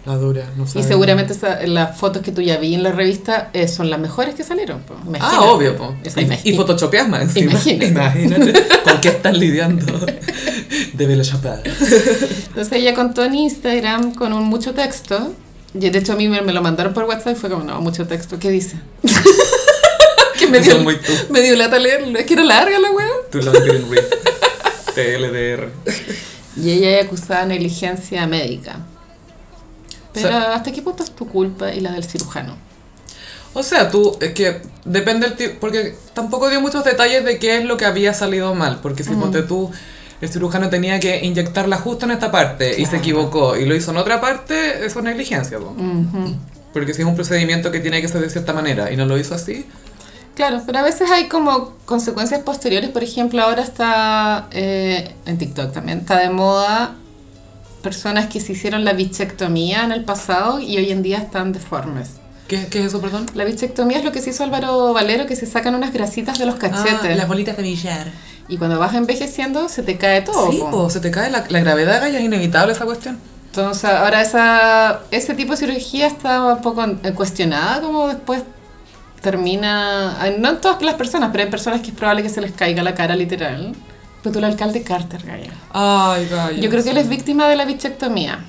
La 0.05 0.15
dura, 0.15 0.43
no 0.57 0.65
Y 0.65 0.67
sabe. 0.67 0.83
seguramente 0.85 1.31
esa- 1.31 1.65
las 1.65 1.97
fotos 1.97 2.21
que 2.23 2.31
tú 2.33 2.41
ya 2.41 2.57
vi 2.57 2.73
en 2.75 2.83
la 2.83 2.91
revista 2.91 3.49
eh, 3.53 3.69
son 3.69 3.89
las 3.89 3.99
mejores 4.01 4.35
que 4.35 4.43
salieron. 4.43 4.81
po. 4.81 4.95
Ah, 5.21 5.41
obvio, 5.43 5.77
po. 5.77 5.95
O 6.05 6.09
sea, 6.09 6.21
Y, 6.23 6.51
y 6.51 6.55
photoshopeas 6.57 7.07
más 7.07 7.21
encima. 7.21 7.51
Imagínate. 7.51 7.87
Imagínate. 7.91 8.53
¿Con 8.83 8.99
qué 8.99 9.07
estás 9.09 9.37
lidiando? 9.37 9.85
Debe 10.93 11.15
la 11.15 11.23
chapar. 11.23 11.61
Entonces 11.65 12.73
ella 12.73 12.93
contó 12.93 13.23
en 13.23 13.35
Instagram 13.35 14.13
con 14.13 14.33
un 14.33 14.43
mucho 14.43 14.73
texto. 14.73 15.33
Y 15.73 15.89
de 15.89 15.97
hecho 15.99 16.13
a 16.13 16.15
mí 16.17 16.27
me, 16.27 16.41
me 16.41 16.51
lo 16.53 16.61
mandaron 16.61 16.93
por 16.93 17.05
WhatsApp 17.05 17.37
y 17.37 17.39
fue 17.39 17.49
como, 17.49 17.63
no, 17.63 17.79
mucho 17.79 18.05
texto. 18.05 18.37
¿Qué 18.39 18.51
dice? 18.51 18.75
que 20.37 20.47
me 20.47 20.59
dio, 20.59 20.79
muy 20.79 20.97
me 21.29 21.41
dio 21.41 21.55
lata 21.55 21.79
leerlo. 21.79 22.19
Es 22.19 22.25
que 22.25 22.33
era 22.33 22.43
larga 22.43 22.77
la 22.77 22.91
weá. 22.91 23.07
Tu 23.31 23.41
long 23.41 23.53
green 23.53 23.85
read. 23.89 24.03
TLDR. 24.95 25.69
Y 26.55 26.69
ella 26.71 26.99
es 26.99 27.05
acusada 27.05 27.41
de 27.41 27.47
negligencia 27.47 28.25
médica. 28.27 28.77
Pero 30.13 30.27
O 30.27 30.31
sea- 30.31 30.53
¿hasta 30.55 30.71
qué 30.71 30.81
punto 30.81 31.03
es 31.03 31.11
tu 31.11 31.27
culpa 31.27 31.73
y 31.73 31.79
la 31.79 31.91
del 31.91 32.03
cirujano? 32.03 32.55
O 33.55 33.61
sea, 33.63 33.89
tú, 33.89 34.17
es 34.19 34.31
que 34.33 34.61
depende 34.83 35.27
del 35.27 35.37
tipo, 35.37 35.59
porque 35.59 35.95
tampoco 36.13 36.49
dio 36.49 36.59
muchos 36.59 36.83
detalles 36.83 37.23
de 37.23 37.37
qué 37.37 37.57
es 37.57 37.65
lo 37.65 37.77
que 37.77 37.85
había 37.85 38.13
salido 38.13 38.55
mal, 38.55 38.79
porque 38.81 39.03
si 39.03 39.11
ponte 39.13 39.43
tú, 39.43 39.69
el 40.21 40.29
cirujano 40.29 40.69
tenía 40.69 40.99
que 40.99 41.23
inyectarla 41.23 41.77
justo 41.77 42.05
en 42.05 42.11
esta 42.11 42.31
parte 42.31 42.79
y 42.81 42.85
se 42.85 42.97
equivocó 42.97 43.55
y 43.57 43.65
lo 43.65 43.75
hizo 43.75 43.91
en 43.91 43.97
otra 43.97 44.19
parte, 44.21 44.83
eso 44.85 44.99
es 44.99 45.05
negligencia. 45.05 45.59
Ujú. 45.59 46.35
porque 46.73 46.95
si 46.95 47.03
es 47.03 47.07
un 47.07 47.13
procedimiento 47.15 47.69
que 47.69 47.79
tiene 47.79 48.01
que 48.01 48.07
ser 48.07 48.21
de 48.21 48.29
cierta 48.31 48.51
manera 48.53 48.91
y 48.91 48.97
no 48.97 49.05
lo 49.05 49.15
hizo 49.19 49.35
así, 49.35 49.63
Claro, 50.35 50.63
pero 50.65 50.79
a 50.79 50.81
veces 50.81 51.11
hay 51.11 51.27
como 51.27 51.73
consecuencias 51.85 52.41
posteriores. 52.41 52.89
Por 52.89 53.03
ejemplo, 53.03 53.41
ahora 53.41 53.61
está 53.61 54.47
eh, 54.51 55.13
en 55.25 55.37
TikTok 55.37 55.71
también, 55.71 55.99
está 55.99 56.17
de 56.19 56.29
moda 56.29 56.95
personas 57.83 58.27
que 58.27 58.39
se 58.39 58.53
hicieron 58.53 58.85
la 58.85 58.93
bichectomía 58.93 59.83
en 59.83 59.91
el 59.91 60.05
pasado 60.05 60.59
y 60.59 60.77
hoy 60.77 60.89
en 60.89 61.03
día 61.03 61.17
están 61.17 61.51
deformes. 61.51 62.11
¿qué, 62.47 62.67
qué 62.67 62.79
es 62.79 62.85
eso, 62.87 63.01
perdón? 63.01 63.25
La 63.35 63.43
bichectomía 63.43 63.99
es 63.99 64.05
lo 64.05 64.11
que 64.11 64.21
se 64.21 64.31
hizo 64.31 64.43
Álvaro 64.43 64.93
Valero, 64.93 65.25
que 65.25 65.35
se 65.35 65.45
sacan 65.45 65.75
unas 65.75 65.93
grasitas 65.93 66.39
de 66.39 66.45
los 66.45 66.55
cachetes. 66.55 66.99
Ah, 67.03 67.15
las 67.15 67.27
bolitas 67.27 67.57
de 67.57 67.63
billar. 67.63 68.07
Y 68.47 68.57
cuando 68.57 68.79
vas 68.79 68.93
envejeciendo 68.95 69.69
se 69.69 69.83
te 69.83 69.97
cae 69.97 70.21
todo. 70.21 70.51
Sí, 70.51 70.59
po. 70.59 70.89
se 70.89 70.99
te 70.99 71.11
cae 71.11 71.29
la, 71.29 71.45
la 71.47 71.59
gravedad, 71.59 72.01
Gaya, 72.01 72.19
es 72.19 72.25
inevitable 72.25 72.73
esa 72.73 72.85
cuestión. 72.85 73.19
Entonces 73.47 73.85
ahora 73.85 74.21
esa, 74.21 75.01
ese 75.11 75.35
tipo 75.35 75.51
de 75.51 75.57
cirugía 75.57 76.07
está 76.07 76.55
un 76.55 76.61
poco 76.61 76.83
eh, 76.85 77.13
cuestionada 77.13 77.81
como 77.81 78.07
después 78.07 78.41
termina, 79.23 80.21
ay, 80.21 80.35
no 80.39 80.49
en 80.49 80.61
todas 80.61 80.79
las 80.83 80.93
personas, 80.95 81.29
pero 81.31 81.45
hay 81.45 81.49
personas 81.49 81.81
que 81.81 81.87
es 81.87 81.95
probable 81.95 82.21
que 82.21 82.29
se 82.29 82.41
les 82.41 82.51
caiga 82.51 82.83
la 82.83 82.93
cara 82.93 83.15
literal. 83.15 83.73
Pero 84.21 84.33
tú 84.33 84.39
el 84.39 84.45
alcalde 84.45 84.83
Carter, 84.83 85.23
Gaya. 85.25 85.51
Ay, 85.71 86.27
Gaya. 86.29 86.59
Yo 86.61 86.69
creo 86.69 86.83
que 86.83 86.91
él 86.91 86.97
es 86.97 87.09
víctima 87.09 87.47
de 87.49 87.55
la 87.55 87.65
bichectomía. 87.65 88.39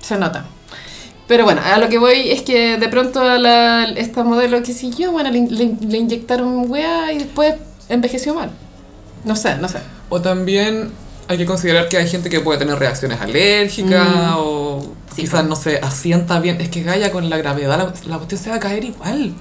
Se 0.00 0.16
nota. 0.18 0.44
Pero 1.26 1.44
bueno, 1.44 1.60
a 1.64 1.78
lo 1.78 1.88
que 1.88 1.98
voy 1.98 2.30
es 2.30 2.42
que 2.42 2.76
de 2.78 2.88
pronto 2.88 3.20
a 3.20 3.38
la, 3.38 3.84
esta 3.96 4.22
modelo, 4.24 4.62
que 4.62 4.72
yo, 4.74 5.12
bueno, 5.12 5.30
le, 5.30 5.46
le- 5.48 5.76
le 5.80 5.98
inyectaron 5.98 6.70
weá 6.70 7.12
y 7.12 7.18
después 7.18 7.54
envejeció 7.88 8.34
mal. 8.34 8.50
No 9.24 9.34
sé, 9.36 9.56
no 9.56 9.68
sé. 9.68 9.78
O 10.08 10.20
también 10.22 10.90
hay 11.26 11.36
que 11.36 11.44
considerar 11.46 11.88
que 11.88 11.98
hay 11.98 12.08
gente 12.08 12.30
que 12.30 12.40
puede 12.40 12.58
tener 12.58 12.78
reacciones 12.78 13.20
alérgicas 13.20 14.08
o 14.36 14.78
Mm. 14.78 14.98
Sí, 15.14 15.22
quizás, 15.22 15.44
no 15.44 15.56
sé, 15.56 15.80
asienta 15.82 16.38
bien. 16.38 16.60
Es 16.60 16.68
que 16.68 16.82
Gaya 16.84 17.10
con 17.10 17.28
la 17.28 17.36
gravedad 17.38 17.76
la, 17.76 17.92
la 18.08 18.16
cuestión 18.18 18.40
se 18.40 18.50
va 18.50 18.56
a 18.56 18.60
caer 18.60 18.84
igual. 18.84 19.34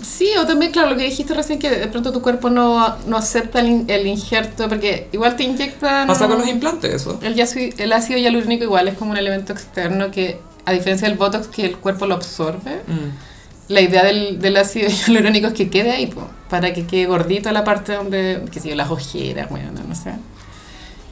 Sí, 0.00 0.30
o 0.40 0.46
también, 0.46 0.72
claro, 0.72 0.90
lo 0.90 0.96
que 0.96 1.04
dijiste 1.04 1.34
recién, 1.34 1.58
que 1.58 1.68
de 1.68 1.86
pronto 1.86 2.12
tu 2.12 2.22
cuerpo 2.22 2.48
no, 2.48 2.96
no 3.06 3.16
acepta 3.16 3.60
el, 3.60 3.68
in- 3.68 3.84
el 3.88 4.06
injerto, 4.06 4.68
porque 4.68 5.08
igual 5.12 5.36
te 5.36 5.42
inyectan... 5.44 6.06
Pasa 6.06 6.26
con 6.28 6.38
los 6.38 6.48
implantes 6.48 6.94
eso. 6.94 7.18
El, 7.22 7.38
el 7.38 7.92
ácido 7.92 8.18
hialurónico 8.18 8.64
igual 8.64 8.88
es 8.88 8.94
como 8.96 9.10
un 9.10 9.18
elemento 9.18 9.52
externo 9.52 10.10
que, 10.10 10.40
a 10.64 10.72
diferencia 10.72 11.06
del 11.08 11.18
Botox, 11.18 11.46
que 11.48 11.66
el 11.66 11.76
cuerpo 11.76 12.06
lo 12.06 12.14
absorbe, 12.14 12.82
Mm. 12.86 13.72
la 13.72 13.80
idea 13.82 14.02
del, 14.04 14.40
del 14.40 14.56
ácido 14.56 14.88
hialurónico 15.06 15.48
es 15.48 15.52
que 15.54 15.68
quede 15.68 15.90
ahí, 15.92 16.06
po, 16.06 16.26
para 16.48 16.72
que 16.72 16.86
quede 16.86 17.04
gordito 17.06 17.52
la 17.52 17.62
parte 17.62 17.92
donde, 17.92 18.42
qué 18.50 18.60
sé 18.60 18.70
yo, 18.70 18.74
las 18.76 18.90
ojeras, 18.90 19.50
bueno, 19.50 19.70
no 19.86 19.94
sé. 19.94 20.12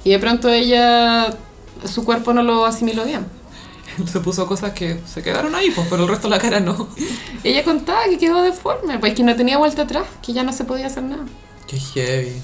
Y 0.04 0.10
de 0.10 0.18
pronto 0.18 0.48
ella, 0.48 1.28
su 1.84 2.04
cuerpo 2.06 2.32
no 2.32 2.42
lo 2.42 2.64
asimiló 2.64 3.04
bien. 3.04 3.26
Se 4.07 4.20
puso 4.20 4.46
cosas 4.46 4.72
que 4.72 5.01
se 5.07 5.22
quedaron 5.22 5.55
ahí, 5.55 5.70
pues, 5.70 5.86
pero 5.88 6.05
el 6.05 6.09
resto 6.09 6.28
de 6.28 6.36
la 6.36 6.40
cara 6.40 6.61
no. 6.61 6.88
Ella 7.44 7.64
contaba 7.64 8.05
que 8.05 8.18
quedó 8.18 8.42
deforme, 8.42 8.98
pues 8.98 9.14
que 9.14 9.22
no 9.22 9.34
tenía 9.36 9.59
vuelta 9.59 9.82
atrás, 9.82 10.05
que 10.22 10.32
ya 10.32 10.42
no 10.42 10.53
se 10.53 10.64
podía 10.64 10.86
hacer 10.86 11.03
nada. 11.03 11.24
Qué 11.66 11.78
heavy. 11.78 12.42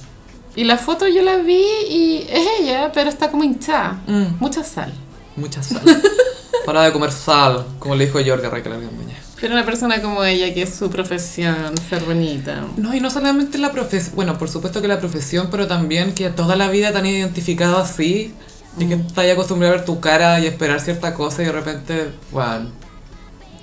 Y 0.54 0.64
la 0.64 0.78
foto 0.78 1.06
yo 1.06 1.22
la 1.22 1.36
vi 1.36 1.64
y 1.88 2.26
es 2.30 2.46
ella, 2.60 2.90
pero 2.92 3.10
está 3.10 3.30
como 3.30 3.44
hinchada. 3.44 4.00
Mm. 4.06 4.38
Mucha 4.40 4.64
sal. 4.64 4.92
Mucha 5.36 5.62
sal. 5.62 5.82
Para 6.66 6.82
de 6.82 6.92
comer 6.92 7.12
sal, 7.12 7.66
como 7.78 7.94
le 7.94 8.06
dijo 8.06 8.18
Jordi 8.18 8.46
a 8.46 8.50
Raquel 8.50 8.72
Argandoña. 8.72 9.16
Pero 9.38 9.52
una 9.52 9.66
persona 9.66 10.00
como 10.00 10.24
ella, 10.24 10.52
que 10.54 10.62
es 10.62 10.74
su 10.74 10.88
profesión, 10.88 11.76
ser 11.88 12.02
bonita. 12.04 12.64
No, 12.78 12.94
y 12.94 13.00
no 13.00 13.10
solamente 13.10 13.58
la 13.58 13.70
profesión, 13.70 14.16
bueno, 14.16 14.38
por 14.38 14.48
supuesto 14.48 14.80
que 14.80 14.88
la 14.88 14.98
profesión, 14.98 15.48
pero 15.50 15.66
también 15.66 16.14
que 16.14 16.30
toda 16.30 16.56
la 16.56 16.70
vida 16.70 16.90
te 16.90 16.98
han 16.98 17.06
identificado 17.06 17.76
así 17.76 18.32
y 18.78 18.86
que 18.86 18.94
estás 18.94 19.30
acostumbrado 19.30 19.74
a 19.74 19.76
ver 19.76 19.86
tu 19.86 20.00
cara 20.00 20.38
y 20.40 20.46
esperar 20.46 20.80
cierta 20.80 21.14
cosa 21.14 21.42
y 21.42 21.46
de 21.46 21.52
repente, 21.52 22.12
bueno, 22.30 22.70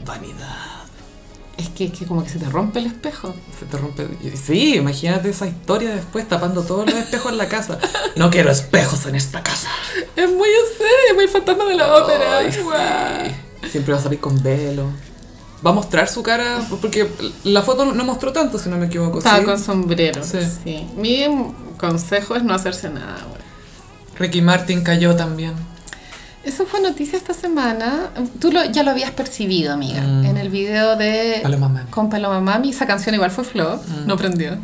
vanidad. 0.05 0.73
Es 1.57 1.69
que, 1.69 1.85
es 1.85 1.91
que 1.91 2.05
como 2.05 2.23
que 2.23 2.29
se 2.29 2.39
te 2.39 2.49
rompe 2.49 2.79
el 2.79 2.87
espejo. 2.87 3.33
Se 3.59 3.65
te 3.65 3.77
rompe. 3.77 4.07
Sí, 4.35 4.75
imagínate 4.75 5.29
esa 5.29 5.45
historia 5.47 5.95
después 5.95 6.27
tapando 6.27 6.63
todos 6.63 6.87
los 6.87 6.95
espejos 6.95 7.31
en 7.31 7.37
la 7.37 7.47
casa. 7.47 7.79
No 8.15 8.29
quiero 8.29 8.51
espejos 8.51 9.07
en 9.07 9.15
esta 9.15 9.41
casa. 9.41 9.69
Es 10.15 10.29
muy 10.29 10.49
serio, 10.77 11.09
es 11.09 11.15
muy 11.15 11.27
fantasma 11.27 11.65
de 11.65 11.75
la 11.75 11.95
ópera. 11.95 12.37
Ay, 12.37 12.51
sí. 12.51 12.59
Guau. 12.61 13.69
Siempre 13.71 13.93
va 13.93 13.99
a 13.99 14.03
salir 14.03 14.19
con 14.19 14.41
velo. 14.43 14.85
Va 15.65 15.71
a 15.71 15.73
mostrar 15.73 16.07
su 16.07 16.21
cara, 16.21 16.61
porque 16.81 17.09
la 17.43 17.63
foto 17.63 17.85
no 17.85 18.03
mostró 18.03 18.31
tanto, 18.31 18.59
si 18.59 18.69
no 18.69 18.77
me 18.77 18.85
equivoco. 18.85 19.17
Estaba 19.17 19.39
¿sí? 19.39 19.45
con 19.45 19.59
sombrero. 19.59 20.23
Sí. 20.23 20.37
Sí. 20.63 20.87
Mi 20.95 21.25
consejo 21.77 22.35
es 22.35 22.43
no 22.43 22.53
hacerse 22.53 22.89
nada, 22.91 23.25
güey. 23.29 23.42
Ricky 24.17 24.41
Martin 24.41 24.83
cayó 24.83 25.15
también. 25.15 25.53
Eso 26.43 26.65
fue 26.65 26.81
noticia 26.81 27.17
esta 27.17 27.33
semana. 27.33 28.09
Tú 28.39 28.51
lo, 28.51 28.65
ya 28.65 28.83
lo 28.83 28.91
habías 28.91 29.11
percibido, 29.11 29.73
amiga. 29.73 30.01
Mm. 30.01 30.25
En 30.25 30.37
el 30.37 30.49
video 30.49 30.97
de 30.97 31.39
Paloma 31.41 31.69
Mami. 31.69 31.89
Con 31.89 32.09
Paloma 32.09 32.41
Mami. 32.41 32.69
Esa 32.71 32.85
canción 32.85 33.15
igual 33.15 33.31
fue 33.31 33.45
flop. 33.45 33.81
Mm. 33.87 34.07
No 34.07 34.17
prendió. 34.17 34.57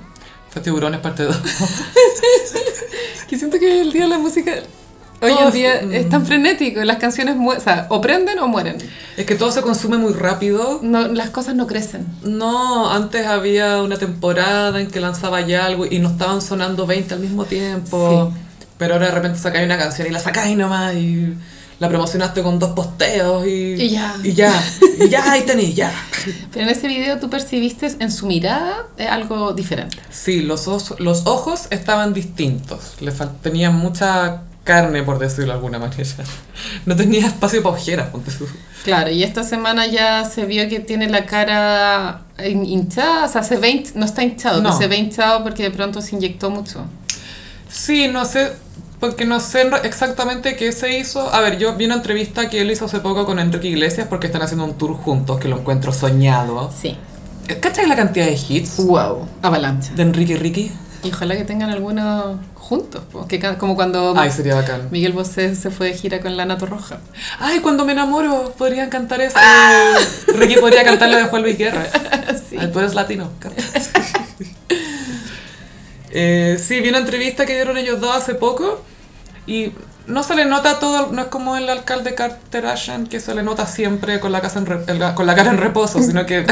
Fue 0.49 0.61
Tiburones 0.61 0.99
parte 0.99 1.23
2. 1.23 1.35
Que 3.29 3.37
siento 3.37 3.59
que 3.59 3.81
el 3.81 3.91
día 3.91 4.07
la 4.07 4.17
música... 4.17 4.51
Hoy 5.21 5.33
en 5.39 5.51
día 5.51 5.81
mm. 5.83 5.93
es 5.93 6.09
tan 6.09 6.25
frenético. 6.25 6.83
Las 6.83 6.97
canciones 6.97 7.35
o, 7.39 7.59
sea, 7.59 7.85
o 7.89 8.01
prenden 8.01 8.39
o 8.39 8.47
mueren. 8.47 8.77
es 9.17 9.25
que 9.25 9.35
todo 9.35 9.51
se 9.51 9.61
consume 9.61 9.97
muy 9.97 10.13
rápido. 10.13 10.79
No, 10.81 11.07
las 11.09 11.29
cosas 11.29 11.55
no 11.55 11.67
crecen. 11.67 12.07
No, 12.23 12.89
antes 12.89 13.27
había 13.27 13.83
una 13.83 13.97
temporada 13.97 14.79
en 14.81 14.87
que 14.87 14.99
lanzaba 14.99 15.41
ya 15.41 15.65
algo 15.65 15.85
y 15.85 15.99
no 15.99 16.09
estaban 16.09 16.41
sonando 16.41 16.87
20 16.87 17.13
al 17.13 17.19
mismo 17.19 17.45
tiempo. 17.45 18.33
Pero 18.79 18.93
ahora 18.95 19.05
de 19.07 19.11
repente 19.11 19.37
sacáis 19.37 19.65
una 19.65 19.77
canción 19.77 20.07
y 20.07 20.09
la 20.09 20.19
sacáis 20.19 20.57
nomás 20.57 20.95
y 20.95 21.35
la 21.79 21.87
promocionaste 21.87 22.41
con 22.41 22.57
dos 22.59 22.71
posteos 22.71 23.45
y... 23.45 23.73
Y 23.75 23.89
ya. 23.91 24.15
Y 24.23 24.33
ya. 24.33 24.63
Y 24.99 25.07
ya, 25.09 25.31
ahí 25.31 25.43
tenéis, 25.43 25.75
ya. 25.75 25.91
Pero 26.51 26.65
en 26.65 26.69
ese 26.69 26.87
video 26.87 27.19
tú 27.19 27.29
percibiste 27.29 27.89
en 27.99 28.11
su 28.11 28.25
mirada 28.25 28.87
eh, 28.97 29.07
algo 29.07 29.53
diferente. 29.53 29.97
Sí, 30.09 30.41
los, 30.41 30.67
os- 30.67 30.99
los 30.99 31.27
ojos 31.27 31.67
estaban 31.69 32.13
distintos. 32.13 32.95
Le 33.01 33.11
tenían 33.43 33.75
mucha 33.75 34.41
carne, 34.65 35.03
por 35.03 35.19
decirlo 35.19 35.47
de 35.47 35.51
alguna 35.53 35.77
manera. 35.79 36.03
No 36.85 36.95
tenía 36.95 37.27
espacio 37.27 37.61
para 37.63 37.75
ojeras, 37.75 38.09
ponte 38.09 38.31
tú. 38.31 38.45
Claro, 38.83 39.09
y 39.11 39.23
esta 39.23 39.43
semana 39.43 39.87
ya 39.87 40.25
se 40.25 40.45
vio 40.45 40.67
que 40.69 40.79
tiene 40.81 41.09
la 41.09 41.25
cara 41.25 42.21
hin- 42.39 42.65
hinchada, 42.65 43.25
o 43.25 43.29
sea, 43.29 43.43
se 43.43 43.55
ve 43.57 43.83
no 43.95 44.05
está 44.05 44.23
hinchado, 44.23 44.61
No. 44.61 44.77
se 44.77 44.87
ve 44.87 44.97
hinchado 44.97 45.43
porque 45.43 45.63
de 45.63 45.71
pronto 45.71 46.01
se 46.01 46.15
inyectó 46.15 46.49
mucho. 46.49 46.85
Sí, 47.69 48.07
no 48.07 48.25
sé, 48.25 48.51
porque 48.99 49.25
no 49.25 49.39
sé 49.39 49.69
exactamente 49.83 50.55
qué 50.55 50.71
se 50.71 50.97
hizo. 50.97 51.33
A 51.33 51.39
ver, 51.41 51.57
yo 51.57 51.75
vi 51.75 51.85
una 51.85 51.95
entrevista 51.95 52.49
que 52.49 52.61
él 52.61 52.71
hizo 52.71 52.85
hace 52.85 52.99
poco 52.99 53.25
con 53.25 53.39
Enrique 53.39 53.67
Iglesias 53.67 54.07
porque 54.09 54.27
están 54.27 54.41
haciendo 54.41 54.65
un 54.65 54.73
tour 54.77 54.93
juntos, 54.93 55.39
que 55.39 55.47
lo 55.47 55.59
encuentro 55.59 55.93
soñado. 55.93 56.71
Sí. 56.77 56.97
¿Cachai 57.61 57.87
la 57.87 57.95
cantidad 57.95 58.25
de 58.25 58.33
hits 58.47 58.77
Wow. 58.77 59.27
Avalancha. 59.41 59.91
de 59.95 60.03
Enrique 60.03 60.35
Ricky? 60.37 60.71
Y 61.01 61.11
ojalá 61.11 61.37
que 61.37 61.45
tengan 61.45 61.69
algunos 61.69 62.35
juntos, 62.55 63.01
po, 63.09 63.25
que 63.25 63.39
como 63.57 63.75
cuando 63.75 64.13
Ay, 64.17 64.29
sería 64.31 64.53
bacán. 64.55 64.89
Miguel 64.91 65.13
Bosé 65.13 65.55
se 65.55 65.71
fue 65.71 65.87
de 65.87 65.93
gira 65.93 66.19
con 66.19 66.35
Lana 66.35 66.57
Torroja. 66.57 66.97
Ay, 67.39 67.59
cuando 67.61 67.85
me 67.85 67.93
enamoro, 67.93 68.53
podrían 68.57 68.89
cantar 68.89 69.21
eso. 69.21 69.39
Eh, 69.39 70.33
Ricky 70.35 70.57
podría 70.57 70.83
cantar 70.83 71.09
la 71.09 71.17
de 71.19 71.23
Juan 71.23 71.41
Luis 71.41 71.57
Guerra. 71.57 71.87
Sí. 72.49 72.55
Ay, 72.59 72.71
tú 72.71 72.79
eres 72.79 72.95
latino. 72.95 73.29
Eh, 76.11 76.57
sí, 76.59 76.79
vi 76.79 76.89
una 76.89 76.99
entrevista 76.99 77.45
que 77.45 77.53
dieron 77.53 77.77
ellos 77.77 77.99
dos 77.99 78.15
hace 78.15 78.35
poco 78.35 78.81
y 79.45 79.71
no 80.09 80.23
se 80.23 80.35
le 80.35 80.45
nota 80.45 80.79
todo, 80.79 81.11
no 81.11 81.21
es 81.21 81.27
como 81.27 81.55
el 81.55 81.69
alcalde 81.69 82.15
Carter 82.15 82.65
Ashen 82.65 83.07
que 83.07 83.19
se 83.19 83.33
le 83.35 83.43
nota 83.43 83.65
siempre 83.67 84.19
con 84.19 84.31
la, 84.31 84.41
casa 84.41 84.59
en 84.59 84.65
re- 84.65 85.13
con 85.15 85.25
la 85.25 85.35
cara 85.35 85.51
en 85.51 85.57
reposo, 85.57 86.01
sino 86.03 86.25
que 86.25 86.45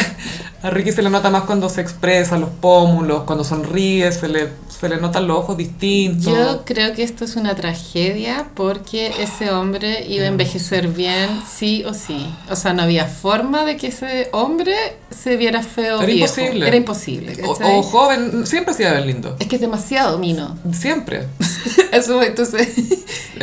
a 0.63 0.69
Ricky 0.69 0.91
se 0.91 1.01
le 1.01 1.09
nota 1.09 1.29
más 1.29 1.43
cuando 1.43 1.67
se 1.69 1.81
expresa, 1.81 2.37
los 2.37 2.49
pómulos, 2.49 3.23
cuando 3.23 3.43
sonríe, 3.43 4.11
se 4.11 4.27
le, 4.27 4.49
se 4.69 4.89
le 4.89 4.97
notan 4.97 5.27
los 5.27 5.37
ojos 5.39 5.57
distintos. 5.57 6.25
Yo 6.33 6.63
creo 6.65 6.93
que 6.93 7.03
esto 7.03 7.25
es 7.25 7.35
una 7.35 7.55
tragedia 7.55 8.47
porque 8.55 9.13
ese 9.21 9.51
hombre 9.51 10.05
iba 10.07 10.23
a 10.25 10.27
envejecer 10.27 10.87
bien 10.87 11.41
sí 11.47 11.83
o 11.85 11.93
sí. 11.93 12.27
O 12.49 12.55
sea, 12.55 12.73
no 12.73 12.83
había 12.83 13.05
forma 13.05 13.65
de 13.65 13.77
que 13.77 13.87
ese 13.87 14.29
hombre 14.33 14.75
se 15.09 15.37
viera 15.37 15.63
feo 15.63 15.97
Era 16.01 16.05
viejo. 16.05 16.25
imposible. 16.41 16.67
Era 16.67 16.75
imposible. 16.77 17.43
o, 17.45 17.51
o 17.51 17.83
joven, 17.83 18.45
siempre 18.45 18.73
se 18.73 18.83
iba 18.83 18.91
a 18.91 18.95
ver 18.95 19.05
lindo. 19.05 19.35
Es 19.39 19.47
que 19.47 19.55
es 19.55 19.61
demasiado 19.61 20.17
mino. 20.19 20.57
Siempre. 20.73 21.27
Eso, 21.91 22.21
entonces. 22.21 22.67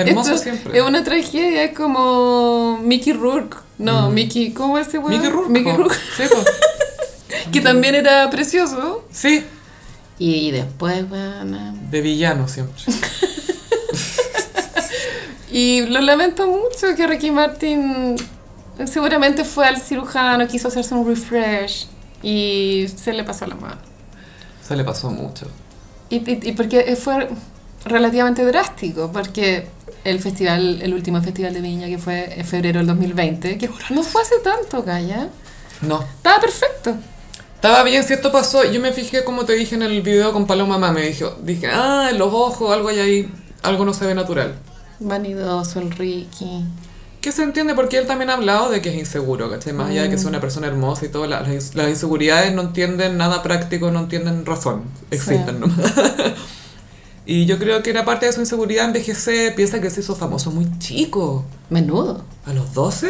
Hermoso 0.09 0.31
esto 0.35 0.43
siempre. 0.45 0.79
Es 0.79 0.85
una 0.85 1.03
tragedia, 1.05 1.65
es 1.65 1.77
como 1.77 2.79
Mickey 2.83 3.13
Rourke. 3.13 3.57
No, 3.79 4.11
Mickey, 4.11 4.53
¿cómo 4.53 4.79
es 4.79 4.89
ese 4.89 4.99
weón? 4.99 5.13
Mm. 5.13 5.17
Mickey 5.23 5.31
Rourke. 5.31 5.51
Mickey. 5.51 5.73
Rourke, 5.73 5.97
Sí, 6.17 6.23
que 7.53 7.61
también 7.61 7.95
era 7.95 8.29
precioso. 8.31 9.05
Sí, 9.11 9.45
Y, 10.19 10.51
después, 10.53 11.09
bueno. 11.09 11.75
de 11.91 12.01
villano 12.01 12.47
siempre. 12.49 12.83
Y 15.51 15.83
lo 15.83 16.01
lamento 16.01 16.49
mucho 16.49 16.97
que 16.97 17.07
Ricky 17.07 17.31
Martin 17.31 18.17
seguramente 18.87 19.45
fue 19.45 19.67
al 19.69 19.81
cirujano, 19.81 20.49
quiso 20.49 20.67
hacerse 20.67 20.93
un 20.97 21.07
refresh 21.07 21.87
y 22.25 22.87
se 22.97 23.13
le 23.13 23.23
pasó 23.23 23.47
la 23.47 23.55
mano. 23.55 23.77
Se 24.67 24.75
le 24.75 24.83
pasó 24.83 25.11
mucho. 25.11 25.47
Y, 26.11 26.17
y, 26.17 26.41
y 26.49 26.53
porque 26.53 26.97
fue 26.97 27.29
relativamente 27.85 28.45
drástico, 28.45 29.11
porque 29.13 29.67
el 30.05 30.21
festival, 30.21 30.81
el 30.83 30.95
último 30.95 31.21
festival 31.23 31.55
de 31.55 31.61
Viña 31.61 31.87
que 31.87 31.99
fue 31.99 32.39
en 32.39 32.45
febrero 32.45 32.79
del 32.79 32.87
2020, 32.89 33.59
que 33.59 33.71
no 33.91 34.03
fue 34.03 34.23
hace 34.23 34.37
tanto, 34.43 34.85
Calla, 34.85 35.29
No. 35.83 36.03
estaba 36.03 36.41
perfecto. 36.41 36.95
Estaba 37.55 37.83
bien, 37.83 38.05
si 38.05 38.13
esto 38.13 38.31
pasó, 38.31 38.63
yo 38.71 38.81
me 38.81 38.93
fijé 38.93 39.25
como 39.25 39.45
te 39.47 39.55
dije 39.55 39.75
en 39.75 39.83
el 39.83 40.03
video 40.03 40.33
con 40.35 40.47
Paloma 40.47 40.77
Mamá, 40.79 40.93
me 40.93 41.03
dijo, 41.09 41.35
dije, 41.43 41.69
ah, 41.73 42.09
en 42.11 42.19
los 42.19 42.29
ojos, 42.33 42.71
algo 42.73 42.89
hay 42.89 42.99
ahí, 43.01 43.33
algo 43.63 43.85
no 43.87 43.95
se 43.95 44.07
ve 44.07 44.15
natural. 44.15 44.55
Vanidoso 45.01 45.81
el 45.81 45.91
Ricky. 45.91 46.63
Que 47.23 47.33
se 47.33 47.43
entiende 47.43 47.75
porque 47.75 47.97
él 47.97 48.07
también 48.07 48.29
ha 48.29 48.35
hablado 48.35 48.69
de 48.69 48.83
que 48.83 48.91
es 48.91 48.97
inseguro, 48.97 49.51
¿cachai? 49.51 49.73
Más 49.73 49.89
allá 49.89 50.03
de 50.03 50.11
que 50.11 50.19
sea 50.19 50.29
una 50.29 50.41
persona 50.43 50.67
hermosa 50.67 51.07
y 51.07 51.09
todo, 51.09 51.27
la- 51.27 51.41
las, 51.41 51.75
las 51.75 51.89
inseguridades 51.89 52.53
no 52.53 52.61
entienden 52.61 53.17
nada 53.17 53.43
práctico, 53.43 53.91
no 53.91 54.01
entienden 54.01 54.45
razón, 54.45 54.85
existen 55.11 55.61
nomás. 55.61 55.79
y 57.27 57.47
yo 57.47 57.59
creo 57.59 57.83
que 57.83 57.91
era 57.91 58.05
parte 58.05 58.27
de 58.27 58.33
su 58.33 58.41
inseguridad 58.41 58.85
envejecer, 58.87 59.55
piensa 59.55 59.81
que 59.81 59.91
se 59.91 60.01
hizo 60.01 60.15
famoso 60.17 60.51
muy 60.51 60.67
chico, 60.79 61.45
Menudo. 61.71 62.25
a 62.47 62.53
los 62.53 62.73
12, 62.75 63.09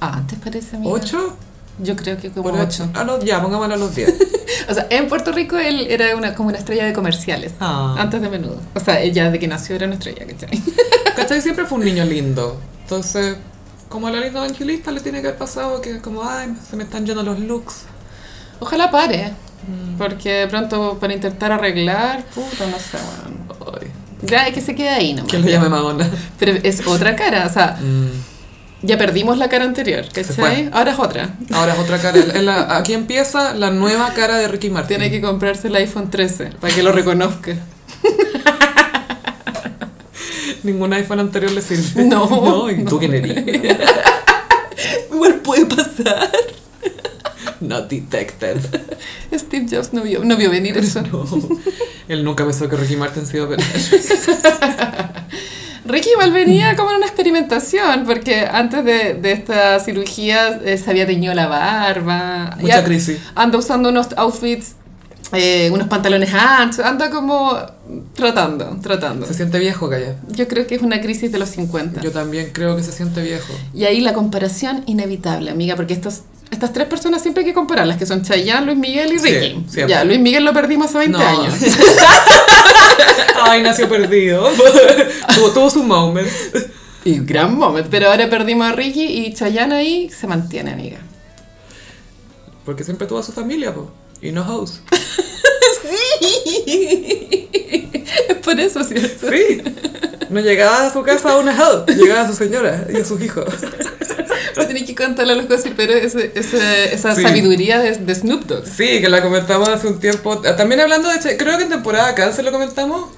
Ah, 0.00 0.12
antes 0.18 0.38
parece 0.38 0.76
amiga. 0.76 0.92
8, 0.94 1.36
Yo 1.80 1.96
creo 1.96 2.16
que 2.18 2.30
como 2.30 2.50
por 2.50 2.60
8. 2.60 2.90
a 2.94 3.02
los, 3.04 3.24
ya, 3.24 3.42
pongámoslo 3.42 3.74
a 3.74 3.78
los 3.78 3.94
10. 3.94 4.14
O 4.70 4.74
sea, 4.74 4.86
en 4.90 5.08
Puerto 5.08 5.32
Rico 5.32 5.56
él 5.58 5.86
era 5.88 6.14
una, 6.16 6.34
como 6.34 6.48
una 6.50 6.58
estrella 6.58 6.84
de 6.84 6.92
comerciales. 6.92 7.52
Ah. 7.60 7.94
Antes 7.98 8.20
de 8.20 8.28
menudo. 8.28 8.60
O 8.74 8.80
sea, 8.80 9.00
ella 9.00 9.30
de 9.30 9.38
que 9.38 9.48
nació 9.48 9.76
era 9.76 9.86
una 9.86 9.94
estrella, 9.94 10.26
¿cachai? 10.26 10.62
¿Cachai? 11.16 11.40
Siempre 11.40 11.64
fue 11.64 11.78
un 11.78 11.84
niño 11.84 12.04
lindo. 12.04 12.58
Entonces, 12.82 13.36
como 13.88 14.08
a 14.08 14.10
la 14.10 14.20
linda 14.20 14.44
evangelista 14.44 14.90
le 14.90 15.00
tiene 15.00 15.20
que 15.22 15.28
haber 15.28 15.38
pasado 15.38 15.80
que 15.80 16.00
como, 16.00 16.22
ay, 16.22 16.54
se 16.68 16.76
me 16.76 16.84
están 16.84 17.06
yendo 17.06 17.22
los 17.22 17.38
looks. 17.40 17.82
Ojalá 18.60 18.90
pare. 18.90 19.32
Porque 19.98 20.32
de 20.32 20.48
pronto 20.48 20.98
para 21.00 21.12
intentar 21.12 21.52
arreglar, 21.52 22.22
puta, 22.34 22.66
no 22.66 22.78
sé, 22.78 22.96
bueno. 22.96 23.76
Ay, 23.80 23.88
Ya 24.22 24.46
es 24.46 24.54
que 24.54 24.60
se 24.60 24.74
quede 24.74 24.88
ahí 24.90 25.14
nomás. 25.14 25.30
que 25.30 25.38
lo 25.38 25.48
llame 25.48 25.68
Madonna. 25.68 26.08
Pero 26.38 26.52
es 26.62 26.86
otra 26.86 27.16
cara, 27.16 27.46
o 27.46 27.52
sea, 27.52 27.76
Mm. 27.80 28.86
ya 28.86 28.96
perdimos 28.96 29.38
la 29.38 29.48
cara 29.48 29.64
anterior. 29.64 30.04
¿cachai? 30.12 30.70
Ahora 30.72 30.92
es 30.92 30.98
otra. 30.98 31.30
Ahora 31.52 31.74
es 31.74 31.78
otra 31.78 31.98
cara. 31.98 32.18
La- 32.42 32.76
aquí 32.76 32.94
empieza 32.94 33.54
la 33.54 33.70
nueva 33.70 34.12
cara 34.14 34.36
de 34.38 34.48
Ricky 34.48 34.70
Martin. 34.70 34.98
Tiene 34.98 35.10
que 35.10 35.20
comprarse 35.20 35.68
el 35.68 35.76
iPhone 35.76 36.10
13 36.10 36.46
para 36.60 36.74
que 36.74 36.82
lo 36.82 36.92
reconozca. 36.92 37.54
Ningún 40.62 40.92
iPhone 40.92 41.20
anterior 41.20 41.52
le 41.52 41.62
sirve. 41.62 42.04
No, 42.04 42.26
no 42.28 42.70
¿y 42.70 42.84
tú 42.84 42.98
quién 42.98 43.14
eres? 43.14 43.44
Igual 45.12 45.34
puede 45.36 45.66
pasar. 45.66 46.30
Not 47.60 47.88
detected. 47.88 48.58
Steve 49.34 49.66
Jobs 49.70 49.92
no 49.92 50.02
vio, 50.02 50.24
no 50.24 50.36
vio 50.36 50.50
venir 50.50 50.76
eso. 50.78 51.02
No. 51.02 51.24
Él 52.08 52.24
nunca 52.24 52.44
pensó 52.44 52.68
que 52.68 52.76
Ricky 52.76 52.96
Martin 52.96 53.26
se 53.26 53.36
iba 53.36 53.46
a 53.46 53.48
operar. 53.48 53.66
Ricky 55.84 56.10
igual 56.10 56.32
venía 56.32 56.76
como 56.76 56.90
en 56.90 56.98
una 56.98 57.06
experimentación, 57.06 58.04
porque 58.04 58.40
antes 58.40 58.84
de, 58.84 59.14
de 59.14 59.32
esta 59.32 59.80
cirugía 59.80 60.60
eh, 60.64 60.76
se 60.76 60.90
había 60.90 61.06
teñido 61.06 61.32
la 61.34 61.46
barba. 61.46 62.56
Mucha 62.60 62.84
crisis. 62.84 63.18
Anda 63.34 63.58
usando 63.58 63.88
unos 63.88 64.08
outfits, 64.16 64.74
eh, 65.32 65.70
unos 65.72 65.88
pantalones 65.88 66.32
anchos, 66.32 66.84
anda 66.84 67.10
como 67.10 67.56
tratando, 68.14 68.78
tratando. 68.82 69.26
Se 69.26 69.34
siente 69.34 69.58
viejo, 69.58 69.88
Calla. 69.88 70.16
Yo 70.28 70.48
creo 70.48 70.66
que 70.66 70.74
es 70.74 70.82
una 70.82 71.00
crisis 71.00 71.30
de 71.32 71.38
los 71.38 71.50
50. 71.50 72.00
Yo 72.00 72.12
también 72.12 72.50
creo 72.52 72.76
que 72.76 72.82
se 72.82 72.92
siente 72.92 73.22
viejo. 73.22 73.52
Y 73.74 73.84
ahí 73.84 74.00
la 74.00 74.14
comparación 74.14 74.84
inevitable, 74.86 75.50
amiga, 75.50 75.76
porque 75.76 75.94
estos, 75.94 76.22
estas 76.50 76.72
tres 76.72 76.86
personas 76.88 77.20
siempre 77.22 77.42
hay 77.42 77.48
que 77.48 77.54
compararlas, 77.54 77.96
que 77.98 78.06
son 78.06 78.22
Chayanne, 78.22 78.66
Luis 78.66 78.78
Miguel 78.78 79.12
y 79.12 79.18
Sí, 79.18 79.28
Ricky. 79.30 79.64
ya, 79.88 80.04
Luis 80.04 80.18
Miguel 80.18 80.44
lo 80.44 80.52
perdimos 80.52 80.88
hace 80.88 80.98
20 80.98 81.18
No. 81.18 81.24
años. 81.28 81.54
Ay, 83.42 83.62
nació 83.62 83.88
perdido. 83.88 84.48
tuvo, 85.34 85.50
tuvo 85.50 85.70
su 85.70 85.82
moment. 85.82 86.28
Y 87.04 87.18
gran 87.20 87.56
momento, 87.56 87.88
pero 87.90 88.10
ahora 88.10 88.28
perdimos 88.28 88.66
a 88.68 88.72
Ricky 88.72 89.04
y 89.04 89.34
Chayanne 89.34 89.74
ahí 89.74 90.10
se 90.10 90.26
mantiene, 90.26 90.72
amiga. 90.72 90.98
Porque 92.64 92.84
siempre 92.84 93.06
tuvo 93.06 93.18
a 93.18 93.22
su 93.22 93.32
familia, 93.32 93.74
po. 93.74 93.90
Y 94.20 94.32
no 94.32 94.44
house. 94.44 94.80
Es 97.70 97.77
por 98.48 98.58
eso, 98.60 98.82
¿cierto? 98.84 99.28
Sí. 99.30 99.62
No 100.30 100.40
llegaba 100.40 100.86
a 100.86 100.92
su 100.92 101.02
casa 101.02 101.32
a 101.32 101.38
una 101.38 101.54
house. 101.54 101.84
Llegaba 101.96 102.22
a 102.22 102.26
su 102.28 102.34
señora 102.34 102.86
y 102.92 102.96
a 102.96 103.04
sus 103.04 103.20
hijos. 103.22 103.44
Pero 104.54 104.66
tenés 104.66 104.84
que 104.84 104.94
contarle 104.94 105.32
a 105.34 105.36
los 105.36 105.46
pero 105.76 105.92
ese, 105.94 106.32
ese, 106.34 106.94
esa 106.94 107.14
Sí. 107.14 107.22
sabiduría 107.22 107.78
de, 107.78 107.96
de 107.96 108.14
Snoop 108.14 108.44
Dogg. 108.44 108.66
Sí, 108.66 109.00
que 109.00 109.08
la 109.08 109.22
comentamos 109.22 109.68
hace 109.68 109.86
un 109.86 109.98
tiempo. 110.00 110.38
También 110.38 110.80
hablando 110.80 111.08
de... 111.08 111.36
Creo 111.36 111.56
que 111.58 111.64
en 111.64 111.68
temporada 111.70 112.14
cáncer 112.14 112.44
lo 112.44 112.52
comentamos. 112.52 113.10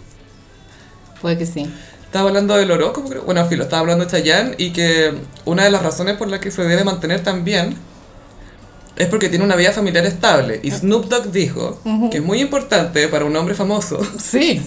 Puede 1.21 1.39
que 1.39 1.47
sí. 1.47 1.71
Estaba 2.05 2.29
hablando 2.29 2.57
del 2.57 2.71
horóscopo, 2.71 3.09
creo. 3.09 3.23
Bueno, 3.23 3.45
filo, 3.47 3.63
estaba 3.65 3.81
hablando 3.81 4.05
de 4.05 4.11
Chayanne 4.11 4.55
y 4.59 4.73
que 4.73 5.13
una 5.45 5.65
de 5.65 5.71
las 5.71 5.83
razones 5.83 6.17
por 6.17 6.29
las 6.29 6.41
que 6.41 6.51
se 6.51 6.63
debe 6.65 6.83
mantener 6.85 7.23
tan 7.23 7.45
bien 7.45 7.77
es 8.97 9.07
porque 9.09 9.29
tiene 9.29 9.45
una 9.45 9.57
vida 9.57 9.73
familiar 9.73 10.05
estable. 10.07 10.61
Y 10.63 10.71
Snoop 10.71 11.07
Dogg 11.07 11.31
dijo 11.33 11.81
que 12.11 12.19
es 12.19 12.23
muy 12.23 12.41
importante 12.41 13.09
para 13.09 13.25
un 13.25 13.35
hombre 13.37 13.55
famoso 13.55 14.01
Sí. 14.19 14.61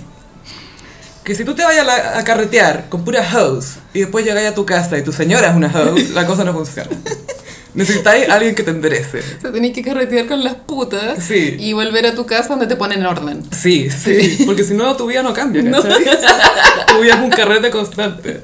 Que 1.24 1.36
si 1.36 1.45
tú 1.45 1.53
te 1.55 1.63
vayas 1.63 1.88
a, 1.88 2.19
a 2.19 2.24
carretear 2.24 2.89
con 2.89 3.03
pura 3.05 3.24
house 3.24 3.76
y 3.93 4.01
después 4.01 4.26
llegáis 4.26 4.49
a 4.49 4.53
tu 4.55 4.65
casa 4.65 4.97
y 4.97 5.03
tu 5.03 5.11
señora 5.13 5.49
es 5.49 5.55
una 5.55 5.69
house, 5.69 6.09
la 6.11 6.26
cosa 6.26 6.43
no 6.43 6.53
funciona. 6.53 6.89
Necesitáis 7.76 8.30
a 8.30 8.36
alguien 8.36 8.53
que 8.53 8.61
te 8.61 8.69
enderece. 8.69 9.19
O 9.39 9.41
sea, 9.41 9.51
tenés 9.51 9.74
que 9.74 9.82
carretear 9.82 10.28
con 10.28 10.43
las 10.43 10.53
putas 10.53 11.24
Sí. 11.24 11.55
y 11.57 11.74
volver 11.74 12.05
a 12.05 12.13
tu 12.13 12.26
casa 12.28 12.49
donde 12.49 12.67
te 12.67 12.76
ponen 12.76 12.99
en 12.99 13.05
orden. 13.07 13.43
Sí, 13.51 13.89
sí, 13.89 14.43
porque 14.45 14.63
si 14.63 14.76
no 14.76 14.95
tu 14.95 15.07
vida 15.07 15.24
no 15.24 15.34
cambia, 15.34 15.63
¿cachai? 15.71 16.03
Tu 16.88 16.99
vida 17.01 17.15
es 17.15 17.19
un 17.21 17.30
carrete 17.32 17.71
constante. 17.71 18.41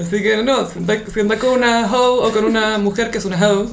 Así 0.00 0.22
que 0.22 0.42
no, 0.42 0.66
si 0.66 0.78
andas 1.20 1.38
con 1.38 1.50
una 1.50 1.86
hoe 1.92 2.26
o 2.28 2.32
con 2.32 2.46
una 2.46 2.78
mujer 2.78 3.10
que 3.10 3.18
es 3.18 3.26
una 3.26 3.36
house, 3.36 3.70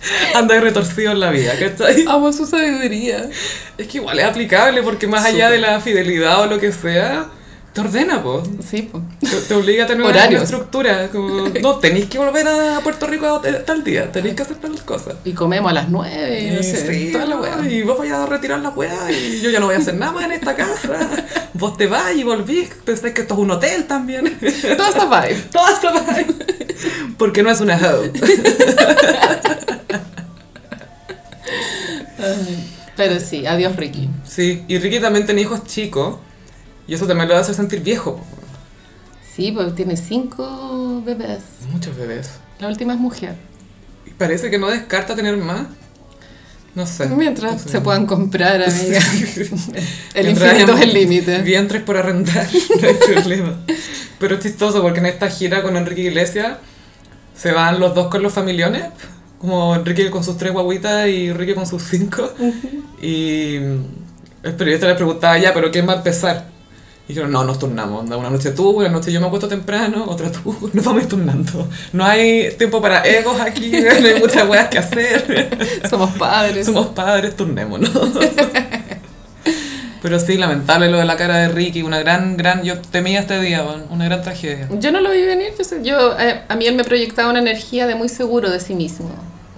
andas 0.34 0.62
retorcido 0.62 1.12
en 1.12 1.20
la 1.20 1.30
vida, 1.30 1.52
¿cachai? 1.58 2.04
Amo 2.08 2.32
su 2.32 2.46
sabiduría. 2.46 3.28
Es 3.76 3.86
que 3.86 3.98
igual 3.98 4.18
es 4.18 4.24
aplicable 4.24 4.82
porque 4.82 5.06
más 5.06 5.24
allá 5.24 5.50
de 5.50 5.58
la 5.58 5.80
fidelidad 5.80 6.42
o 6.42 6.46
lo 6.46 6.58
que 6.58 6.72
sea, 6.72 7.26
te 7.72 7.80
ordena, 7.80 8.22
po. 8.22 8.42
Sí, 8.68 8.88
pues. 8.90 9.02
Te, 9.20 9.40
te 9.48 9.54
obliga 9.54 9.84
a 9.84 9.86
tener 9.86 10.04
una- 10.04 10.24
estructura. 10.24 11.08
Como, 11.08 11.48
no, 11.62 11.76
tenéis 11.76 12.06
que 12.06 12.18
volver 12.18 12.48
a 12.48 12.80
Puerto 12.82 13.06
Rico 13.06 13.26
a 13.26 13.40
tal 13.64 13.84
día, 13.84 14.10
tenéis 14.10 14.34
que 14.34 14.42
hacer 14.42 14.56
tal 14.56 14.76
cosa. 14.84 15.12
Y 15.24 15.32
comemos 15.32 15.70
a 15.70 15.74
las 15.74 15.88
nueve, 15.88 16.40
y 16.42 16.50
no 16.50 16.62
sé, 16.62 16.86
Sí, 16.92 17.12
toda 17.12 17.26
la. 17.26 17.68
Y 17.68 17.82
vos 17.82 17.96
vayas 17.98 18.18
a 18.18 18.26
retirar 18.26 18.60
la 18.60 18.70
weá 18.70 19.10
y 19.12 19.40
yo 19.40 19.50
ya 19.50 19.60
no 19.60 19.66
voy 19.66 19.76
a 19.76 19.78
hacer 19.78 19.94
nada 19.94 20.12
más 20.12 20.24
en 20.24 20.32
esta 20.32 20.54
casa. 20.56 20.98
Vos 21.52 21.76
te 21.76 21.86
vas 21.88 22.14
y 22.14 22.22
volvís, 22.22 22.70
pensáis 22.84 23.12
que 23.12 23.22
esto 23.22 23.34
es 23.34 23.40
un 23.40 23.50
hotel 23.50 23.84
también. 23.84 24.38
Toda 24.76 24.88
esa 24.88 25.04
vibe. 25.06 25.40
Toda 25.52 25.72
esa 25.72 25.90
vaina. 25.92 26.34
Porque 27.18 27.42
no 27.42 27.50
es 27.50 27.60
una 27.60 27.76
hoe. 27.76 28.10
Pero 32.96 33.18
sí, 33.20 33.46
adiós 33.46 33.76
Ricky. 33.76 34.08
Sí, 34.26 34.64
y 34.68 34.78
Ricky 34.78 35.00
también 35.00 35.26
tenía 35.26 35.42
hijos 35.44 35.64
chicos 35.64 36.16
y 36.86 36.94
eso 36.94 37.06
también 37.06 37.28
lo 37.28 37.36
hacer 37.36 37.54
sentir 37.54 37.80
viejo. 37.80 38.20
Sí, 39.34 39.52
porque 39.52 39.72
tiene 39.72 39.96
cinco 39.96 41.02
bebés. 41.04 41.42
Muchos 41.72 41.96
bebés. 41.96 42.30
La 42.58 42.68
última 42.68 42.94
es 42.94 42.98
mujer. 42.98 43.34
Y 44.06 44.10
parece 44.10 44.50
que 44.50 44.58
no 44.58 44.68
descarta 44.68 45.14
tener 45.14 45.36
más. 45.36 45.66
No 46.74 46.86
sé. 46.86 47.08
Mientras 47.08 47.62
se 47.62 47.80
puedan 47.80 48.06
comprar, 48.06 48.62
amiga. 48.68 49.00
El 50.14 50.28
infinito 50.28 50.74
es 50.74 50.80
el 50.82 50.94
límite. 50.94 51.42
Vientres 51.42 51.82
por 51.82 51.96
arrendar, 51.96 52.48
no 52.82 52.88
hay 52.88 52.94
problema. 52.94 53.60
Pero 54.18 54.36
es 54.36 54.42
chistoso 54.42 54.82
porque 54.82 55.00
en 55.00 55.06
esta 55.06 55.28
gira 55.30 55.62
con 55.62 55.76
Enrique 55.76 56.02
Iglesias 56.02 56.58
se 57.34 57.52
van 57.52 57.80
los 57.80 57.94
dos 57.94 58.08
con 58.08 58.22
los 58.22 58.32
familiones, 58.32 58.84
como 59.38 59.74
Enrique 59.74 60.10
con 60.10 60.22
sus 60.22 60.36
tres 60.36 60.52
guaguitas 60.52 61.08
y 61.08 61.28
Enrique 61.28 61.54
con 61.54 61.66
sus 61.66 61.82
cinco. 61.82 62.30
Y 63.00 63.54
el 64.42 64.54
periodista 64.56 64.86
le 64.86 64.94
preguntaba 64.94 65.38
ya, 65.38 65.54
pero 65.54 65.70
¿quién 65.70 65.88
va 65.88 65.94
a 65.94 65.96
empezar? 65.96 66.48
Y 67.10 67.12
dijeron, 67.12 67.32
no, 67.32 67.42
nos 67.42 67.58
turnamos. 67.58 68.04
Una 68.08 68.30
noche 68.30 68.52
tú, 68.52 68.70
una 68.70 68.88
noche 68.88 69.10
yo 69.10 69.20
me 69.20 69.26
acuesto 69.26 69.48
temprano, 69.48 70.04
otra 70.06 70.30
tú. 70.30 70.70
Nos 70.72 70.84
vamos 70.84 71.00
a 71.00 71.02
ir 71.04 71.08
turnando. 71.08 71.68
No 71.92 72.04
hay 72.04 72.52
tiempo 72.56 72.80
para 72.80 73.02
egos 73.02 73.40
aquí, 73.40 73.70
no 74.00 74.06
hay 74.08 74.20
muchas 74.20 74.48
weas 74.48 74.68
que 74.68 74.78
hacer. 74.78 75.48
Somos 75.90 76.10
padres. 76.12 76.66
Somos 76.66 76.86
padres, 76.88 77.34
turnémonos. 77.34 77.90
Pero 80.02 80.18
sí, 80.20 80.36
lamentable 80.38 80.88
lo 80.88 80.98
de 80.98 81.04
la 81.04 81.16
cara 81.16 81.36
de 81.38 81.48
Ricky, 81.48 81.82
una 81.82 81.98
gran, 81.98 82.36
gran, 82.36 82.62
yo 82.62 82.78
temía 82.80 83.20
este 83.20 83.40
día, 83.40 83.64
una 83.90 84.04
gran 84.06 84.22
tragedia. 84.22 84.68
Yo 84.78 84.92
no 84.92 85.00
lo 85.00 85.10
vi 85.10 85.20
venir, 85.22 85.48
yo, 85.58 85.64
sé- 85.64 85.80
yo 85.82 86.18
eh, 86.18 86.42
a 86.48 86.54
mí 86.56 86.66
él 86.66 86.74
me 86.74 86.84
proyectaba 86.84 87.28
una 87.28 87.40
energía 87.40 87.86
de 87.86 87.94
muy 87.96 88.08
seguro 88.08 88.50
de 88.50 88.60
sí 88.60 88.74
mismo. 88.74 89.10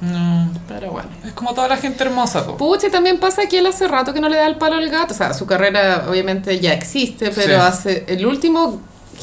No, 0.03 0.51
Pero 0.67 0.91
bueno. 0.91 1.09
es 1.25 1.33
como 1.33 1.55
toda 1.55 1.69
la 1.69 1.77
gente 1.77 2.03
hermosa, 2.03 2.45
po. 2.45 2.57
Pucha, 2.57 2.89
y 2.89 2.91
también 2.91 3.19
pasa 3.21 3.47
que 3.47 3.59
él 3.59 3.67
hace 3.67 3.87
rato 3.87 4.13
que 4.13 4.21
no 4.21 4.29
le 4.29 4.37
da 4.37 4.47
el 4.49 4.57
palo 4.57 4.75
al 4.77 4.91
gato. 4.91 5.15
O 5.15 5.17
sea, 5.17 5.33
su 5.33 5.47
carrera 5.47 6.07
obviamente 6.09 6.59
ya 6.59 6.73
existe, 6.73 7.31
pero 7.31 7.55
Sí. 7.55 7.61
hace 7.61 8.05
el 8.09 8.27
último 8.27 8.81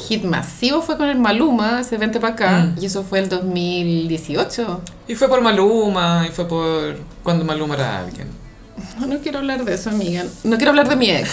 hit 0.07 0.23
masivo 0.23 0.82
fue 0.82 0.95
con 0.95 1.09
el 1.09 1.19
Maluma, 1.19 1.82
ese 1.82 1.97
Vente 1.97 2.21
para 2.21 2.34
acá, 2.34 2.51
Mm. 2.51 2.75
y 2.82 2.86
eso 2.86 3.03
fue 3.03 3.19
el 3.19 3.27
2018. 3.27 4.82
Y 5.09 5.15
fue 5.15 5.27
por 5.27 5.41
Maluma, 5.41 6.25
y 6.27 6.32
fue 6.32 6.47
por 6.47 6.97
cuando 7.23 7.43
Maluma 7.43 7.75
era 7.75 7.99
alguien. 7.99 8.30
No, 8.97 9.07
no 9.07 9.19
quiero 9.19 9.39
hablar 9.39 9.65
de 9.65 9.73
eso, 9.73 9.89
amiga. 9.89 10.23
No 10.45 10.55
quiero 10.55 10.69
hablar 10.69 10.88
de 10.88 10.95
mi 10.95 11.09
ex. 11.11 11.30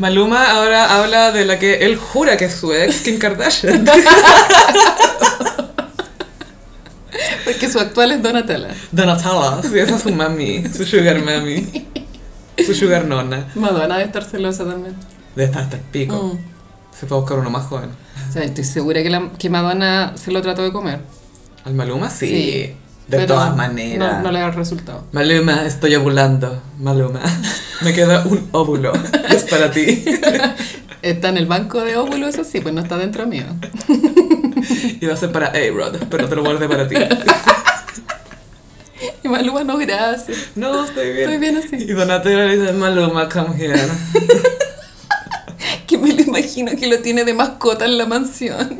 Maluma 0.00 0.50
ahora 0.50 0.98
habla 0.98 1.30
de 1.30 1.44
la 1.44 1.60
que 1.60 1.84
él 1.86 1.96
jura 1.96 2.36
que 2.36 2.46
es 2.46 2.54
su 2.56 2.72
ex, 2.72 3.02
Kim 3.02 3.18
Kardashian. 3.20 3.84
Porque 7.50 7.68
su 7.68 7.78
actual 7.78 8.12
es 8.12 8.22
Donatella. 8.22 8.68
Donatella, 8.92 9.60
sí, 9.62 9.78
esa 9.78 9.96
es 9.96 10.02
su 10.02 10.12
mami, 10.12 10.64
su 10.68 10.84
sugar 10.84 11.20
mami, 11.22 11.66
su 12.64 12.74
sugar 12.74 13.04
nona. 13.04 13.46
Madonna 13.54 13.96
debe 13.96 14.06
estar 14.06 14.24
celosa 14.24 14.64
también. 14.64 14.94
De 15.34 15.44
estar 15.44 15.62
hasta 15.62 15.76
el 15.76 15.82
pico. 15.82 16.34
Mm. 16.34 16.38
Se 16.96 17.06
fue 17.06 17.16
a 17.16 17.20
buscar 17.20 17.38
uno 17.38 17.50
más 17.50 17.66
joven. 17.66 17.90
O 18.28 18.32
sea, 18.32 18.42
estoy 18.44 18.64
segura 18.64 19.02
que, 19.02 19.10
la, 19.10 19.30
que 19.38 19.50
Madonna 19.50 20.12
se 20.16 20.30
lo 20.30 20.42
trató 20.42 20.62
de 20.62 20.72
comer. 20.72 21.00
¿Al 21.64 21.74
Maluma? 21.74 22.10
Sí. 22.10 22.26
Sí, 22.26 22.52
de 22.62 22.76
pero 23.08 23.26
todas 23.26 23.56
maneras. 23.56 24.18
No, 24.18 24.22
no 24.22 24.32
le 24.32 24.40
da 24.40 24.46
el 24.46 24.54
resultado. 24.54 25.04
Maluma, 25.12 25.66
estoy 25.66 25.94
ovulando. 25.96 26.62
Maluma, 26.78 27.20
me 27.82 27.92
queda 27.92 28.24
un 28.26 28.48
óvulo. 28.52 28.92
Es 29.28 29.44
para 29.44 29.70
ti. 29.70 30.04
Está 31.02 31.30
en 31.30 31.38
el 31.38 31.46
banco 31.46 31.80
de 31.80 31.96
óvulos, 31.96 32.34
eso 32.34 32.44
sí, 32.44 32.60
pues 32.60 32.74
no 32.74 32.82
está 32.82 32.98
dentro 32.98 33.26
mío. 33.26 33.44
Y 35.00 35.06
va 35.06 35.14
a 35.14 35.16
ser 35.16 35.32
para 35.32 35.48
A-Rod, 35.48 35.96
pero 36.10 36.28
te 36.28 36.36
lo 36.36 36.42
guardé 36.42 36.68
para 36.68 36.88
ti. 36.88 36.96
Y 39.22 39.28
Maluma, 39.28 39.64
no, 39.64 39.78
gracias. 39.78 40.36
No, 40.54 40.84
estoy 40.84 41.12
bien. 41.12 41.18
Estoy 41.30 41.38
bien 41.38 41.56
así. 41.56 41.76
Y 41.76 41.92
Donatello 41.92 42.38
le 42.46 42.58
dice, 42.58 42.72
Maluma, 42.72 43.28
come 43.28 43.56
here. 43.58 43.80
Que 45.86 45.98
me 45.98 46.12
lo 46.12 46.22
imagino 46.22 46.70
que 46.78 46.86
lo 46.86 47.00
tiene 47.00 47.24
de 47.24 47.34
mascota 47.34 47.84
en 47.84 47.98
la 47.98 48.06
mansión. 48.06 48.78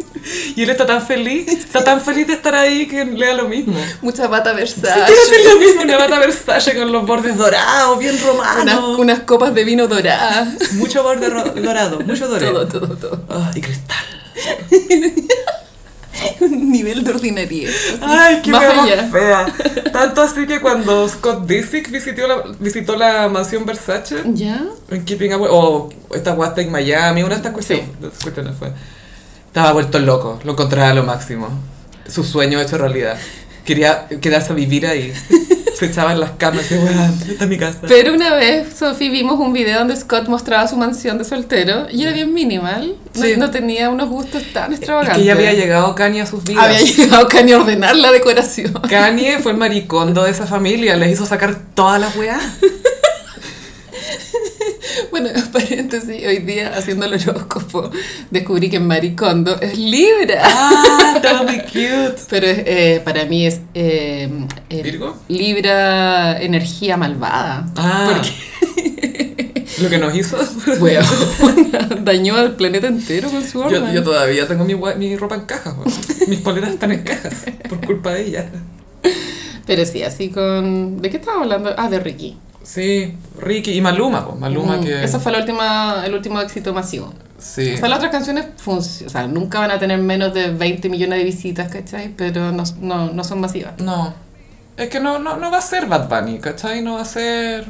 Y 0.54 0.62
él 0.62 0.70
está 0.70 0.86
tan 0.86 1.02
feliz, 1.04 1.48
está 1.48 1.82
tan 1.82 2.00
feliz 2.00 2.26
de 2.28 2.34
estar 2.34 2.54
ahí 2.54 2.86
que 2.86 3.04
le 3.04 3.26
da 3.26 3.34
lo 3.34 3.48
mismo. 3.48 3.76
Mucha 4.00 4.28
bata 4.28 4.52
Versace. 4.52 4.88
hacer 4.88 5.44
lo 5.52 5.58
mismo, 5.58 5.82
una 5.82 5.98
bata 5.98 6.20
Versace 6.20 6.76
con 6.76 6.92
los 6.92 7.04
bordes 7.04 7.36
dorados, 7.36 7.98
bien 7.98 8.16
romanos. 8.24 8.96
unas 8.98 9.20
copas 9.20 9.52
de 9.54 9.64
vino 9.64 9.88
doradas. 9.88 10.72
Mucho 10.74 11.02
borde 11.02 11.28
dorado, 11.28 12.00
mucho 12.00 12.28
dorado. 12.28 12.66
Todo, 12.68 12.86
todo, 12.86 12.96
todo. 12.96 13.24
Ah, 13.28 13.50
y 13.56 13.60
cristal. 13.60 14.04
Un 16.40 16.72
nivel 16.72 17.04
de 17.04 17.10
ordinariedad. 17.10 17.72
Ay, 18.00 18.40
qué 18.42 18.50
Más 18.50 19.10
fea. 19.10 19.46
Tanto 19.92 20.22
así 20.22 20.46
que 20.46 20.60
cuando 20.60 21.08
Scott 21.08 21.46
Disick 21.46 21.90
visitó 21.90 22.26
la, 22.26 22.42
visitó 22.58 22.96
la 22.96 23.28
mansión 23.28 23.64
Versace 23.66 24.22
¿Ya? 24.34 24.64
en 24.90 25.04
Keeping 25.04 25.34
Up, 25.34 25.42
o 25.42 25.88
esta 26.14 26.32
guasta 26.32 26.60
en 26.60 26.70
Miami, 26.70 27.22
una 27.22 27.30
de 27.30 27.36
estas 27.36 27.52
cuestiones, 27.52 27.86
cuestiones 28.22 28.54
fue. 28.58 28.72
Estaba 29.46 29.72
vuelto 29.72 29.98
loco, 29.98 30.38
lo 30.44 30.52
encontraba 30.52 30.94
lo 30.94 31.02
máximo. 31.02 31.48
Su 32.08 32.24
sueño 32.24 32.60
hecho 32.60 32.78
realidad. 32.78 33.18
Quería 33.64 34.08
quedarse 34.08 34.52
a 34.52 34.56
vivir 34.56 34.86
ahí. 34.86 35.12
Se 35.80 35.86
echaba 35.86 36.12
en 36.12 36.20
las 36.20 36.32
camas 36.32 36.70
y 36.70 36.74
weón, 36.74 37.18
esta 37.28 37.44
es 37.44 37.48
mi 37.50 37.56
casa. 37.56 37.78
Pero 37.88 38.12
una 38.12 38.34
vez, 38.34 38.68
Sophie, 38.78 39.08
vimos 39.08 39.40
un 39.40 39.52
video 39.54 39.78
donde 39.78 39.96
Scott 39.96 40.28
mostraba 40.28 40.68
su 40.68 40.76
mansión 40.76 41.16
de 41.16 41.24
soltero 41.24 41.86
y 41.90 42.02
era 42.02 42.12
bien 42.12 42.34
minimal. 42.34 42.94
No, 43.14 43.22
Sí. 43.22 43.34
no 43.38 43.50
tenía 43.50 43.88
unos 43.88 44.10
gustos 44.10 44.42
tan 44.52 44.72
Es 44.72 44.78
extravagantes. 44.80 45.16
que 45.18 45.24
ya 45.24 45.32
había 45.32 45.54
llegado 45.54 45.94
Kanye 45.94 46.20
a 46.20 46.26
sus 46.26 46.44
vidas. 46.44 46.64
Había 46.66 46.80
llegado 46.96 47.26
Kanye 47.28 47.54
a 47.54 47.58
ordenar 47.60 47.96
la 47.96 48.12
decoración. 48.12 48.74
Kanye 48.90 49.38
fue 49.38 49.52
el 49.52 49.58
maricondo 49.58 50.22
de 50.24 50.30
esa 50.32 50.46
familia, 50.46 50.96
les 50.96 51.12
hizo 51.12 51.24
sacar 51.24 51.56
todas 51.74 51.98
las 51.98 52.14
weas. 52.14 52.42
Bueno, 55.10 55.30
paréntesis, 55.52 56.26
hoy 56.26 56.38
día 56.38 56.72
haciendo 56.76 57.06
el 57.06 57.14
horóscopo 57.14 57.90
descubrí 58.30 58.70
que 58.70 58.80
Maricondo 58.80 59.60
es 59.60 59.78
Libra. 59.78 60.42
Ah, 60.42 61.12
está 61.16 61.42
muy 61.42 61.58
cute. 61.60 62.22
Pero 62.28 62.46
es, 62.46 62.58
eh, 62.66 63.02
para 63.04 63.24
mí 63.24 63.46
es 63.46 63.60
eh, 63.74 64.28
¿Virgo? 64.68 65.16
Libra 65.28 66.40
energía 66.40 66.96
malvada. 66.96 67.66
Ah, 67.76 68.12
Porque, 68.12 68.30
lo 69.82 69.88
que 69.88 69.98
nos 69.98 70.14
hizo. 70.14 70.36
bueno, 70.78 71.00
dañó 72.02 72.36
al 72.36 72.56
planeta 72.56 72.86
entero 72.86 73.30
con 73.30 73.44
su 73.44 73.68
Yo, 73.68 73.92
yo 73.92 74.02
todavía 74.02 74.46
tengo 74.46 74.64
mi, 74.64 74.74
mi 74.74 75.16
ropa 75.16 75.34
en 75.34 75.42
cajas. 75.42 75.74
Mis 76.26 76.40
poleras 76.40 76.70
están 76.70 76.92
en 76.92 77.02
cajas 77.02 77.44
por 77.68 77.84
culpa 77.84 78.14
de 78.14 78.26
ella. 78.26 78.50
Pero 79.66 79.84
sí, 79.86 80.02
así 80.02 80.30
con... 80.30 81.00
¿De 81.00 81.10
qué 81.10 81.18
estaba 81.18 81.42
hablando? 81.42 81.72
Ah, 81.76 81.88
de 81.88 82.00
Ricky. 82.00 82.36
Sí, 82.62 83.16
Ricky 83.38 83.72
y 83.72 83.80
Maluma, 83.80 84.26
pues. 84.26 84.38
Maluma 84.38 84.76
Mm, 84.76 84.84
que. 84.84 85.04
Ese 85.04 85.18
fue 85.18 85.32
la 85.32 85.38
última, 85.38 86.02
el 86.04 86.14
último 86.14 86.40
éxito 86.40 86.72
masivo. 86.74 87.12
Sí. 87.38 87.72
O 87.74 87.76
sea, 87.78 87.88
las 87.88 87.98
otras 87.98 88.12
canciones 88.12 88.46
o 88.66 88.80
sea, 88.82 89.26
nunca 89.26 89.60
van 89.60 89.70
a 89.70 89.78
tener 89.78 89.98
menos 89.98 90.34
de 90.34 90.50
20 90.50 90.88
millones 90.90 91.18
de 91.18 91.24
visitas, 91.24 91.72
¿cachai? 91.72 92.10
Pero 92.14 92.52
no, 92.52 92.64
no, 92.80 93.10
no 93.12 93.24
son 93.24 93.40
masivas. 93.40 93.78
No. 93.78 94.12
Es 94.76 94.88
que 94.88 95.00
no, 95.00 95.18
no, 95.18 95.36
no 95.36 95.50
va 95.50 95.58
a 95.58 95.62
ser 95.62 95.86
Bad 95.86 96.08
Bunny, 96.08 96.38
¿cachai? 96.38 96.82
No 96.82 96.94
va 96.94 97.02
a 97.02 97.04
ser. 97.06 97.66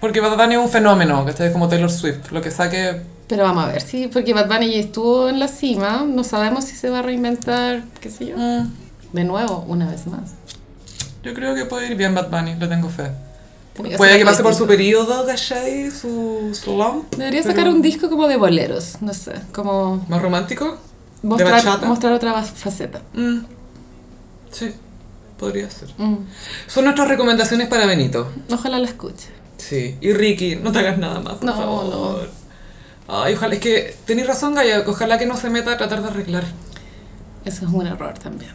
Porque 0.00 0.20
Bad 0.20 0.36
Bunny 0.36 0.54
es 0.54 0.60
un 0.60 0.68
fenómeno, 0.68 1.24
¿cachai? 1.24 1.52
Como 1.52 1.68
Taylor 1.68 1.90
Swift. 1.90 2.30
Lo 2.32 2.40
que 2.40 2.50
saque. 2.50 3.00
Pero 3.28 3.42
vamos 3.44 3.64
a 3.64 3.68
ver, 3.68 3.82
sí, 3.82 4.08
porque 4.12 4.32
Bad 4.32 4.48
Bunny 4.48 4.74
estuvo 4.76 5.28
en 5.28 5.38
la 5.38 5.48
cima, 5.48 6.04
no 6.08 6.24
sabemos 6.24 6.64
si 6.64 6.74
se 6.76 6.88
va 6.88 7.00
a 7.00 7.02
reinventar, 7.02 7.82
qué 8.00 8.10
sé 8.10 8.26
yo, 8.28 8.36
mm, 8.38 8.70
de 9.12 9.24
nuevo, 9.24 9.66
una 9.68 9.86
vez 9.90 10.06
más. 10.06 10.30
yo 11.22 11.34
creo 11.34 11.54
que 11.54 11.66
puede 11.66 11.88
ir 11.88 11.96
bien 11.96 12.14
Bad 12.14 12.30
Bunny, 12.30 12.54
le 12.54 12.66
tengo 12.68 12.88
fe. 12.88 13.10
Puede 13.96 14.18
que 14.18 14.24
pase 14.24 14.42
por 14.42 14.54
su 14.54 14.66
periodo, 14.66 15.26
¿cachai? 15.26 15.90
Su 15.90 16.50
slump. 16.52 17.14
Debería 17.16 17.42
pero 17.42 17.54
sacar 17.54 17.68
un 17.72 17.82
disco 17.82 18.08
como 18.10 18.26
de 18.28 18.36
boleros, 18.36 19.00
no 19.00 19.14
sé, 19.14 19.32
como 19.52 20.04
¿Más 20.08 20.20
romántico? 20.22 20.76
mostrar, 21.22 21.50
bachata? 21.52 21.86
mostrar 21.86 22.12
otra 22.12 22.42
faceta. 22.42 23.02
Mm. 23.14 23.38
Sí, 24.50 24.72
podría 25.38 25.70
ser. 25.70 25.88
Mm. 25.98 26.16
Son 26.66 26.84
nuestras 26.84 27.08
recomendaciones 27.08 27.68
para 27.68 27.86
Benito. 27.86 28.30
Ojalá 28.52 28.78
la 28.78 28.86
escuche. 28.88 29.28
Sí. 29.56 29.96
Y 30.00 30.12
Ricky, 30.12 30.56
no 30.56 30.72
te 30.72 30.78
hagas 30.78 30.98
nada 30.98 31.20
más, 31.20 31.34
por 31.34 31.44
No, 31.44 31.54
favor. 31.54 32.30
Ay, 33.08 33.34
ojalá, 33.34 33.54
es 33.54 33.60
que 33.60 33.96
tenéis 34.06 34.26
razón, 34.28 34.54
Gaya, 34.54 34.84
ojalá 34.86 35.18
que 35.18 35.26
no 35.26 35.36
se 35.36 35.50
meta 35.50 35.72
a 35.72 35.76
tratar 35.78 36.02
de 36.02 36.08
arreglar. 36.08 36.44
Eso 37.44 37.64
es 37.66 37.72
un 37.72 37.86
error 37.86 38.14
también. 38.18 38.52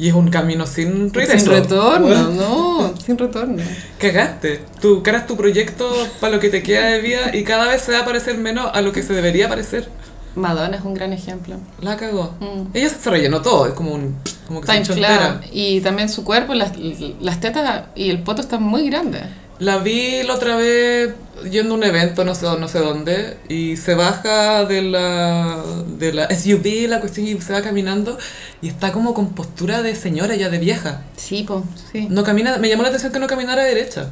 Y 0.00 0.08
es 0.08 0.14
un 0.14 0.30
camino 0.30 0.66
sin 0.66 1.12
regreso. 1.12 1.44
Sin 1.44 1.62
retorno, 1.62 2.30
no, 2.30 2.94
sin 3.04 3.18
retorno. 3.18 3.62
Cagaste. 3.98 4.62
Tú 4.80 5.02
creas 5.02 5.26
tu 5.26 5.36
proyecto 5.36 5.92
para 6.20 6.32
lo 6.32 6.40
que 6.40 6.48
te 6.48 6.62
queda 6.62 6.86
de 6.86 7.02
vida 7.02 7.36
y 7.36 7.44
cada 7.44 7.68
vez 7.68 7.82
se 7.82 7.92
va 7.92 7.98
a 7.98 8.04
parecer 8.06 8.38
menos 8.38 8.70
a 8.72 8.80
lo 8.80 8.92
que 8.92 9.02
se 9.02 9.12
debería 9.12 9.50
parecer. 9.50 9.90
Madonna 10.34 10.78
es 10.78 10.84
un 10.84 10.94
gran 10.94 11.12
ejemplo. 11.12 11.56
La 11.82 11.98
cagó. 11.98 12.34
Mm. 12.40 12.74
Ella 12.74 12.88
se 12.88 13.10
rellenó 13.10 13.42
todo, 13.42 13.66
es 13.66 13.74
como 13.74 13.92
un. 13.92 14.16
Como 14.50 14.62
que 14.62 14.64
Está 14.72 14.84
se 14.84 14.92
inflada. 14.94 15.40
Y 15.52 15.80
también 15.80 16.08
su 16.08 16.24
cuerpo, 16.24 16.54
las, 16.54 16.72
las 17.20 17.38
tetas 17.38 17.84
y 17.94 18.10
el 18.10 18.20
poto 18.24 18.40
están 18.40 18.64
muy 18.64 18.90
grandes. 18.90 19.22
La 19.60 19.78
vi 19.78 20.24
la 20.24 20.34
otra 20.34 20.56
vez 20.56 21.14
yendo 21.48 21.74
a 21.74 21.76
un 21.76 21.84
evento, 21.84 22.24
no 22.24 22.34
sé, 22.34 22.46
no 22.58 22.66
sé 22.66 22.80
dónde, 22.80 23.36
y 23.48 23.76
se 23.76 23.94
baja 23.94 24.64
de 24.64 24.82
la, 24.82 25.62
de 25.86 26.12
la 26.12 26.28
SUV, 26.34 26.88
la 26.88 26.98
cuestión, 26.98 27.28
y 27.28 27.40
se 27.40 27.52
va 27.52 27.62
caminando, 27.62 28.18
y 28.60 28.66
está 28.66 28.90
como 28.90 29.14
con 29.14 29.34
postura 29.34 29.82
de 29.82 29.94
señora 29.94 30.34
ya 30.34 30.48
de 30.48 30.58
vieja. 30.58 31.02
Sí, 31.14 31.44
pues, 31.46 31.62
sí. 31.92 32.08
No 32.10 32.24
camina, 32.24 32.58
me 32.58 32.68
llamó 32.68 32.82
la 32.82 32.88
atención 32.88 33.12
que 33.12 33.20
no 33.20 33.28
caminara 33.28 33.62
derecha. 33.62 34.08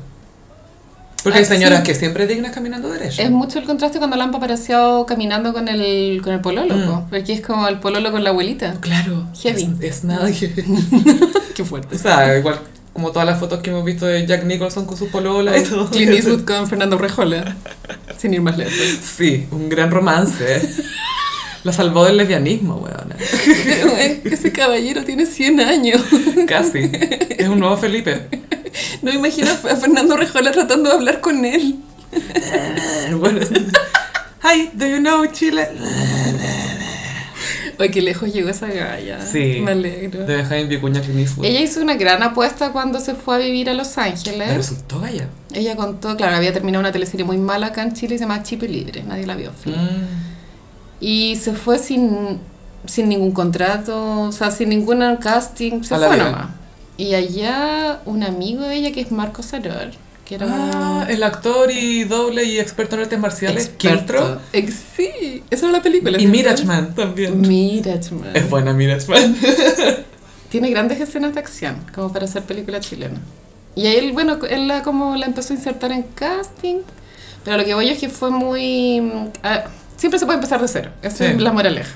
Porque 1.23 1.41
hay 1.41 1.45
señoras 1.45 1.83
que 1.83 1.95
siempre 1.95 2.27
dignas 2.27 2.53
caminando 2.53 2.89
derecha. 2.91 3.23
Es 3.23 3.31
mucho 3.31 3.59
el 3.59 3.65
contraste 3.65 3.99
cuando 3.99 4.17
Lampa 4.17 4.39
apareció 4.39 5.05
caminando 5.07 5.53
con 5.53 5.69
el, 5.69 6.21
con 6.23 6.33
el 6.33 6.41
pololo, 6.41 6.75
Mm. 6.77 6.87
po, 6.87 7.07
porque 7.11 7.33
es 7.33 7.41
como 7.41 7.67
el 7.69 7.81
pololo 7.81 8.13
con 8.13 8.23
la 8.25 8.31
abuelita. 8.31 8.77
Claro. 8.81 9.27
Heavy. 9.43 9.69
Es, 9.81 9.97
es 9.99 10.05
nada 10.05 10.31
que... 10.31 10.53
Qué 11.55 11.65
fuerte. 11.65 11.97
o 11.97 11.99
sea, 11.99 12.39
igual 12.39 12.61
como 12.93 13.11
todas 13.13 13.27
las 13.27 13.39
fotos 13.39 13.61
que 13.61 13.71
hemos 13.71 13.85
visto 13.85 14.07
de 14.07 14.27
Jack 14.27 14.45
Nicholson 14.45 14.85
con 14.85 14.97
su 14.97 15.09
polola 15.09 15.57
y 15.57 15.63
todo. 15.63 15.89
Clint 15.91 16.13
Eastwood 16.15 16.45
con 16.45 16.67
Fernando 16.67 16.99
Rejola, 16.99 17.55
sin 18.17 18.35
ir 18.35 18.41
más 18.41 18.59
lejos. 18.59 18.75
Sí, 19.17 19.47
un 19.53 19.69
gran 19.69 19.91
romance. 19.91 20.61
La 21.65 21.73
salvó 21.73 22.05
del 22.05 22.17
lesbianismo, 22.17 22.77
weona. 22.77 23.17
Ese 24.25 24.51
caballero 24.53 25.05
tiene 25.05 25.27
100 25.27 25.61
años. 25.61 26.01
Casi. 26.49 26.91
Es 27.39 27.49
un 27.49 27.61
nuevo 27.61 27.77
Felipe. 27.77 28.27
No 29.03 29.11
me 29.13 29.19
imagino 29.19 29.51
a 29.51 29.55
Fernando 29.55 30.17
Rejola 30.17 30.51
tratando 30.51 30.91
de 30.91 30.97
hablar 30.97 31.21
con 31.21 31.45
él. 31.45 31.77
Bueno, 33.19 33.41
Hi, 34.43 34.71
do 34.73 34.87
you 34.87 34.99
know 34.99 35.27
Chile? 35.27 35.69
Ay, 37.81 37.91
qué 37.91 38.03
lejos 38.03 38.33
llegó 38.33 38.49
esa 38.49 38.67
galla. 38.67 39.21
Sí. 39.25 39.61
Me 39.63 39.71
alegro. 39.73 40.25
De 40.27 40.45
Jaime 40.45 40.69
Vicuña 40.69 41.01
Clint. 41.01 41.29
Ella 41.43 41.61
hizo 41.61 41.81
una 41.81 41.95
gran 41.95 42.23
apuesta 42.23 42.73
cuando 42.73 42.99
se 42.99 43.15
fue 43.15 43.37
a 43.37 43.39
vivir 43.39 43.71
a 43.71 43.75
Los 43.75 43.97
Ángeles. 43.99 44.53
resultó 44.57 45.01
gaya. 45.01 45.29
Ella 45.53 45.77
contó, 45.77 46.17
claro, 46.17 46.37
había 46.37 46.53
terminado 46.53 46.81
una 46.81 46.93
teleserie 46.93 47.25
muy 47.25 47.39
mala 47.39 47.69
acá 47.69 47.83
en 47.83 47.93
Chile 47.93 48.17
y 48.17 48.19
se 48.19 48.25
llama 48.25 48.43
Chip 48.43 48.65
y 48.65 48.69
Libre, 48.69 49.03
nadie 49.05 49.27
la 49.27 49.37
vio. 49.37 49.53
fin. 49.53 49.75
Mm. 49.75 50.07
Y 51.01 51.37
se 51.37 51.55
fue 51.55 51.79
sin, 51.79 52.41
sin 52.85 53.09
ningún 53.09 53.31
contrato, 53.33 54.23
o 54.23 54.33
sea, 54.33 54.51
sin 54.51 54.71
ningún 54.71 55.01
casting, 55.17 55.83
se 55.85 55.95
A 55.95 55.99
fue 55.99 56.17
nomás. 56.17 56.49
Y 56.99 57.15
allá 57.15 58.01
un 58.05 58.23
amigo 58.25 58.63
de 58.63 58.75
ella 58.77 58.93
que 58.93 59.01
es 59.01 59.11
Marco 59.13 59.43
Saror, 59.43 59.93
que 60.27 60.35
era 60.35 60.47
Ah, 60.51 61.05
un 61.07 61.11
el 61.11 61.23
actor 61.23 61.71
y 61.71 62.05
doble 62.05 62.45
y 62.45 62.59
experto 62.59 62.97
en 62.97 63.03
artes 63.03 63.19
marciales, 63.19 63.71
Kiltro. 63.79 64.41
Ex- 64.53 64.75
sí, 64.97 65.43
esa 65.49 65.67
era 65.67 65.79
la 65.79 65.83
película. 65.83 66.21
Y. 66.21 66.27
Mirachman 66.27 66.95
también. 66.95 67.41
Mirachman. 67.41 68.35
Es 68.37 68.51
buena 68.51 68.73
Mirachman. 68.75 69.37
Tiene 70.51 70.71
grandes 70.71 71.01
escenas 71.01 71.35
de 71.35 71.41
acción, 71.41 71.77
como 71.95 72.13
para 72.13 72.25
hacer 72.25 72.43
película 72.43 72.81
chilena. 72.81 73.19
Y 73.75 73.87
a 73.87 73.93
él, 73.93 74.13
bueno, 74.13 74.39
él 74.51 74.67
la, 74.67 74.83
como 74.83 75.15
la 75.17 75.27
empezó 75.27 75.53
a 75.53 75.57
insertar 75.57 75.93
en 75.93 76.03
casting, 76.03 76.79
pero 77.45 77.59
lo 77.59 77.65
que 77.65 77.75
voy 77.75 77.89
es 77.89 77.99
que 77.99 78.09
fue 78.09 78.31
muy... 78.31 79.01
mm, 79.01 79.29
ah, 79.45 79.65
siempre 79.97 80.19
se 80.19 80.27
puede 80.27 80.39
empezar 80.39 80.61
de 80.61 80.69
cero, 80.69 80.91
esa 81.03 81.17
Sí. 81.19 81.25
es 81.25 81.41
la 81.41 81.53
moraleja. 81.53 81.95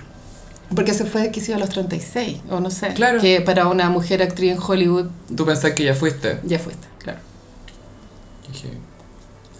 Porque 0.75 0.95
se 0.95 1.05
fue, 1.05 1.31
quizá 1.31 1.57
a 1.57 1.59
los 1.59 1.69
36, 1.71 2.39
o 2.51 2.61
no 2.61 2.71
sé. 2.71 2.95
Claro. 2.95 3.21
Que 3.21 3.41
para 3.41 3.67
una 3.69 3.89
mujer 3.91 4.23
actriz 4.23 4.53
en 4.53 4.59
Hollywood 4.61 5.07
Tú 5.37 5.45
pensás 5.45 5.73
que 5.73 5.85
ya 5.85 5.95
fuiste. 5.95 6.39
ya 6.45 6.59
fuiste, 6.59 6.87
claro. 6.99 7.19
Dije, 8.51 8.69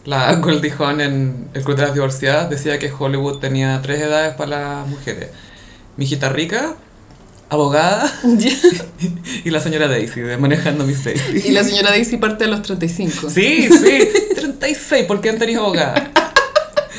La 0.05 0.35
Goldie 0.37 0.73
Hawn 0.79 1.01
en 1.01 1.49
El 1.55 1.63
Club 1.65 1.77
de 1.77 1.83
las 1.83 1.95
Divorciadas 1.95 2.51
decía 2.51 2.79
que 2.79 2.91
Hollywood 2.97 3.39
tenía 3.39 3.81
tres 3.83 4.01
edades 4.01 4.35
para 4.35 4.51
las 4.81 4.89
mujeres. 4.89 5.29
Mi 5.97 6.05
hijita 6.07 6.29
rica, 6.31 6.75
abogada 7.51 8.11
y 9.45 9.51
la 9.51 9.61
señora 9.61 9.87
Daisy, 9.89 10.21
de 10.21 10.39
Manejando 10.39 10.85
Miss 10.87 11.05
Daisy. 11.05 11.43
y 11.49 11.51
la 11.53 11.63
señora 11.63 11.91
Daisy 11.91 12.17
parte 12.17 12.45
a 12.45 12.49
los 12.49 12.63
35. 12.63 13.29
Sí, 13.29 13.69
sí, 13.69 14.09
36, 14.35 15.05
porque 15.07 15.29
antes 15.29 15.43
eres 15.43 15.59
abogada. 15.59 16.12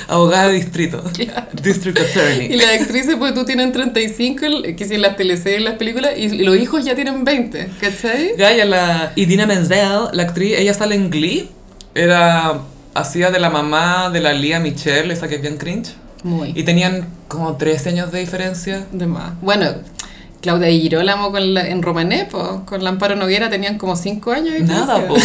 Abogada 0.07 0.47
de 0.49 0.53
distrito. 0.55 1.03
Claro. 1.13 1.47
District 1.61 1.97
Y 1.99 2.01
Attorney. 2.01 2.49
las 2.57 2.81
actrices, 2.81 3.15
pues 3.17 3.33
tú 3.33 3.45
tienen 3.45 3.71
35, 3.71 4.45
el- 4.45 4.75
que 4.75 4.85
si 4.85 4.95
en 4.95 5.01
las 5.01 5.15
teleseries, 5.15 5.57
en 5.59 5.63
las 5.65 5.75
películas, 5.75 6.11
y 6.17 6.29
los 6.39 6.57
hijos 6.57 6.83
ya 6.85 6.95
tienen 6.95 7.23
20, 7.23 7.69
¿cachai? 7.79 8.35
Gaia, 8.37 8.65
la 8.65 9.11
Idina 9.15 9.45
Menzel, 9.45 10.09
la 10.11 10.23
actriz, 10.23 10.55
ella 10.57 10.73
sale 10.73 10.95
en 10.95 11.09
Glee. 11.09 11.49
Era, 11.95 12.61
hacía 12.93 13.29
de 13.31 13.39
la 13.39 13.49
mamá 13.49 14.09
de 14.11 14.19
la 14.19 14.33
Lía 14.33 14.59
Michelle, 14.59 15.13
esa 15.13 15.27
que 15.27 15.35
es 15.35 15.41
bien 15.41 15.57
cringe. 15.57 15.93
Muy. 16.23 16.53
Y 16.55 16.63
tenían 16.63 17.07
como 17.27 17.55
13 17.57 17.89
años 17.89 18.11
de 18.11 18.19
diferencia. 18.19 18.85
De 18.91 19.05
más. 19.05 19.33
Bueno, 19.41 19.67
Claudia 20.43 20.69
y 20.69 20.81
Girolamo 20.81 21.31
con 21.31 21.53
la- 21.55 21.65
en 21.67 21.81
Romané, 21.81 22.25
po, 22.29 22.63
con 22.67 22.83
la 22.83 22.89
Amparo 22.91 23.15
Noguera 23.15 23.49
tenían 23.49 23.77
como 23.77 23.95
5 23.95 24.31
años. 24.33 24.53
de 24.53 24.59
Nada, 24.59 25.07
po. 25.07 25.15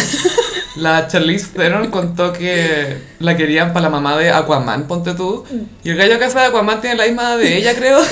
La 0.77 1.07
Charlize 1.07 1.49
Theron 1.53 1.91
contó 1.91 2.31
que 2.33 2.97
la 3.19 3.35
querían 3.35 3.73
para 3.73 3.83
la 3.83 3.89
mamá 3.89 4.17
de 4.17 4.31
Aquaman, 4.31 4.87
ponte 4.87 5.13
tú. 5.13 5.43
Y 5.83 5.89
el 5.89 5.97
gallo 5.97 6.17
casa 6.19 6.39
de 6.39 6.45
Aquaman 6.47 6.79
tiene 6.81 6.95
la 6.95 7.05
misma 7.05 7.35
de 7.37 7.57
ella, 7.57 7.75
creo. 7.75 7.99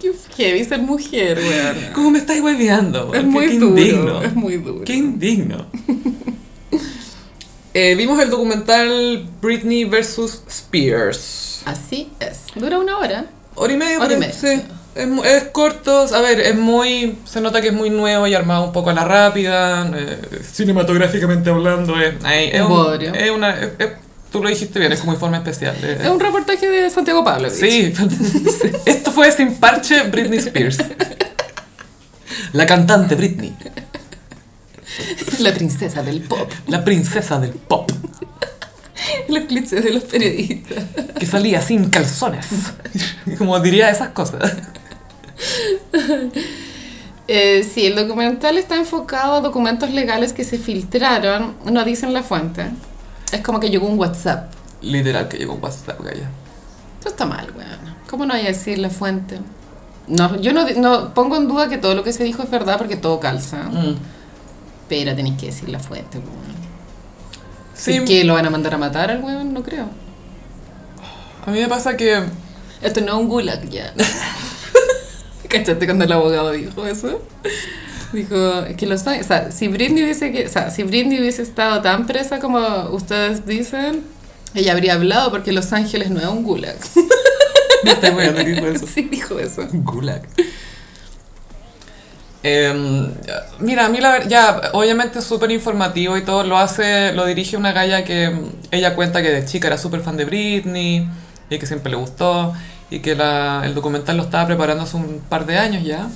Qué 0.00 0.12
heavy 0.36 0.64
ser 0.64 0.80
mujer, 0.82 1.38
weón. 1.38 1.76
¿Cómo 1.94 2.10
me 2.10 2.18
estáis 2.18 2.40
hueveando? 2.42 3.14
Es 3.14 3.20
Qué- 3.20 3.26
muy 3.26 3.46
qué 3.46 3.58
duro, 3.58 3.68
indigno. 3.78 4.22
es 4.22 4.34
muy 4.34 4.56
duro. 4.56 4.84
Qué 4.84 4.94
indigno. 4.94 5.66
Eh, 7.76 7.96
vimos 7.96 8.20
el 8.20 8.30
documental 8.30 9.26
Britney 9.42 9.84
versus 9.84 10.42
Spears. 10.48 11.62
Así 11.64 12.08
es. 12.20 12.42
Dura 12.54 12.78
una 12.78 12.98
hora. 12.98 13.24
Hora 13.56 13.72
y 13.72 13.76
media, 13.76 13.98
Hora 13.98 14.06
y 14.06 14.10
por- 14.10 14.18
media. 14.18 14.32
sí. 14.34 14.62
Es, 14.94 15.08
es 15.24 15.44
corto, 15.50 16.06
a 16.14 16.20
ver, 16.20 16.38
es 16.40 16.54
muy. 16.56 17.18
Se 17.24 17.40
nota 17.40 17.60
que 17.60 17.68
es 17.68 17.72
muy 17.74 17.90
nuevo 17.90 18.26
y 18.28 18.34
armado 18.34 18.64
un 18.64 18.72
poco 18.72 18.90
a 18.90 18.92
la 18.92 19.04
rápida. 19.04 19.90
eh, 19.92 20.18
cinematográficamente 20.52 21.50
hablando, 21.50 22.00
es. 22.00 22.14
es, 22.24 22.60
un- 22.62 22.68
Bodrio. 22.68 23.12
es 23.12 23.30
una. 23.30 23.56
tú 24.30 24.40
lo 24.42 24.48
dijiste 24.48 24.78
bien, 24.78 24.92
es 24.92 25.00
como 25.00 25.12
informe 25.12 25.36
especial. 25.38 25.76
Es 25.82 26.08
un 26.08 26.20
reportaje 26.20 26.68
de 26.68 26.90
Santiago 26.90 27.24
Pablo. 27.24 27.50
Sí, 27.50 27.92
esto 28.86 29.10
fue 29.10 29.32
sin 29.32 29.54
parche 29.56 30.02
Britney 30.04 30.38
Spears. 30.38 30.78
La 32.52 32.66
cantante 32.66 33.16
Britney, 33.16 33.52
La 35.40 35.52
princesa 35.52 36.02
del 36.04 36.20
pop. 36.20 36.50
la 36.68 36.84
princesa 36.84 37.38
del 37.40 37.50
pop, 37.50 37.90
Los 39.28 39.44
clichés 39.44 39.84
de 39.84 39.92
los 39.92 40.04
periodistas. 40.04 40.84
que 41.18 41.26
salía 41.26 41.60
sin 41.60 41.90
calzones. 41.90 42.46
Como 43.38 43.58
diría 43.60 43.90
esas 43.90 44.10
cosas. 44.10 44.52
Eh, 47.26 47.64
sí, 47.64 47.86
el 47.86 47.96
documental 47.96 48.58
está 48.58 48.76
enfocado 48.76 49.36
a 49.36 49.40
documentos 49.40 49.90
legales 49.90 50.34
que 50.34 50.44
se 50.44 50.58
filtraron, 50.58 51.54
no 51.64 51.82
dicen 51.82 52.12
la 52.12 52.22
fuente. 52.22 52.66
Es 53.32 53.40
como 53.40 53.60
que 53.60 53.70
llegó 53.70 53.86
un 53.86 53.98
WhatsApp. 53.98 54.52
Literal 54.82 55.26
que 55.28 55.38
llegó 55.38 55.54
un 55.54 55.62
WhatsApp, 55.62 55.98
gaya. 56.02 56.28
Esto 56.98 57.08
está 57.08 57.24
mal, 57.24 57.50
weón. 57.56 57.94
¿Cómo 58.10 58.26
no 58.26 58.34
hay 58.34 58.44
a 58.44 58.48
decir 58.48 58.78
la 58.78 58.90
fuente? 58.90 59.38
No, 60.06 60.38
yo 60.38 60.52
no, 60.52 60.68
no 60.76 61.14
pongo 61.14 61.36
en 61.36 61.48
duda 61.48 61.70
que 61.70 61.78
todo 61.78 61.94
lo 61.94 62.04
que 62.04 62.12
se 62.12 62.24
dijo 62.24 62.42
es 62.42 62.50
verdad 62.50 62.76
porque 62.76 62.96
todo 62.96 63.18
calza. 63.20 63.62
Mm. 63.70 63.96
Pero 64.90 65.16
tenéis 65.16 65.38
que 65.40 65.46
decir 65.46 65.70
la 65.70 65.78
fuente, 65.78 66.18
weón. 66.18 66.53
Sí, 67.74 67.92
¿Y 67.96 68.04
que 68.04 68.24
lo 68.24 68.34
van 68.34 68.46
a 68.46 68.50
mandar 68.50 68.74
a 68.74 68.78
matar 68.78 69.10
al 69.10 69.22
weón? 69.22 69.52
No 69.52 69.62
creo. 69.62 69.88
a 71.46 71.50
mí 71.50 71.60
me 71.60 71.68
pasa 71.68 71.96
que 71.96 72.22
Esto 72.82 73.00
no 73.00 73.08
es 73.08 73.18
un 73.22 73.28
gulag 73.28 73.68
ya. 73.68 73.92
¿Cachaste 75.48 75.84
cuando 75.86 76.04
el 76.04 76.12
abogado 76.12 76.50
dijo 76.52 76.86
eso? 76.86 77.20
Dijo, 78.12 78.60
es 78.60 78.76
que 78.76 78.86
los 78.86 79.02
o 79.06 79.22
sea, 79.24 79.50
si 79.50 79.68
Britney 79.68 80.02
hubiese, 80.04 80.30
que- 80.32 80.46
o 80.46 80.48
sea, 80.48 80.70
si 80.70 80.82
Britney 80.84 81.18
hubiese 81.20 81.42
estado 81.42 81.80
tan 81.82 82.06
presa 82.06 82.38
como 82.38 82.88
ustedes 82.90 83.44
dicen, 83.46 84.02
ella 84.54 84.72
habría 84.72 84.94
hablado 84.94 85.30
porque 85.30 85.52
Los 85.52 85.72
Ángeles 85.72 86.10
no 86.10 86.20
es 86.20 86.26
un 86.26 86.44
gulag. 86.44 86.76
no 87.84 88.16
weando 88.16 88.44
que 88.44 88.50
dijo 88.52 88.66
eso. 88.66 88.86
Sí, 88.86 89.02
dijo 89.02 89.38
eso. 89.38 89.66
Gulag. 89.72 90.22
Em, 92.46 93.08
mira, 93.58 93.86
a 93.86 93.88
mí 93.88 94.00
la 94.00 94.22
ya, 94.24 94.60
obviamente 94.74 95.18
es 95.20 95.24
súper 95.24 95.50
informativo 95.50 96.18
y 96.18 96.22
todo, 96.24 96.44
lo 96.44 96.58
hace, 96.58 97.12
lo 97.14 97.24
dirige 97.24 97.56
una 97.56 97.72
galla 97.72 98.04
que 98.04 98.28
mm, 98.28 98.50
ella 98.70 98.94
cuenta 98.94 99.22
que 99.22 99.30
de 99.30 99.46
chica 99.46 99.68
era 99.68 99.78
súper 99.78 100.00
fan 100.02 100.18
de 100.18 100.26
Britney 100.26 101.08
y 101.48 101.58
que 101.58 101.66
siempre 101.66 101.90
le 101.90 101.96
gustó 101.96 102.52
y 102.90 102.98
que 103.00 103.14
la- 103.14 103.62
el 103.64 103.74
documental 103.74 104.18
lo 104.18 104.24
estaba 104.24 104.46
preparando 104.46 104.82
hace 104.84 104.96
un 104.98 105.22
par 105.28 105.46
de 105.46 105.56
años 105.58 105.84
ya 105.84 106.08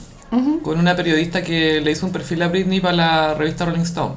con 0.62 0.78
una 0.78 0.94
periodista 0.94 1.42
que 1.42 1.80
le 1.80 1.90
hizo 1.90 2.04
un 2.04 2.12
perfil 2.12 2.42
a 2.42 2.48
Britney 2.48 2.80
para 2.80 2.94
la 2.94 3.34
revista 3.34 3.64
Rolling 3.64 3.80
Stone. 3.80 4.14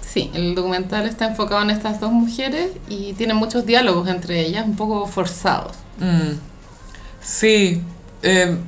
Sí, 0.00 0.30
el 0.32 0.54
documental 0.54 1.04
está 1.06 1.26
enfocado 1.26 1.60
en 1.60 1.68
estas 1.70 2.00
dos 2.00 2.12
mujeres 2.12 2.70
y 2.88 3.12
tiene 3.14 3.34
muchos 3.34 3.66
diálogos 3.66 4.08
entre 4.08 4.40
ellas, 4.40 4.64
un 4.64 4.76
poco 4.76 5.06
forzados. 5.06 5.76
Mm. 5.98 6.38
Sí, 7.20 7.82
em, 8.22 8.58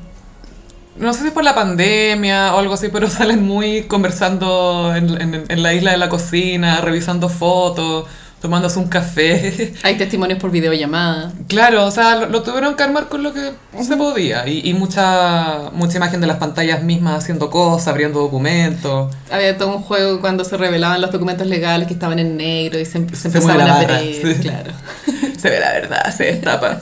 no 0.98 1.12
sé 1.14 1.24
si 1.24 1.30
por 1.30 1.44
la 1.44 1.54
pandemia 1.54 2.54
o 2.54 2.58
algo 2.58 2.74
así, 2.74 2.88
pero 2.88 3.08
salen 3.10 3.42
muy 3.44 3.82
conversando 3.84 4.92
en, 4.94 5.20
en- 5.20 5.44
en 5.48 5.62
la 5.62 5.74
isla 5.74 5.92
de 5.92 5.96
la 5.98 6.08
cocina, 6.08 6.80
revisando 6.80 7.28
fotos, 7.28 8.06
tomándose 8.40 8.78
un 8.78 8.88
café. 8.88 9.74
Hay 9.82 9.96
testimonios 9.98 10.38
por 10.38 10.50
videollamada. 10.52 11.32
Claro, 11.48 11.86
o 11.86 11.90
sea, 11.90 12.14
lo, 12.16 12.26
lo 12.28 12.42
tuvieron 12.42 12.76
que 12.76 12.82
armar 12.84 13.08
con 13.08 13.22
lo 13.24 13.32
que 13.32 13.50
se 13.82 13.96
podía. 13.96 14.46
Y, 14.46 14.68
y 14.68 14.74
mucha, 14.74 15.70
mucha 15.72 15.96
imagen 15.96 16.20
de 16.20 16.26
las 16.28 16.36
pantallas 16.36 16.82
mismas 16.84 17.22
haciendo 17.24 17.50
cosas, 17.50 17.88
abriendo 17.88 18.20
documentos. 18.20 19.12
Había 19.30 19.58
todo 19.58 19.76
un 19.76 19.82
juego 19.82 20.20
cuando 20.20 20.44
se 20.44 20.56
revelaban 20.56 21.00
los 21.00 21.10
documentos 21.10 21.46
legales 21.48 21.88
que 21.88 21.94
estaban 21.94 22.18
en 22.20 22.36
negro 22.36 22.78
y 22.78 22.84
se, 22.84 23.08
se 23.08 23.16
Se 23.16 23.28
empezaban 23.28 23.60
a 23.62 23.74
barra, 23.74 24.00
ver, 24.00 24.14
sí. 24.14 24.40
claro. 24.40 24.72
Se 25.38 25.50
ve 25.50 25.60
la 25.60 25.72
verdad, 25.72 26.16
se 26.16 26.24
destapa. 26.24 26.80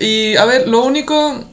Y 0.00 0.36
a 0.36 0.44
ver, 0.44 0.68
lo 0.68 0.84
único... 0.84 1.44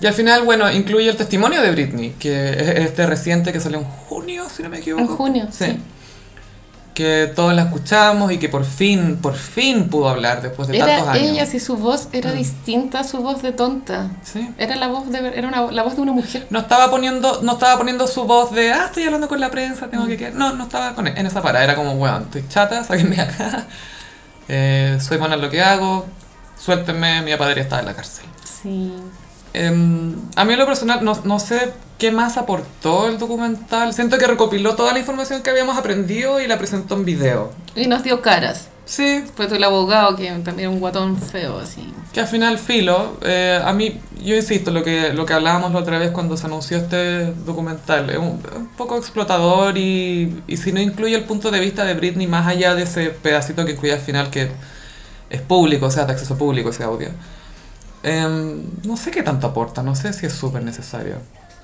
Y 0.00 0.06
al 0.06 0.14
final, 0.14 0.42
bueno, 0.44 0.70
incluye 0.70 1.08
el 1.10 1.16
testimonio 1.16 1.60
de 1.60 1.70
Britney, 1.72 2.10
que 2.18 2.50
es 2.50 2.68
este 2.86 3.06
reciente 3.06 3.52
que 3.52 3.60
salió 3.60 3.78
en 3.80 3.84
junio, 3.84 4.46
si 4.54 4.62
no 4.62 4.68
me 4.70 4.78
equivoco. 4.78 5.02
En 5.02 5.08
junio, 5.08 5.48
sí. 5.50 5.78
Que 6.94 7.30
todos 7.34 7.54
la 7.54 7.62
escuchamos 7.62 8.32
y 8.32 8.38
que 8.38 8.48
por 8.48 8.64
fin, 8.64 9.18
por 9.22 9.34
fin 9.36 9.88
pudo 9.88 10.08
hablar 10.08 10.42
después 10.42 10.68
de 10.68 10.78
tantos 10.78 11.08
años. 11.08 11.22
ella, 11.30 11.46
si 11.46 11.60
su 11.60 11.76
voz 11.76 12.08
era 12.12 12.32
Mm. 12.32 12.36
distinta 12.36 13.00
a 13.00 13.04
su 13.04 13.18
voz 13.18 13.42
de 13.42 13.52
tonta. 13.52 14.10
Sí. 14.22 14.50
Era 14.58 14.74
la 14.76 14.88
voz 14.88 15.08
de 15.10 15.18
era 15.36 15.46
una, 15.48 15.70
la 15.70 15.82
voz 15.82 15.94
de 15.96 16.02
una 16.02 16.12
mujer. 16.12 16.46
No 16.50 16.58
estaba 16.58 16.90
poniendo, 16.90 17.40
no 17.42 17.52
estaba 17.52 17.78
poniendo 17.78 18.06
su 18.06 18.24
voz 18.24 18.50
de, 18.52 18.72
ah, 18.72 18.86
estoy 18.86 19.04
hablando 19.04 19.28
con 19.28 19.38
la 19.40 19.50
prensa, 19.50 19.88
tengo 19.88 20.06
que 20.06 20.16
quedar. 20.16 20.34
No, 20.34 20.52
no 20.54 20.64
estaba 20.64 20.94
con, 20.94 21.06
en 21.06 21.26
esa 21.26 21.40
parada. 21.40 21.64
Era 21.64 21.76
como, 21.76 21.92
weón, 21.92 22.24
estoy 22.24 22.44
chata, 22.48 22.82
sáquenme 22.84 23.20
acá. 23.20 23.66
Eh, 24.52 24.98
soy 25.00 25.16
buena 25.18 25.36
en 25.36 25.42
lo 25.42 25.48
que 25.48 25.62
hago. 25.62 26.06
Suéltenme, 26.58 27.22
mi 27.22 27.36
padre 27.36 27.60
está 27.60 27.78
en 27.78 27.86
la 27.86 27.94
cárcel. 27.94 28.24
Sí. 28.62 28.92
Em, 29.52 30.30
a 30.36 30.44
mí 30.44 30.52
en 30.52 30.58
lo 30.58 30.66
personal 30.66 31.04
no, 31.04 31.20
no 31.24 31.38
sé 31.40 31.72
qué 31.98 32.12
más 32.12 32.36
aportó 32.36 33.08
el 33.08 33.18
documental. 33.18 33.92
Siento 33.94 34.18
que 34.18 34.26
recopiló 34.26 34.76
toda 34.76 34.92
la 34.92 34.98
información 35.00 35.42
que 35.42 35.50
habíamos 35.50 35.76
aprendido 35.76 36.40
y 36.40 36.46
la 36.46 36.58
presentó 36.58 36.94
en 36.96 37.04
video. 37.04 37.52
Y 37.74 37.86
nos 37.86 38.02
dio 38.02 38.22
caras. 38.22 38.68
Sí, 38.84 39.24
Fue 39.36 39.46
todo 39.46 39.56
el 39.56 39.64
abogado 39.64 40.16
que 40.16 40.28
también 40.30 40.60
era 40.60 40.70
un 40.70 40.80
guatón 40.80 41.16
feo 41.20 41.58
así. 41.60 41.92
que 42.12 42.20
al 42.20 42.26
final 42.26 42.58
filo. 42.58 43.18
eh, 43.22 43.60
a 43.64 43.72
mí, 43.72 44.00
yo 44.22 44.34
insisto, 44.34 44.70
lo 44.72 44.82
que, 44.82 45.12
lo 45.12 45.26
que 45.26 45.32
hablábamos 45.34 45.72
la 45.72 45.78
otra 45.80 45.98
vez 45.98 46.10
cuando 46.10 46.36
se 46.36 46.46
anunció 46.46 46.76
este 46.78 47.32
documental, 47.32 48.10
es 48.10 48.18
un, 48.18 48.42
un 48.56 48.68
poco 48.76 48.96
explotador 48.96 49.78
y, 49.78 50.42
y 50.48 50.56
si 50.56 50.72
no 50.72 50.80
incluye 50.80 51.14
el 51.14 51.24
punto 51.24 51.50
de 51.52 51.60
vista 51.60 51.84
de 51.84 51.94
Britney 51.94 52.26
más 52.26 52.48
allá 52.48 52.74
de 52.74 52.82
ese 52.82 53.10
pedacito 53.10 53.64
que 53.64 53.72
incluye 53.72 53.92
al 53.94 54.00
final 54.00 54.30
que 54.30 54.50
es 55.30 55.40
público, 55.42 55.86
o 55.86 55.90
sea, 55.90 56.04
de 56.06 56.12
acceso 56.12 56.36
público 56.36 56.70
ese 56.70 56.82
audio. 56.82 57.10
Em, 58.02 58.62
no 58.84 58.96
sé 58.96 59.10
qué 59.10 59.22
tanto 59.22 59.46
aporta, 59.46 59.82
no 59.82 59.94
sé 59.94 60.12
si 60.12 60.26
es 60.26 60.32
súper 60.32 60.62
necesario. 60.62 61.16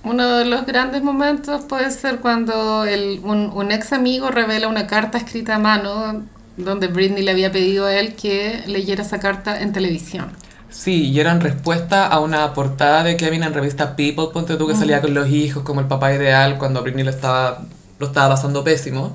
Uno 0.05 0.37
de 0.37 0.45
los 0.45 0.67
grandes 0.67 1.03
momentos 1.03 1.63
puede 1.65 1.91
ser 1.91 2.19
cuando 2.21 2.85
el, 2.85 3.21
un, 3.25 3.51
un 3.55 3.73
ex 3.73 3.93
amigo 3.93 4.31
revela 4.31 4.69
una 4.69 4.87
carta 4.87 5.19
escrita 5.19 5.57
a 5.57 5.59
mano 5.59 6.23
donde 6.57 6.89
Britney 6.89 7.23
le 7.23 7.31
había 7.33 7.53
pedido 7.53 7.87
a 7.87 7.95
él 7.95 8.15
que 8.15 8.63
leyera 8.67 9.03
esa 9.03 9.19
carta 9.19 9.61
en 9.61 9.73
televisión. 9.73 10.31
Sí, 10.71 11.11
y 11.11 11.21
era 11.21 11.33
en 11.33 11.41
respuesta 11.41 12.07
a 12.07 12.21
una 12.21 12.53
portada 12.53 13.03
de 13.03 13.17
Kevin 13.17 13.43
en 13.43 13.55
revista 13.55 13.97
People, 13.97 14.27
ponte 14.33 14.57
tú 14.57 14.67
que 14.67 14.75
salía 14.75 15.01
con 15.01 15.15
los 15.15 15.29
hijos 15.29 15.63
como 15.63 15.81
el 15.81 15.87
papá 15.87 16.13
ideal 16.15 16.59
cuando 16.59 16.83
Britney 16.83 17.05
lo 17.05 17.11
estaba, 17.11 17.63
lo 17.99 18.07
estaba 18.07 18.35
pasando 18.35 18.65
pésimo. 18.65 19.15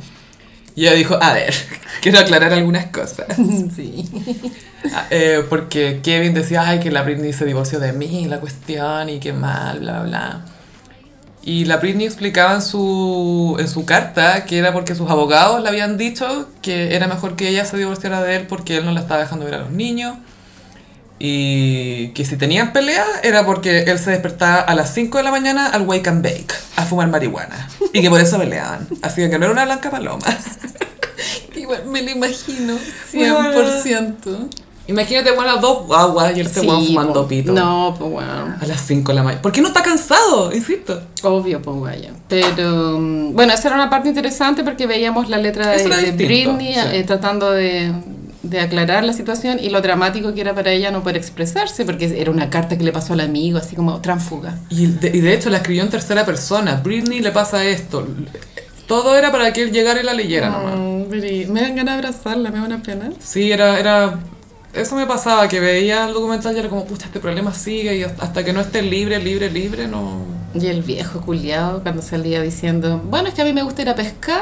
Y 0.76 0.84
ella 0.84 0.94
dijo, 0.94 1.18
a 1.22 1.34
ver, 1.34 1.54
quiero 2.02 2.20
aclarar 2.20 2.54
algunas 2.54 2.88
cosas. 2.88 3.28
sí. 3.76 4.10
Ah, 4.94 5.08
eh, 5.10 5.44
porque 5.50 6.00
Kevin 6.02 6.34
decía, 6.34 6.68
ay, 6.68 6.80
que 6.80 6.92
la 6.92 7.04
Britney 7.04 7.34
se 7.34 7.46
divorció 7.46 7.80
de 7.80 7.94
mí, 7.94 8.26
la 8.28 8.40
cuestión, 8.40 9.10
y 9.10 9.20
qué 9.20 9.34
mal, 9.34 9.80
bla, 9.80 10.00
bla, 10.00 10.04
bla. 10.04 10.46
Y 11.44 11.66
la 11.66 11.78
Britney 11.78 12.06
explicaba 12.06 12.54
en 12.54 12.62
su, 12.62 13.58
en 13.60 13.68
su 13.68 13.84
carta 13.86 14.46
que 14.46 14.60
era 14.60 14.74
porque 14.74 14.94
sus 14.94 15.10
abogados 15.10 15.62
le 15.62 15.70
habían 15.70 15.98
dicho 15.98 16.48
que 16.62 16.96
era 16.96 17.08
mejor 17.08 17.36
que 17.36 17.50
ella 17.50 17.66
se 17.66 17.78
divorciara 17.78 18.22
de 18.22 18.36
él 18.36 18.48
porque 18.48 18.78
él 18.78 18.86
no 18.86 18.92
la 18.92 19.00
estaba 19.00 19.22
dejando 19.22 19.46
ver 19.46 19.56
a 19.56 19.60
los 19.60 19.72
niños. 19.72 20.18
Y 21.24 22.08
que 22.16 22.26
si 22.26 22.36
tenían 22.36 22.74
pelea 22.74 23.06
era 23.22 23.46
porque 23.46 23.82
él 23.84 24.00
se 24.00 24.10
despertaba 24.10 24.62
a 24.62 24.74
las 24.74 24.92
5 24.96 25.20
de 25.20 25.24
la 25.24 25.30
mañana 25.30 25.68
al 25.68 25.84
wake 25.84 26.08
and 26.08 26.24
bake, 26.24 26.52
a 26.78 26.84
fumar 26.84 27.10
marihuana. 27.10 27.70
Y 27.94 28.02
que 28.02 28.10
por 28.10 28.20
eso 28.20 28.40
peleaban. 28.40 28.88
Así 29.04 29.22
que 29.30 29.38
no 29.38 29.46
era 29.46 29.52
una 29.54 29.66
blanca 29.66 29.92
paloma. 29.92 30.26
Igual 31.56 31.86
me 31.86 32.02
lo 32.02 32.10
imagino, 32.10 32.76
Bueno. 33.14 33.52
100%. 33.52 34.48
Imagínate, 34.88 35.32
bueno, 35.34 35.58
dos 35.58 35.86
guaguas 35.86 36.36
y 36.36 36.40
él 36.40 36.48
se 36.50 36.62
Sí, 36.62 36.68
fumando 36.68 37.22
po. 37.22 37.28
pito. 37.28 37.52
No, 37.52 37.96
pues 38.00 38.12
bueno. 38.12 38.56
A 38.60 38.66
las 38.66 38.82
5 38.82 39.12
de 39.12 39.16
la 39.16 39.22
mañana. 39.24 39.42
¿Por 39.44 39.52
qué 39.52 39.62
no 39.62 39.68
está 39.68 39.84
cansado? 39.84 40.52
Insisto. 40.52 41.04
Obvio, 41.22 41.62
pues 41.62 41.80
vaya. 41.80 42.10
Pero 42.28 42.98
mm, 43.00 43.34
bueno, 43.36 43.54
esa 43.54 43.68
era 43.68 43.76
una 43.78 43.92
parte 43.92 44.10
interesante 44.10 44.64
porque 44.64 44.88
veíamos 44.88 45.30
la 45.30 45.38
letra 45.38 45.68
de, 45.70 45.76
Eso 45.76 45.88
Britney 46.16 46.74
sí. 46.74 46.80
eh, 46.94 47.04
tratando 47.06 47.52
de, 47.52 47.94
de 48.44 48.60
aclarar 48.60 49.04
la 49.04 49.14
situación 49.14 49.60
y 49.62 49.70
lo 49.70 49.82
dramático 49.82 50.34
que 50.34 50.42
era 50.42 50.56
para 50.56 50.72
ella 50.72 50.90
no 50.92 51.02
poder 51.04 51.18
expresarse 51.18 51.86
porque 51.86 52.20
era 52.20 52.32
una 52.32 52.50
carta 52.50 52.78
que 52.78 52.84
le 52.84 52.92
pasó 52.92 53.14
al 53.14 53.20
amigo, 53.20 53.58
así 53.60 53.76
como 53.76 54.02
tránfuga. 54.02 54.58
Y 54.70 54.88
de, 54.88 55.10
y 55.16 55.22
de 55.22 55.34
hecho 55.34 55.50
la 55.50 55.58
escribió 55.58 55.84
en 55.84 55.90
tercera 55.90 56.26
persona. 56.26 56.82
Britney 56.84 57.20
le 57.20 57.32
pasa 57.32 57.64
esto. 57.66 58.08
Todo 58.88 59.16
era 59.16 59.32
para 59.32 59.54
que 59.54 59.62
él 59.62 59.72
llegara 59.72 60.02
y 60.02 60.04
la 60.04 60.14
leyera 60.14 60.50
nomás. 60.50 60.76
Mm, 60.76 61.04
Bri- 61.12 61.48
me 61.48 61.62
dan 61.62 61.76
ganas 61.76 61.96
de 62.02 62.08
abrazarla, 62.08 62.50
me 62.52 62.58
da 62.60 62.66
una 62.66 62.82
pena. 62.82 63.12
Sí, 63.20 63.52
era, 63.52 63.80
era... 63.80 64.20
Eso 64.74 64.96
me 64.96 65.06
pasaba, 65.06 65.48
que 65.48 65.60
veía 65.60 66.08
el 66.08 66.14
documental 66.14 66.56
y 66.56 66.60
era 66.60 66.70
como, 66.70 66.86
pucha, 66.86 67.06
este 67.06 67.20
problema 67.20 67.54
sigue 67.54 67.98
y 67.98 68.04
hasta 68.04 68.44
que 68.44 68.54
no 68.54 68.62
esté 68.62 68.82
libre, 68.82 69.20
libre, 69.20 69.52
libre, 69.52 69.88
no... 69.88 70.22
Y 70.54 70.66
el 70.68 70.82
viejo 70.82 71.22
culiado 71.22 71.82
cuando 71.84 72.02
salía 72.02 72.42
diciendo, 72.42 73.02
bueno, 73.06 73.30
es 73.30 73.34
que 73.34 73.42
a 73.42 73.46
mí 73.46 73.54
me 73.54 73.64
gusta 73.64 73.82
ir 73.84 73.90
a 73.90 73.96
pescar 73.96 74.42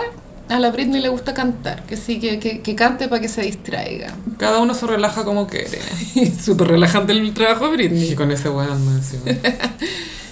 A 0.49 0.59
la 0.59 0.71
Britney 0.71 0.99
le 1.01 1.09
gusta 1.09 1.33
cantar, 1.35 1.83
que 1.83 1.95
sí, 1.95 2.19
que, 2.19 2.39
que, 2.39 2.61
que 2.61 2.75
cante 2.75 3.07
para 3.07 3.21
que 3.21 3.27
se 3.29 3.41
distraiga. 3.43 4.13
Cada 4.37 4.59
uno 4.59 4.73
se 4.73 4.87
relaja 4.87 5.23
como 5.23 5.45
quiere. 5.47 5.79
Súper 6.41 6.67
relajante 6.69 7.11
el 7.13 7.33
trabajo 7.33 7.67
de 7.69 7.77
Britney. 7.77 8.11
Y 8.11 8.15
con 8.15 8.31
ese 8.31 8.49
weón 8.49 8.81
encima. 8.87 9.23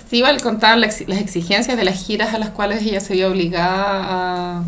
Sí, 0.09 0.19
igual 0.19 0.41
contaban 0.41 0.79
las 0.79 1.01
exigencias 1.01 1.75
de 1.75 1.83
las 1.83 2.01
giras 2.01 2.33
a 2.33 2.39
las 2.39 2.51
cuales 2.51 2.81
ella 2.81 3.01
se 3.01 3.13
vio 3.13 3.27
obligada 3.27 4.59
a, 4.59 4.63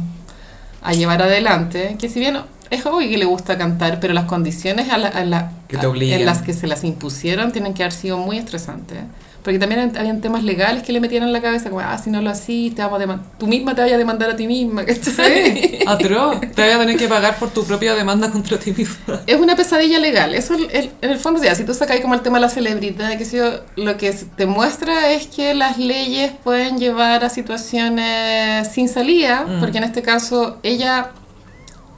a 0.82 0.94
llevar 0.94 1.22
adelante, 1.22 1.96
que 1.98 2.10
si 2.10 2.20
bien 2.20 2.38
es 2.70 2.86
obvio 2.86 3.08
que 3.10 3.18
le 3.18 3.24
gusta 3.24 3.58
cantar, 3.58 4.02
pero 4.02 4.14
las 4.14 4.26
condiciones 4.26 4.90
a 4.90 4.98
la- 4.98 5.08
a 5.08 5.24
la- 5.24 5.54
Que 5.70 5.78
te 5.78 5.86
a- 5.86 5.90
obligan. 5.90 6.20
en 6.20 6.26
las 6.26 6.42
que 6.42 6.52
se 6.52 6.68
las 6.68 6.84
impusieron 6.84 7.54
tienen 7.54 7.74
que 7.74 7.84
haber 7.84 7.94
sido 7.94 8.18
muy 8.18 8.38
estresantes. 8.38 8.98
Porque 9.44 9.58
también 9.58 9.92
habían- 9.98 10.20
temas 10.22 10.44
legales 10.44 10.84
que 10.84 10.92
le 10.92 11.00
metían 11.00 11.24
en 11.24 11.32
la 11.32 11.42
cabeza, 11.42 11.70
como, 11.70 11.80
ah, 11.82 11.98
si 11.98 12.10
no 12.10 12.22
lo 12.22 12.30
así, 12.30 12.72
te 12.76 12.82
vamos 12.82 13.02
a 13.02 13.20
tú 13.38 13.48
misma 13.48 13.74
te 13.74 13.82
vayas 13.82 13.96
a 13.96 13.98
demandar 13.98 14.30
a 14.32 14.36
ti 14.36 14.48
misma. 14.48 14.84
¿cachai? 14.86 15.54
Sí, 15.62 15.80
atroz. 15.88 16.42
Te 16.42 16.62
vas 16.68 16.76
a 16.76 16.80
tener 16.80 16.98
que 16.98 17.08
pagar 17.08 17.38
por 17.38 17.50
tu 17.50 17.64
propia 17.64 17.96
demanda 17.96 18.30
contra 18.32 18.58
ti 18.60 18.72
misma. 18.74 19.22
Es 19.28 19.40
una 19.40 19.56
pesadilla 19.56 19.98
legal. 20.00 20.36
Eso 20.36 20.56
el- 20.56 20.70
el- 20.72 20.92
en 21.02 21.10
el 21.12 21.20
fondo, 21.20 21.42
ya, 21.42 21.56
si 21.56 21.64
tú 21.64 21.74
sacas 21.74 22.00
como 22.02 22.14
el 22.16 22.22
tema 22.22 22.38
de 22.38 22.42
la 22.42 22.50
celebridad, 22.50 23.18
que 23.18 23.26
yo, 23.26 23.62
lo 23.78 23.96
que 23.98 24.12
te 24.36 24.46
muestra 24.46 25.12
es 25.12 25.28
que 25.28 25.54
las 25.54 25.78
leyes 25.78 26.32
pueden 26.44 26.78
llevar 26.78 27.24
a 27.24 27.30
situaciones 27.30 28.68
sin 28.74 28.90
salida, 28.90 29.46
Mm. 29.48 29.60
porque 29.60 29.78
en 29.78 29.84
este 29.86 30.02
caso 30.02 30.58
ella 30.64 31.12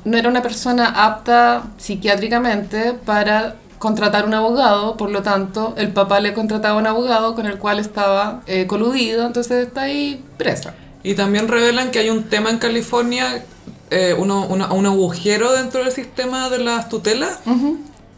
no 0.06 0.18
era 0.18 0.30
una 0.30 0.42
persona 0.42 0.88
apta 1.06 1.64
psiquiátricamente 1.78 2.94
para 3.06 3.56
contratar 3.82 4.26
un 4.26 4.34
abogado, 4.34 4.96
por 4.96 5.10
lo 5.10 5.22
tanto, 5.24 5.74
el 5.76 5.90
papá 5.92 6.20
le 6.22 6.34
contrataba 6.34 6.78
un 6.80 6.88
abogado 6.88 7.36
con 7.36 7.46
el 7.48 7.58
cual 7.58 7.80
estaba 7.80 8.42
eh, 8.48 8.68
coludido, 8.68 9.26
entonces 9.26 9.68
está 9.68 9.82
ahí 9.82 10.24
presa. 10.38 10.74
Y 11.04 11.16
también 11.16 11.48
revelan 11.50 11.92
que 11.92 12.00
hay 12.00 12.10
un 12.12 12.24
tema 12.26 12.52
en 12.52 12.60
California, 12.60 13.44
eh, 13.90 14.16
uno, 14.18 14.46
uno- 14.48 14.74
un 14.74 14.86
agujero 14.86 15.52
dentro 15.52 15.84
del 15.84 15.92
sistema 15.92 16.50
de 16.50 16.60
las 16.60 16.88
tutelas, 16.90 17.40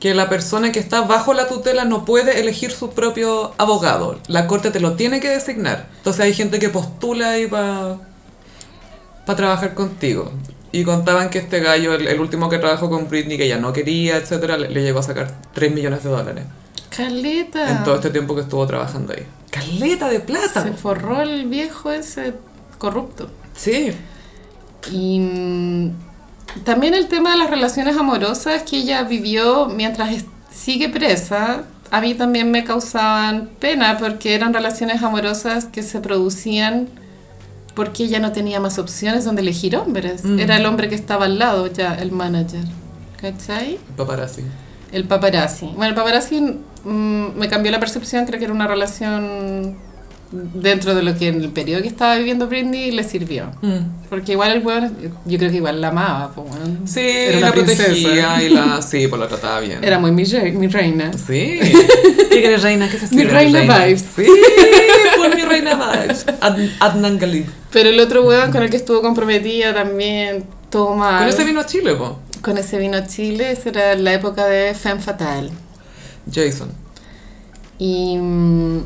que 0.02 0.14
la 0.14 0.27
persona 0.27 0.73
que 0.73 0.80
está 0.80 0.99
bajo 1.02 1.34
la 1.34 1.48
tutela 1.48 1.85
no 1.85 2.03
puede 2.03 2.41
elegir 2.41 2.72
su 2.73 2.90
propio 2.90 3.53
abogado. 3.57 4.19
La 4.27 4.48
corte 4.48 4.69
te 4.69 4.81
lo 4.81 4.94
tiene 4.95 5.22
que 5.22 5.30
designar. 5.30 5.88
Entonces 5.98 6.22
hay 6.26 6.34
gente 6.34 6.60
que 6.60 6.68
postula 6.68 7.30
ahí 7.31 7.48
para 7.48 7.95
trabajar 9.38 9.73
contigo. 9.73 10.30
Y 10.73 10.83
contaban 10.83 11.29
que 11.29 11.37
este 11.37 11.61
gallo, 11.61 11.93
el, 11.93 12.07
el 12.07 12.19
último 12.19 12.49
que 12.49 12.57
trabajó 12.57 12.89
con 12.89 13.07
Britney, 13.07 13.37
que 13.37 13.45
ella 13.45 13.57
no 13.57 13.71
quería, 13.71 14.17
etcétera, 14.17 14.57
le, 14.57 14.69
le 14.69 14.81
llegó 14.81 14.99
a 14.99 15.03
sacar 15.03 15.31
3 15.53 15.71
millones 15.73 16.03
de 16.03 16.09
dólares 16.09 16.43
Caleta. 16.89 17.69
en 17.69 17.83
todo 17.83 17.95
este 17.95 18.09
tiempo 18.09 18.35
que 18.35 18.41
estuvo 18.41 18.65
trabajando 18.67 19.13
ahí. 19.13 19.25
¡Caleta 19.49 20.09
de 20.09 20.19
plata! 20.19 20.63
Se 20.63 20.73
forró 20.73 21.21
el 21.21 21.45
viejo 21.47 21.91
ese 21.91 22.33
corrupto. 22.77 23.29
Sí. 23.55 23.91
Y 24.91 25.19
mm, 25.19 25.91
también 26.63 26.93
el 26.93 27.07
tema 27.07 27.31
de 27.31 27.37
las 27.37 27.49
relaciones 27.49 27.97
amorosas 27.97 28.63
que 28.63 28.77
ella 28.77 29.03
vivió 29.03 29.67
mientras 29.67 30.25
sigue 30.51 30.89
presa, 30.89 31.63
a 31.91 32.01
mí 32.01 32.15
también 32.15 32.51
me 32.51 32.63
causaban 32.63 33.49
pena 33.59 33.97
porque 33.97 34.35
eran 34.35 34.53
relaciones 34.53 35.01
amorosas 35.03 35.65
que 35.65 35.83
se 35.83 35.99
producían 35.99 36.89
porque 37.75 38.03
ella 38.03 38.19
no 38.19 38.31
tenía 38.31 38.59
más 38.59 38.77
opciones 38.79 39.25
donde 39.25 39.41
elegir 39.41 39.75
hombres. 39.75 40.23
Mm. 40.23 40.39
Era 40.39 40.57
el 40.57 40.65
hombre 40.65 40.89
que 40.89 40.95
estaba 40.95 41.25
al 41.25 41.39
lado 41.39 41.67
ya, 41.67 41.95
el 41.95 42.11
manager. 42.11 42.63
¿Cachai? 43.19 43.77
Paparazzi. 43.95 44.41
El 44.91 45.05
paparazzi. 45.05 45.65
Bueno, 45.67 45.85
el 45.87 45.95
paparazzi 45.95 46.41
mm, 46.83 47.37
me 47.37 47.47
cambió 47.47 47.71
la 47.71 47.79
percepción, 47.79 48.25
creo 48.25 48.37
que 48.37 48.45
era 48.45 48.53
una 48.53 48.67
relación 48.67 49.75
dentro 50.31 50.95
de 50.95 51.03
lo 51.03 51.15
que 51.17 51.27
en 51.27 51.41
el 51.41 51.49
periodo 51.49 51.83
que 51.83 51.87
estaba 51.87 52.15
viviendo 52.15 52.47
Britney 52.47 52.91
le 52.91 53.03
sirvió. 53.03 53.51
Mm. 53.61 54.07
Porque 54.09 54.33
igual 54.33 54.51
el 54.51 54.65
weón, 54.65 54.95
yo 55.25 55.37
creo 55.37 55.49
que 55.51 55.57
igual 55.57 55.79
la 55.79 55.89
amaba, 55.89 56.31
pues, 56.33 56.47
weón. 56.51 56.87
Sí, 56.87 56.99
Era 57.01 57.39
la 57.39 57.45
una 57.47 57.51
princesa. 57.53 57.83
protegía 57.85 58.43
y 58.43 58.49
la... 58.49 58.81
Sí, 58.87 59.07
pues 59.07 59.19
la 59.19 59.27
trataba 59.27 59.59
bien. 59.59 59.83
Era 59.83 59.99
muy 59.99 60.11
mi, 60.11 60.23
mi 60.53 60.67
reina. 60.67 61.11
Sí. 61.13 61.59
¿Y 61.61 62.29
que 62.29 62.45
eres 62.45 62.63
reina? 62.63 62.89
¿Qué 62.89 62.97
se 62.97 63.03
Mi 63.03 63.21
siente, 63.21 63.33
reina 63.33 63.61
vibes. 63.61 64.05
Sí, 64.15 64.25
mi 65.29 65.41
reina 65.43 65.75
vibes. 65.75 66.25
Ad- 66.41 66.69
Adnan 66.79 67.17
Galib. 67.19 67.45
Pero 67.71 67.89
el 67.89 67.99
otro 67.99 68.23
weón 68.23 68.51
con 68.51 68.63
el 68.63 68.69
que 68.69 68.77
estuvo 68.77 69.01
comprometida 69.01 69.73
también, 69.73 70.45
todo 70.69 70.95
mal. 70.95 71.19
Con 71.19 71.27
ese 71.29 71.43
vino 71.43 71.59
a 71.59 71.65
Chile, 71.65 71.95
po. 71.95 72.19
Con 72.41 72.57
ese 72.57 72.77
vino 72.77 72.97
a 72.97 73.05
Chile, 73.07 73.51
esa 73.51 73.69
era 73.69 73.95
la 73.95 74.13
época 74.13 74.45
de 74.45 74.73
Femme 74.73 75.01
Fatale. 75.01 75.49
Jason. 76.31 76.69
Y... 77.79 78.17
mm, 78.17 78.79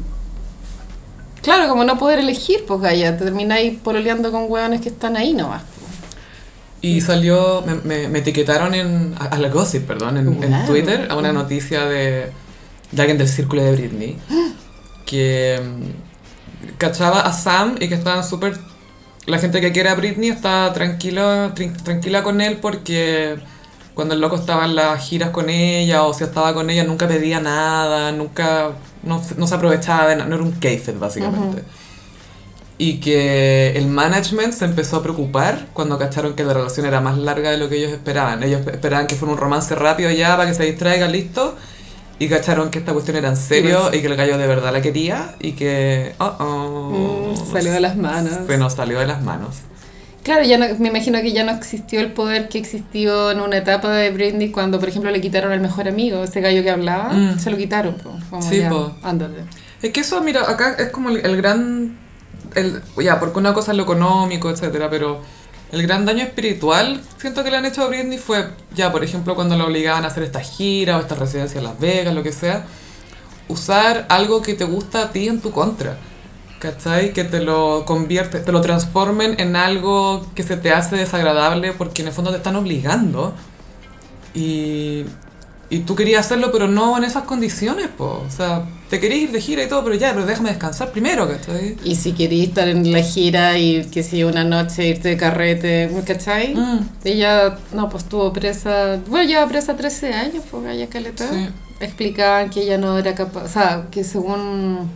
Claro, 1.41 1.69
como 1.69 1.83
no 1.85 1.97
poder 1.97 2.19
elegir, 2.19 2.65
pues 2.67 2.81
Gaya, 2.81 3.17
te 3.17 3.23
termináis 3.23 3.79
pololeando 3.79 4.31
con 4.31 4.45
weones 4.49 4.81
que 4.81 4.89
están 4.89 5.15
ahí 5.15 5.33
nomás. 5.33 5.63
Y 6.81 6.99
salió, 7.01 7.63
me, 7.65 7.75
me- 7.75 8.07
me 8.09 8.19
etiquetaron 8.19 8.73
en, 8.73 9.15
a, 9.17 9.25
a 9.25 9.37
la 9.37 9.47
gossip, 9.49 9.87
perdón, 9.87 10.17
en, 10.17 10.43
en 10.43 10.51
Wow. 10.51 10.65
Twitter, 10.67 11.07
a 11.09 11.15
una 11.15 11.31
noticia 11.31 11.85
de, 11.85 12.31
de 12.91 13.01
alguien 13.01 13.17
del 13.17 13.29
círculo 13.29 13.63
de 13.63 13.71
Britney, 13.71 14.17
que 15.05 15.61
cachaba 16.77 17.21
a 17.21 17.33
Sam 17.33 17.75
y 17.79 17.87
que 17.89 17.95
estaban 17.95 18.23
súper... 18.23 18.57
La 19.25 19.39
gente 19.39 19.59
que 19.59 19.71
quiere 19.73 19.89
a 19.89 19.95
Britney 19.95 20.29
está 20.29 20.71
tranquila, 20.73 21.53
tranquila 21.83 22.23
con 22.23 22.39
él 22.39 22.59
porque 22.61 23.37
cuando 23.93 24.13
el 24.13 24.21
loco 24.21 24.37
estaba 24.37 24.65
en 24.65 24.75
las 24.75 25.03
giras 25.05 25.31
con 25.31 25.49
ella 25.49 26.03
o 26.03 26.13
si 26.13 26.23
estaba 26.23 26.53
con 26.53 26.69
ella 26.69 26.83
nunca 26.85 27.07
pedía 27.09 27.39
nada, 27.41 28.11
nunca, 28.13 28.69
no, 29.03 29.21
se- 29.21 29.35
no 29.35 29.45
se 29.47 29.55
aprovechaba 29.55 30.07
de 30.07 30.15
nada, 30.15 30.29
no 30.29 30.35
era 30.35 30.43
un 30.45 30.51
case 30.53 30.93
básicamente. 30.93 31.63
Y 32.79 32.99
que 32.99 33.75
el 33.75 33.87
management 33.87 34.53
se 34.53 34.65
empezó 34.65 34.97
a 34.97 35.03
preocupar 35.03 35.67
cuando 35.73 35.97
cacharon 35.97 36.35
que 36.35 36.43
la 36.43 36.53
relación 36.53 36.85
era 36.85 37.01
más 37.01 37.17
larga 37.17 37.49
de 37.49 37.57
lo 37.57 37.69
que 37.69 37.77
ellos 37.77 37.91
esperaban. 37.91 38.43
Ellos 38.43 38.61
esperaban 38.67 39.07
que 39.07 39.15
fuera 39.15 39.33
un 39.33 39.39
romance 39.39 39.73
rápido 39.73 40.11
ya 40.11 40.37
para 40.37 40.47
que 40.47 40.55
se 40.55 40.63
distraiga, 40.63 41.07
listo. 41.07 41.55
Y 42.19 42.27
cacharon 42.29 42.71
que 42.71 42.79
esta 42.79 42.93
cuestión 42.93 43.15
era 43.17 43.29
en 43.29 43.37
serio 43.37 43.89
y 43.93 44.01
que 44.01 44.07
el 44.07 44.15
gallo 44.15 44.37
de 44.37 44.47
verdad 44.47 44.73
la 44.73 44.81
quería 44.81 45.35
y 45.39 45.51
que... 45.51 46.13
Oh, 46.19 46.35
oh, 46.39 47.33
Mm, 47.33 47.51
salió 47.51 47.71
de 47.71 47.79
las 47.79 47.95
manos. 47.95 48.31
Nos 48.57 48.73
salió 48.73 48.99
de 48.99 49.05
las 49.05 49.21
manos. 49.23 49.57
Claro, 50.23 50.43
ya 50.43 50.57
no- 50.57 50.65
me 50.79 50.89
imagino 50.89 51.21
que 51.21 51.31
ya 51.31 51.43
no 51.43 51.51
existió 51.51 51.99
el 52.01 52.11
poder 52.11 52.49
que 52.49 52.57
existió 52.57 53.31
en 53.31 53.39
una 53.39 53.57
etapa 53.57 53.89
de 53.91 54.09
Britney 54.11 54.49
cuando, 54.51 54.79
por 54.79 54.89
ejemplo, 54.89 55.09
le 55.11 55.21
quitaron 55.21 55.51
al 55.51 55.61
mejor 55.61 55.87
amigo, 55.87 56.23
ese 56.23 56.41
gallo 56.41 56.63
que 56.63 56.69
hablaba, 56.71 57.13
Mm. 57.13 57.39
se 57.39 57.49
lo 57.51 57.55
quitaron. 57.57 57.95
po, 57.95 58.11
como 58.29 58.41
Sí, 58.41 58.57
ya, 58.59 58.69
po. 58.69 58.93
ándate. 59.03 59.43
Es 59.81 59.91
que 59.93 59.99
eso, 60.01 60.21
mira, 60.21 60.49
acá 60.49 60.75
es 60.79 60.89
como 60.89 61.09
el, 61.09 61.17
el 61.25 61.37
gran... 61.37 61.97
El, 62.55 62.81
ya, 63.01 63.19
porque 63.19 63.37
una 63.39 63.53
cosa 63.53 63.71
es 63.71 63.77
lo 63.77 63.83
económico, 63.83 64.49
etcétera, 64.49 64.89
pero 64.89 65.21
el 65.71 65.81
gran 65.81 66.05
daño 66.05 66.23
espiritual 66.23 67.01
siento 67.17 67.43
que 67.43 67.51
le 67.51 67.57
han 67.57 67.65
hecho 67.65 67.83
a 67.83 67.87
Britney 67.87 68.17
fue, 68.17 68.47
ya, 68.73 68.91
por 68.91 69.03
ejemplo, 69.03 69.35
cuando 69.35 69.57
la 69.57 69.65
obligaban 69.65 70.05
a 70.05 70.07
hacer 70.07 70.23
esta 70.23 70.39
gira 70.39 70.97
o 70.97 71.01
esta 71.01 71.15
residencia 71.15 71.57
en 71.57 71.65
Las 71.65 71.79
Vegas, 71.79 72.13
lo 72.13 72.23
que 72.23 72.31
sea, 72.31 72.65
usar 73.47 74.05
algo 74.09 74.41
que 74.41 74.53
te 74.53 74.63
gusta 74.63 75.03
a 75.03 75.11
ti 75.11 75.27
en 75.27 75.41
tu 75.41 75.51
contra. 75.51 75.97
¿Cachai? 76.59 77.13
Que 77.13 77.23
te 77.23 77.39
lo 77.39 77.85
convierte, 77.85 78.39
te 78.39 78.51
lo 78.51 78.61
transformen 78.61 79.39
en 79.39 79.55
algo 79.55 80.25
que 80.33 80.41
se 80.41 80.57
te 80.57 80.71
hace 80.71 80.95
desagradable 80.95 81.71
porque 81.73 82.01
en 82.01 82.07
el 82.07 82.13
fondo 82.13 82.31
te 82.31 82.37
están 82.37 82.55
obligando. 82.55 83.35
Y, 84.33 85.05
y 85.69 85.79
tú 85.79 85.95
querías 85.95 86.25
hacerlo, 86.25 86.51
pero 86.51 86.67
no 86.67 86.97
en 86.97 87.03
esas 87.03 87.23
condiciones, 87.23 87.89
po. 87.89 88.23
O 88.25 88.31
sea, 88.31 88.63
te 88.89 88.99
querías 88.99 89.21
ir 89.21 89.31
de 89.31 89.41
gira 89.41 89.63
y 89.63 89.67
todo, 89.67 89.83
pero 89.83 89.95
ya, 89.95 90.13
pero 90.13 90.25
déjame 90.25 90.49
descansar 90.49 90.91
primero, 90.91 91.27
¿cachai? 91.27 91.75
Y 91.83 91.95
si 91.95 92.13
querías 92.13 92.49
estar 92.49 92.67
en 92.67 92.91
la 92.91 93.01
gira 93.01 93.57
y 93.57 93.83
que 93.85 94.03
si 94.03 94.23
una 94.23 94.43
noche 94.43 94.87
irte 94.87 95.09
de 95.09 95.17
carrete, 95.17 95.91
¿cachai? 96.05 96.55
Mm. 96.55 96.89
Ella, 97.03 97.57
no, 97.73 97.89
pues 97.89 98.03
estuvo 98.03 98.31
presa, 98.31 98.99
bueno, 99.07 99.27
lleva 99.27 99.47
presa 99.47 99.75
13 99.75 100.13
años, 100.13 100.43
pues 100.49 100.63
Gaya 100.63 100.87
Caleta. 100.87 101.27
Sí. 101.29 101.49
Explicaban 101.79 102.49
que 102.49 102.61
ella 102.61 102.77
no 102.77 102.97
era 102.97 103.13
capaz, 103.13 103.43
o 103.43 103.47
sea, 103.47 103.87
que 103.91 104.03
según 104.03 104.89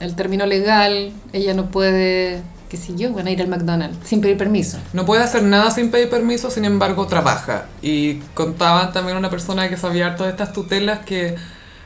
el 0.00 0.14
término 0.14 0.46
legal, 0.46 1.12
ella 1.32 1.54
no 1.54 1.70
puede, 1.70 2.40
qué 2.68 2.76
sé 2.76 2.94
yo, 2.96 3.10
bueno, 3.10 3.30
ir 3.30 3.40
al 3.40 3.48
McDonald's 3.48 3.96
sin 4.06 4.20
pedir 4.20 4.36
permiso. 4.36 4.78
No 4.92 5.04
puede 5.04 5.22
hacer 5.22 5.42
nada 5.42 5.70
sin 5.70 5.90
pedir 5.90 6.10
permiso, 6.10 6.50
sin 6.50 6.64
embargo 6.64 7.06
trabaja. 7.06 7.66
Y 7.82 8.16
contaban 8.34 8.92
también 8.92 9.16
una 9.16 9.30
persona 9.30 9.68
que 9.68 9.76
sabía 9.76 10.06
harto 10.06 10.24
de 10.24 10.30
estas 10.30 10.52
tutelas 10.52 11.00
que 11.00 11.34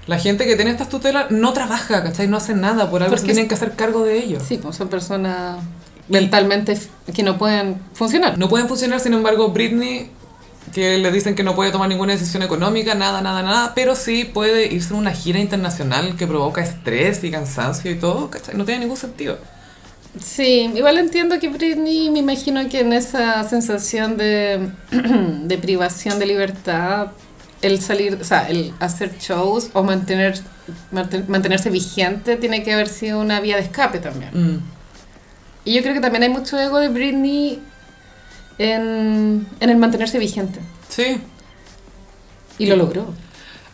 la 0.06 0.18
gente 0.18 0.44
que 0.46 0.56
tiene 0.56 0.70
estas 0.70 0.88
tutelas 0.88 1.30
no 1.30 1.52
trabaja, 1.52 2.02
¿cachai? 2.02 2.26
No 2.26 2.36
hace 2.36 2.54
nada, 2.54 2.90
por 2.90 3.02
algo 3.02 3.14
Porque 3.14 3.32
tienen 3.32 3.48
que 3.48 3.54
hacer 3.54 3.72
cargo 3.72 4.04
de 4.04 4.18
ellos. 4.18 4.42
Sí, 4.46 4.58
pues 4.58 4.76
son 4.76 4.88
personas 4.88 5.58
mentalmente 6.08 6.76
que 7.14 7.22
no 7.22 7.38
pueden 7.38 7.76
funcionar. 7.94 8.36
No 8.38 8.48
pueden 8.48 8.68
funcionar, 8.68 9.00
sin 9.00 9.14
embargo, 9.14 9.50
Britney, 9.50 10.10
que 10.74 10.98
le 10.98 11.12
dicen 11.12 11.34
que 11.34 11.44
no 11.44 11.54
puede 11.54 11.70
tomar 11.70 11.88
ninguna 11.88 12.12
decisión 12.12 12.42
económica, 12.42 12.94
nada, 12.94 13.20
nada, 13.20 13.42
nada, 13.42 13.72
pero 13.74 13.94
sí 13.94 14.24
puede 14.24 14.72
irse 14.72 14.92
a 14.94 14.96
una 14.96 15.12
gira 15.12 15.38
internacional 15.38 16.16
que 16.16 16.26
provoca 16.26 16.62
estrés 16.62 17.22
y 17.22 17.30
cansancio 17.30 17.90
y 17.90 17.94
todo, 17.94 18.28
¿cachai? 18.28 18.56
No 18.56 18.64
tiene 18.64 18.80
ningún 18.80 18.96
sentido. 18.96 19.38
Sí, 20.20 20.70
igual 20.74 20.98
entiendo 20.98 21.38
que 21.38 21.48
Britney, 21.48 22.10
me 22.10 22.18
imagino 22.18 22.68
que 22.68 22.80
en 22.80 22.92
esa 22.92 23.42
sensación 23.48 24.16
de, 24.16 24.70
de 24.90 25.58
privación 25.58 26.18
de 26.18 26.26
libertad, 26.26 27.08
el 27.62 27.80
salir, 27.80 28.18
o 28.20 28.24
sea, 28.24 28.48
el 28.48 28.74
hacer 28.80 29.16
shows 29.18 29.70
o 29.72 29.82
mantener, 29.82 30.38
manten- 30.92 31.26
mantenerse 31.28 31.70
vigente 31.70 32.36
tiene 32.36 32.62
que 32.62 32.72
haber 32.72 32.88
sido 32.88 33.20
una 33.20 33.40
vía 33.40 33.56
de 33.56 33.62
escape 33.62 33.98
también. 34.00 34.30
Mm. 34.32 34.60
Y 35.64 35.74
yo 35.74 35.82
creo 35.82 35.94
que 35.94 36.00
también 36.00 36.24
hay 36.24 36.28
mucho 36.28 36.58
ego 36.58 36.78
de 36.78 36.88
Britney 36.88 37.62
en, 38.58 39.46
en 39.60 39.70
el 39.70 39.76
mantenerse 39.76 40.18
vigente. 40.18 40.60
Sí. 40.88 41.20
Y 42.58 42.66
lo 42.66 42.76
logró. 42.76 43.06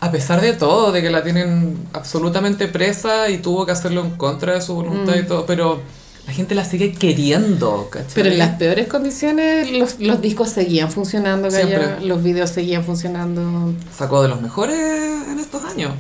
A 0.01 0.11
pesar 0.13 0.41
de 0.41 0.53
todo, 0.53 0.93
de 0.93 1.03
que 1.03 1.11
la 1.11 1.25
tienen 1.25 1.89
absolutamente 1.93 2.69
presa 2.69 3.29
y 3.31 3.39
tuvo 3.39 3.67
que 3.67 3.73
hacerlo 3.73 4.03
en 4.05 4.11
contra 4.13 4.53
de 4.55 4.61
su 4.61 4.75
voluntad 4.75 5.17
y 5.17 5.25
todo, 5.27 5.45
pero 5.45 5.81
la 6.29 6.35
gente 6.35 6.55
la 6.55 6.63
sigue 6.63 6.93
queriendo, 6.93 7.89
¿cachai? 7.91 8.13
Pero 8.15 8.29
en 8.29 8.39
las 8.39 8.57
peores 8.59 8.87
condiciones 8.87 9.73
los, 9.73 9.99
los 9.99 10.21
discos 10.21 10.51
seguían 10.51 10.93
funcionando, 10.93 11.51
Gaya, 11.51 11.99
los 12.03 12.23
videos 12.23 12.51
seguían 12.51 12.85
funcionando. 12.85 13.73
Sacó 13.97 14.21
de 14.21 14.29
los 14.29 14.43
mejores 14.43 14.79
en 14.79 15.39
estos 15.39 15.65
años. 15.65 15.93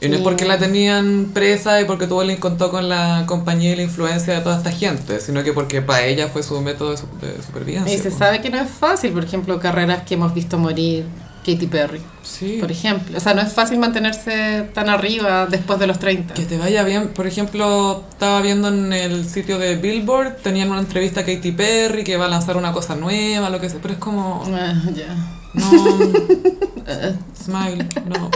Y 0.00 0.08
no 0.08 0.16
es 0.16 0.22
porque 0.22 0.44
la 0.44 0.58
tenían 0.58 1.30
presa 1.34 1.80
y 1.80 1.86
porque 1.86 2.06
tuvo 2.06 2.22
el 2.22 2.38
contó 2.38 2.70
con 2.70 2.88
la 2.88 3.24
compañía 3.26 3.72
y 3.72 3.76
la 3.76 3.82
influencia 3.82 4.34
de 4.34 4.40
toda 4.42 4.58
esta 4.58 4.70
gente, 4.70 5.18
sino 5.18 5.42
que 5.42 5.52
porque 5.52 5.82
para 5.82 6.04
ella 6.04 6.28
fue 6.28 6.44
su 6.44 6.60
método 6.60 6.92
de, 6.92 6.96
su- 6.98 7.06
de 7.20 7.42
supervivencia. 7.42 7.92
Y 7.94 7.98
se 7.98 8.10
po. 8.10 8.18
sabe 8.18 8.40
que 8.42 8.50
no 8.50 8.60
es 8.60 8.70
fácil, 8.70 9.12
por 9.12 9.24
ejemplo, 9.24 9.58
carreras 9.58 10.02
que 10.04 10.14
hemos 10.14 10.32
visto 10.34 10.56
morir, 10.56 11.04
Katy 11.44 11.66
Perry, 11.66 12.00
Sí. 12.22 12.56
por 12.60 12.70
ejemplo. 12.72 13.16
O 13.18 13.20
sea, 13.20 13.34
no 13.34 13.42
es 13.42 13.52
fácil 13.52 13.78
mantenerse 13.78 14.68
tan 14.72 14.88
arriba 14.88 15.46
después 15.46 15.78
de 15.78 15.86
los 15.86 15.98
30. 15.98 16.34
Que 16.34 16.44
te 16.44 16.56
vaya 16.58 16.82
bien. 16.84 17.08
Por 17.08 17.26
ejemplo, 17.26 18.02
estaba 18.10 18.40
viendo 18.40 18.68
en 18.68 18.92
el 18.92 19.28
sitio 19.28 19.58
de 19.58 19.76
Billboard, 19.76 20.36
tenían 20.42 20.70
una 20.70 20.80
entrevista 20.80 21.20
a 21.20 21.24
Katy 21.24 21.52
Perry 21.52 22.02
que 22.04 22.16
va 22.16 22.24
a 22.26 22.28
lanzar 22.28 22.56
una 22.56 22.72
cosa 22.72 22.96
nueva, 22.96 23.50
lo 23.50 23.60
que 23.60 23.68
sea, 23.68 23.78
pero 23.82 23.94
es 23.94 24.00
como, 24.00 24.42
Ah, 24.52 24.74
ya. 24.94 25.14
no, 25.54 25.70
smile, 27.44 27.86
no. 28.06 28.30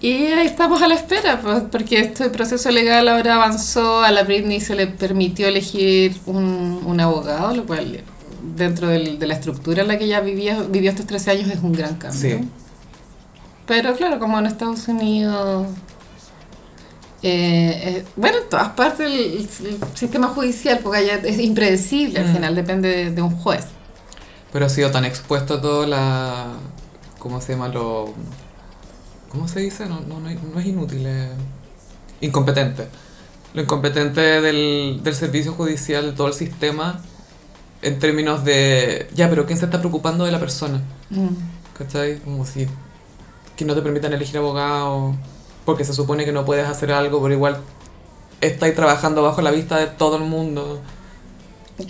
Y 0.00 0.26
ahí 0.26 0.46
estamos 0.46 0.82
a 0.82 0.88
la 0.88 0.94
espera, 0.96 1.40
pues, 1.40 1.62
porque 1.72 1.98
este 2.00 2.28
proceso 2.28 2.70
legal 2.70 3.08
ahora 3.08 3.36
avanzó, 3.36 4.02
a 4.02 4.10
la 4.10 4.22
Britney 4.22 4.60
se 4.60 4.74
le 4.74 4.86
permitió 4.86 5.48
elegir 5.48 6.14
un, 6.26 6.82
un 6.84 7.00
abogado, 7.00 7.54
lo 7.56 7.64
cual 7.64 8.02
dentro 8.56 8.88
del- 8.88 9.18
de 9.18 9.26
la 9.26 9.34
estructura 9.34 9.82
en 9.82 9.88
la 9.88 9.98
que 9.98 10.04
ella 10.04 10.20
vivía, 10.20 10.60
vivió 10.62 10.90
estos 10.90 11.06
13 11.06 11.30
años 11.32 11.48
es 11.50 11.60
un 11.62 11.72
gran 11.72 11.96
cambio. 11.96 12.38
Sí. 12.38 12.48
Pero 13.66 13.94
claro, 13.96 14.18
como 14.18 14.38
en 14.38 14.46
Estados 14.46 14.86
Unidos, 14.88 15.66
eh, 17.22 17.80
eh, 17.84 18.04
bueno, 18.16 18.38
en 18.38 18.48
todas 18.50 18.68
partes 18.70 19.06
el, 19.06 19.48
el 19.66 19.78
sistema 19.94 20.28
judicial, 20.28 20.80
porque 20.82 20.98
allá 20.98 21.14
es 21.24 21.38
impredecible, 21.38 22.18
al 22.20 22.28
Mm. 22.28 22.32
final 22.34 22.54
depende 22.54 22.88
de, 22.88 23.10
de 23.10 23.22
un 23.22 23.30
juez. 23.34 23.64
Pero 24.52 24.66
ha 24.66 24.68
sido 24.68 24.90
tan 24.90 25.04
expuesto 25.04 25.54
a 25.54 25.60
todo 25.60 25.86
la... 25.86 26.46
¿Cómo 27.18 27.40
se 27.40 27.52
llama? 27.52 27.68
Lo... 27.68 28.12
¿Cómo 29.30 29.48
se 29.48 29.60
dice? 29.60 29.86
No, 29.86 30.00
no, 30.00 30.20
no, 30.20 30.28
es- 30.28 30.42
no 30.42 30.60
es 30.60 30.66
inútil, 30.66 31.06
incompetente. 32.20 32.86
Lo 33.54 33.62
incompetente 33.62 34.20
del, 34.20 35.00
del 35.02 35.14
servicio 35.14 35.52
judicial, 35.54 36.10
de 36.10 36.12
todo 36.12 36.26
el 36.28 36.34
sistema, 36.34 37.00
en 37.84 37.98
términos 37.98 38.44
de... 38.44 39.08
Ya, 39.14 39.28
pero 39.28 39.46
¿quién 39.46 39.58
se 39.58 39.66
está 39.66 39.78
preocupando 39.78 40.24
de 40.24 40.32
la 40.32 40.40
persona? 40.40 40.82
Mm. 41.10 41.28
¿Cachai? 41.78 42.18
Como 42.18 42.44
si... 42.44 42.66
Que 43.56 43.64
no 43.64 43.74
te 43.74 43.82
permitan 43.82 44.12
elegir 44.12 44.38
abogado, 44.38 45.14
porque 45.64 45.84
se 45.84 45.92
supone 45.92 46.24
que 46.24 46.32
no 46.32 46.44
puedes 46.44 46.66
hacer 46.66 46.90
algo, 46.90 47.22
pero 47.22 47.34
igual 47.34 47.58
estáis 48.40 48.74
trabajando 48.74 49.22
bajo 49.22 49.42
la 49.42 49.50
vista 49.50 49.78
de 49.78 49.86
todo 49.86 50.16
el 50.16 50.24
mundo. 50.24 50.80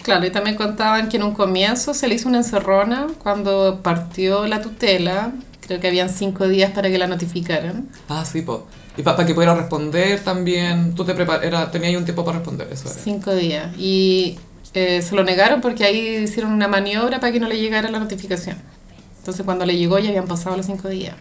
Claro, 0.02 0.26
y 0.26 0.30
también 0.30 0.56
contaban 0.56 1.08
que 1.08 1.16
en 1.16 1.22
un 1.22 1.32
comienzo 1.34 1.94
se 1.94 2.08
le 2.08 2.14
hizo 2.14 2.28
una 2.28 2.38
encerrona 2.38 3.06
cuando 3.22 3.80
partió 3.82 4.46
la 4.46 4.62
tutela. 4.62 5.32
Creo 5.66 5.80
que 5.80 5.88
habían 5.88 6.08
cinco 6.08 6.46
días 6.48 6.72
para 6.72 6.90
que 6.90 6.98
la 6.98 7.06
notificaran. 7.06 7.88
Ah, 8.08 8.24
sí, 8.24 8.42
po. 8.42 8.66
Y 8.96 9.02
para 9.02 9.26
que 9.26 9.34
pudiera 9.34 9.54
responder 9.54 10.20
también. 10.20 10.94
Tú 10.94 11.04
te 11.04 11.14
preparas, 11.14 11.70
tenías 11.70 11.90
ahí 11.90 11.96
un 11.96 12.04
tiempo 12.04 12.24
para 12.24 12.38
responder, 12.38 12.68
eso 12.70 12.88
era. 12.88 12.98
Cinco 12.98 13.34
días. 13.34 13.76
Y 13.78 14.38
eh, 14.74 15.02
se 15.02 15.14
lo 15.14 15.24
negaron 15.24 15.60
porque 15.60 15.84
ahí 15.84 16.16
hicieron 16.24 16.52
una 16.52 16.68
maniobra 16.68 17.20
para 17.20 17.32
que 17.32 17.40
no 17.40 17.48
le 17.48 17.58
llegara 17.58 17.90
la 17.90 17.98
notificación. 17.98 18.56
Entonces 19.18 19.44
cuando 19.44 19.64
le 19.64 19.76
llegó 19.76 19.98
ya 19.98 20.08
habían 20.10 20.26
pasado 20.26 20.56
los 20.56 20.66
cinco 20.66 20.88
días. 20.88 21.14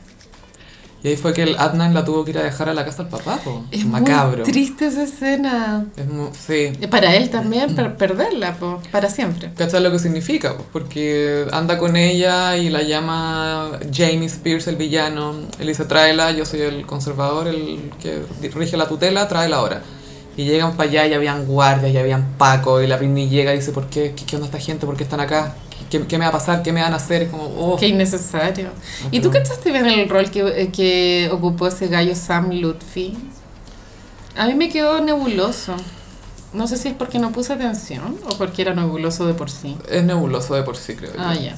Y 1.03 1.09
ahí 1.09 1.17
fue 1.17 1.33
que 1.33 1.43
el 1.43 1.57
Adnan 1.59 1.93
la 1.93 2.05
tuvo 2.05 2.23
que 2.23 2.31
ir 2.31 2.37
a 2.37 2.43
dejar 2.43 2.69
a 2.69 2.73
la 2.73 2.85
casa 2.85 3.03
del 3.03 3.11
papá, 3.11 3.37
po. 3.43 3.65
Es 3.71 3.83
Macabro. 3.85 4.43
muy 4.43 4.51
triste 4.53 4.87
esa 4.87 5.03
escena. 5.03 5.85
Es 5.97 6.07
mu- 6.07 6.29
sí. 6.33 6.71
Y 6.79 6.87
Para 6.87 7.13
él 7.17 7.29
también, 7.29 7.75
per- 7.75 7.97
perderla, 7.97 8.53
po, 8.55 8.81
para 8.89 9.09
siempre. 9.09 9.51
¿Cachai 9.57 9.83
lo 9.83 9.91
que 9.91 9.99
significa? 9.99 10.55
po? 10.55 10.63
Porque 10.71 11.45
anda 11.51 11.77
con 11.77 11.97
ella 11.97 12.55
y 12.55 12.69
la 12.69 12.83
llama 12.83 13.71
Jamie 13.93 14.27
Spears, 14.27 14.67
el 14.67 14.77
villano. 14.77 15.35
Él 15.59 15.67
dice, 15.67 15.83
tráela, 15.83 16.31
yo 16.31 16.45
soy 16.45 16.61
el 16.61 16.85
conservador, 16.85 17.49
el 17.49 17.91
que 18.01 18.21
rige 18.55 18.77
la 18.77 18.87
tutela, 18.87 19.27
tráela 19.27 19.57
ahora. 19.57 19.81
Y 20.35 20.45
llegan 20.45 20.75
para 20.75 20.89
allá 20.89 21.07
y 21.07 21.13
habían 21.13 21.45
guardias, 21.45 21.93
y 21.93 21.97
habían 21.97 22.37
Paco, 22.37 22.81
y 22.81 22.87
la 22.87 22.97
Britney 22.97 23.29
llega 23.29 23.53
y 23.53 23.57
dice, 23.57 23.71
¿por 23.71 23.87
qué? 23.87 24.13
¿Qué, 24.15 24.25
qué 24.25 24.35
onda 24.35 24.47
esta 24.47 24.59
gente? 24.59 24.85
¿Por 24.85 24.97
qué 24.97 25.03
están 25.03 25.19
acá? 25.19 25.55
¿Qué, 25.89 26.07
qué 26.07 26.17
me 26.17 26.25
va 26.25 26.29
a 26.29 26.31
pasar? 26.31 26.63
¿Qué 26.63 26.71
me 26.73 26.81
van 26.81 26.93
a 26.93 26.95
hacer? 26.95 27.29
Como, 27.29 27.43
oh. 27.43 27.77
Qué 27.77 27.87
innecesario. 27.87 28.69
¿Y 29.11 29.19
tú 29.19 29.29
cachaste 29.29 29.71
bien 29.71 29.85
el 29.85 30.09
rol 30.09 30.31
que, 30.31 30.41
eh, 30.41 30.69
que 30.71 31.29
ocupó 31.31 31.67
ese 31.67 31.87
gallo 31.87 32.15
Sam 32.15 32.51
Lutfi? 32.51 33.15
A 34.35 34.47
mí 34.47 34.55
me 34.55 34.69
quedó 34.69 35.01
nebuloso. 35.01 35.75
No 36.53 36.67
sé 36.67 36.77
si 36.77 36.87
es 36.87 36.93
porque 36.93 37.19
no 37.19 37.31
puse 37.31 37.53
atención 37.53 38.17
o 38.27 38.37
porque 38.37 38.61
era 38.63 38.73
nebuloso 38.73 39.27
de 39.27 39.33
por 39.33 39.49
sí. 39.49 39.77
Es 39.89 40.03
nebuloso 40.03 40.55
de 40.55 40.63
por 40.63 40.77
sí, 40.77 40.95
creo. 40.95 41.11
Ah, 41.17 41.35
ya. 41.35 41.55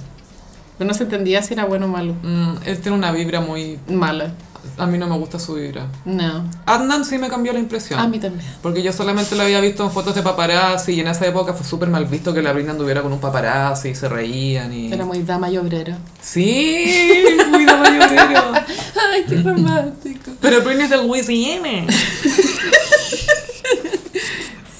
Pero 0.77 0.87
no 0.87 0.93
se 0.93 1.03
entendía 1.03 1.41
si 1.41 1.53
era 1.53 1.65
bueno 1.65 1.85
o 1.85 1.89
malo. 1.89 2.15
Mm, 2.21 2.55
él 2.65 2.79
tiene 2.79 2.97
una 2.97 3.11
vibra 3.11 3.39
muy... 3.39 3.79
Mala. 3.87 4.33
A 4.77 4.85
mí 4.85 4.97
no 4.97 5.07
me 5.07 5.17
gusta 5.17 5.39
su 5.39 5.55
vibra. 5.55 5.87
No. 6.05 6.49
Adnan 6.65 7.05
sí 7.05 7.17
me 7.17 7.29
cambió 7.29 7.53
la 7.53 7.59
impresión. 7.59 7.99
A 7.99 8.07
mí 8.07 8.19
también. 8.19 8.49
Porque 8.61 8.81
yo 8.81 8.91
solamente 8.91 9.35
lo 9.35 9.43
había 9.43 9.59
visto 9.61 9.83
en 9.83 9.91
fotos 9.91 10.15
de 10.15 10.21
paparazzi 10.21 10.93
y 10.93 10.99
en 10.99 11.07
esa 11.07 11.25
época 11.25 11.53
fue 11.53 11.65
súper 11.65 11.89
mal 11.89 12.05
visto 12.05 12.33
que 12.33 12.41
la 12.41 12.53
Britney 12.53 12.71
anduviera 12.71 13.01
con 13.01 13.13
un 13.13 13.19
paparazzi 13.19 13.89
y 13.89 13.95
se 13.95 14.09
reían 14.09 14.73
y... 14.73 14.91
Era 14.91 15.05
muy 15.05 15.21
dama 15.23 15.49
y 15.49 15.57
obrero. 15.57 15.95
Sí, 16.21 17.33
muy 17.49 17.65
de 17.65 17.75
mayorero. 17.75 18.53
Ay, 18.53 19.25
qué 19.27 19.41
romántico. 19.41 20.31
Pero 20.41 20.61
Britney 20.61 20.85
es 20.85 20.89
del 20.89 21.07
Louisiana. 21.07 21.85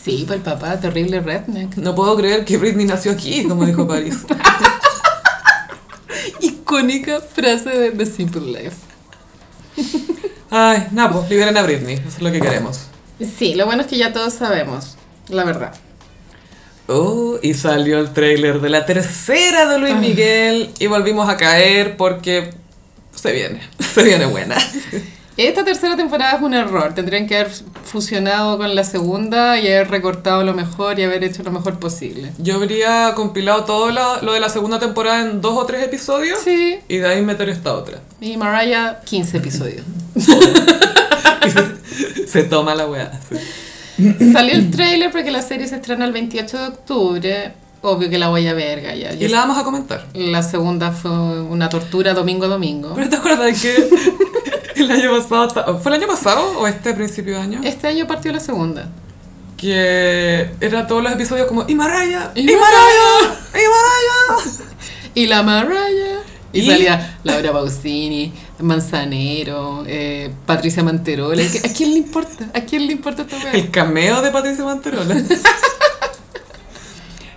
Sí, 0.06 0.24
pues 0.28 0.38
el 0.38 0.44
papá, 0.44 0.80
terrible 0.80 1.20
redneck. 1.20 1.78
No 1.78 1.96
puedo 1.96 2.16
creer 2.16 2.46
que 2.46 2.58
Britney 2.58 2.86
nació 2.86 3.12
aquí, 3.12 3.44
como 3.48 3.66
dijo 3.66 3.88
Paris. 3.88 4.18
Icónica 6.42 7.22
frase 7.22 7.70
de 7.72 7.90
The 7.90 8.06
Simple 8.06 8.42
Life. 8.42 8.78
Ay, 10.50 10.88
nada, 10.92 11.12
pues 11.12 11.30
liberen 11.30 11.58
a 11.58 11.64
Britney, 11.64 11.96
eso 11.96 12.08
es 12.08 12.22
lo 12.22 12.32
que 12.32 12.40
queremos. 12.40 12.88
Sí, 13.38 13.56
lo 13.56 13.66
bueno 13.66 13.82
es 13.82 13.88
que 13.88 13.98
ya 13.98 14.14
todos 14.14 14.34
sabemos, 14.34 14.98
la 15.30 15.44
verdad. 15.44 15.74
Oh, 16.88 17.40
y 17.42 17.56
salió 17.56 18.00
el 18.00 18.14
tráiler 18.14 18.62
de 18.62 18.70
la 18.70 18.86
tercera 18.86 19.66
de 19.66 19.80
Luis 19.80 19.96
Miguel 19.96 20.70
y 20.80 20.88
volvimos 20.88 21.28
a 21.28 21.36
caer 21.36 21.98
porque 21.98 22.52
se 23.16 23.32
viene, 23.32 23.62
se 23.80 24.04
viene 24.04 24.26
buena. 24.26 24.58
Esta 25.38 25.66
tercera 25.66 25.98
temporada 25.98 26.38
es 26.38 26.42
un 26.42 26.54
error. 26.54 26.94
Tendrían 26.94 27.28
que 27.28 27.36
haber 27.38 27.52
fusionado 27.84 28.58
con 28.58 28.74
la 28.74 28.84
segunda 28.86 29.60
y 29.60 29.68
haber 29.68 29.90
recortado 29.90 30.44
lo 30.46 30.54
mejor 30.54 30.98
y 30.98 31.04
haber 31.04 31.26
hecho 31.26 31.44
lo 31.44 31.52
mejor 31.52 31.78
posible. 31.78 32.32
Yo 32.38 32.56
habría 32.56 33.14
compilado 33.16 33.66
todo 33.66 33.92
lo, 33.92 34.22
lo 34.22 34.32
de 34.34 34.40
la 34.40 34.48
segunda 34.50 34.80
temporada 34.80 35.22
en 35.22 35.42
dos 35.42 35.58
o 35.58 35.66
tres 35.66 35.84
episodios 35.84 36.40
Sí. 36.40 36.78
y 36.88 36.98
de 36.98 37.08
ahí 37.08 37.22
meter 37.22 37.50
esta 37.50 37.74
otra. 37.74 38.00
Y 38.22 38.38
Mariah, 38.38 39.02
15 39.04 39.38
episodios. 39.38 39.86
Se 42.28 42.44
toma 42.44 42.76
la 42.76 42.88
weá. 42.88 43.12
sí. 43.30 43.36
Salió 44.34 44.54
el 44.56 44.72
trailer 44.72 45.12
porque 45.12 45.32
la 45.32 45.42
serie 45.42 45.68
se 45.68 45.76
estrena 45.76 46.04
el 46.06 46.12
28 46.12 46.58
de 46.58 46.64
octubre. 46.68 47.54
Obvio 47.82 48.10
que 48.10 48.18
la 48.18 48.28
voy 48.30 48.46
a 48.48 48.54
ver, 48.54 48.82
Gaya. 48.82 49.14
Y 49.14 49.28
la 49.30 49.40
vamos 49.42 49.58
a 49.58 49.64
comentar. 49.64 50.06
La 50.14 50.42
segunda 50.44 50.92
fue 50.92 51.12
una 51.42 51.70
tortura 51.70 52.14
domingo 52.14 52.46
a 52.46 52.48
domingo. 52.50 52.94
Pero 52.96 53.10
te 53.10 53.16
acuerdas 53.16 53.62
que 53.62 53.90
el 54.84 54.92
año 54.92 55.12
pasado, 55.18 55.80
¿fue 55.80 55.92
el 55.96 56.02
año 56.02 56.08
pasado 56.08 56.60
o 56.60 56.68
este 56.68 56.94
principio 56.94 57.36
de 57.36 57.42
año? 57.42 57.62
Este 57.64 57.88
año 57.88 58.08
partió 58.08 58.32
la 58.32 58.40
segunda. 58.40 58.90
Que 59.58 60.52
era 60.60 60.86
todos 60.86 61.02
los 61.02 61.14
episodios 61.14 61.48
como 61.48 61.66
¡Y 61.68 61.76
Maraya! 61.76 62.32
¡Y 62.36 62.42
¡Y 62.42 62.56
Maraya! 62.56 63.40
¡Y 63.54 65.28
Maraya! 65.28 66.22
Y 66.56 66.62
la 66.62 66.72
salía 66.72 67.18
Laura 67.24 67.52
Pausini, 67.52 68.34
Manzanero, 68.60 69.84
eh, 69.88 70.34
Patricia 70.46 70.84
Manterola. 70.84 71.42
¿A 71.42 71.74
quién 71.74 71.92
le 71.92 71.98
importa? 71.98 72.50
¿A 72.54 72.62
quién 72.62 72.88
le 72.88 72.94
importa 72.94 73.24
esta 73.24 73.38
weá? 73.38 73.52
El 73.52 73.72
cameo 73.72 74.22
de 74.22 74.32
Patricia 74.32 74.64
Manterola. 74.64 75.16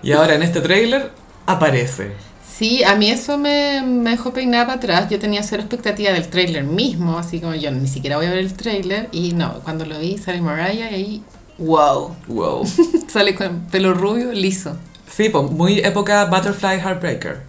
y 0.03 0.13
ahora 0.13 0.35
en 0.35 0.43
este 0.43 0.61
tráiler 0.61 1.11
aparece. 1.47 2.13
Sí, 2.59 2.83
a 2.83 2.97
mí 2.97 3.09
eso 3.09 3.39
me, 3.39 3.83
me 3.83 4.11
dejó 4.11 4.33
peinada 4.33 4.67
para 4.67 4.79
atrás. 4.79 5.11
Yo 5.11 5.19
tenía 5.21 5.43
cero 5.45 5.63
expectativa 5.63 6.11
del 6.11 6.27
tráiler 6.29 6.65
mismo, 6.65 7.17
así 7.17 7.41
como 7.41 7.55
yo 7.55 7.71
ni 7.71 7.87
siquiera 7.87 8.17
voy 8.17 8.27
a 8.27 8.31
ver 8.31 8.39
el 8.41 8.53
tráiler. 8.55 9.09
Y 9.13 9.33
no, 9.33 9.61
cuando 9.61 9.87
lo 9.87 9.99
vi 10.01 10.19
sale 10.19 10.41
Mariah 10.41 10.91
y 10.91 10.95
ahí, 10.95 11.23
wow. 11.59 12.17
Wow. 12.27 12.67
sale 13.09 13.35
con 13.37 13.61
pelo 13.71 13.95
rubio, 13.95 14.33
liso. 14.33 14.77
Sí, 15.09 15.29
pues 15.29 15.51
muy 15.51 15.79
época 15.79 16.25
Butterfly 16.25 16.81
Heartbreaker. 16.81 17.43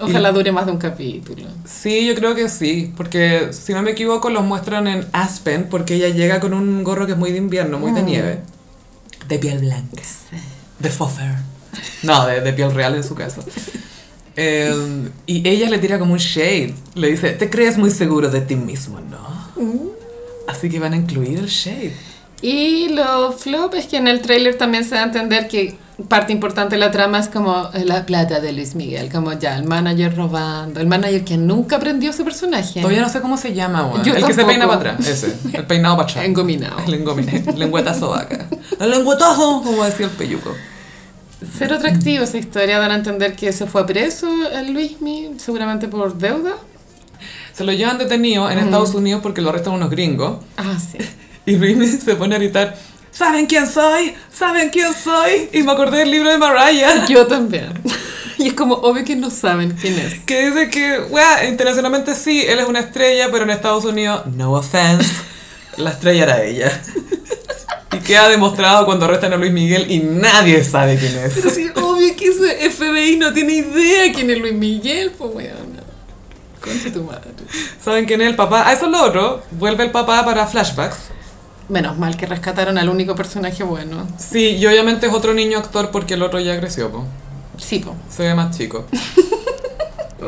Ojalá 0.00 0.30
dure 0.30 0.52
más 0.52 0.66
de 0.66 0.72
un 0.72 0.78
capítulo. 0.78 1.46
Sí, 1.64 2.06
yo 2.06 2.14
creo 2.14 2.34
que 2.36 2.48
sí, 2.48 2.92
porque 2.96 3.48
si 3.52 3.72
no 3.72 3.82
me 3.82 3.90
equivoco 3.92 4.30
los 4.30 4.44
muestran 4.44 4.86
en 4.86 5.06
Aspen 5.12 5.66
porque 5.68 5.94
ella 5.96 6.08
llega 6.10 6.38
con 6.38 6.54
un 6.54 6.84
gorro 6.84 7.06
que 7.06 7.12
es 7.12 7.18
muy 7.18 7.32
de 7.32 7.38
invierno, 7.38 7.78
muy 7.80 7.90
de 7.92 8.02
Mm. 8.02 8.06
nieve, 8.06 8.40
de 9.26 9.38
piel 9.38 9.58
blanca. 9.58 10.02
de 10.78 10.90
Foffer. 10.90 11.34
No, 12.02 12.26
de, 12.26 12.40
de 12.40 12.52
piel 12.52 12.72
real 12.74 12.94
en 12.94 13.04
su 13.04 13.14
caso. 13.14 13.42
Eh, 14.36 14.72
y 15.26 15.46
ella 15.48 15.68
le 15.68 15.78
tira 15.78 15.98
como 15.98 16.12
un 16.12 16.18
shade. 16.18 16.74
Le 16.94 17.10
dice, 17.10 17.30
te 17.30 17.50
crees 17.50 17.76
muy 17.76 17.90
seguro 17.90 18.30
de 18.30 18.40
ti 18.40 18.56
mismo, 18.56 19.00
¿no? 19.00 19.18
Así 20.46 20.68
que 20.70 20.78
van 20.78 20.92
a 20.92 20.96
incluir 20.96 21.38
el 21.38 21.46
shade. 21.48 21.94
Y 22.40 22.90
lo 22.90 23.32
flop 23.32 23.74
es 23.74 23.86
que 23.86 23.96
en 23.96 24.06
el 24.06 24.20
tráiler 24.20 24.56
también 24.56 24.84
se 24.84 24.94
da 24.94 25.00
a 25.00 25.04
entender 25.04 25.48
que 25.48 25.76
parte 26.08 26.32
importante 26.32 26.76
de 26.76 26.78
la 26.78 26.92
trama 26.92 27.18
es 27.18 27.26
como 27.28 27.68
la 27.84 28.06
plata 28.06 28.38
de 28.38 28.52
Luis 28.52 28.76
Miguel, 28.76 29.10
como 29.10 29.32
ya 29.32 29.56
el 29.56 29.64
manager 29.64 30.14
robando, 30.16 30.78
el 30.78 30.86
manager 30.86 31.24
que 31.24 31.36
nunca 31.36 31.76
aprendió 31.76 32.12
su 32.12 32.22
personaje. 32.22 32.80
Todavía 32.80 33.02
no 33.02 33.08
sé 33.08 33.20
cómo 33.20 33.36
se 33.36 33.52
llama, 33.54 33.84
weón. 33.86 34.04
Yo 34.04 34.14
El 34.14 34.24
que 34.24 34.32
se 34.32 34.44
tampoco. 34.44 34.46
peina 34.46 34.68
para 34.68 34.92
atrás, 34.92 35.08
ese. 35.08 35.34
El 35.52 35.66
peinado 35.66 35.96
para 35.96 36.08
atrás. 36.08 36.24
Engominado. 36.26 36.76
El 36.86 37.04
engomine- 37.04 37.54
lengüetazo 37.56 38.10
vaca. 38.10 38.46
El 38.78 38.90
lengüetazo, 38.92 39.62
como 39.64 39.82
decía 39.82 40.06
el 40.06 40.12
peyuco. 40.12 40.54
Cero 41.56 41.76
atractivo 41.76 42.24
esa 42.24 42.36
historia, 42.36 42.78
dan 42.78 42.90
a 42.90 42.96
entender 42.96 43.36
que 43.36 43.52
se 43.52 43.66
fue 43.66 43.86
preso 43.86 44.28
el 44.50 44.72
Luismi, 44.72 45.34
seguramente 45.38 45.86
por 45.86 46.16
deuda. 46.18 46.56
Se 47.52 47.64
lo 47.64 47.72
llevan 47.72 47.98
detenido 47.98 48.50
en 48.50 48.58
Estados 48.58 48.94
Unidos 48.94 49.20
porque 49.22 49.40
lo 49.40 49.50
arrestan 49.50 49.74
unos 49.74 49.90
gringos. 49.90 50.44
Ah, 50.56 50.76
sí. 50.78 50.98
Y 51.46 51.56
Luis 51.56 52.00
se 52.02 52.16
pone 52.16 52.34
a 52.34 52.38
gritar, 52.38 52.76
¿saben 53.10 53.46
quién 53.46 53.66
soy? 53.66 54.14
¿Saben 54.32 54.70
quién 54.70 54.92
soy? 54.92 55.48
Y 55.52 55.62
me 55.62 55.72
acordé 55.72 55.98
del 55.98 56.10
libro 56.10 56.30
de 56.30 56.38
Mariah. 56.38 57.06
Yo 57.08 57.26
también. 57.26 57.72
Y 58.38 58.48
es 58.48 58.54
como 58.54 58.74
obvio 58.74 59.04
que 59.04 59.16
no 59.16 59.30
saben 59.30 59.76
quién 59.80 59.98
es. 59.98 60.20
Que 60.20 60.50
dice 60.50 60.70
que, 60.70 61.00
wea, 61.10 61.48
internacionalmente 61.48 62.14
sí, 62.14 62.44
él 62.46 62.58
es 62.58 62.66
una 62.66 62.80
estrella, 62.80 63.28
pero 63.30 63.44
en 63.44 63.50
Estados 63.50 63.84
Unidos, 63.84 64.26
no 64.26 64.52
offense, 64.52 65.12
la 65.76 65.90
estrella 65.90 66.22
era 66.24 66.44
ella. 66.44 66.82
Y 67.92 67.98
queda 67.98 68.28
demostrado 68.28 68.84
cuando 68.84 69.06
arrestan 69.06 69.32
a 69.32 69.36
Luis 69.36 69.52
Miguel 69.52 69.90
y 69.90 70.00
nadie 70.00 70.62
sabe 70.62 70.98
quién 70.98 71.16
es. 71.18 71.34
Pero 71.34 71.50
sí, 71.50 71.70
obvio 71.74 72.14
que 72.16 72.26
ese 72.26 72.70
FBI 72.70 73.16
no 73.16 73.32
tiene 73.32 73.54
idea 73.54 74.12
quién 74.12 74.28
es 74.30 74.38
Luis 74.38 74.54
Miguel, 74.54 75.12
pues 75.16 75.34
weón. 75.34 75.78
Concha 76.60 76.92
tu 76.92 77.02
madre. 77.04 77.30
¿Saben 77.82 78.04
quién 78.04 78.20
es 78.20 78.28
el 78.28 78.36
papá? 78.36 78.64
Ah, 78.66 78.72
eso 78.72 78.86
es 78.86 78.92
lo 78.92 79.02
otro. 79.02 79.42
Vuelve 79.52 79.84
el 79.84 79.90
papá 79.90 80.24
para 80.24 80.46
flashbacks. 80.46 80.98
Menos 81.68 81.96
mal 81.98 82.16
que 82.16 82.26
rescataron 82.26 82.78
al 82.78 82.88
único 82.88 83.14
personaje 83.14 83.62
bueno. 83.62 84.06
Sí, 84.18 84.56
y 84.56 84.66
obviamente 84.66 85.06
es 85.06 85.12
otro 85.12 85.34
niño 85.34 85.58
actor 85.58 85.90
porque 85.90 86.14
el 86.14 86.22
otro 86.22 86.40
ya 86.40 86.58
creció, 86.58 86.90
po. 86.90 87.04
Sí, 87.58 87.78
po. 87.78 87.94
Se 88.10 88.24
ve 88.24 88.34
más 88.34 88.56
chico. 88.56 88.86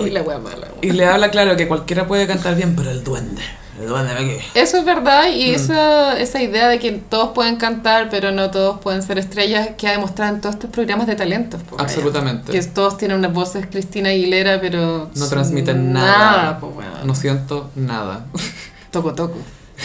Y 0.01 0.11
la 0.11 0.23
wea 0.23 0.39
mala. 0.39 0.69
wea. 0.69 0.79
Y 0.83 0.93
le 0.93 1.05
habla 1.05 1.31
claro 1.31 1.57
que 1.57 1.67
cualquiera 1.67 2.07
puede 2.07 2.27
cantar 2.27 2.55
bien, 2.55 2.77
pero 2.77 2.91
el 2.91 3.03
duende. 3.03 3.43
El 3.81 3.89
duende. 3.89 4.41
Eso 4.55 4.77
es 4.79 4.85
verdad 4.85 5.25
Mm. 5.29 5.33
y 5.33 5.51
esa, 5.51 6.19
esa 6.21 6.43
idea 6.43 6.69
de 6.69 6.79
que 6.79 6.93
todos 6.93 7.31
pueden 7.31 7.57
cantar 7.57 8.09
pero 8.11 8.31
no 8.31 8.51
todos 8.51 8.79
pueden 8.81 9.03
ser 9.03 9.19
estrellas 9.19 9.71
que 9.79 9.89
ha 9.89 9.93
demostrado 9.93 10.35
en 10.35 10.41
todos 10.41 10.57
estos 10.57 10.71
programas 10.71 11.07
de 11.07 11.17
talentos. 11.17 11.61
Absolutamente. 11.79 12.53
Que 12.53 12.63
todos 12.63 12.99
tienen 12.99 13.19
unas 13.19 13.33
voces 13.33 13.67
Cristina 13.71 14.11
Aguilera 14.11 14.61
pero... 14.61 15.11
No 15.15 15.29
transmiten 15.29 15.93
nada. 15.93 16.07
Nada, 16.09 16.59
pues 16.61 16.77
weón. 16.77 17.07
No 17.07 17.15
siento 17.15 17.71
nada. 17.75 18.27
Toco 18.91 19.15
toco. 19.15 19.39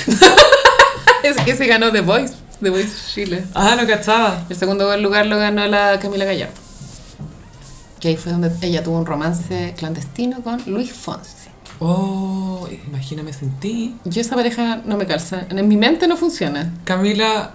es 1.24 1.38
que 1.38 1.56
se 1.56 1.66
ganó 1.68 1.92
The 1.92 2.02
Voice, 2.02 2.34
The 2.62 2.70
Voice 2.70 2.90
Chile. 3.14 3.46
Ah, 3.54 3.76
no 3.80 3.88
cachaba. 3.88 4.44
El 4.50 4.56
segundo 4.56 4.96
lugar 4.98 5.28
lo 5.28 5.38
ganó 5.38 5.66
la 5.68 6.00
Camila 6.00 6.26
Gallardo. 6.26 6.54
Que 8.00 8.10
ahí 8.10 8.18
fue 8.18 8.32
donde 8.34 8.52
ella 8.62 8.84
tuvo 8.84 8.98
un 8.98 9.06
romance 9.06 9.74
clandestino 9.78 10.42
con 10.42 10.62
Luis 10.66 10.92
Fonsi. 10.92 11.45
Oh, 11.80 12.68
imagíname 12.88 13.34
sin 13.34 13.52
ti. 13.60 13.96
Yo 14.06 14.22
esa 14.22 14.36
pareja 14.36 14.82
no 14.86 14.98
me 14.98 15.06
calza. 15.06 15.46
En 15.50 15.68
mi 15.68 15.78
mente 15.78 16.08
no 16.08 16.16
funciona. 16.18 16.74
Camila. 16.84 17.52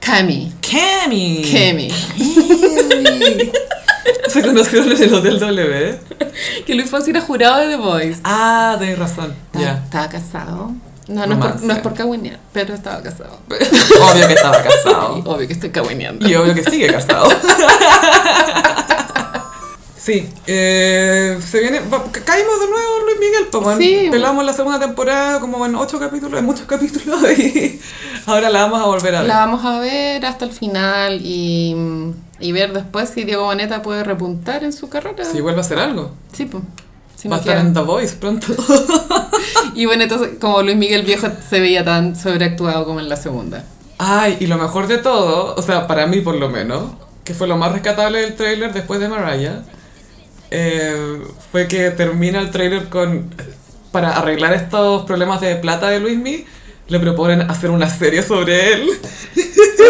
Cami. 0.00 0.52
Kemi. 0.62 1.42
Kemi. 1.42 1.90
Se 4.28 4.42
conocieron 4.42 4.90
en 4.92 5.02
el 5.02 5.12
Hotel 5.14 5.38
W. 5.38 5.98
Que 6.66 6.74
Luis 6.74 6.88
Fonsi 6.88 7.10
era 7.10 7.20
jurado 7.20 7.58
de 7.60 7.68
The 7.68 7.76
Voice. 7.76 8.20
Ah, 8.24 8.76
tenés 8.78 8.98
razón. 8.98 9.34
Estaba, 9.46 9.64
Ya. 9.64 9.82
estaba 9.84 10.08
casado. 10.08 10.72
No, 11.08 11.26
no 11.26 11.34
es, 11.34 11.38
por, 11.40 11.62
no 11.64 11.72
es 11.72 11.78
por 11.80 11.94
pero 12.52 12.72
estaba 12.72 13.02
casado. 13.02 13.40
Obvio 13.48 14.28
que 14.28 14.34
estaba 14.34 14.62
Y 14.62 14.62
casado. 14.62 15.14
obvio 15.26 15.46
que 15.48 15.52
estoy 15.54 15.70
cagüineando. 15.70 16.26
Y 16.28 16.34
obvio 16.36 16.54
que 16.54 16.62
sigue 16.62 16.86
casado. 16.86 17.28
Sí, 20.02 20.26
eh, 20.46 21.38
se 21.46 21.60
viene. 21.60 21.80
va- 21.80 22.02
ca- 22.10 22.24
caímos 22.24 22.58
de 22.60 22.66
nuevo 22.70 22.98
Luis 23.04 23.18
Miguel, 23.20 23.48
pues, 23.52 23.66
weón. 23.66 23.78
Sí. 23.78 24.08
Pelamos 24.10 24.44
la 24.46 24.54
segunda 24.54 24.80
temporada 24.80 25.40
como 25.40 25.64
en 25.66 25.74
ocho 25.74 25.98
capítulos, 25.98 26.38
en 26.38 26.46
muchos 26.46 26.64
capítulos, 26.66 27.20
y 27.38 27.78
ahora 28.24 28.48
la 28.48 28.62
vamos 28.62 28.80
a 28.80 28.86
volver 28.86 29.14
a 29.14 29.20
ver. 29.20 29.28
La 29.28 29.36
vamos 29.40 29.62
a 29.64 29.78
ver 29.78 30.24
hasta 30.24 30.46
el 30.46 30.52
final 30.52 31.20
y, 31.22 31.76
y 32.40 32.52
ver 32.52 32.72
después 32.72 33.10
si 33.10 33.24
Diego 33.24 33.42
Boneta 33.44 33.82
puede 33.82 34.02
repuntar 34.02 34.64
en 34.64 34.72
su 34.72 34.88
carrera. 34.88 35.22
Si 35.24 35.40
vuelve 35.42 35.58
a 35.58 35.62
hacer 35.62 35.78
algo. 35.78 36.12
Sí, 36.32 36.46
pues. 36.46 36.62
Si 37.16 37.28
Va 37.28 37.36
a 37.36 37.40
estar 37.40 37.58
en 37.58 37.74
The 37.74 37.80
Voice 37.80 38.16
pronto. 38.16 38.46
Y 39.74 39.86
bueno, 39.86 40.02
entonces, 40.02 40.30
como 40.40 40.62
Luis 40.62 40.76
Miguel 40.76 41.02
viejo 41.02 41.28
se 41.48 41.60
veía 41.60 41.84
tan 41.84 42.16
sobreactuado 42.16 42.84
como 42.84 43.00
en 43.00 43.08
la 43.08 43.16
segunda. 43.16 43.64
Ay, 43.98 44.36
y 44.40 44.46
lo 44.46 44.56
mejor 44.58 44.86
de 44.86 44.98
todo, 44.98 45.54
o 45.54 45.62
sea, 45.62 45.86
para 45.86 46.06
mí 46.06 46.20
por 46.20 46.34
lo 46.34 46.48
menos, 46.48 46.84
que 47.24 47.34
fue 47.34 47.46
lo 47.46 47.56
más 47.56 47.72
rescatable 47.72 48.20
del 48.20 48.34
tráiler 48.34 48.72
después 48.72 49.00
de 49.00 49.08
Mariah, 49.08 49.62
eh, 50.50 51.22
fue 51.52 51.68
que 51.68 51.90
termina 51.90 52.40
el 52.40 52.50
tráiler 52.50 52.88
con... 52.88 53.34
Para 53.92 54.16
arreglar 54.16 54.52
estos 54.52 55.04
problemas 55.04 55.40
de 55.40 55.56
plata 55.56 55.88
de 55.88 55.98
Luismi, 55.98 56.44
le 56.86 57.00
proponen 57.00 57.42
hacer 57.42 57.70
una 57.70 57.88
serie 57.88 58.22
sobre 58.22 58.74
él. 58.74 58.88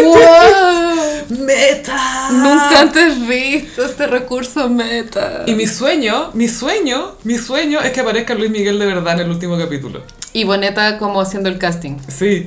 ¡Wow! 0.03 1.21
¡Meta! 1.45 2.29
Nunca 2.31 2.81
antes 2.81 3.27
visto 3.27 3.85
este 3.85 4.07
recurso 4.07 4.69
meta. 4.69 5.43
Y 5.45 5.53
mi 5.53 5.67
sueño, 5.67 6.31
mi 6.33 6.47
sueño, 6.47 7.15
mi 7.23 7.37
sueño 7.37 7.79
es 7.81 7.91
que 7.91 7.99
aparezca 7.99 8.33
Luis 8.33 8.49
Miguel 8.49 8.79
de 8.79 8.85
verdad 8.87 9.13
en 9.13 9.19
el 9.21 9.29
último 9.29 9.57
capítulo. 9.57 10.01
Y 10.33 10.43
Boneta 10.45 10.97
como 10.97 11.19
haciendo 11.21 11.49
el 11.49 11.57
casting. 11.57 11.97
Sí. 12.07 12.45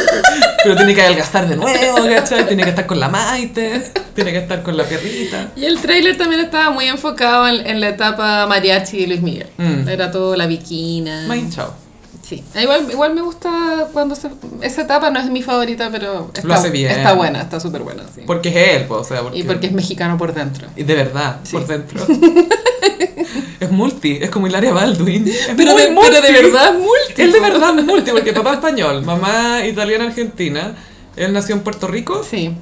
Pero 0.62 0.76
tiene 0.76 0.94
que 0.94 1.02
adelgazar 1.02 1.46
de 1.48 1.56
nuevo, 1.56 1.98
¿cachai? 2.08 2.46
Tiene 2.46 2.62
que 2.64 2.70
estar 2.70 2.86
con 2.86 2.98
la 2.98 3.08
Maite, 3.10 3.92
tiene 4.14 4.32
que 4.32 4.38
estar 4.38 4.62
con 4.62 4.76
la 4.78 4.84
perrita. 4.84 5.48
Y 5.56 5.64
el 5.66 5.78
tráiler 5.80 6.16
también 6.16 6.40
estaba 6.40 6.70
muy 6.70 6.86
enfocado 6.86 7.46
en, 7.48 7.66
en 7.66 7.80
la 7.80 7.88
etapa 7.90 8.46
mariachi 8.46 8.98
de 9.02 9.06
Luis 9.08 9.20
Miguel. 9.20 9.46
Mm. 9.58 9.86
Era 9.88 10.10
todo 10.10 10.34
la 10.36 10.46
viquina. 10.46 11.24
Main 11.28 11.50
chao. 11.50 11.74
Sí. 12.22 12.42
Ah, 12.54 12.62
Igual, 12.62 12.86
igual 12.90 13.14
me 13.14 13.20
gusta 13.20 13.88
cuando 13.92 14.14
se... 14.14 14.30
Esa 14.62 14.80
etapa 14.82 15.10
no 15.10 15.20
es 15.20 15.26
mi 15.28 15.42
favorita, 15.42 15.90
pero 15.92 16.30
está, 16.34 16.48
Lo 16.48 16.54
hace 16.54 16.70
bien. 16.70 16.90
está 16.90 17.12
buena, 17.12 17.42
está 17.42 17.60
súper 17.60 17.82
buena, 17.82 18.02
sí. 18.14 18.22
Porque 18.26 18.48
es 18.48 18.80
él, 18.80 18.86
pues, 18.86 19.02
o 19.02 19.04
sea, 19.04 19.20
porque... 19.20 19.38
Y 19.40 19.42
porque 19.42 19.66
es 19.66 19.72
mexicano 19.74 20.16
por 20.16 20.32
dentro. 20.32 20.66
y 20.74 20.84
de 20.84 20.94
verdad, 20.94 21.40
Sí. 21.42 21.52
por 21.52 21.66
dentro. 21.66 22.00
es 23.60 23.70
multi, 23.70 24.18
es 24.20 24.30
como 24.30 24.46
Hilaria 24.46 24.72
Baldwin. 24.72 25.26
Es 25.28 25.50
Pero 25.56 25.72
muy 25.72 25.82
de, 25.82 25.90
multi. 25.90 26.10
pero 26.10 26.22
de 26.22 26.32
verdad 26.32 26.68
es 26.74 26.78
multi. 26.80 27.22
Él 27.22 27.32
de 27.32 27.40
verdad 27.40 27.78
es 27.78 27.84
multi, 27.84 28.10
porque 28.10 28.32
papá 28.32 28.54
español, 28.54 29.02
mamá 29.06 29.64
italiana 29.66 30.04
argentina, 30.04 30.74
él 31.16 31.32
nació 31.32 31.54
en 31.54 31.62
Puerto 31.62 31.86
Rico, 31.86 32.22
Sí, 32.28 32.54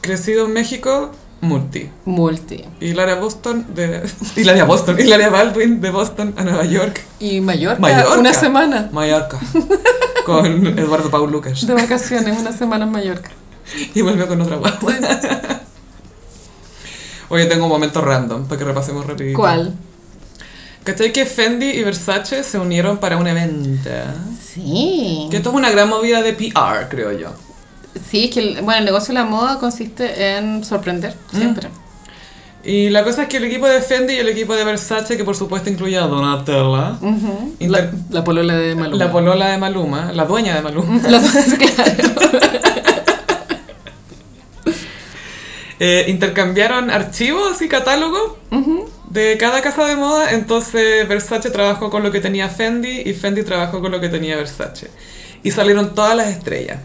crecido 0.00 0.46
en 0.46 0.52
México, 0.52 1.10
multi. 1.40 1.88
multi. 2.04 2.64
Hilaria 2.80 3.14
Boston 3.16 3.66
de... 3.74 4.02
Hilaria 4.36 4.64
Boston, 4.64 4.98
Hilaria 5.00 5.28
Baldwin 5.30 5.80
de 5.80 5.90
Boston 5.90 6.34
a 6.36 6.44
Nueva 6.44 6.64
York. 6.64 7.00
Y 7.18 7.40
Mallorca, 7.40 7.80
Mallorca. 7.80 8.18
una 8.18 8.32
semana 8.34 8.88
Mallorca. 8.92 9.38
Con 10.26 10.66
Eduardo 10.78 11.08
Paul 11.10 11.30
Lucas. 11.30 11.64
de 11.66 11.72
vacaciones, 11.74 12.38
una 12.40 12.52
semana 12.52 12.84
en 12.84 12.90
Mallorca. 12.92 13.30
Y 13.94 14.02
vuelve 14.02 14.26
con 14.26 14.40
otra 14.40 14.56
guagua. 14.56 14.94
Oye, 17.28 17.46
tengo 17.46 17.64
un 17.64 17.70
momento 17.70 18.00
random 18.00 18.44
para 18.46 18.58
que 18.58 18.64
repasemos 18.64 19.06
rapidito. 19.06 19.38
¿Cuál? 19.38 19.74
¿Cachai 20.84 21.12
que 21.12 21.26
Fendi 21.26 21.66
y 21.66 21.82
Versace 21.82 22.44
se 22.44 22.58
unieron 22.58 22.98
para 22.98 23.16
un 23.16 23.26
evento? 23.26 23.90
Sí. 24.40 25.26
Que 25.30 25.38
esto 25.38 25.50
es 25.50 25.56
una 25.56 25.70
gran 25.70 25.88
movida 25.88 26.22
de 26.22 26.32
PR, 26.32 26.88
creo 26.88 27.10
yo. 27.12 27.30
Sí, 28.08 28.26
es 28.26 28.30
que 28.34 28.40
el, 28.40 28.54
bueno, 28.62 28.78
el 28.78 28.84
negocio 28.84 29.08
de 29.08 29.14
la 29.20 29.24
moda 29.26 29.58
consiste 29.58 30.36
en 30.36 30.62
sorprender, 30.64 31.14
siempre. 31.32 31.68
Y 32.62 32.90
la 32.90 33.02
cosa 33.04 33.22
es 33.22 33.28
que 33.28 33.36
el 33.38 33.44
equipo 33.44 33.66
de 33.66 33.80
Fendi 33.80 34.14
y 34.14 34.18
el 34.18 34.28
equipo 34.28 34.54
de 34.54 34.64
Versace, 34.64 35.16
que 35.16 35.24
por 35.24 35.34
supuesto 35.36 35.70
incluye 35.70 35.96
a 35.98 36.02
Donatella, 36.02 36.98
Ujú. 37.00 37.54
Inter- 37.58 37.70
la, 37.70 38.18
la 38.18 38.24
polola 38.24 38.54
de 38.54 38.74
Maluma. 38.74 39.04
la 39.04 39.12
polola 39.12 39.46
de 39.48 39.58
Maluma, 39.58 40.12
la 40.12 40.24
dueña 40.24 40.54
de 40.56 40.62
Maluma, 40.62 41.00
La 41.08 41.20
claro. 41.20 42.14
eh, 45.78 46.06
intercambiaron 46.08 46.90
archivos 46.90 47.60
y 47.62 47.68
catálogos 47.68 48.32
de 49.10 49.36
cada 49.38 49.62
casa 49.62 49.86
de 49.86 49.96
moda, 49.96 50.32
entonces 50.32 51.06
Versace 51.08 51.50
trabajó 51.50 51.90
con 51.90 52.02
lo 52.02 52.10
que 52.10 52.20
tenía 52.20 52.48
Fendi 52.48 53.02
y 53.04 53.12
Fendi 53.14 53.42
trabajó 53.42 53.80
con 53.80 53.92
lo 53.92 54.00
que 54.00 54.08
tenía 54.08 54.36
Versace. 54.36 54.90
Y 55.42 55.50
salieron 55.50 55.94
todas 55.94 56.16
las 56.16 56.28
estrellas. 56.28 56.78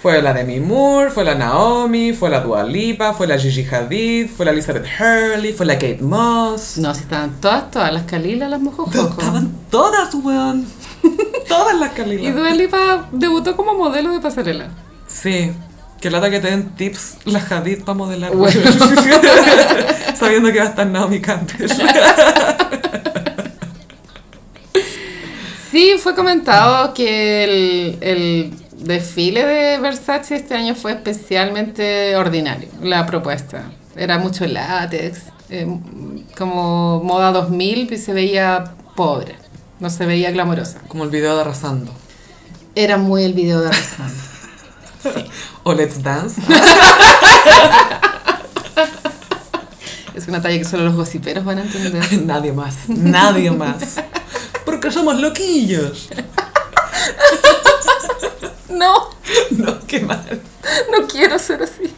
Fue 0.00 0.20
la 0.20 0.32
Demi 0.34 0.58
Moore, 0.58 1.10
fue 1.10 1.24
la 1.24 1.36
Naomi, 1.36 2.12
fue 2.12 2.28
la 2.28 2.40
Dua 2.40 2.64
Lipa, 2.64 3.14
fue 3.14 3.28
la 3.28 3.38
Gigi 3.38 3.64
Hadid, 3.64 4.28
fue 4.28 4.44
la 4.44 4.50
Elizabeth 4.50 4.84
Hurley, 4.98 5.52
fue 5.52 5.64
la 5.64 5.74
Kate 5.74 6.00
Moss. 6.00 6.78
No, 6.78 6.92
si 6.92 7.02
estaban 7.02 7.40
todas, 7.40 7.70
todas, 7.70 7.92
las 7.92 8.02
Calilas, 8.02 8.50
las 8.50 8.60
mojojojo. 8.60 9.10
Estaban 9.10 9.52
todas, 9.70 10.12
weón. 10.14 10.66
Todas 11.48 11.78
las 11.78 11.92
Y 11.92 11.94
Calilas. 11.94 12.34
Dua 12.34 12.50
Lipa 12.50 13.08
debutó 13.12 13.56
como 13.56 13.74
modelo 13.74 14.12
de 14.12 14.20
pasarela. 14.20 14.70
Sí. 15.06 15.52
Que 16.02 16.10
lata 16.10 16.30
que 16.30 16.40
te 16.40 16.50
den 16.50 16.70
tips 16.70 17.18
la 17.26 17.38
Hadid 17.38 17.84
para 17.84 17.94
modelar. 17.94 18.34
Bueno. 18.34 18.60
Sabiendo 20.18 20.50
que 20.50 20.58
va 20.58 20.64
a 20.64 20.68
estar 20.68 20.84
Naomi 20.84 21.20
Campbell. 21.20 21.70
Sí, 25.70 25.94
fue 25.98 26.16
comentado 26.16 26.92
que 26.92 27.44
el, 27.44 27.98
el 28.00 28.54
desfile 28.78 29.46
de 29.46 29.78
Versace 29.78 30.34
este 30.34 30.54
año 30.54 30.74
fue 30.74 30.90
especialmente 30.90 32.16
ordinario, 32.16 32.68
la 32.82 33.06
propuesta. 33.06 33.70
Era 33.96 34.18
mucho 34.18 34.44
látex, 34.44 35.20
eh, 35.50 35.68
como 36.36 37.00
moda 37.04 37.30
2000 37.30 37.92
y 37.92 37.96
se 37.96 38.12
veía 38.12 38.64
pobre, 38.96 39.36
no 39.78 39.88
se 39.88 40.04
veía 40.04 40.32
glamorosa. 40.32 40.80
Como 40.88 41.04
el 41.04 41.10
video 41.10 41.36
de 41.36 41.42
Arrasando. 41.42 41.92
Era 42.74 42.98
muy 42.98 43.22
el 43.22 43.34
video 43.34 43.60
de 43.60 43.68
Arrasando. 43.68 44.31
O 45.64 45.72
Let's 45.72 46.02
Dance. 46.02 46.40
Es 50.14 50.28
una 50.28 50.42
talla 50.42 50.58
que 50.58 50.64
solo 50.64 50.84
los 50.84 50.94
gossiperos 50.94 51.42
van 51.44 51.58
a 51.58 51.62
entender. 51.62 52.12
Nadie 52.26 52.52
más. 52.52 52.88
Nadie 52.88 53.50
más. 53.50 53.96
Porque 54.64 54.90
somos 54.90 55.18
loquillos. 55.18 56.08
No, 58.68 59.10
No, 59.50 59.78
qué 59.86 60.00
mal. 60.00 60.40
no 60.92 61.06
quiero 61.08 61.38
ser 61.38 61.62
así. 61.62 61.94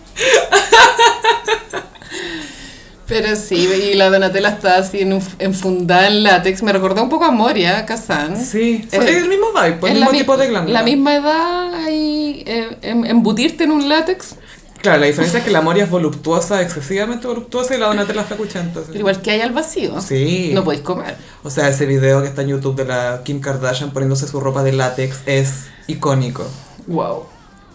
Pero 3.06 3.36
sí, 3.36 3.56
y 3.92 3.94
la 3.94 4.08
Donatella 4.08 4.48
está 4.48 4.78
así 4.78 5.00
en 5.00 5.12
un, 5.12 5.22
enfundada 5.38 6.06
en 6.06 6.22
látex. 6.22 6.62
Me 6.62 6.72
recordó 6.72 7.02
un 7.02 7.10
poco 7.10 7.24
a 7.26 7.30
Moria 7.30 7.84
Kazan. 7.84 8.36
Sí, 8.42 8.88
Eh, 8.92 8.96
es 8.96 9.16
el 9.22 9.28
mismo 9.28 9.48
vibe, 9.52 9.72
pues, 9.78 9.92
el 9.92 9.98
mismo 9.98 10.12
mi- 10.12 10.18
tipo 10.18 10.36
de 10.38 10.46
glándula. 10.48 10.78
La 10.80 10.84
misma 10.84 11.14
edad 11.16 11.88
y 11.90 12.42
eh, 12.46 12.78
em- 12.82 13.04
embutirte 13.04 13.64
en 13.64 13.72
un 13.72 13.88
látex. 13.88 14.36
Claro, 14.80 15.00
la 15.00 15.06
diferencia 15.06 15.38
es 15.38 15.44
que 15.46 15.50
la 15.50 15.62
Moria 15.62 15.84
es 15.84 15.90
voluptuosa, 15.90 16.60
excesivamente 16.60 17.26
voluptuosa, 17.26 17.74
y 17.74 17.78
la 17.78 17.86
Donatella 17.86 18.20
está 18.22 18.36
cuchenta. 18.36 18.80
Pero 18.86 18.98
igual 18.98 19.20
que 19.22 19.30
hay 19.30 19.40
al 19.40 19.52
vacío. 19.52 19.98
Sí. 20.02 20.50
No 20.54 20.62
podéis 20.64 20.82
comer. 20.82 21.16
O 21.42 21.48
sea, 21.50 21.68
ese 21.70 21.86
video 21.86 22.20
que 22.22 22.28
está 22.28 22.42
en 22.42 22.48
YouTube 22.48 22.76
de 22.76 22.84
la 22.84 23.22
Kim 23.24 23.40
Kardashian 23.40 23.92
poniéndose 23.92 24.26
su 24.28 24.40
ropa 24.40 24.62
de 24.62 24.72
látex 24.72 25.18
es 25.26 25.64
icónico. 25.86 26.46
Wow. 26.86 27.24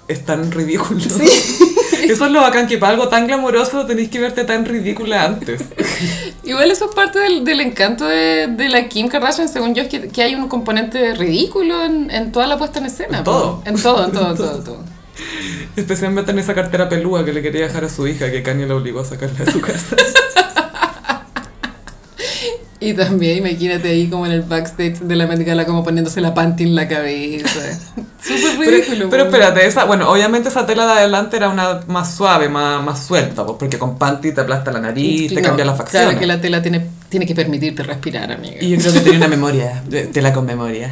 Es 0.07 0.23
tan 0.25 0.51
ridículo. 0.51 0.99
Eso 2.09 2.25
es 2.25 2.31
lo 2.31 2.41
bacán, 2.41 2.67
que 2.67 2.77
para 2.77 2.93
algo 2.93 3.07
tan 3.09 3.27
glamuroso 3.27 3.85
tenéis 3.85 4.09
que 4.09 4.19
verte 4.19 4.43
tan 4.43 4.65
ridícula 4.65 5.25
antes. 5.25 5.61
Igual 6.43 6.71
eso 6.71 6.89
es 6.89 6.95
parte 6.95 7.19
del, 7.19 7.43
del 7.43 7.61
encanto 7.61 8.05
de, 8.05 8.47
de 8.47 8.69
la 8.69 8.87
Kim 8.87 9.07
Kardashian, 9.07 9.47
según 9.47 9.75
yo, 9.75 9.83
es 9.83 9.89
que, 9.89 10.07
que 10.07 10.23
hay 10.23 10.33
un 10.33 10.47
componente 10.47 11.13
ridículo 11.13 11.83
en, 11.83 12.09
en 12.09 12.31
toda 12.31 12.47
la 12.47 12.57
puesta 12.57 12.79
en 12.79 12.85
escena. 12.85 13.19
En 13.19 13.23
todo. 13.23 13.61
En 13.65 13.81
todo, 13.81 14.05
en 14.05 14.11
todo, 14.11 14.31
en 14.31 14.37
todo, 14.37 14.63
todo. 14.63 14.83
Especialmente 15.75 16.31
en 16.31 16.39
esa 16.39 16.55
cartera 16.55 16.89
pelúa 16.89 17.23
que 17.25 17.33
le 17.33 17.41
quería 17.41 17.61
dejar 17.61 17.83
a 17.83 17.89
su 17.89 18.07
hija, 18.07 18.31
que 18.31 18.41
Kanye 18.41 18.65
la 18.65 18.75
obligó 18.75 19.01
a 19.01 19.05
sacarla 19.05 19.45
de 19.45 19.51
su 19.51 19.61
casa. 19.61 19.95
Y 22.81 22.93
también 22.93 23.39
imagínate 23.39 23.89
ahí 23.89 24.07
como 24.07 24.25
en 24.25 24.31
el 24.31 24.41
backstage 24.41 24.99
de 24.99 25.15
la 25.17 25.27
Met 25.27 25.45
Gala 25.45 25.65
como 25.65 25.83
poniéndose 25.83 26.21
la 26.21 26.33
panty 26.33 26.63
en 26.63 26.75
la 26.75 26.87
cabeza. 26.87 27.59
Súper 28.21 28.57
Pero, 28.57 28.71
ridículo. 28.71 29.09
pero 29.09 29.23
po. 29.25 29.35
espérate, 29.35 29.65
esa, 29.65 29.85
bueno, 29.85 30.09
obviamente 30.09 30.49
esa 30.49 30.65
tela 30.65 30.85
de 30.85 30.93
adelante 30.93 31.37
era 31.37 31.49
una 31.49 31.81
más 31.87 32.15
suave, 32.15 32.47
más, 32.49 32.83
más 32.83 33.05
suelta, 33.05 33.45
pues, 33.45 33.57
porque 33.59 33.77
con 33.77 33.97
panty 33.97 34.33
te 34.33 34.41
aplasta 34.41 34.71
la 34.71 34.79
nariz, 34.79 35.33
te 35.33 35.41
No, 35.41 35.47
cambia 35.47 35.65
las 35.65 35.77
facciones. 35.77 36.07
Claro 36.07 36.19
que 36.19 36.25
la 36.27 36.39
tela 36.41 36.61
tiene, 36.61 36.85
tiene 37.09 37.25
que 37.25 37.35
permitirte 37.35 37.83
respirar, 37.83 38.31
amiga. 38.31 38.57
Y 38.61 38.69
yo 38.69 38.77
creo 38.77 38.93
que 38.93 38.99
tenía 39.01 39.17
una 39.19 39.27
memoria, 39.27 39.83
tela 40.13 40.31
con 40.33 40.45
memoria. 40.45 40.91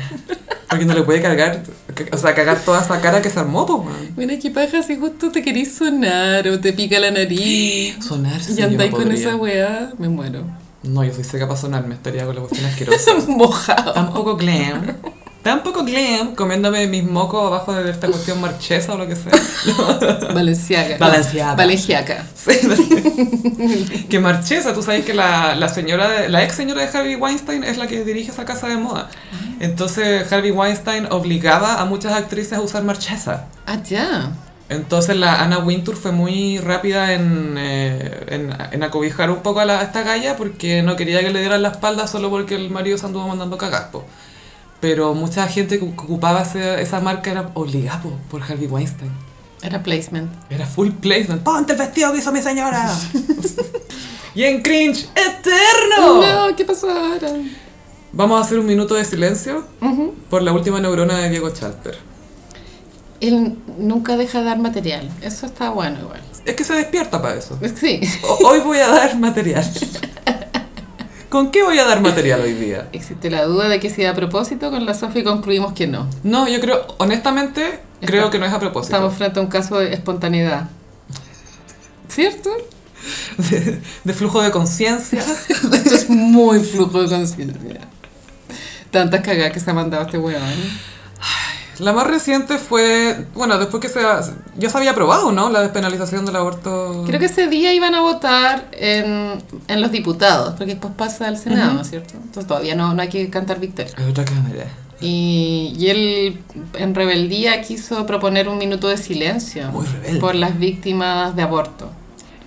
Porque 0.69 0.83
no 0.85 0.93
le 0.93 1.03
puede 1.03 1.21
cargar, 1.21 1.63
o 2.11 2.17
sea, 2.17 2.33
cagar 2.33 2.59
toda 2.59 2.81
esa 2.81 2.99
cara 2.99 3.21
que 3.21 3.29
se 3.29 3.39
armó, 3.39 3.65
pues, 3.65 3.85
man. 3.85 4.13
Mira 4.17 4.37
qué 4.37 4.51
paja 4.51 4.83
si 4.83 4.97
justo 4.97 5.31
te 5.31 5.41
querís 5.41 5.75
sonar 5.75 6.47
o 6.49 6.59
te 6.59 6.73
pica 6.73 6.99
la 6.99 7.11
nariz. 7.11 7.95
Sonar, 8.05 8.41
sí, 8.41 8.55
y 8.57 8.61
andáis 8.61 8.91
con 8.91 9.09
esa 9.11 9.35
weá, 9.37 9.91
me 9.97 10.09
muero. 10.09 10.43
No, 10.87 11.03
yo 11.03 11.13
soy 11.13 11.23
seca 11.23 11.47
para 11.47 11.59
sonar, 11.59 11.85
me 11.85 11.95
estaría 11.95 12.25
con 12.25 12.35
la 12.35 12.41
cuestión 12.41 12.65
asquerosa. 12.65 13.11
Mojado. 13.27 13.93
Tampoco 13.93 14.35
glam. 14.35 14.95
Tampoco 15.43 15.85
glam, 15.85 16.35
comiéndome 16.35 16.87
mis 16.87 17.05
mocos 17.05 17.47
abajo 17.47 17.73
de 17.73 17.89
esta 17.89 18.07
cuestión 18.07 18.41
marchesa 18.41 18.93
o 18.93 18.97
lo 18.97 19.07
que 19.07 19.15
sea. 19.15 19.31
Valenciaga. 20.33 20.97
Valenciaga. 20.97 21.55
Valenciaga. 21.55 22.25
Sí. 22.35 24.05
que 24.09 24.19
marchesa, 24.19 24.73
tú 24.73 24.83
sabes 24.83 25.05
que 25.05 25.13
la, 25.13 25.55
la 25.55 25.69
señora, 25.69 26.27
la 26.27 26.43
ex 26.43 26.55
señora 26.55 26.81
de 26.85 26.97
Harvey 26.97 27.15
Weinstein 27.15 27.63
es 27.63 27.77
la 27.77 27.87
que 27.87 28.03
dirige 28.03 28.31
esa 28.31 28.43
casa 28.43 28.67
de 28.67 28.75
moda. 28.75 29.09
Entonces 29.59 30.29
Harvey 30.31 30.51
Weinstein 30.51 31.07
obligaba 31.11 31.79
a 31.79 31.85
muchas 31.85 32.13
actrices 32.13 32.53
a 32.53 32.61
usar 32.61 32.83
marchesa. 32.83 33.45
Ah, 33.65 33.77
ya. 33.83 34.31
Entonces 34.69 35.15
la 35.15 35.41
Anna 35.41 35.59
Wintour 35.59 35.95
fue 35.95 36.11
muy 36.11 36.57
rápida 36.57 37.13
en, 37.13 37.55
eh, 37.57 38.25
en, 38.27 38.53
en 38.71 38.83
acobijar 38.83 39.29
un 39.31 39.37
poco 39.41 39.61
a, 39.61 39.65
la- 39.65 39.79
a 39.79 39.83
esta 39.83 40.03
galla 40.03 40.35
porque 40.35 40.81
no 40.81 40.95
quería 40.97 41.21
que 41.21 41.29
le 41.29 41.39
dieran 41.39 41.61
la 41.61 41.69
espalda 41.69 42.05
solo 42.07 42.29
porque 42.29 42.55
el 42.55 42.69
marido 42.69 42.97
se 42.97 43.05
anduvo 43.05 43.27
mandando 43.27 43.57
cagar, 43.57 43.91
po. 43.91 44.05
Pero 44.81 45.13
mucha 45.13 45.47
gente 45.47 45.79
que 45.79 45.85
ocupaba 45.85 46.41
ese- 46.41 46.81
esa 46.81 46.99
marca 46.99 47.31
era 47.31 47.49
obligada 47.53 48.01
po, 48.01 48.11
por 48.29 48.43
Harvey 48.43 48.67
Weinstein. 48.67 49.11
Era 49.61 49.81
placement. 49.81 50.29
Era 50.49 50.65
full 50.65 50.89
placement. 50.91 51.41
¡Ponte 51.43 51.71
el 51.73 51.79
vestido 51.79 52.11
que 52.11 52.19
hizo 52.19 52.31
mi 52.33 52.41
señora! 52.41 52.93
y 54.35 54.43
en 54.43 54.61
cringe 54.61 55.07
eterno. 55.15 56.21
No, 56.49 56.55
¿qué 56.55 56.65
pasó 56.65 56.89
ahora? 56.89 57.29
Vamos 58.11 58.39
a 58.39 58.43
hacer 58.45 58.59
un 58.59 58.65
minuto 58.65 58.95
de 58.95 59.05
silencio 59.05 59.63
por 60.29 60.41
la 60.43 60.51
última 60.51 60.79
neurona 60.79 61.17
de 61.19 61.29
Diego 61.29 61.49
Chalper. 61.51 61.97
Él 63.19 63.57
nunca 63.79 64.15
deja 64.17 64.39
de 64.39 64.45
dar 64.45 64.59
material. 64.59 65.09
Eso 65.21 65.45
está 65.47 65.69
bueno 65.71 65.99
igual. 66.01 66.21
Es 66.45 66.55
que 66.55 66.63
se 66.63 66.73
despierta 66.73 67.21
para 67.21 67.35
eso. 67.35 67.57
Sí. 67.79 67.99
O- 68.23 68.47
hoy 68.47 68.59
voy 68.59 68.77
a 68.79 68.87
dar 68.87 69.17
material. 69.17 69.63
¿Con 71.29 71.51
qué 71.51 71.61
voy 71.63 71.77
a 71.77 71.83
dar 71.85 71.99
material 72.01 72.39
hoy 72.41 72.53
día? 72.53 72.87
Existe 72.93 73.29
la 73.29 73.43
duda 73.43 73.67
de 73.67 73.79
que 73.81 73.89
si 73.89 74.05
a 74.05 74.13
propósito, 74.13 74.69
con 74.71 74.85
la 74.85 74.93
Sofi 74.93 75.23
concluimos 75.23 75.73
que 75.73 75.85
no. 75.85 76.07
No, 76.23 76.47
yo 76.47 76.61
creo, 76.61 76.85
honestamente, 76.99 77.79
creo 77.99 78.29
que 78.29 78.39
no 78.39 78.45
es 78.45 78.53
a 78.53 78.59
propósito. 78.59 78.95
Estamos 78.95 79.13
frente 79.17 79.39
a 79.39 79.43
un 79.43 79.49
caso 79.49 79.77
de 79.77 79.93
espontaneidad. 79.93 80.69
¿Cierto? 82.07 82.49
De, 83.37 83.81
de 84.05 84.13
flujo 84.13 84.41
de 84.41 84.51
conciencia. 84.51 85.19
Esto 85.19 85.75
es 85.95 86.09
muy 86.09 86.59
flujo 86.61 87.01
de 87.03 87.09
conciencia. 87.09 87.81
Tantas 88.91 89.19
cagadas 89.21 89.51
que 89.51 89.59
se 89.59 89.69
ha 89.69 89.73
mandado 89.73 90.03
este 90.05 90.17
weón. 90.17 90.41
La 91.79 91.93
más 91.93 92.07
reciente 92.07 92.57
fue, 92.57 93.25
bueno, 93.35 93.57
después 93.59 93.81
que 93.81 93.89
se, 93.89 93.99
ya 94.57 94.69
se 94.69 94.77
había 94.77 94.91
aprobado, 94.91 95.31
¿no? 95.31 95.49
La 95.49 95.61
despenalización 95.61 96.25
del 96.25 96.35
aborto. 96.35 97.03
Creo 97.05 97.19
que 97.19 97.27
ese 97.27 97.47
día 97.47 97.73
iban 97.73 97.93
a 97.93 98.01
votar 98.01 98.67
en, 98.71 99.33
en 99.67 99.81
los 99.81 99.91
diputados, 99.91 100.55
porque 100.57 100.73
después 100.73 100.93
pasa 100.97 101.27
al 101.27 101.37
Senado. 101.37 101.73
¿no 101.73 101.81
es 101.81 101.89
cierto? 101.89 102.15
Entonces 102.15 102.47
todavía 102.47 102.73
no, 102.75 102.93
no 102.93 103.01
hay 103.01 103.09
que 103.09 103.29
cantar 103.29 103.59
victoria. 103.59 103.93
Otra 104.09 104.25
cámara. 104.25 104.65
Y, 104.99 105.75
y 105.77 105.89
él, 105.89 106.41
en 106.73 106.95
rebeldía, 106.95 107.61
quiso 107.61 108.05
proponer 108.07 108.49
un 108.49 108.57
minuto 108.57 108.87
de 108.87 108.97
silencio 108.97 109.71
Muy 109.71 109.85
rebelde. 109.85 110.19
por 110.19 110.33
las 110.33 110.57
víctimas 110.57 111.35
de 111.35 111.43
aborto. 111.43 111.89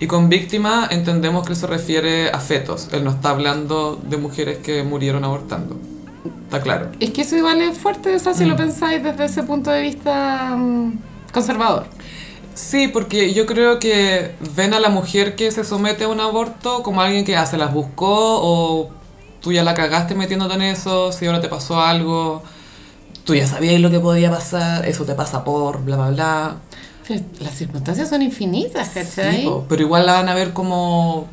Y 0.01 0.07
con 0.07 0.29
víctima 0.29 0.89
entendemos 0.91 1.47
que 1.47 1.55
se 1.55 1.67
refiere 1.67 2.31
a 2.31 2.41
fetos. 2.41 2.89
Él 2.93 3.05
no 3.05 3.11
está 3.11 3.31
hablando 3.31 4.01
de 4.03 4.17
mujeres 4.17 4.59
que 4.59 4.83
murieron 4.83 5.25
abortando. 5.25 5.79
Está 6.51 6.63
claro. 6.63 6.91
Es 6.99 7.11
que 7.11 7.23
eso 7.23 7.37
igual 7.37 7.61
es 7.63 7.79
fuerte, 7.79 8.13
o 8.17 8.19
sea, 8.19 8.35
si 8.35 8.45
Mm. 8.45 8.49
lo 8.49 8.57
pensáis 8.57 9.01
desde 9.05 9.25
ese 9.25 9.45
punto 9.45 9.71
de 9.71 9.83
vista 9.83 10.57
mm, 10.57 10.99
conservador. 11.33 11.87
Sí, 12.55 12.89
porque 12.89 13.33
yo 13.33 13.47
creo 13.47 13.79
que 13.79 14.33
ven 14.57 14.75
a 14.75 14.81
la 14.81 14.89
mujer 14.89 15.37
que 15.37 15.53
se 15.53 15.63
somete 15.63 16.05
a 16.05 16.09
un 16.09 16.19
aborto 16.19 16.83
como 16.83 17.01
alguien 17.03 17.25
que 17.25 17.37
ah, 17.37 17.47
se 17.47 17.57
las 17.57 17.73
buscó 17.73 18.41
o 18.43 18.91
tú 19.41 19.53
ya 19.53 19.63
la 19.63 19.75
cagaste 19.75 20.17
metiéndote 20.17 20.55
en 20.55 20.63
eso, 20.63 21.13
si 21.13 21.27
ahora 21.27 21.41
te 21.41 21.49
pasó 21.49 21.81
algo, 21.81 22.43
tú 23.25 23.35
ya 23.37 23.47
sabías 23.47 23.81
lo 23.81 23.91
que 23.93 24.01
podía 24.01 24.29
pasar, 24.31 24.85
eso 24.89 25.05
te 25.05 25.15
pasa 25.15 25.45
por, 25.45 25.83
bla, 25.85 25.97
bla, 25.97 26.09
bla. 26.11 26.57
Pero 27.07 27.21
las 27.39 27.55
circunstancias 27.55 28.09
son 28.09 28.23
infinitas, 28.23 28.89
¿cachai? 28.89 29.49
pero 29.69 29.83
igual 29.83 30.05
la 30.05 30.15
van 30.15 30.29
a 30.29 30.35
ver 30.35 30.53
como... 30.53 31.29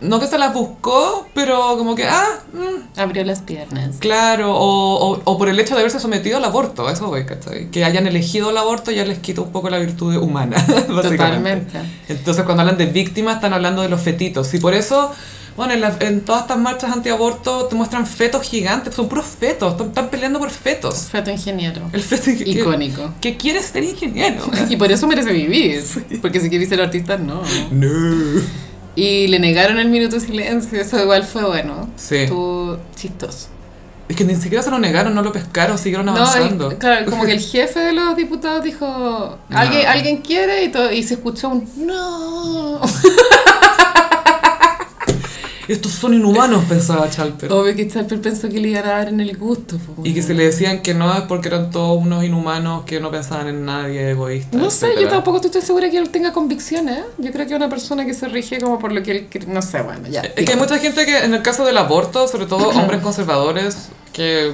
No 0.00 0.20
que 0.20 0.26
se 0.26 0.36
las 0.36 0.52
buscó, 0.52 1.26
pero 1.34 1.76
como 1.78 1.94
que, 1.94 2.04
ah, 2.06 2.40
mm, 2.52 3.00
Abrió 3.00 3.24
las 3.24 3.40
piernas. 3.40 3.96
claro, 3.98 4.54
o, 4.54 5.12
o, 5.14 5.20
o 5.24 5.38
por 5.38 5.48
el 5.48 5.58
hecho 5.58 5.74
de 5.74 5.80
haberse 5.80 6.00
sometido 6.00 6.36
al 6.36 6.44
aborto, 6.44 6.88
eso 6.90 7.06
voy, 7.06 7.24
¿cachai? 7.24 7.70
Que 7.70 7.82
hayan 7.84 8.06
elegido 8.06 8.50
el 8.50 8.58
aborto 8.58 8.90
ya 8.90 9.06
les 9.06 9.18
quita 9.20 9.40
un 9.40 9.52
poco 9.52 9.70
la 9.70 9.78
virtud 9.78 10.14
humana, 10.16 10.56
básicamente. 10.88 11.16
Totalmente. 11.16 11.78
Entonces 12.08 12.44
cuando 12.44 12.60
hablan 12.62 12.76
de 12.76 12.86
víctimas 12.86 13.36
están 13.36 13.54
hablando 13.54 13.80
de 13.80 13.88
los 13.88 14.02
fetitos. 14.02 14.52
Y 14.52 14.58
por 14.58 14.74
eso, 14.74 15.10
bueno, 15.56 15.72
en, 15.72 15.80
la- 15.80 15.96
en 16.00 16.20
todas 16.20 16.42
estas 16.42 16.58
marchas 16.58 16.92
antiaborto 16.92 17.64
te 17.64 17.74
muestran 17.74 18.06
fetos 18.06 18.42
gigantes, 18.42 18.94
son 18.94 19.08
puros 19.08 19.24
fetos, 19.24 19.72
están, 19.72 19.86
están 19.88 20.08
peleando 20.10 20.38
por 20.38 20.50
fetos. 20.50 21.08
Feto 21.10 21.30
ingeniero. 21.30 21.80
El 21.94 22.02
feto 22.02 22.30
Icónico. 22.30 23.14
que 23.22 23.38
quiere 23.38 23.62
ser 23.62 23.82
ingeniero. 23.84 24.42
Y 24.68 24.76
por 24.76 24.92
eso 24.92 25.06
merece 25.06 25.32
vivir. 25.32 25.82
Porque 26.20 26.38
si 26.40 26.50
quiere 26.50 26.66
ser 26.66 26.82
artista, 26.82 27.16
no. 27.16 27.40
No. 27.70 28.42
Y 28.96 29.28
le 29.28 29.38
negaron 29.38 29.78
el 29.78 29.88
minuto 29.88 30.16
de 30.16 30.20
silencio. 30.20 30.80
Eso 30.80 31.00
igual 31.00 31.22
fue 31.24 31.44
bueno. 31.44 31.88
Sí. 31.96 32.16
Estuvo 32.16 32.78
chistoso. 32.96 33.48
Es 34.08 34.16
que 34.16 34.24
ni 34.24 34.34
siquiera 34.36 34.62
se 34.62 34.70
lo 34.70 34.78
negaron, 34.78 35.14
no 35.14 35.20
lo 35.22 35.32
pescaron, 35.32 35.76
siguieron 35.78 36.06
No, 36.06 36.12
avanzando. 36.12 36.70
el- 36.70 36.78
claro, 36.78 37.10
como 37.10 37.24
que 37.26 37.32
el 37.32 37.40
jefe 37.52 37.80
de 37.80 37.92
los 37.92 38.16
diputados 38.16 38.62
dijo, 38.64 39.36
¿alguien, 39.50 39.82
No. 39.84 39.90
¿alguien 39.90 40.16
quiere? 40.18 40.64
Y, 40.64 40.68
todo, 40.70 40.92
y 40.92 41.02
se 41.02 41.14
escuchó 41.14 41.48
un 41.50 41.68
no. 41.86 42.80
Estos 45.68 45.92
son 45.92 46.14
inhumanos, 46.14 46.64
pensaba 46.64 47.10
Chalper. 47.10 47.52
Obvio 47.52 47.74
que 47.74 47.88
Chalper 47.88 48.20
pensó 48.20 48.48
que 48.48 48.60
le 48.60 48.68
iban 48.68 48.84
a 48.84 48.92
dar 48.92 49.08
en 49.08 49.20
el 49.20 49.36
gusto. 49.36 49.78
po, 49.78 50.02
Y 50.04 50.14
que 50.14 50.22
se 50.22 50.32
le 50.34 50.44
decían 50.44 50.80
que 50.80 50.94
no 50.94 51.12
es 51.12 51.22
porque 51.22 51.48
eran 51.48 51.70
todos 51.70 52.00
unos 52.00 52.22
inhumanos 52.24 52.84
que 52.84 53.00
no 53.00 53.10
pensaban 53.10 53.48
en 53.48 53.64
nadie, 53.64 54.10
egoístas. 54.10 54.60
No 54.60 54.70
sé, 54.70 54.90
yo 55.00 55.08
tampoco 55.08 55.40
estoy 55.40 55.62
segura 55.62 55.90
que 55.90 55.98
él 55.98 56.10
tenga 56.10 56.32
convicciones. 56.32 56.98
¿eh? 56.98 57.04
Yo 57.18 57.32
creo 57.32 57.46
que 57.46 57.52
es 57.52 57.56
una 57.56 57.68
persona 57.68 58.06
que 58.06 58.14
se 58.14 58.28
rige 58.28 58.60
como 58.60 58.78
por 58.78 58.92
lo 58.92 59.02
que 59.02 59.10
él... 59.10 59.28
No 59.48 59.60
sé, 59.60 59.82
bueno, 59.82 60.08
ya. 60.08 60.20
Es 60.20 60.44
que 60.46 60.52
hay 60.52 60.58
mucha 60.58 60.78
gente 60.78 61.04
que 61.04 61.18
en 61.18 61.34
el 61.34 61.42
caso 61.42 61.64
del 61.64 61.76
aborto, 61.78 62.28
sobre 62.28 62.46
todo 62.46 62.68
hombres 62.78 63.00
conservadores, 63.02 63.88
que 64.12 64.52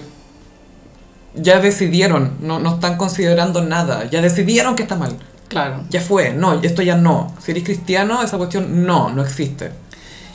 ya 1.35 1.61
decidieron, 1.61 2.33
no, 2.41 2.59
no 2.59 2.75
están 2.75 2.97
considerando 2.97 3.63
nada, 3.63 4.09
ya 4.11 4.23
decidieron 4.23 4.77
que 4.77 4.83
está 4.83 4.97
mal. 4.97 5.17
Claro. 5.49 5.85
Ya 5.91 6.01
fue, 6.01 6.33
no, 6.33 6.55
esto 6.63 6.81
ya 6.81 6.97
no. 6.97 7.35
Si 7.43 7.51
eres 7.51 7.65
cristiano, 7.65 8.23
esa 8.23 8.39
cuestión 8.39 8.87
no, 8.87 9.11
no 9.11 9.23
existe. 9.23 9.71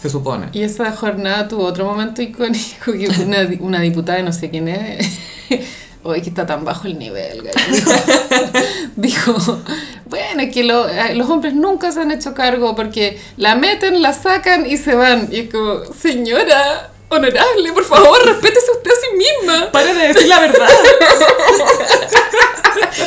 Supone. 0.10 0.48
Y 0.54 0.62
esa 0.64 0.92
jornada 0.92 1.48
tuvo 1.48 1.64
otro 1.66 1.86
momento 1.86 2.22
icónico 2.22 2.92
que 2.94 3.08
una, 3.24 3.48
una 3.60 3.80
diputada, 3.82 4.22
no 4.24 4.32
sé 4.34 4.50
quién 4.50 4.68
es, 4.68 5.20
hoy 6.04 6.22
que 6.22 6.30
está 6.30 6.46
tan 6.46 6.64
bajo 6.64 6.88
el 6.88 6.98
nivel, 6.98 7.44
dijo, 7.72 7.92
dijo, 8.96 9.60
bueno, 10.10 10.42
es 10.42 10.54
que 10.54 10.64
lo- 10.64 10.88
eh, 10.88 11.16
los 11.16 11.30
hombres 11.30 11.54
nunca 11.54 11.92
se 11.92 12.02
han 12.02 12.12
hecho 12.12 12.34
cargo 12.34 12.76
porque 12.76 13.20
la 13.38 13.56
meten, 13.56 14.02
la 14.02 14.14
sacan 14.14 14.66
y 14.66 14.78
se 14.78 14.96
van. 14.96 15.28
Y 15.32 15.40
es 15.42 15.50
como, 15.54 15.82
señora, 15.94 16.92
honorable, 17.10 17.72
por 17.74 17.84
favor, 17.84 18.20
respétese 18.26 18.72
usted 18.72 18.92
a 18.92 18.96
sí 18.96 19.08
misma. 19.18 19.72
¡Pare 19.72 19.94
de 19.94 20.08
decir 20.10 20.28
la 20.28 20.40
verdad! 20.40 20.68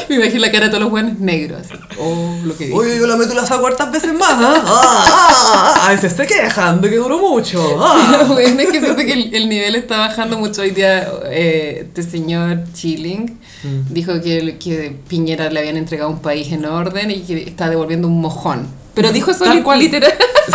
Me 0.09 0.17
imagino 0.17 0.41
la 0.41 0.51
cara 0.51 0.65
de 0.67 0.71
todos 0.71 0.83
los 0.83 0.91
buenos 0.91 1.19
negros. 1.21 1.61
así. 1.61 1.75
Oh, 1.99 2.37
lo 2.45 2.57
que. 2.57 2.73
Oye, 2.73 2.99
yo 2.99 3.07
la 3.07 3.17
meto 3.17 3.33
las 3.35 3.49
cuartas 3.51 3.93
veces 3.93 4.13
más, 4.13 4.33
¿ah? 4.33 4.63
Ah, 4.67 5.05
ah, 5.07 5.75
ah, 5.77 5.87
A 5.87 5.91
veces 5.93 6.13
se 6.13 6.27
quejan 6.27 6.81
de 6.81 6.91
que 6.91 6.97
duró 6.97 7.19
mucho. 7.19 7.63
ah. 7.81 8.25
Bueno, 8.29 8.61
es 8.61 8.69
que 8.71 8.81
siento 8.81 8.97
que 8.97 9.13
el, 9.13 9.35
el 9.35 9.49
nivel 9.49 9.77
está 9.77 9.99
bajando 9.99 10.37
mucho. 10.39 10.63
Hoy 10.63 10.71
día 10.71 11.09
eh, 11.27 11.85
este 11.87 12.03
señor 12.03 12.65
Chilling 12.73 13.39
Mm. 13.63 13.93
dijo 13.93 14.23
que, 14.23 14.57
que 14.59 14.97
Piñera 15.07 15.51
le 15.51 15.61
habían 15.61 15.77
entregado 15.77 16.09
un 16.09 16.21
país 16.23 16.51
en 16.51 16.65
orden 16.65 17.11
y 17.11 17.21
que 17.21 17.43
está 17.43 17.69
devolviendo 17.69 18.09
un 18.09 18.19
mojón. 18.19 18.67
Pero 18.95 19.13
dijo 19.13 19.31
eso 19.31 19.45
li- 19.53 19.63
cual. 19.63 19.79
literal. 19.79 20.13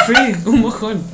Sí, 0.08 0.14
un 0.46 0.62
mojón. 0.62 1.02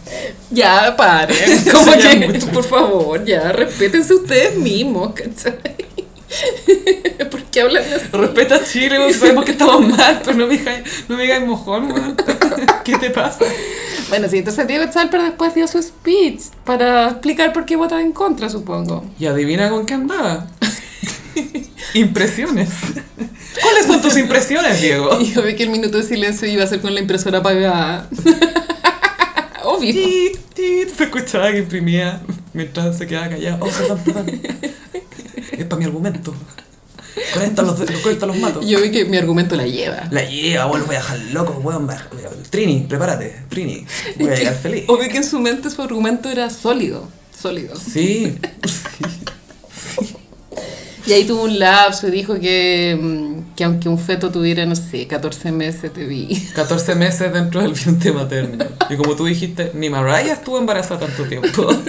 Ya, 0.54 0.94
paren. 0.98 1.38
Como 1.72 1.94
que, 1.94 2.28
mucho. 2.28 2.48
por 2.48 2.64
favor, 2.66 3.24
ya, 3.24 3.54
respétense 3.54 4.14
ustedes 4.14 4.58
mismos, 4.58 5.14
¿cachai? 5.14 5.60
¿Por 7.32 7.44
qué 7.44 7.62
hablan 7.62 7.84
así? 7.94 8.06
Respeta 8.12 8.56
a 8.56 8.64
Chile, 8.64 9.00
weón, 9.00 9.14
sabemos 9.14 9.46
que 9.46 9.52
estamos 9.52 9.88
mal, 9.88 10.22
pero 10.26 10.38
no 10.38 10.48
me 10.48 10.58
digáis, 10.58 10.84
no 11.08 11.16
me 11.16 11.40
mojón, 11.42 11.92
weón. 11.92 12.18
¿Qué 12.84 12.98
te 12.98 13.10
pasa? 13.12 13.46
Bueno, 14.10 14.28
sí, 14.30 14.40
entonces 14.40 14.68
Diego 14.68 14.86
Chalper 14.92 15.22
después 15.22 15.56
dio 15.56 15.68
su 15.68 15.82
speech 15.82 16.42
para 16.66 17.10
explicar 17.10 17.54
por 17.54 17.66
qué 17.66 17.76
votaba 17.78 18.02
en 18.02 18.12
contra, 18.12 18.50
supongo. 18.50 19.06
Y 19.20 19.26
adivina 19.28 19.70
con 19.70 19.86
qué 19.86 19.94
andaba. 19.94 20.48
Impresiones. 21.94 22.70
¿Cuáles 23.62 23.86
son 23.86 24.02
tus 24.02 24.18
impresiones, 24.18 24.82
Diego? 24.82 25.20
Y 25.20 25.32
yo 25.34 25.42
vi 25.42 25.56
que 25.56 25.64
el 25.64 25.70
minuto 25.70 25.98
de 25.98 26.04
silencio 26.04 26.48
iba 26.48 26.64
a 26.64 26.68
ser 26.68 26.82
con 26.82 26.94
la 26.94 27.00
impresora 27.00 27.40
apagada. 27.40 28.08
Obvio. 29.64 29.94
Tit, 29.94 30.38
tit, 30.54 30.90
se 30.96 31.04
escuchaba 31.04 31.52
que 31.52 31.60
imprimía 31.60 32.22
mientras 32.54 32.98
se 32.98 33.08
quedaba 33.08 33.30
callado. 33.30 33.60
Oh, 33.62 33.70
perdón, 33.70 34.00
perdón. 34.04 34.42
Es 35.52 35.66
para 35.66 35.78
mi 35.78 35.86
argumento. 35.86 36.34
Con 37.34 37.44
esto 37.44 37.62
los, 37.62 37.76
con 38.18 38.28
los 38.30 38.38
mato. 38.38 38.62
Yo 38.62 38.82
vi 38.82 38.90
que 38.90 39.06
mi 39.06 39.18
argumento 39.18 39.56
la 39.56 39.68
lleva. 39.68 40.08
La 40.12 40.24
lleva, 40.24 40.66
weón, 40.68 40.86
voy 40.88 40.96
a 40.96 41.00
dejar 41.00 41.20
loco, 41.34 41.54
weón. 41.64 41.88
Trini, 42.50 42.86
prepárate, 42.88 43.44
Trini. 43.50 43.86
Voy 44.18 44.30
a 44.30 44.36
llegar 44.36 44.56
feliz. 44.56 44.86
Obvio 44.88 45.10
que 45.10 45.18
en 45.18 45.24
su 45.24 45.40
mente 45.40 45.70
su 45.70 45.82
argumento 45.82 46.30
era 46.30 46.50
sólido. 46.50 47.08
Sólido. 47.38 47.76
Sí. 47.76 48.38
Y 51.12 51.14
ahí 51.14 51.26
tuvo 51.26 51.44
un 51.44 51.60
lapso 51.60 52.08
y 52.08 52.12
dijo 52.12 52.40
que, 52.40 52.98
mm, 52.98 53.54
que 53.58 53.66
aunque 53.66 53.90
un 53.90 54.00
feto 54.00 54.32
tuviera, 54.32 54.66
no 54.66 54.78
sé, 54.78 55.08
14 55.08 55.52
meses, 55.52 55.92
te 55.92 56.06
vi. 56.06 56.42
14 56.56 56.96
meses 56.96 57.34
dentro 57.34 57.62
del 57.62 57.74
vientre 57.74 58.14
materno. 58.14 58.64
Y 58.90 58.96
como 58.96 59.14
tú 59.18 59.26
dijiste, 59.26 59.72
ni 59.74 59.90
Mariah 59.90 60.32
estuvo 60.32 60.58
embarazada 60.58 61.02
tanto 61.08 61.26
tiempo. 61.26 61.68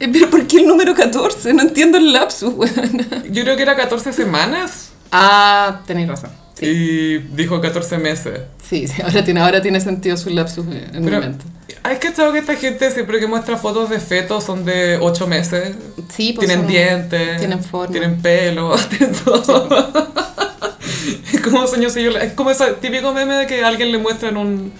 Eh, 0.00 0.08
Pero 0.12 0.30
¿por 0.30 0.46
qué 0.46 0.58
el 0.58 0.68
número 0.68 0.94
14? 0.94 1.52
No 1.54 1.62
entiendo 1.62 1.98
el 1.98 2.12
lapsus, 2.12 2.54
weón. 2.54 3.04
Yo 3.32 3.42
creo 3.42 3.56
que 3.56 3.62
era 3.62 3.74
14 3.74 4.12
semanas 4.12 4.90
Ah, 5.10 5.80
tenéis 5.86 6.06
razón. 6.06 6.30
Sí, 6.58 6.66
y 6.66 7.18
dijo 7.36 7.60
14 7.60 7.98
meses. 7.98 8.40
sí, 8.68 8.88
sí, 8.88 9.00
ahora, 9.02 9.24
tiene, 9.24 9.40
ahora 9.40 9.62
tiene 9.62 9.80
sentido 9.80 10.16
su 10.16 10.30
lapsus 10.30 10.66
en 10.66 11.00
mi 11.04 11.10
Pero 11.10 11.20
mente. 11.20 11.44
hay 11.82 11.98
que 11.98 12.08
que 12.32 12.38
esta 12.38 12.56
gente 12.56 12.90
siempre 12.90 13.20
que 13.20 13.26
muestra 13.26 13.56
fotos 13.56 13.88
de 13.90 14.00
fetos 14.00 14.44
son 14.44 14.64
de 14.64 14.98
8 15.00 15.26
meses. 15.26 15.76
Sí, 16.08 16.32
pues 16.32 16.46
tienen 16.46 16.64
son- 16.64 16.72
dientes, 16.72 17.38
tienen 17.38 17.62
forma. 17.62 17.92
tienen 17.92 18.20
pelo, 18.20 18.74
tienen 18.90 19.14
todo. 19.24 19.68
es 21.32 21.40
como 21.40 21.66
si 21.90 22.02
yo 22.02 22.10
le- 22.10 22.24
es 22.26 22.32
como 22.32 22.50
ese 22.50 22.64
típico 22.80 23.12
meme 23.12 23.34
de 23.34 23.46
que 23.46 23.62
a 23.64 23.68
alguien 23.68 23.92
le 23.92 23.98
muestran 23.98 24.36
un, 24.36 24.72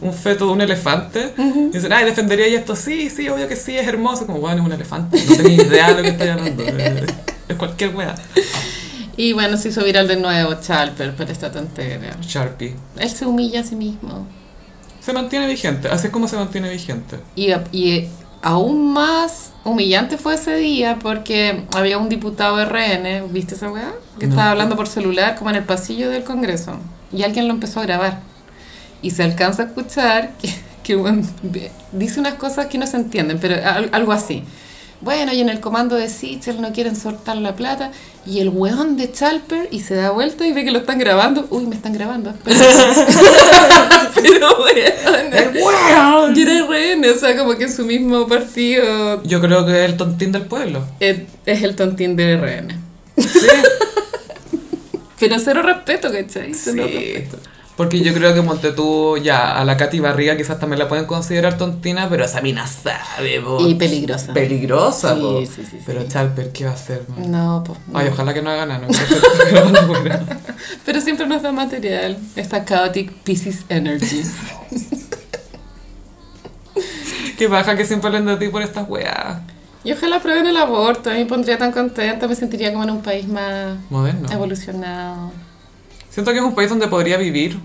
un 0.00 0.12
feto 0.12 0.46
de 0.46 0.52
un 0.52 0.60
elefante 0.60 1.32
y 1.38 1.70
dicen, 1.72 1.92
ay, 1.92 2.04
defendería 2.04 2.48
y 2.48 2.54
esto, 2.56 2.76
sí, 2.76 3.08
sí, 3.10 3.28
obvio 3.28 3.48
que 3.48 3.56
sí, 3.56 3.76
es 3.78 3.86
hermoso, 3.88 4.26
como 4.26 4.40
bueno, 4.40 4.60
es 4.60 4.66
un 4.66 4.72
elefante, 4.72 5.18
no 5.28 5.36
tenía 5.36 5.62
idea 5.64 5.88
de 5.88 5.94
lo 5.94 6.02
que 6.02 6.08
estoy 6.08 6.28
hablando, 6.28 6.62
es 6.64 7.02
es 7.48 7.56
cualquier 7.56 7.94
wea. 7.94 8.14
Y 9.16 9.32
bueno, 9.32 9.56
se 9.56 9.68
hizo 9.70 9.82
viral 9.84 10.08
de 10.08 10.16
nuevo 10.16 10.54
Chalper 10.60 11.14
por 11.14 11.30
esta 11.30 11.50
tontería. 11.50 12.16
Sharpie. 12.20 12.74
Él 12.98 13.10
se 13.10 13.24
humilla 13.26 13.60
a 13.60 13.64
sí 13.64 13.74
mismo. 13.76 14.26
Se 15.00 15.12
mantiene 15.12 15.46
vigente, 15.46 15.88
así 15.88 16.08
es 16.08 16.12
como 16.12 16.28
se 16.28 16.36
mantiene 16.36 16.68
vigente. 16.68 17.18
Y, 17.36 17.52
y 17.72 18.08
aún 18.42 18.92
más 18.92 19.52
humillante 19.64 20.18
fue 20.18 20.34
ese 20.34 20.56
día 20.56 20.98
porque 21.00 21.62
había 21.74 21.96
un 21.98 22.08
diputado 22.08 22.62
RN, 22.64 23.32
¿viste 23.32 23.54
esa 23.54 23.70
weá? 23.70 23.92
Que 24.18 24.26
No. 24.26 24.32
estaba 24.34 24.50
hablando 24.50 24.76
por 24.76 24.88
celular 24.88 25.36
como 25.36 25.50
en 25.50 25.56
el 25.56 25.64
pasillo 25.64 26.10
del 26.10 26.24
Congreso. 26.24 26.76
Y 27.12 27.22
alguien 27.22 27.46
lo 27.48 27.54
empezó 27.54 27.80
a 27.80 27.84
grabar. 27.84 28.20
Y 29.00 29.10
se 29.12 29.22
alcanza 29.22 29.62
a 29.62 29.66
escuchar 29.66 30.32
que, 30.40 30.52
que 30.82 31.22
dice 31.92 32.18
unas 32.20 32.34
cosas 32.34 32.66
que 32.66 32.76
no 32.78 32.86
se 32.86 32.96
entienden, 32.96 33.38
pero 33.40 33.54
al- 33.64 33.90
algo 33.92 34.12
así. 34.12 34.42
Bueno, 35.00 35.32
y 35.32 35.40
en 35.40 35.48
el 35.48 35.60
comando 35.60 35.94
de 35.96 36.08
Sichel 36.08 36.60
no 36.60 36.72
quieren 36.72 36.96
soltar 36.96 37.36
la 37.36 37.54
plata. 37.54 37.92
Y 38.24 38.40
el 38.40 38.48
weón 38.48 38.96
de 38.96 39.12
Chalper 39.12 39.68
y 39.70 39.80
se 39.80 39.94
da 39.94 40.10
vuelta 40.10 40.46
y 40.46 40.52
ve 40.52 40.64
que 40.64 40.70
lo 40.72 40.78
están 40.80 40.98
grabando. 40.98 41.46
Uy, 41.50 41.66
me 41.66 41.76
están 41.76 41.92
grabando. 41.92 42.30
espera. 42.46 42.58
pero 44.14 44.48
weón. 44.64 45.32
¡El 45.32 45.62
weón! 45.62 46.36
Era 46.38 46.66
RN, 46.66 47.04
o 47.14 47.18
sea, 47.18 47.36
como 47.36 47.56
que 47.56 47.64
en 47.64 47.72
su 47.72 47.84
mismo 47.84 48.26
partido 48.26 49.22
Yo 49.24 49.40
creo 49.40 49.64
que 49.66 49.84
es 49.84 49.90
el 49.90 49.96
tontín 49.96 50.32
del 50.32 50.42
pueblo. 50.46 50.84
es, 50.98 51.18
es 51.44 51.62
el 51.62 51.76
tontín 51.76 52.16
de 52.16 52.36
RN. 52.36 52.74
Sí. 53.18 53.46
Pero 55.18 55.38
cero 55.38 55.62
respeto, 55.62 56.10
¿cachai? 56.12 56.52
Cero 56.52 56.84
Sí. 56.86 56.94
respeto. 56.94 57.38
Porque 57.76 58.00
yo 58.00 58.14
creo 58.14 58.32
que 58.32 58.40
Montetú, 58.40 59.18
ya, 59.18 59.58
a 59.60 59.64
la 59.66 59.76
Katy 59.76 60.00
Barriga 60.00 60.34
quizás 60.36 60.58
también 60.58 60.78
la 60.78 60.88
pueden 60.88 61.04
considerar 61.04 61.58
tontina, 61.58 62.08
pero 62.08 62.24
esa 62.24 62.40
mina 62.40 62.66
sabe, 62.66 63.38
po. 63.42 63.58
Y 63.60 63.74
peligrosa. 63.74 64.32
Peligrosa, 64.32 65.14
Sí, 65.14 65.20
po. 65.20 65.40
sí, 65.40 65.46
sí, 65.46 65.62
sí. 65.70 65.78
Pero 65.84 66.08
Chalper, 66.08 66.52
¿qué 66.52 66.64
va 66.64 66.70
a 66.70 66.74
hacer, 66.74 67.02
man? 67.08 67.30
No, 67.30 67.62
pues. 67.66 67.78
Ay, 67.92 68.08
ojalá 68.10 68.32
que 68.32 68.40
no 68.40 68.48
haga 68.50 68.64
nada, 68.64 68.86
no. 68.86 68.88
Pero 70.86 71.00
siempre 71.02 71.26
nos 71.26 71.42
da 71.42 71.52
material. 71.52 72.16
Esta 72.34 72.64
chaotic 72.64 73.12
Pisces 73.12 73.64
energy. 73.68 74.22
Qué 77.38 77.46
baja 77.48 77.76
que 77.76 77.84
siempre 77.84 78.08
hablan 78.08 78.24
de 78.26 78.36
ti 78.38 78.48
por 78.48 78.62
estas 78.62 78.88
weas. 78.88 79.38
Y 79.84 79.92
ojalá 79.92 80.20
prueben 80.20 80.46
el 80.46 80.56
aborto. 80.56 81.10
A 81.10 81.12
mí 81.12 81.20
me 81.20 81.26
pondría 81.26 81.58
tan 81.58 81.70
contenta. 81.72 82.26
Me 82.26 82.34
sentiría 82.34 82.72
como 82.72 82.84
en 82.84 82.90
un 82.90 83.02
país 83.02 83.28
más 83.28 83.76
Moderno. 83.90 84.28
evolucionado. 84.32 85.30
Siento 86.16 86.32
que 86.32 86.38
es 86.38 86.44
un 86.44 86.54
país 86.54 86.70
donde 86.70 86.88
podría 86.88 87.18
vivir. 87.18 87.58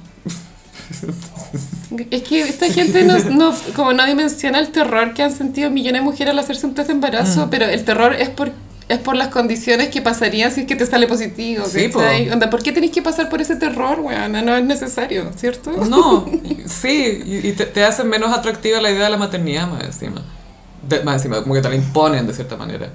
Es 2.10 2.24
que 2.24 2.42
esta 2.42 2.66
gente 2.68 3.04
no, 3.06 3.18
no- 3.18 3.56
como 3.78 3.94
no 3.94 4.06
dimensiona 4.06 4.60
el 4.60 4.74
terror 4.74 5.14
que 5.14 5.24
han 5.24 5.32
sentido 5.32 5.70
millones 5.70 6.02
de 6.02 6.04
mujeres 6.06 6.32
al 6.32 6.40
hacerse 6.40 6.66
un 6.68 6.74
test 6.74 6.88
de 6.88 6.94
embarazo, 6.96 7.46
Mm. 7.48 7.50
pero 7.50 7.66
el 7.66 7.86
terror 7.86 8.14
es 8.14 8.28
por 8.28 8.52
es 8.90 8.98
por 8.98 9.16
las 9.16 9.30
condiciones 9.30 9.88
que 9.88 10.02
pasarían 10.02 10.52
si 10.52 10.62
es 10.62 10.68
que 10.68 10.76
te 10.76 10.86
sale 10.86 11.08
positivo. 11.08 11.64
Sí, 11.66 11.88
po. 11.88 12.02
Onda, 12.34 12.50
¿Por 12.50 12.62
qué 12.62 12.74
tenés 12.74 12.92
que 12.92 13.02
pasar 13.02 13.30
por 13.30 13.40
ese 13.40 13.56
terror, 13.56 14.02
weona? 14.02 14.42
No 14.42 14.54
es 14.54 14.66
necesario, 14.66 15.32
¿cierto? 15.38 15.72
No, 15.72 16.26
sí, 16.66 17.22
y 17.26 17.48
y 17.48 17.54
te, 17.54 17.68
te 17.68 17.86
hacen 17.86 18.10
menos 18.10 18.38
atractiva 18.38 18.82
la 18.82 18.92
idea 18.92 19.06
de 19.06 19.12
la 19.12 19.16
maternidad 19.18 19.70
más 19.70 19.86
encima. 19.86 20.22
De- 20.86 21.02
más 21.06 21.16
encima, 21.16 21.42
como 21.42 21.54
que 21.56 21.62
te 21.62 21.70
la 21.70 21.76
imponen 21.76 22.28
de 22.28 22.34
cierta 22.34 22.58
manera. 22.58 22.90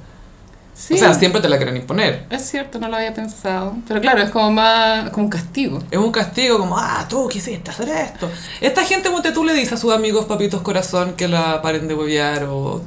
Sí, 0.78 0.94
O 0.94 0.98
sea, 0.98 1.14
siempre 1.14 1.40
te 1.40 1.48
la 1.48 1.56
quieren 1.56 1.76
imponer. 1.76 2.26
es 2.28 2.42
cierto, 2.50 2.78
no 2.78 2.88
lo 2.88 2.96
había 2.96 3.14
pensado. 3.14 3.74
Pero 3.88 4.00
claro, 4.00 4.20
es 4.22 4.30
como 4.30 4.50
más 4.52 5.08
como 5.10 5.24
un 5.24 5.30
castigo. 5.30 5.82
Es 5.90 5.98
un 5.98 6.12
castigo 6.12 6.58
como, 6.58 6.76
ah, 6.78 7.06
tú 7.08 7.28
quisiste 7.28 7.70
hacer 7.70 7.88
esto. 7.88 8.28
Esta 8.60 8.84
gente, 8.84 9.08
como 9.10 9.22
tú 9.22 9.42
le 9.44 9.54
dices 9.54 9.72
a 9.72 9.76
sus 9.78 9.92
amigos 9.94 10.26
papitos 10.26 10.60
corazón 10.60 11.14
que 11.14 11.28
la 11.28 11.62
paren 11.62 11.88
de 11.88 11.94
huevear 11.94 12.44
o... 12.44 12.82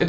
eh, 0.00 0.06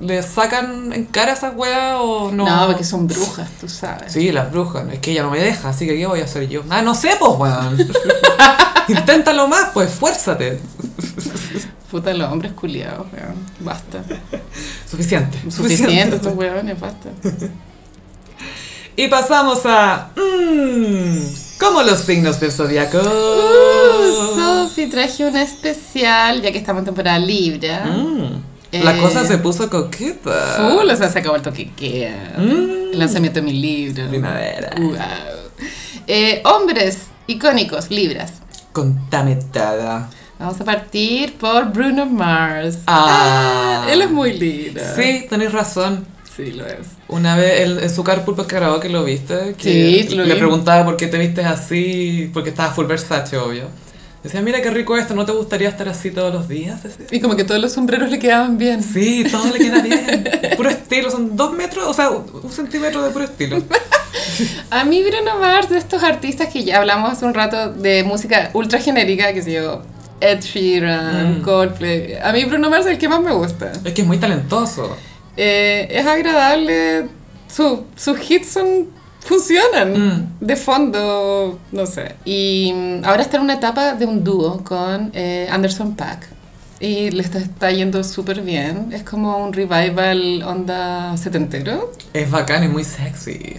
¿Le 0.00 0.22
sacan 0.22 0.92
en 0.92 1.04
cara 1.06 1.32
a 1.32 1.34
esas 1.34 1.54
weas 1.54 1.96
o 2.00 2.30
no? 2.32 2.46
No, 2.46 2.66
porque 2.66 2.84
son 2.84 3.06
brujas, 3.06 3.50
tú 3.60 3.68
sabes. 3.68 4.12
Sí, 4.12 4.32
las 4.32 4.50
brujas. 4.50 4.84
Es 4.90 5.00
que 5.00 5.10
ella 5.10 5.22
no 5.24 5.30
me 5.30 5.40
deja, 5.40 5.68
así 5.68 5.86
que 5.86 5.96
¿qué 5.98 6.06
voy 6.06 6.20
a 6.20 6.24
hacer 6.24 6.48
yo? 6.48 6.62
Ah, 6.70 6.80
no 6.82 6.94
sé, 6.94 7.10
pues, 7.18 7.32
weón. 7.36 7.78
Inténtalo 8.88 9.48
más, 9.48 9.70
pues, 9.74 9.90
esfuérzate. 9.90 10.60
Puta, 11.90 12.12
los 12.14 12.30
hombres 12.32 12.52
culiados, 12.52 13.06
weón. 13.12 13.34
Basta. 13.60 14.02
Suficiente. 14.90 15.38
Suficiente 15.50 16.16
estos 16.16 16.34
weones, 16.36 16.78
basta. 16.80 17.10
Y 18.96 19.08
pasamos 19.08 19.60
a... 19.64 20.10
Mmm, 20.16 21.18
como 21.58 21.82
los 21.82 22.00
signos 22.00 22.38
del 22.40 22.52
zodiaco. 22.52 22.98
Uh, 22.98 24.38
Sofi, 24.68 24.86
traje 24.86 25.26
una 25.26 25.42
especial, 25.42 26.40
ya 26.40 26.52
que 26.52 26.58
estamos 26.58 26.80
en 26.80 26.84
temporada 26.86 27.18
Libra. 27.18 27.84
Mm, 27.84 28.42
La 28.84 28.96
Eh, 28.96 29.00
cosa 29.00 29.24
se 29.26 29.38
puso 29.38 29.68
coqueta. 29.68 30.30
Full, 30.56 30.88
o 30.88 30.96
sea, 30.96 31.08
se 31.10 31.18
acabó 31.18 31.36
el 31.36 31.42
toquequea. 31.42 32.34
Mm. 32.38 32.92
El 32.92 32.98
lanzamiento 32.98 33.40
de 33.40 33.46
mi 33.46 33.52
libro. 33.52 34.08
Primavera. 34.08 34.70
Wow. 34.78 34.96
Eh, 36.06 36.40
hombres 36.44 36.98
icónicos, 37.26 37.90
Libras. 37.90 38.32
Contame 38.72 39.36
todo. 39.52 40.06
Vamos 40.38 40.60
a 40.60 40.64
partir 40.64 41.34
por 41.34 41.72
Bruno 41.72 42.06
Mars. 42.06 42.78
Ah. 42.86 43.86
él 43.90 44.02
es 44.02 44.10
muy 44.10 44.32
lindo. 44.38 44.80
Sí, 44.96 45.26
tenés 45.28 45.52
razón. 45.52 46.06
Sí, 46.36 46.52
lo 46.52 46.64
es. 46.66 46.86
Una 47.08 47.34
vez 47.36 47.60
él- 47.62 47.80
en 47.82 47.90
su 47.90 48.04
carpool 48.04 48.46
que 48.46 48.54
grabó 48.54 48.78
que 48.78 48.88
lo 48.88 49.02
viste, 49.02 49.54
que 49.58 50.04
Sí, 50.08 50.14
lo 50.14 50.24
le 50.24 50.34
vi. 50.34 50.38
preguntaba 50.38 50.84
por 50.84 50.96
qué 50.96 51.08
te 51.08 51.18
vistes 51.18 51.44
así, 51.44 52.30
porque 52.32 52.50
estaba 52.50 52.70
full 52.72 52.86
Versace, 52.86 53.36
obvio. 53.36 53.64
Decía, 54.22 54.40
mira 54.40 54.60
qué 54.62 54.70
rico 54.70 54.96
esto, 54.96 55.14
¿no 55.14 55.24
te 55.24 55.32
gustaría 55.32 55.68
estar 55.68 55.88
así 55.88 56.10
todos 56.12 56.32
los 56.32 56.48
días? 56.48 56.80
Y 57.10 57.20
como 57.20 57.34
que 57.34 57.44
todos 57.44 57.60
los 57.60 57.72
sombreros 57.72 58.10
le 58.10 58.18
quedaban 58.20 58.58
bien. 58.58 58.82
Sí, 58.82 59.24
todo 59.30 59.46
le 59.52 59.58
queda 59.58 59.80
bien. 59.80 60.28
Puro 60.56 60.70
estilo, 60.70 61.10
son 61.10 61.36
dos 61.36 61.52
metros, 61.54 61.86
o 61.88 61.94
sea, 61.94 62.10
un 62.10 62.50
centímetro 62.52 63.02
de 63.02 63.10
puro 63.10 63.24
estilo. 63.24 63.60
A 64.70 64.84
mí 64.84 65.02
Bruno 65.02 65.38
Mars, 65.40 65.68
de 65.70 65.78
estos 65.78 66.02
artistas 66.02 66.48
que 66.52 66.62
ya 66.64 66.78
hablamos 66.78 67.12
hace 67.12 67.24
un 67.24 67.34
rato 67.34 67.72
de 67.72 68.04
música 68.04 68.50
ultra 68.54 68.78
genérica, 68.80 69.32
que 69.32 69.42
se 69.42 69.52
yo, 69.52 69.82
Ed 70.20 70.40
Sheeran, 70.40 71.38
Mm. 71.38 71.42
Coldplay. 71.42 72.14
A 72.22 72.32
mí 72.32 72.44
Bruno 72.44 72.70
Mars 72.70 72.86
es 72.86 72.92
el 72.92 72.98
que 72.98 73.08
más 73.08 73.20
me 73.20 73.32
gusta. 73.32 73.72
Es 73.84 73.92
que 73.92 74.02
es 74.02 74.06
muy 74.06 74.18
talentoso. 74.18 74.96
Eh, 75.36 75.88
es 75.90 76.06
agradable, 76.06 77.06
su- 77.48 77.84
sus 77.96 78.30
hits 78.30 78.48
son 78.48 78.88
funcionan 79.20 79.92
Mm. 79.92 80.28
de 80.46 80.56
fondo, 80.56 81.58
no 81.72 81.86
sé. 81.86 82.14
Y 82.24 82.72
mm, 82.74 83.04
ahora 83.04 83.22
está 83.22 83.36
en 83.36 83.42
una 83.44 83.54
etapa 83.54 83.94
de 83.94 84.06
un 84.06 84.24
dúo 84.24 84.64
con 84.64 85.10
eh, 85.14 85.46
Anderson 85.50 85.94
Paak. 85.94 86.26
Y 86.80 87.10
le 87.10 87.22
está, 87.22 87.38
está 87.38 87.70
yendo 87.72 88.02
súper 88.04 88.40
bien. 88.40 88.90
Es 88.92 89.02
como 89.02 89.36
un 89.38 89.52
revival 89.52 90.42
onda 90.44 91.16
setentero. 91.16 91.92
Es 92.12 92.30
bacán, 92.30 92.62
es 92.62 92.70
muy 92.70 92.84
sexy. 92.84 93.56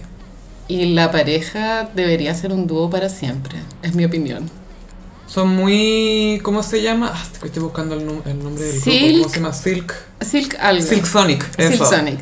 Y 0.68 0.86
la 0.94 1.10
pareja 1.10 1.88
debería 1.94 2.32
ser 2.34 2.52
un 2.52 2.66
dúo 2.66 2.88
para 2.90 3.08
siempre, 3.08 3.56
es 3.82 3.94
mi 3.94 4.04
opinión. 4.04 4.50
Son 5.32 5.48
muy... 5.48 6.40
¿Cómo 6.42 6.62
se 6.62 6.82
llama? 6.82 7.12
Ah, 7.14 7.22
estoy 7.44 7.62
buscando 7.62 7.94
el, 7.94 8.06
nom- 8.06 8.22
el 8.26 8.42
nombre 8.42 8.64
del 8.64 8.80
grupo. 8.80 8.90
Silk. 8.90 9.18
¿Cómo 9.18 9.28
se 9.28 9.36
llama? 9.40 9.52
Silk. 9.52 9.94
Silk 10.20 10.56
algo. 10.60 10.82
Silk 10.82 11.06
Sonic. 11.06 11.44
Silk 11.56 11.72
eso. 11.74 11.84
Sonic. 11.86 12.18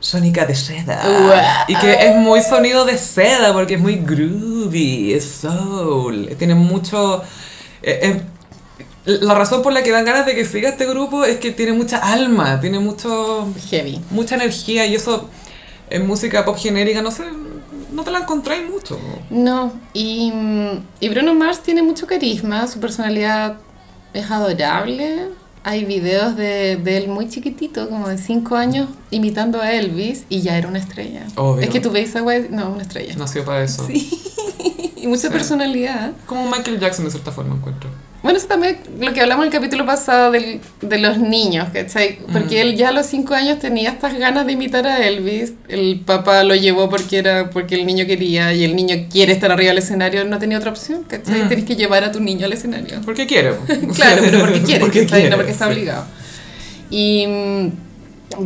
Sónica 0.00 0.46
de 0.46 0.54
seda. 0.54 1.00
Wow. 1.04 1.32
Y 1.68 1.76
que 1.76 1.92
es 2.08 2.16
muy 2.16 2.40
sonido 2.42 2.84
de 2.86 2.96
seda 2.98 3.52
porque 3.52 3.74
es 3.74 3.80
muy 3.80 3.96
groovy, 3.96 5.12
es 5.12 5.24
soul. 5.42 6.30
Tiene 6.38 6.54
mucho. 6.54 7.22
eh, 7.82 8.00
eh, 8.02 8.22
la 9.04 9.34
razón 9.34 9.62
por 9.62 9.72
la 9.72 9.82
que 9.82 9.90
dan 9.90 10.04
ganas 10.04 10.26
de 10.26 10.34
que 10.34 10.44
siga 10.44 10.70
este 10.70 10.86
grupo 10.86 11.24
es 11.24 11.38
que 11.38 11.50
tiene 11.52 11.72
mucha 11.72 11.98
alma, 11.98 12.60
tiene 12.60 12.78
mucho 12.78 13.48
Heavy. 13.70 14.00
mucha 14.10 14.34
energía 14.36 14.86
y 14.86 14.94
eso 14.94 15.28
en 15.88 16.06
música 16.06 16.44
pop 16.44 16.56
genérica 16.58 17.00
no 17.02 17.10
sé, 17.10 17.24
no 18.00 18.04
te 18.04 18.10
la 18.10 18.20
encontráis 18.20 18.68
mucho. 18.70 18.98
No, 19.30 19.72
y, 19.92 20.32
y 21.00 21.08
Bruno 21.10 21.34
Mars 21.34 21.60
tiene 21.60 21.82
mucho 21.82 22.06
carisma, 22.06 22.66
su 22.66 22.80
personalidad 22.80 23.58
es 24.14 24.30
adorable. 24.30 25.28
Hay 25.62 25.84
videos 25.84 26.36
de, 26.36 26.76
de 26.82 26.96
él 26.96 27.08
muy 27.08 27.28
chiquitito, 27.28 27.90
como 27.90 28.08
de 28.08 28.16
5 28.16 28.56
años, 28.56 28.88
imitando 29.10 29.60
a 29.60 29.72
Elvis 29.72 30.24
y 30.30 30.40
ya 30.40 30.56
era 30.56 30.66
una 30.68 30.78
estrella. 30.78 31.26
Obvio. 31.36 31.62
Es 31.62 31.68
que 31.68 31.80
tú 31.80 31.90
ves 31.90 32.16
a 32.16 32.20
güey, 32.20 32.48
no, 32.48 32.70
una 32.70 32.82
estrella. 32.82 33.14
Nació 33.16 33.44
para 33.44 33.62
eso. 33.64 33.86
Y 35.02 35.06
mucha 35.06 35.28
Sí. 35.28 35.28
personalidad. 35.30 36.12
Como 36.26 36.44
Michael 36.50 36.78
Jackson 36.78 37.06
de 37.06 37.10
cierta 37.10 37.32
forma 37.32 37.54
encuentro. 37.54 37.88
Bueno, 38.22 38.36
eso 38.36 38.48
también 38.48 38.76
lo 39.00 39.14
que 39.14 39.20
hablamos 39.22 39.46
en 39.46 39.52
el 39.52 39.58
capítulo 39.58 39.86
pasado 39.86 40.30
del- 40.30 40.60
de 40.82 40.98
los 40.98 41.16
niños, 41.16 41.68
¿cachai? 41.72 42.18
Porque 42.30 42.56
Mm. 42.62 42.68
él 42.68 42.76
ya 42.76 42.88
a 42.90 42.92
los 42.92 43.06
cinco 43.06 43.32
años 43.32 43.58
tenía 43.58 43.88
estas 43.90 44.12
ganas 44.18 44.44
de 44.44 44.52
imitar 44.52 44.86
a 44.86 45.06
Elvis. 45.06 45.54
El 45.68 46.00
papá 46.04 46.44
lo 46.44 46.54
llevó 46.54 46.90
porque 46.90 47.16
era 47.16 47.48
porque 47.48 47.76
el 47.76 47.86
niño 47.86 48.04
quería 48.04 48.52
y 48.52 48.64
el 48.64 48.76
niño 48.76 49.06
quiere 49.10 49.32
estar 49.32 49.50
arriba 49.50 49.70
del 49.70 49.78
escenario. 49.78 50.22
No 50.26 50.38
tenía 50.38 50.58
otra 50.58 50.70
opción, 50.70 51.02
¿cachai? 51.04 51.44
Mm. 51.44 51.48
Tenés 51.48 51.64
que 51.64 51.76
llevar 51.76 52.04
a 52.04 52.12
tu 52.12 52.20
niño 52.20 52.44
al 52.44 52.52
escenario. 52.52 53.00
Porque 53.06 53.26
quiere. 53.26 53.54
claro, 53.94 54.20
pero 54.22 54.40
porque 54.40 54.62
quiere, 54.62 54.80
Porque 54.84 55.00
¿cachai? 55.04 55.20
quiere, 55.20 55.30
no 55.30 55.36
porque 55.36 55.52
está 55.52 55.64
sí. 55.66 55.72
obligado. 55.72 56.04
Y 56.90 57.26
mm, 57.26 57.68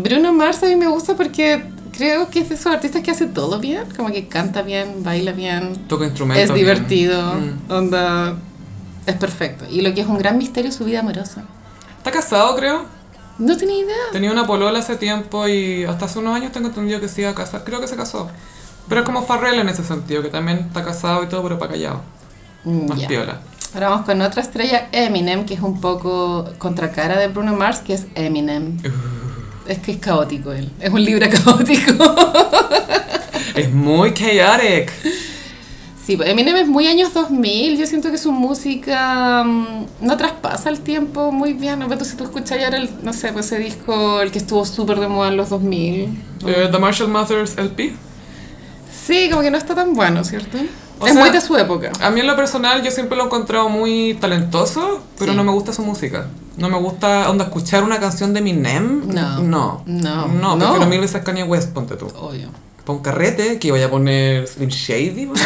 Bruno 0.04 0.32
Mars 0.32 0.62
a 0.62 0.66
mí 0.66 0.76
me 0.76 0.86
gusta 0.86 1.16
porque 1.16 1.62
creo 1.96 2.28
que 2.30 2.40
es 2.40 2.48
de 2.48 2.54
esos 2.54 2.72
artistas 2.72 3.02
que 3.02 3.10
hace 3.10 3.26
todo 3.26 3.58
bien. 3.58 3.82
Como 3.96 4.12
que 4.12 4.28
canta 4.28 4.62
bien, 4.62 5.02
baila 5.02 5.32
bien, 5.32 5.72
Toca 5.88 6.04
instrumentos. 6.04 6.44
es 6.44 6.52
bien. 6.54 6.64
divertido, 6.64 7.20
Mm. 7.34 7.72
onda... 7.72 8.36
Es 9.06 9.14
perfecto. 9.16 9.64
Y 9.70 9.80
lo 9.82 9.94
que 9.94 10.00
es 10.00 10.06
un 10.06 10.18
gran 10.18 10.38
misterio 10.38 10.70
es 10.70 10.76
su 10.76 10.84
vida 10.84 11.00
amorosa. 11.00 11.44
Está 11.98 12.10
casado, 12.10 12.54
creo. 12.56 12.84
No 13.38 13.56
tenía 13.56 13.78
idea. 13.78 13.96
Tenía 14.12 14.30
una 14.30 14.46
polola 14.46 14.78
hace 14.78 14.96
tiempo 14.96 15.48
y 15.48 15.84
hasta 15.84 16.04
hace 16.04 16.18
unos 16.20 16.34
años 16.36 16.52
tengo 16.52 16.68
entendido 16.68 17.00
que 17.00 17.08
se 17.08 17.22
iba 17.22 17.30
a 17.30 17.34
casar. 17.34 17.64
Creo 17.64 17.80
que 17.80 17.88
se 17.88 17.96
casó. 17.96 18.28
Pero 18.88 19.00
es 19.00 19.06
como 19.06 19.24
Farrell 19.24 19.58
en 19.58 19.68
ese 19.68 19.82
sentido, 19.82 20.22
que 20.22 20.28
también 20.28 20.58
está 20.58 20.84
casado 20.84 21.24
y 21.24 21.26
todo, 21.26 21.42
pero 21.42 21.58
para 21.58 21.72
callado. 21.72 22.02
Mm, 22.64 22.88
Más 22.88 22.98
ya. 22.98 23.08
piola. 23.08 23.40
Ahora 23.74 23.88
vamos 23.88 24.06
con 24.06 24.20
otra 24.20 24.40
estrella, 24.40 24.88
Eminem, 24.92 25.46
que 25.46 25.54
es 25.54 25.60
un 25.60 25.80
poco 25.80 26.48
contracara 26.58 27.18
de 27.18 27.28
Bruno 27.28 27.54
Mars, 27.56 27.80
que 27.80 27.94
es 27.94 28.06
Eminem. 28.14 28.78
Uh. 28.84 29.68
Es 29.68 29.78
que 29.78 29.92
es 29.92 29.98
caótico 29.98 30.52
él. 30.52 30.70
Es 30.78 30.92
un 30.92 31.02
libro 31.02 31.26
caótico. 31.44 31.92
Es 33.54 33.72
muy 33.72 34.12
chaotic. 34.14 34.92
Sí, 36.06 36.16
pues 36.18 36.28
Eminem 36.28 36.56
es 36.56 36.66
muy 36.68 36.86
años 36.86 37.14
2000. 37.14 37.78
Yo 37.78 37.86
siento 37.86 38.10
que 38.10 38.18
su 38.18 38.30
música 38.30 39.42
mm, 39.44 39.86
no 40.02 40.16
traspasa 40.16 40.68
el 40.68 40.80
tiempo 40.80 41.32
muy 41.32 41.54
bien. 41.54 41.78
¿no? 41.78 41.88
Pero 41.88 42.04
si 42.04 42.14
tú 42.16 42.24
escuchas 42.24 42.62
ahora, 42.62 42.76
el, 42.76 42.90
no 43.02 43.12
sé, 43.12 43.32
pues 43.32 43.46
ese 43.46 43.58
disco, 43.58 44.20
el 44.20 44.30
que 44.30 44.38
estuvo 44.38 44.64
súper 44.66 45.00
de 45.00 45.08
moda 45.08 45.28
en 45.28 45.36
los 45.38 45.48
2000. 45.48 46.22
Eh, 46.46 46.68
The 46.70 46.78
Marshall 46.78 47.08
Mathers 47.10 47.56
LP. 47.56 47.94
Sí, 49.06 49.28
como 49.30 49.42
que 49.42 49.50
no 49.50 49.58
está 49.58 49.74
tan 49.74 49.94
bueno, 49.94 50.24
¿cierto? 50.24 50.58
O 51.00 51.06
es 51.06 51.12
sea, 51.14 51.22
muy 51.22 51.30
de 51.30 51.40
su 51.40 51.56
época. 51.56 51.90
A 52.00 52.10
mí 52.10 52.20
en 52.20 52.26
lo 52.26 52.36
personal 52.36 52.82
yo 52.82 52.90
siempre 52.90 53.16
lo 53.16 53.24
he 53.24 53.26
encontrado 53.26 53.68
muy 53.68 54.14
talentoso, 54.20 55.02
pero 55.18 55.32
Sí. 55.32 55.36
no 55.36 55.42
me 55.44 55.52
gusta 55.52 55.72
su 55.72 55.82
música. 55.82 56.26
No 56.56 56.68
me 56.68 56.78
gusta 56.78 57.28
onda, 57.30 57.44
escuchar 57.44 57.82
una 57.82 57.98
canción 57.98 58.32
de 58.32 58.38
Eminem. 58.40 59.08
No. 59.08 59.40
No. 59.40 59.82
No. 59.86 60.26
No, 60.28 60.56
No. 60.56 60.58
prefiero 60.58 60.86
mil 60.86 61.00
veces 61.00 61.22
Kanye 61.22 61.42
West, 61.42 61.72
ponte 61.72 61.96
tú. 61.96 62.06
Obvio. 62.16 62.48
Para 62.84 62.96
un 62.98 63.02
carrete, 63.02 63.58
que 63.58 63.70
voy 63.70 63.82
a 63.82 63.90
poner 63.90 64.46
Slim 64.46 64.68
Shady. 64.68 65.26
weón. 65.26 65.36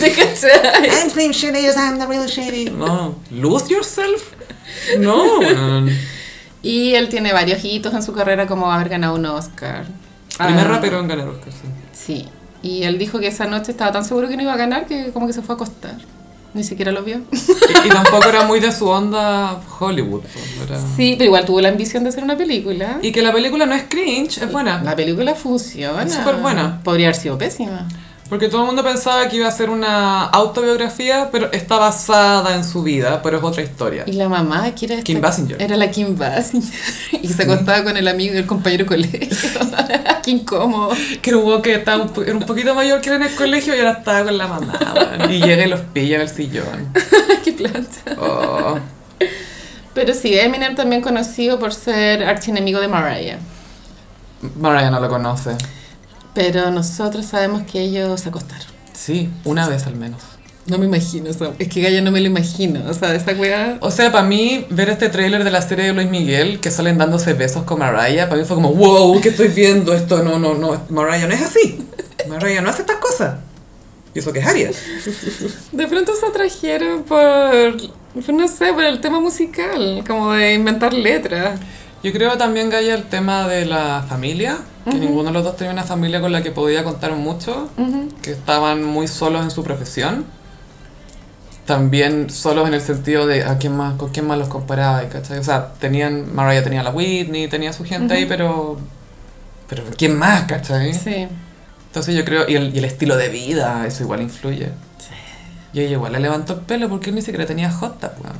¿Te 0.00 0.12
cachai? 0.12 0.88
I'm 1.02 1.10
Slim 1.10 1.32
Shady, 1.32 1.66
I'm 1.76 1.98
the 1.98 2.06
real 2.06 2.26
Shady. 2.26 2.66
No. 2.70 3.16
Lose 3.30 3.68
yourself. 3.68 4.32
No, 4.98 5.38
weón. 5.40 5.90
Y 6.62 6.94
él 6.94 7.08
tiene 7.08 7.32
varios 7.32 7.64
hitos 7.64 7.92
en 7.94 8.02
su 8.02 8.12
carrera, 8.12 8.46
como 8.46 8.70
haber 8.70 8.88
ganado 8.88 9.14
un 9.16 9.26
Oscar. 9.26 9.86
Primer 10.38 10.66
Ah, 10.66 10.68
rapero 10.68 11.00
en 11.00 11.08
ganar 11.08 11.28
Oscar, 11.28 11.52
sí. 11.52 11.68
Sí. 11.92 12.28
Y 12.62 12.82
él 12.84 12.98
dijo 12.98 13.18
que 13.18 13.26
esa 13.28 13.46
noche 13.46 13.72
estaba 13.72 13.90
tan 13.92 14.04
seguro 14.04 14.28
que 14.28 14.36
no 14.36 14.42
iba 14.42 14.52
a 14.52 14.56
ganar 14.56 14.86
que 14.86 15.10
como 15.12 15.26
que 15.26 15.32
se 15.32 15.42
fue 15.42 15.54
a 15.54 15.56
acostar. 15.56 15.96
Ni 16.54 16.64
siquiera 16.64 16.90
lo 16.92 17.02
vio. 17.02 17.20
Y, 17.30 17.86
y 17.86 17.88
tampoco 17.90 18.28
era 18.28 18.44
muy 18.46 18.58
de 18.58 18.72
su 18.72 18.88
onda 18.88 19.60
Hollywood. 19.78 20.22
pues, 20.22 20.68
era- 20.70 20.80
Sí, 20.96 21.14
pero 21.16 21.26
igual 21.26 21.44
tuvo 21.44 21.60
la 21.60 21.68
ambición 21.68 22.02
de 22.02 22.08
hacer 22.10 22.24
una 22.24 22.36
película. 22.36 22.98
Y 23.00 23.12
que 23.12 23.22
la 23.22 23.32
película 23.32 23.64
no 23.66 23.74
es 23.74 23.84
cringe, 23.88 24.38
es 24.38 24.50
buena. 24.50 24.82
La 24.82 24.96
película 24.96 25.34
funciona. 25.36 26.02
Es 26.02 26.12
súper 26.14 26.36
buena. 26.36 26.80
Podría 26.82 27.06
haber 27.08 27.16
sido 27.20 27.38
pésima. 27.38 27.86
Porque 28.30 28.48
todo 28.48 28.60
el 28.60 28.66
mundo 28.68 28.84
pensaba 28.84 29.28
que 29.28 29.36
iba 29.36 29.48
a 29.48 29.50
ser 29.50 29.68
una 29.70 30.24
autobiografía, 30.26 31.28
pero 31.32 31.50
está 31.52 31.78
basada 31.78 32.54
en 32.54 32.64
su 32.64 32.84
vida, 32.84 33.20
pero 33.22 33.38
es 33.38 33.42
otra 33.44 33.62
historia. 33.62 34.04
Y 34.06 34.12
la 34.12 34.28
mamá, 34.28 34.72
que 34.74 34.86
era 34.86 34.94
esta- 34.94 35.04
Kim 35.04 35.20
Basinger. 35.20 35.60
Era 35.60 35.76
la 35.76 35.90
Kim 35.90 36.16
Basinger. 36.16 36.70
Y 37.22 37.28
se 37.28 37.42
acostaba 37.42 37.82
con 37.84 37.96
el 37.96 38.06
amigo, 38.08 38.34
el 38.34 38.46
compañero 38.46 38.84
de 38.84 38.88
colegio. 38.88 39.28
Qué 40.24 40.30
incómodo. 40.30 40.90
Que 41.20 41.34
hubo 41.34 41.60
que 41.60 41.74
estaba 41.74 42.04
un, 42.04 42.12
era 42.24 42.34
un 42.36 42.44
poquito 42.46 42.74
mayor 42.74 43.00
que 43.00 43.08
era 43.10 43.16
en 43.16 43.22
el 43.24 43.34
colegio 43.34 43.74
y 43.74 43.78
ahora 43.80 43.92
estaba 43.98 44.24
con 44.24 44.38
la 44.38 44.46
mamá. 44.46 44.78
Y 45.28 45.40
llega 45.42 45.66
y 45.66 45.68
los 45.68 45.80
pilla 45.80 46.14
en 46.16 46.22
el 46.22 46.28
sillón. 46.28 46.92
Qué 47.44 47.52
plancha. 47.52 48.00
Oh. 48.18 48.78
Pero 49.92 50.14
sí, 50.14 50.38
Eminem 50.38 50.76
también 50.76 51.02
conocido 51.02 51.58
por 51.58 51.74
ser 51.74 52.22
archienemigo 52.24 52.80
de 52.80 52.86
Mariah. 52.86 53.38
Mariah 54.56 54.90
no 54.90 55.00
lo 55.00 55.08
conoce. 55.08 55.56
Pero 56.34 56.70
nosotros 56.70 57.26
sabemos 57.26 57.62
que 57.62 57.80
ellos 57.80 58.20
se 58.20 58.28
acostaron. 58.28 58.66
Sí, 58.92 59.28
una 59.44 59.68
vez 59.68 59.86
al 59.86 59.96
menos. 59.96 60.20
No 60.66 60.78
me 60.78 60.86
imagino, 60.86 61.30
o 61.30 61.32
sea, 61.32 61.52
es 61.58 61.68
que 61.68 61.80
Gaya 61.80 62.00
no 62.02 62.12
me 62.12 62.20
lo 62.20 62.26
imagino, 62.26 62.82
o 62.88 62.94
sea, 62.94 63.14
esa 63.14 63.32
weá... 63.32 63.78
O 63.80 63.90
sea, 63.90 64.12
para 64.12 64.24
mí, 64.24 64.66
ver 64.70 64.90
este 64.90 65.08
tráiler 65.08 65.42
de 65.42 65.50
la 65.50 65.62
serie 65.62 65.86
de 65.86 65.92
Luis 65.94 66.08
Miguel, 66.08 66.60
que 66.60 66.70
salen 66.70 66.98
dándose 66.98 67.32
besos 67.32 67.64
con 67.64 67.78
Mariah, 67.78 68.28
para 68.28 68.40
mí 68.40 68.46
fue 68.46 68.56
como, 68.56 68.72
wow, 68.74 69.20
¿qué 69.20 69.30
estoy 69.30 69.48
viendo? 69.48 69.94
Esto 69.94 70.22
no, 70.22 70.38
no, 70.38 70.54
no, 70.54 70.80
Mariah 70.90 71.26
no 71.26 71.34
es 71.34 71.42
así. 71.42 71.84
Mariah 72.28 72.60
no 72.60 72.70
hace 72.70 72.82
estas 72.82 72.98
cosas. 72.98 73.38
Y 74.14 74.18
eso 74.18 74.32
que 74.32 74.40
es 74.40 74.46
Aries. 74.46 74.76
De 75.72 75.86
pronto 75.86 76.12
se 76.14 76.26
atrajeron 76.26 77.04
por, 77.04 77.76
por, 78.12 78.34
no 78.34 78.46
sé, 78.46 78.72
por 78.72 78.84
el 78.84 79.00
tema 79.00 79.18
musical, 79.18 80.04
como 80.06 80.32
de 80.32 80.54
inventar 80.54 80.92
letras. 80.92 81.58
Yo 82.02 82.12
creo 82.12 82.36
también, 82.36 82.70
Gaya, 82.70 82.94
el 82.94 83.04
tema 83.04 83.48
de 83.48 83.66
la 83.66 84.04
familia, 84.08 84.58
que 84.84 84.94
ninguno 84.94 85.28
de 85.28 85.32
los 85.32 85.44
dos 85.44 85.56
tenía 85.56 85.72
una 85.72 85.84
familia 85.84 86.20
con 86.20 86.32
la 86.32 86.42
que 86.42 86.50
podía 86.50 86.84
contar 86.84 87.12
mucho, 87.12 87.70
que 88.22 88.32
estaban 88.32 88.84
muy 88.84 89.08
solos 89.08 89.42
en 89.42 89.50
su 89.50 89.62
profesión. 89.62 90.24
También 91.66 92.30
solos 92.30 92.66
en 92.66 92.74
el 92.74 92.80
sentido 92.80 93.26
de 93.26 93.44
a 93.44 93.58
quién 93.58 93.76
más, 93.76 93.94
con 93.94 94.10
quién 94.10 94.26
más 94.26 94.38
los 94.38 94.48
comparaba, 94.48 95.08
¿cachai? 95.08 95.38
O 95.38 95.44
sea, 95.44 95.72
tenían, 95.74 96.34
Mariah 96.34 96.64
tenía 96.64 96.82
la 96.82 96.90
Whitney, 96.90 97.46
tenía 97.48 97.72
su 97.72 97.84
gente 97.84 98.14
ahí, 98.14 98.26
pero... 98.26 98.78
Pero 99.68 99.84
¿quién 99.96 100.18
más, 100.18 100.44
cachai? 100.44 100.92
Sí. 100.94 101.28
Entonces 101.86 102.14
yo 102.16 102.24
creo, 102.24 102.48
y 102.48 102.56
el, 102.56 102.74
y 102.74 102.78
el 102.78 102.84
estilo 102.84 103.16
de 103.16 103.28
vida, 103.28 103.86
eso 103.86 104.02
igual 104.02 104.22
influye. 104.22 104.66
Sí. 104.98 105.14
Y 105.72 105.80
ella 105.80 105.92
igual 105.92 106.12
le 106.12 106.20
levantó 106.20 106.54
el 106.54 106.60
pelo 106.60 106.88
porque 106.88 107.10
él 107.10 107.16
ni 107.16 107.22
siquiera 107.22 107.46
tenía 107.46 107.70
tub, 107.70 107.92
weón. 108.22 108.36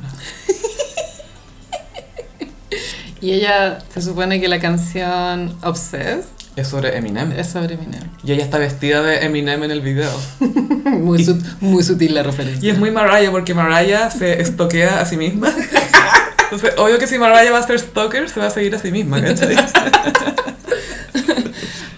Y 3.21 3.31
ella, 3.33 3.79
se 3.93 4.01
supone 4.01 4.41
que 4.41 4.47
la 4.47 4.59
canción 4.59 5.55
Obsessed 5.63 6.25
Es 6.55 6.67
sobre 6.67 6.97
Eminem. 6.97 7.31
es 7.33 7.47
sobre 7.47 7.75
Eminem. 7.75 8.01
Y 8.23 8.31
ella 8.31 8.43
está 8.43 8.57
vestida 8.57 9.01
de 9.03 9.23
Eminem 9.25 9.63
en 9.63 9.71
el 9.71 9.81
video. 9.81 10.09
Muy, 10.39 11.23
sut- 11.23 11.43
muy 11.61 11.83
sutil 11.83 12.13
la 12.15 12.23
referencia. 12.23 12.67
Y 12.67 12.71
es 12.71 12.77
muy 12.77 12.91
Mariah 12.91 13.31
porque 13.31 13.53
Mariah 13.53 14.09
se 14.11 14.41
estoquea 14.41 14.99
a 14.99 15.05
sí 15.05 15.15
misma. 15.17 15.49
Entonces, 16.43 16.73
obvio 16.77 16.99
que 16.99 17.07
si 17.07 17.17
Mariah 17.17 17.51
va 17.51 17.59
a 17.59 17.63
ser 17.67 17.79
stalker, 17.79 18.27
se 18.29 18.39
va 18.41 18.47
a 18.47 18.49
seguir 18.49 18.75
a 18.75 18.79
sí 18.79 18.91
misma, 18.91 19.21
¿cachai? 19.21 19.55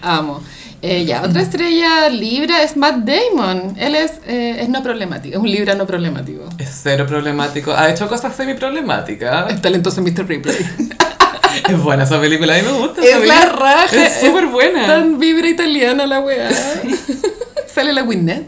Amo. 0.02 0.42
Eh, 0.86 1.06
ya, 1.06 1.22
otra 1.22 1.40
estrella 1.40 2.10
libra 2.10 2.62
es 2.62 2.76
Matt 2.76 3.06
Damon. 3.06 3.74
Él 3.78 3.94
es, 3.94 4.20
eh, 4.26 4.58
es 4.60 4.68
no 4.68 4.82
problemático, 4.82 5.36
es 5.36 5.40
un 5.40 5.50
libra 5.50 5.74
no 5.74 5.86
problemático. 5.86 6.44
Es 6.58 6.80
cero 6.82 7.06
problemático. 7.06 7.72
Ha 7.72 7.90
hecho 7.90 8.06
cosas 8.06 8.36
semi-problemáticas. 8.36 9.50
Es 9.54 9.62
talentoso 9.62 10.02
en 10.02 10.12
Mr. 10.12 10.28
Ripley. 10.28 10.54
Es 11.68 11.80
buena 11.80 12.02
esa 12.02 12.20
película, 12.20 12.54
a 12.54 12.58
mí 12.58 12.64
me 12.64 12.72
gusta. 12.72 13.00
es 13.00 13.26
la 13.26 13.46
raja. 13.46 14.06
Es 14.06 14.20
súper 14.20 14.46
buena. 14.46 14.86
Tan 14.86 15.18
vibra 15.18 15.48
italiana 15.48 16.04
la 16.04 16.20
weá. 16.20 16.50
Sale 17.74 17.92
la 17.92 18.02
Winnet. 18.02 18.44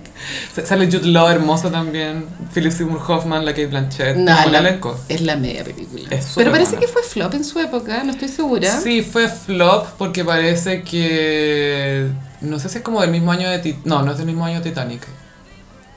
Sale 0.64 0.86
Jude 0.86 1.06
Law, 1.06 1.28
hermoso 1.28 1.70
también. 1.70 2.26
Philip 2.52 2.72
Seymour 2.72 3.00
Hoffman, 3.08 3.44
la 3.44 3.52
Kate 3.52 3.68
Blanchett. 3.68 4.16
No, 4.16 4.36
un 4.44 4.52
la-. 4.52 4.78
Es 5.08 5.20
la 5.20 5.36
media 5.36 5.64
película. 5.64 6.08
Es 6.10 6.32
Pero 6.34 6.50
parece 6.50 6.72
buena. 6.72 6.86
que 6.86 6.92
fue 6.92 7.02
flop 7.02 7.34
en 7.34 7.44
su 7.44 7.58
época, 7.60 8.02
no 8.04 8.10
estoy 8.12 8.28
segura. 8.28 8.78
Sí, 8.80 9.02
fue 9.02 9.28
flop 9.28 9.86
porque 9.96 10.24
parece 10.24 10.82
que... 10.82 12.08
No 12.40 12.58
sé 12.58 12.68
si 12.68 12.78
es 12.78 12.84
como 12.84 13.00
del 13.00 13.10
mismo 13.10 13.32
año 13.32 13.48
de... 13.48 13.62
Tit- 13.62 13.82
No, 13.84 14.02
no 14.02 14.12
es 14.12 14.18
del 14.18 14.26
mismo 14.26 14.44
año 14.44 14.60
de 14.60 14.68
Titanic. 14.70 15.02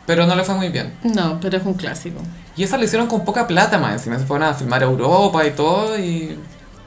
Pero 0.05 0.25
no 0.25 0.35
le 0.35 0.43
fue 0.43 0.55
muy 0.55 0.69
bien. 0.69 0.93
No, 1.03 1.39
pero 1.39 1.57
es 1.57 1.65
un 1.65 1.73
clásico. 1.75 2.19
Y 2.55 2.63
esa 2.63 2.77
la 2.77 2.85
hicieron 2.85 3.07
con 3.07 3.23
poca 3.25 3.45
plata 3.47 3.77
más 3.77 3.93
encima. 3.93 4.17
Se 4.17 4.25
fueron 4.25 4.47
a 4.47 4.53
filmar 4.53 4.81
a 4.81 4.85
Europa 4.85 5.45
y 5.45 5.51
todo 5.51 5.97
y... 5.99 6.37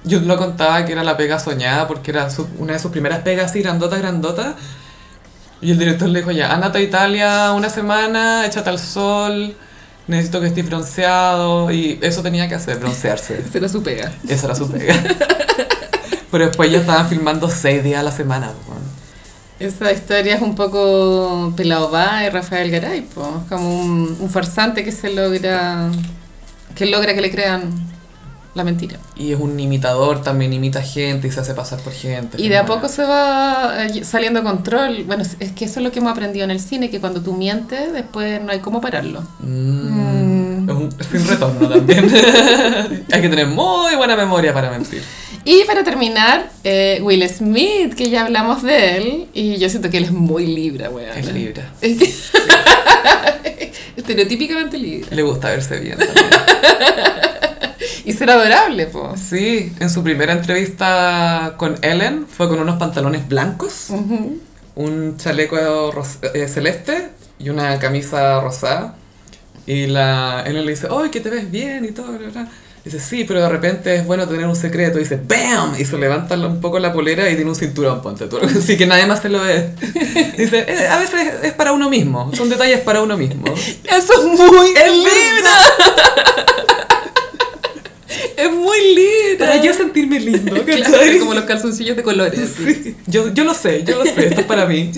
Yo 0.05 0.19
lo 0.21 0.37
contaba 0.37 0.85
que 0.85 0.91
era 0.93 1.05
la 1.05 1.17
pega 1.17 1.39
soñada 1.39 1.87
porque 1.87 2.11
era 2.11 2.29
su- 2.29 2.49
una 2.59 2.73
de 2.73 2.79
sus 2.81 2.91
primeras 2.91 3.21
pegas 3.21 3.51
así, 3.53 3.63
grandota, 3.63 3.97
grandota. 3.99 4.57
Y 5.61 5.71
el 5.71 5.79
director 5.79 6.09
le 6.09 6.19
dijo, 6.19 6.33
ya, 6.33 6.53
ándate 6.53 6.79
a 6.79 6.81
Italia 6.83 7.53
una 7.53 7.71
semana, 7.71 8.45
échate 8.45 8.69
al 8.69 8.81
sol, 8.81 9.55
necesito 10.09 10.41
que 10.41 10.49
estés 10.49 10.67
bronceado. 10.67 11.71
Y 11.71 12.01
eso 12.03 12.21
tenía 12.21 12.49
que 12.49 12.57
hacer, 12.57 12.79
broncearse. 12.81 13.45
Se 13.53 13.61
la 13.61 13.69
supega. 13.69 14.11
Esa 14.29 14.47
era 14.47 14.57
su 14.57 14.69
pega. 14.69 14.93
Pero 16.33 16.47
después 16.47 16.73
ya 16.73 16.79
estaban 16.79 17.09
filmando 17.09 17.49
seis 17.49 17.85
días 17.85 18.01
a 18.01 18.03
la 18.03 18.11
semana. 18.11 18.49
po. 18.67 18.73
Esa 19.63 19.93
historia 19.93 20.35
es 20.37 20.43
un 20.43 20.55
poco 20.55 21.53
Pelao 21.57 21.91
y 22.27 22.29
Rafael 22.31 22.71
Garay, 22.71 23.03
po. 23.03 23.43
Es 23.45 23.49
como 23.49 23.81
un, 23.81 24.17
un 24.21 24.31
farsante 24.31 24.85
que 24.85 24.93
se 24.93 25.13
logra 25.13 25.89
que 26.75 26.87
logra 26.87 27.15
que 27.15 27.21
le 27.21 27.31
crean 27.31 27.71
la 28.55 28.65
mentira. 28.65 28.99
Y 29.17 29.33
es 29.33 29.41
un 29.41 29.59
imitador, 29.59 30.23
también 30.23 30.53
imita 30.53 30.83
gente 30.83 31.29
y 31.29 31.31
se 31.31 31.41
hace 31.41 31.55
pasar 31.55 31.79
por 31.81 31.93
gente. 31.93 32.41
Y 32.43 32.49
de 32.49 32.59
a 32.59 32.67
poco 32.67 32.89
se 32.89 33.03
va 33.05 33.87
eh, 33.87 34.05
saliendo 34.05 34.41
a 34.41 34.43
control. 34.43 35.05
Bueno, 35.07 35.23
es- 35.23 35.53
que 35.53 35.65
eso 35.65 35.81
es 35.81 35.85
lo 35.85 35.91
que 35.93 36.01
hemos 36.01 36.13
aprendido 36.13 36.45
en 36.45 36.51
el 36.51 36.61
cine, 36.61 36.91
que 36.91 37.01
cuando 37.01 37.21
tú 37.23 37.33
mientes, 37.35 37.93
después 37.93 38.43
no 38.43 38.51
hay 38.53 38.59
cómo 38.61 38.81
pararlo. 38.81 39.23
Mm, 39.41 40.69
Es 40.69 40.77
un 40.77 40.91
sin 41.11 41.27
retorno 41.29 41.69
también. 41.69 42.11
Hay 43.13 43.21
que 43.21 43.29
tener 43.29 43.47
muy 43.47 43.95
buena 43.97 44.17
memoria 44.17 44.53
para 44.55 44.71
mentir. 44.71 45.03
Y 45.45 45.65
para 45.65 45.83
terminar, 45.85 46.51
eh, 46.65 47.01
Will 47.03 47.29
Smith, 47.29 47.95
que 47.95 48.09
ya 48.11 48.25
hablamos 48.25 48.63
de 48.63 48.97
él, 48.97 49.27
y 49.35 49.57
yo 49.59 49.69
siento 49.69 49.91
que 49.91 49.97
él 49.99 50.05
es 50.05 50.13
muy 50.13 50.47
libra, 50.47 50.89
weón. 50.91 51.17
Es 51.17 51.33
libra. 51.33 51.71
Es 51.81 51.99
que- 51.99 53.73
Estereotípicamente 53.97 54.79
libra. 54.79 55.09
Le 55.15 55.23
gusta 55.23 55.51
verse 55.51 55.79
bien 55.79 55.99
también. 55.99 56.17
Y 58.05 58.13
ser 58.15 58.31
adorable, 58.31 58.87
po. 58.87 59.15
Sí, 59.17 59.73
en 59.79 59.89
su 59.89 60.03
primera 60.03 60.33
entrevista 60.33 61.55
con 61.57 61.77
Ellen 61.83 62.27
fue 62.27 62.49
con 62.49 62.59
unos 62.59 62.77
pantalones 62.77 63.29
blancos, 63.29 63.91
Ujú. 63.91 64.41
un 64.75 65.17
chaleco 65.19 65.57
eh, 66.35 66.49
celeste 66.49 67.11
y 67.39 67.49
una 67.51 67.79
camisa 67.79 68.41
rosada. 68.41 68.97
Y 69.67 69.87
la 69.87 70.43
Ellen 70.45 70.65
le 70.67 70.73
dice, 70.73 70.89
¡ay, 70.91 71.11
que 71.11 71.21
te 71.21 71.31
ves 71.31 71.49
bien! 71.49 71.85
y 71.85 71.93
todo, 71.93 72.09
bla, 72.19 72.29
bla. 72.31 72.49
Dice, 72.85 72.99
sí, 72.99 73.23
pero 73.23 73.41
de 73.41 73.49
repente 73.49 73.95
es 73.95 74.05
bueno 74.05 74.27
tener 74.27 74.45
un 74.47 74.57
secreto. 74.57 74.99
Y 74.99 75.03
dice, 75.05 75.21
¡bam! 75.29 75.75
Y 75.79 75.85
se 75.85 75.97
levanta 75.99 76.35
un 76.35 76.61
poco 76.61 76.81
la 76.81 76.93
polera 76.93 77.31
y 77.31 77.37
tiene 77.37 77.49
un 77.49 77.55
cinturón, 77.57 78.03
ponte 78.03 78.27
tú. 78.27 78.39
Así 78.59 78.77
que 78.77 78.87
nadie 78.87 79.07
más 79.07 79.23
se 79.23 79.29
lo 79.29 79.41
ve. 79.41 79.71
Dice, 80.37 80.65
"Eh, 80.67 80.89
a 80.89 80.99
veces 80.99 81.21
es 81.45 81.53
para 81.53 81.73
uno 81.73 81.89
mismo. 81.89 82.33
Son 82.35 82.49
detalles 82.49 82.81
para 82.81 83.01
uno 83.03 83.17
mismo. 83.17 83.45
Eso 83.85 84.13
es 84.15 84.25
muy 84.25 84.71
¡Es 84.71 84.91
libra. 84.93 85.59
es 88.37 88.51
muy 88.53 88.95
libra. 88.97 89.47
Para 89.47 89.63
yo 89.63 89.73
sentirme 89.75 90.19
lindo, 90.19 90.65
Claro, 90.65 91.19
como 91.21 91.35
los 91.35 91.45
calzoncillos 91.45 91.97
de 91.97 92.03
colores. 92.03 92.51
Sí, 92.57 92.97
yo, 93.07 93.33
yo 93.33 93.45
lo 93.45 93.55
sé, 93.55 93.85
yo 93.85 93.97
lo 93.99 94.05
sé, 94.05 94.27
esto 94.29 94.41
es 94.41 94.47
para 94.47 94.67
mí. 94.67 94.91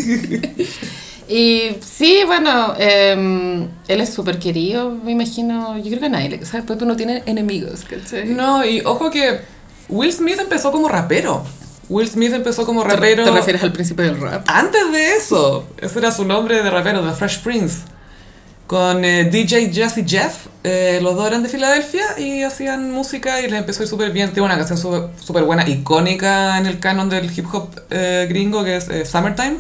Y 1.29 1.77
sí, 1.81 2.21
bueno, 2.27 2.75
eh, 2.79 3.67
él 3.89 4.01
es 4.01 4.13
súper 4.13 4.39
querido, 4.39 4.91
me 4.91 5.13
imagino. 5.13 5.77
Yo 5.79 5.85
creo 5.85 6.01
que 6.01 6.09
nadie 6.11 6.29
le. 6.29 6.45
¿Sabes? 6.45 6.65
Pues 6.67 6.79
tú 6.79 6.85
no 6.87 6.97
tienes 6.97 7.23
enemigos, 7.27 7.85
¿cachai? 7.89 8.27
No, 8.29 8.65
y 8.65 8.81
ojo 8.85 9.11
que 9.11 9.41
Will 9.89 10.13
Smith 10.13 10.39
empezó 10.39 10.71
como 10.71 10.89
rapero. 10.89 11.45
Will 11.89 12.09
Smith 12.09 12.33
empezó 12.33 12.65
como 12.67 12.83
¿Te- 12.83 12.91
rapero. 12.91 13.25
¿Te 13.25 13.31
refieres 13.31 13.63
al 13.63 13.73
príncipe 13.73 14.03
del 14.03 14.21
rap? 14.21 14.45
Antes 14.49 14.91
de 14.93 15.17
eso, 15.17 15.67
ese 15.81 15.99
era 15.99 16.11
su 16.11 16.25
nombre 16.25 16.63
de 16.63 16.71
rapero, 16.71 17.01
The 17.07 17.13
Fresh 17.15 17.41
Prince. 17.43 17.79
Con 18.67 19.05
eh, 19.05 19.25
DJ 19.25 19.71
Jazzy 19.71 20.05
Jeff, 20.07 20.47
eh, 20.65 20.99
los 21.03 21.15
dos 21.17 21.27
eran 21.27 21.43
de 21.43 21.51
Filadelfia 21.51 22.19
y 22.19 22.43
hacían 22.43 22.91
música 22.91 23.41
y 23.43 23.51
les 23.51 23.61
empezó 23.61 23.81
a 23.81 23.85
ir 23.85 23.89
súper 23.91 24.11
bien. 24.11 24.33
Tiene 24.33 24.47
una 24.47 24.57
canción 24.57 24.79
súper 25.21 25.45
buena, 25.45 25.69
icónica 25.69 26.57
en 26.57 26.65
el 26.65 26.79
canon 26.81 27.11
del 27.11 27.31
hip 27.31 27.47
hop 27.53 27.69
eh, 27.91 28.27
gringo 28.29 28.65
que 28.65 28.77
es 28.77 28.89
Summertime. 29.09 29.59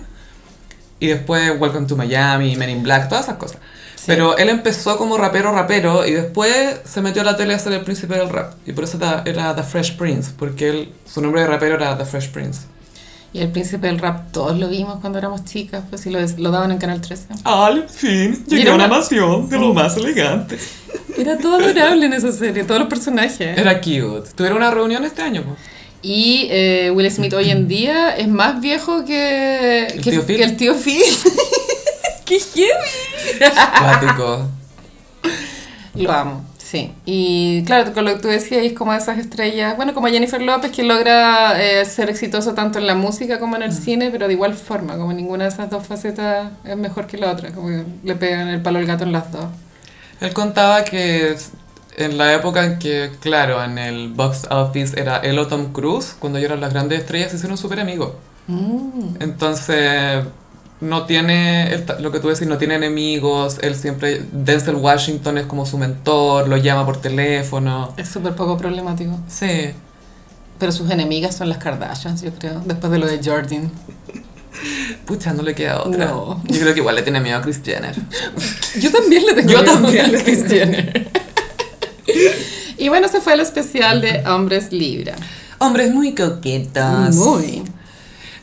Y 1.01 1.09
después 1.09 1.53
Welcome 1.59 1.87
to 1.87 1.97
Miami, 1.97 2.57
Men 2.57 2.71
in 2.71 2.83
Black, 2.83 3.09
todas 3.09 3.27
esas 3.27 3.37
cosas. 3.37 3.59
Pero 4.07 4.37
él 4.37 4.49
empezó 4.49 4.99
como 4.99 5.17
rapero, 5.17 5.53
rapero, 5.53 6.07
y 6.07 6.13
después 6.13 6.81
se 6.85 7.01
metió 7.01 7.23
a 7.23 7.25
la 7.25 7.37
tele 7.37 7.55
a 7.55 7.59
ser 7.59 7.73
el 7.73 7.83
príncipe 7.83 8.15
del 8.15 8.29
rap. 8.29 8.55
Y 8.67 8.73
por 8.73 8.85
eso 8.85 8.99
era 9.25 9.55
The 9.55 9.63
Fresh 9.63 9.97
Prince, 9.97 10.33
porque 10.39 10.69
él, 10.69 10.93
su 11.07 11.23
nombre 11.23 11.41
de 11.41 11.47
rapero 11.47 11.77
era 11.77 11.97
The 11.97 12.05
Fresh 12.05 12.31
Prince. 12.31 12.63
Y 13.33 13.41
el 13.41 13.51
príncipe 13.51 13.89
del 13.89 13.99
rap 13.99 14.31
todos 14.31 14.57
lo 14.59 14.69
vimos 14.69 15.01
cuando 15.01 15.19
éramos 15.19 15.45
chicas, 15.45 15.83
pues 15.91 16.03
sí 16.03 16.11
lo, 16.11 16.21
lo 16.21 16.51
daban 16.51 16.71
en 16.71 16.79
Canal 16.79 17.01
13. 17.01 17.27
Al 17.43 17.89
fin, 17.89 18.45
llegué 18.47 18.71
a 18.71 18.75
una 18.75 18.87
nación 18.87 19.49
de 19.49 19.59
lo 19.59 19.75
más 19.75 19.97
elegante. 19.97 20.57
Era 21.17 21.37
todo 21.39 21.57
adorable 21.57 22.07
en 22.07 22.13
esa 22.13 22.31
serie, 22.31 22.63
todos 22.63 22.81
los 22.81 22.89
personajes. 22.89 23.59
Era 23.59 23.81
cute. 23.81 24.31
Tuvieron 24.37 24.59
una 24.59 24.71
reunión 24.71 25.05
este 25.05 25.23
año, 25.23 25.43
po? 25.43 25.57
Y 26.05 26.49
eh, 26.51 26.91
Will 26.91 27.11
Smith 27.11 27.33
hoy 27.33 27.51
en 27.51 27.67
día 27.67 28.15
es 28.15 28.29
más 28.29 28.61
viejo 28.61 29.07
que, 29.07 29.87
¿El 29.87 30.03
que, 30.03 30.11
tío 30.11 30.23
Phil? 30.23 30.37
que 30.37 30.45
el 30.45 30.57
tío 30.59 30.75
Phil. 30.75 31.03
¡Qué 32.27 32.39
heavy! 32.39 33.53
Cuático. 33.81 34.51
Lo 35.95 36.13
amo, 36.13 36.45
sí. 36.59 36.93
Y 37.07 37.65
claro, 37.65 37.95
con 37.95 38.05
lo 38.05 38.17
que 38.17 38.21
tú 38.21 38.29
decías, 38.29 38.63
es 38.65 38.75
como 38.75 38.93
esas 38.93 39.17
estrellas, 39.17 39.79
bueno, 39.79 39.95
como 39.95 40.09
Jennifer 40.09 40.43
López, 40.43 40.73
que 40.73 40.83
logra 40.83 41.59
eh, 41.63 41.87
ser 41.87 42.11
exitoso 42.11 42.53
tanto 42.53 42.79
en 42.79 42.87
la 42.87 42.95
música 42.95 43.39
como 43.39 43.57
en 43.57 43.63
el 43.63 43.73
cine, 43.73 44.11
pero 44.11 44.27
de 44.27 44.35
igual 44.35 44.53
forma, 44.53 44.99
como 44.99 45.11
ninguna 45.15 45.45
de 45.45 45.51
esas 45.51 45.71
dos 45.71 45.87
facetas 45.87 46.51
es 46.65 46.77
mejor 46.77 47.07
que 47.07 47.17
la 47.17 47.33
otra, 47.33 47.51
como 47.53 47.69
que 47.69 47.83
le 48.03 48.15
pegan 48.15 48.49
el 48.49 48.61
palo 48.61 48.79
al 48.79 48.85
gato 48.85 49.05
en 49.05 49.13
las 49.13 49.33
dos. 49.33 49.47
Él 50.21 50.35
contaba 50.35 50.85
que 50.85 51.35
en 51.97 52.19
la 52.19 52.35
época 52.35 52.65
en 52.65 52.79
que, 52.79 53.11
claro, 53.21 53.63
en 53.63 53.79
el 53.79 54.09
box 54.13 54.47
office 54.51 54.99
era 55.01 55.19
él 55.19 55.39
o 55.39 55.47
Tom 55.47 55.73
Cruise, 55.73 56.15
cuando 56.19 56.39
ellos 56.39 56.51
eran 56.51 56.61
las 56.61 56.73
grandes 56.73 57.01
estrellas, 57.01 57.31
se 57.31 57.37
hicieron 57.37 57.57
súper 57.59 57.81
amigos. 57.81 58.13
Mm. 58.47 59.17
Entonces, 59.21 60.25
no 60.81 61.07
tiene, 61.07 61.83
ta- 61.87 61.99
lo 62.01 62.11
que 62.13 62.21
tú 62.21 62.29
decís, 62.29 62.47
no 62.49 62.59
tiene 62.59 62.75
enemigos, 62.75 63.59
él 63.63 63.75
siempre, 63.77 64.23
Denzel 64.33 64.75
Washington 64.77 65.39
es 65.39 65.47
como 65.47 65.65
su 65.67 65.79
mentor, 65.79 66.49
lo 66.49 66.57
llama 66.57 66.85
por 66.85 67.01
teléfono. 67.01 67.93
Es 67.97 68.09
súper 68.09 68.35
poco 68.35 68.57
problemático. 68.59 69.19
Sí. 69.29 69.71
Pero 70.59 70.73
sus 70.73 70.91
enemigas 70.91 71.37
son 71.37 71.49
las 71.49 71.59
Kardashians, 71.59 72.23
yo 72.23 72.33
creo, 72.35 72.61
después 72.65 72.91
de 72.93 72.99
lo 72.99 73.07
de 73.07 73.21
Jordan. 73.25 73.71
Pucha, 75.05 75.33
no 75.33 75.43
le 75.43 75.55
queda 75.55 75.83
otra. 75.83 76.07
No. 76.07 76.41
Yo 76.45 76.61
creo 76.61 76.75
que 76.75 76.81
igual 76.81 76.95
le 76.95 77.03
tiene 77.03 77.21
miedo 77.21 77.39
a 77.39 77.43
Kris 77.43 77.61
Jenner. 77.65 77.95
Yo 78.81 78.91
también 78.93 79.27
le 79.27 79.35
tengo 79.35 79.51
Yo 79.51 79.63
miedo 79.63 79.75
también. 79.75 80.15
a 80.15 80.23
Kris 80.23 80.45
Jenner. 80.49 81.11
y 82.79 82.89
bueno, 82.89 83.09
se 83.09 83.21
fue 83.21 83.35
el 83.35 83.41
especial 83.41 84.01
de 84.01 84.23
Hombres 84.27 84.73
Libra. 84.73 85.15
Hombres 85.59 85.93
muy 85.93 86.15
coquetos. 86.15 87.15
Muy. 87.15 87.63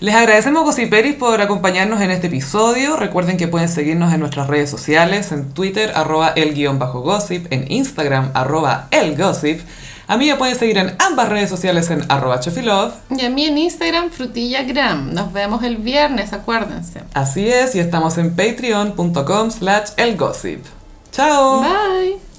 Les 0.01 0.15
agradecemos 0.15 0.63
Gossiperis 0.63 1.13
por 1.13 1.39
acompañarnos 1.41 2.01
en 2.01 2.09
este 2.09 2.25
episodio. 2.25 2.97
Recuerden 2.97 3.37
que 3.37 3.47
pueden 3.47 3.69
seguirnos 3.69 4.11
en 4.11 4.19
nuestras 4.19 4.47
redes 4.47 4.67
sociales, 4.67 5.31
en 5.31 5.53
Twitter, 5.53 5.91
arroba 5.93 6.29
el 6.35 6.55
guion 6.55 6.79
bajo 6.79 7.01
gossip, 7.01 7.45
en 7.53 7.71
Instagram, 7.71 8.31
arroba 8.33 8.87
el 8.89 9.15
gossip. 9.15 9.61
A 10.07 10.17
mí 10.17 10.27
me 10.27 10.35
pueden 10.37 10.55
seguir 10.55 10.79
en 10.79 10.95
ambas 10.97 11.29
redes 11.29 11.51
sociales 11.51 11.91
en 11.91 12.03
arroba 12.09 12.39
chofilove. 12.39 12.93
Y 13.15 13.23
a 13.23 13.29
mí 13.29 13.45
en 13.45 13.59
Instagram, 13.59 14.09
frutillagram. 14.09 15.13
Nos 15.13 15.31
vemos 15.31 15.63
el 15.63 15.77
viernes, 15.77 16.33
acuérdense. 16.33 17.01
Así 17.13 17.47
es, 17.47 17.75
y 17.75 17.79
estamos 17.79 18.17
en 18.17 18.35
patreon.com 18.35 19.51
slash 19.51 19.91
el 19.97 20.17
gossip. 20.17 20.65
¡Chao! 21.11 21.61
Bye. 21.61 22.30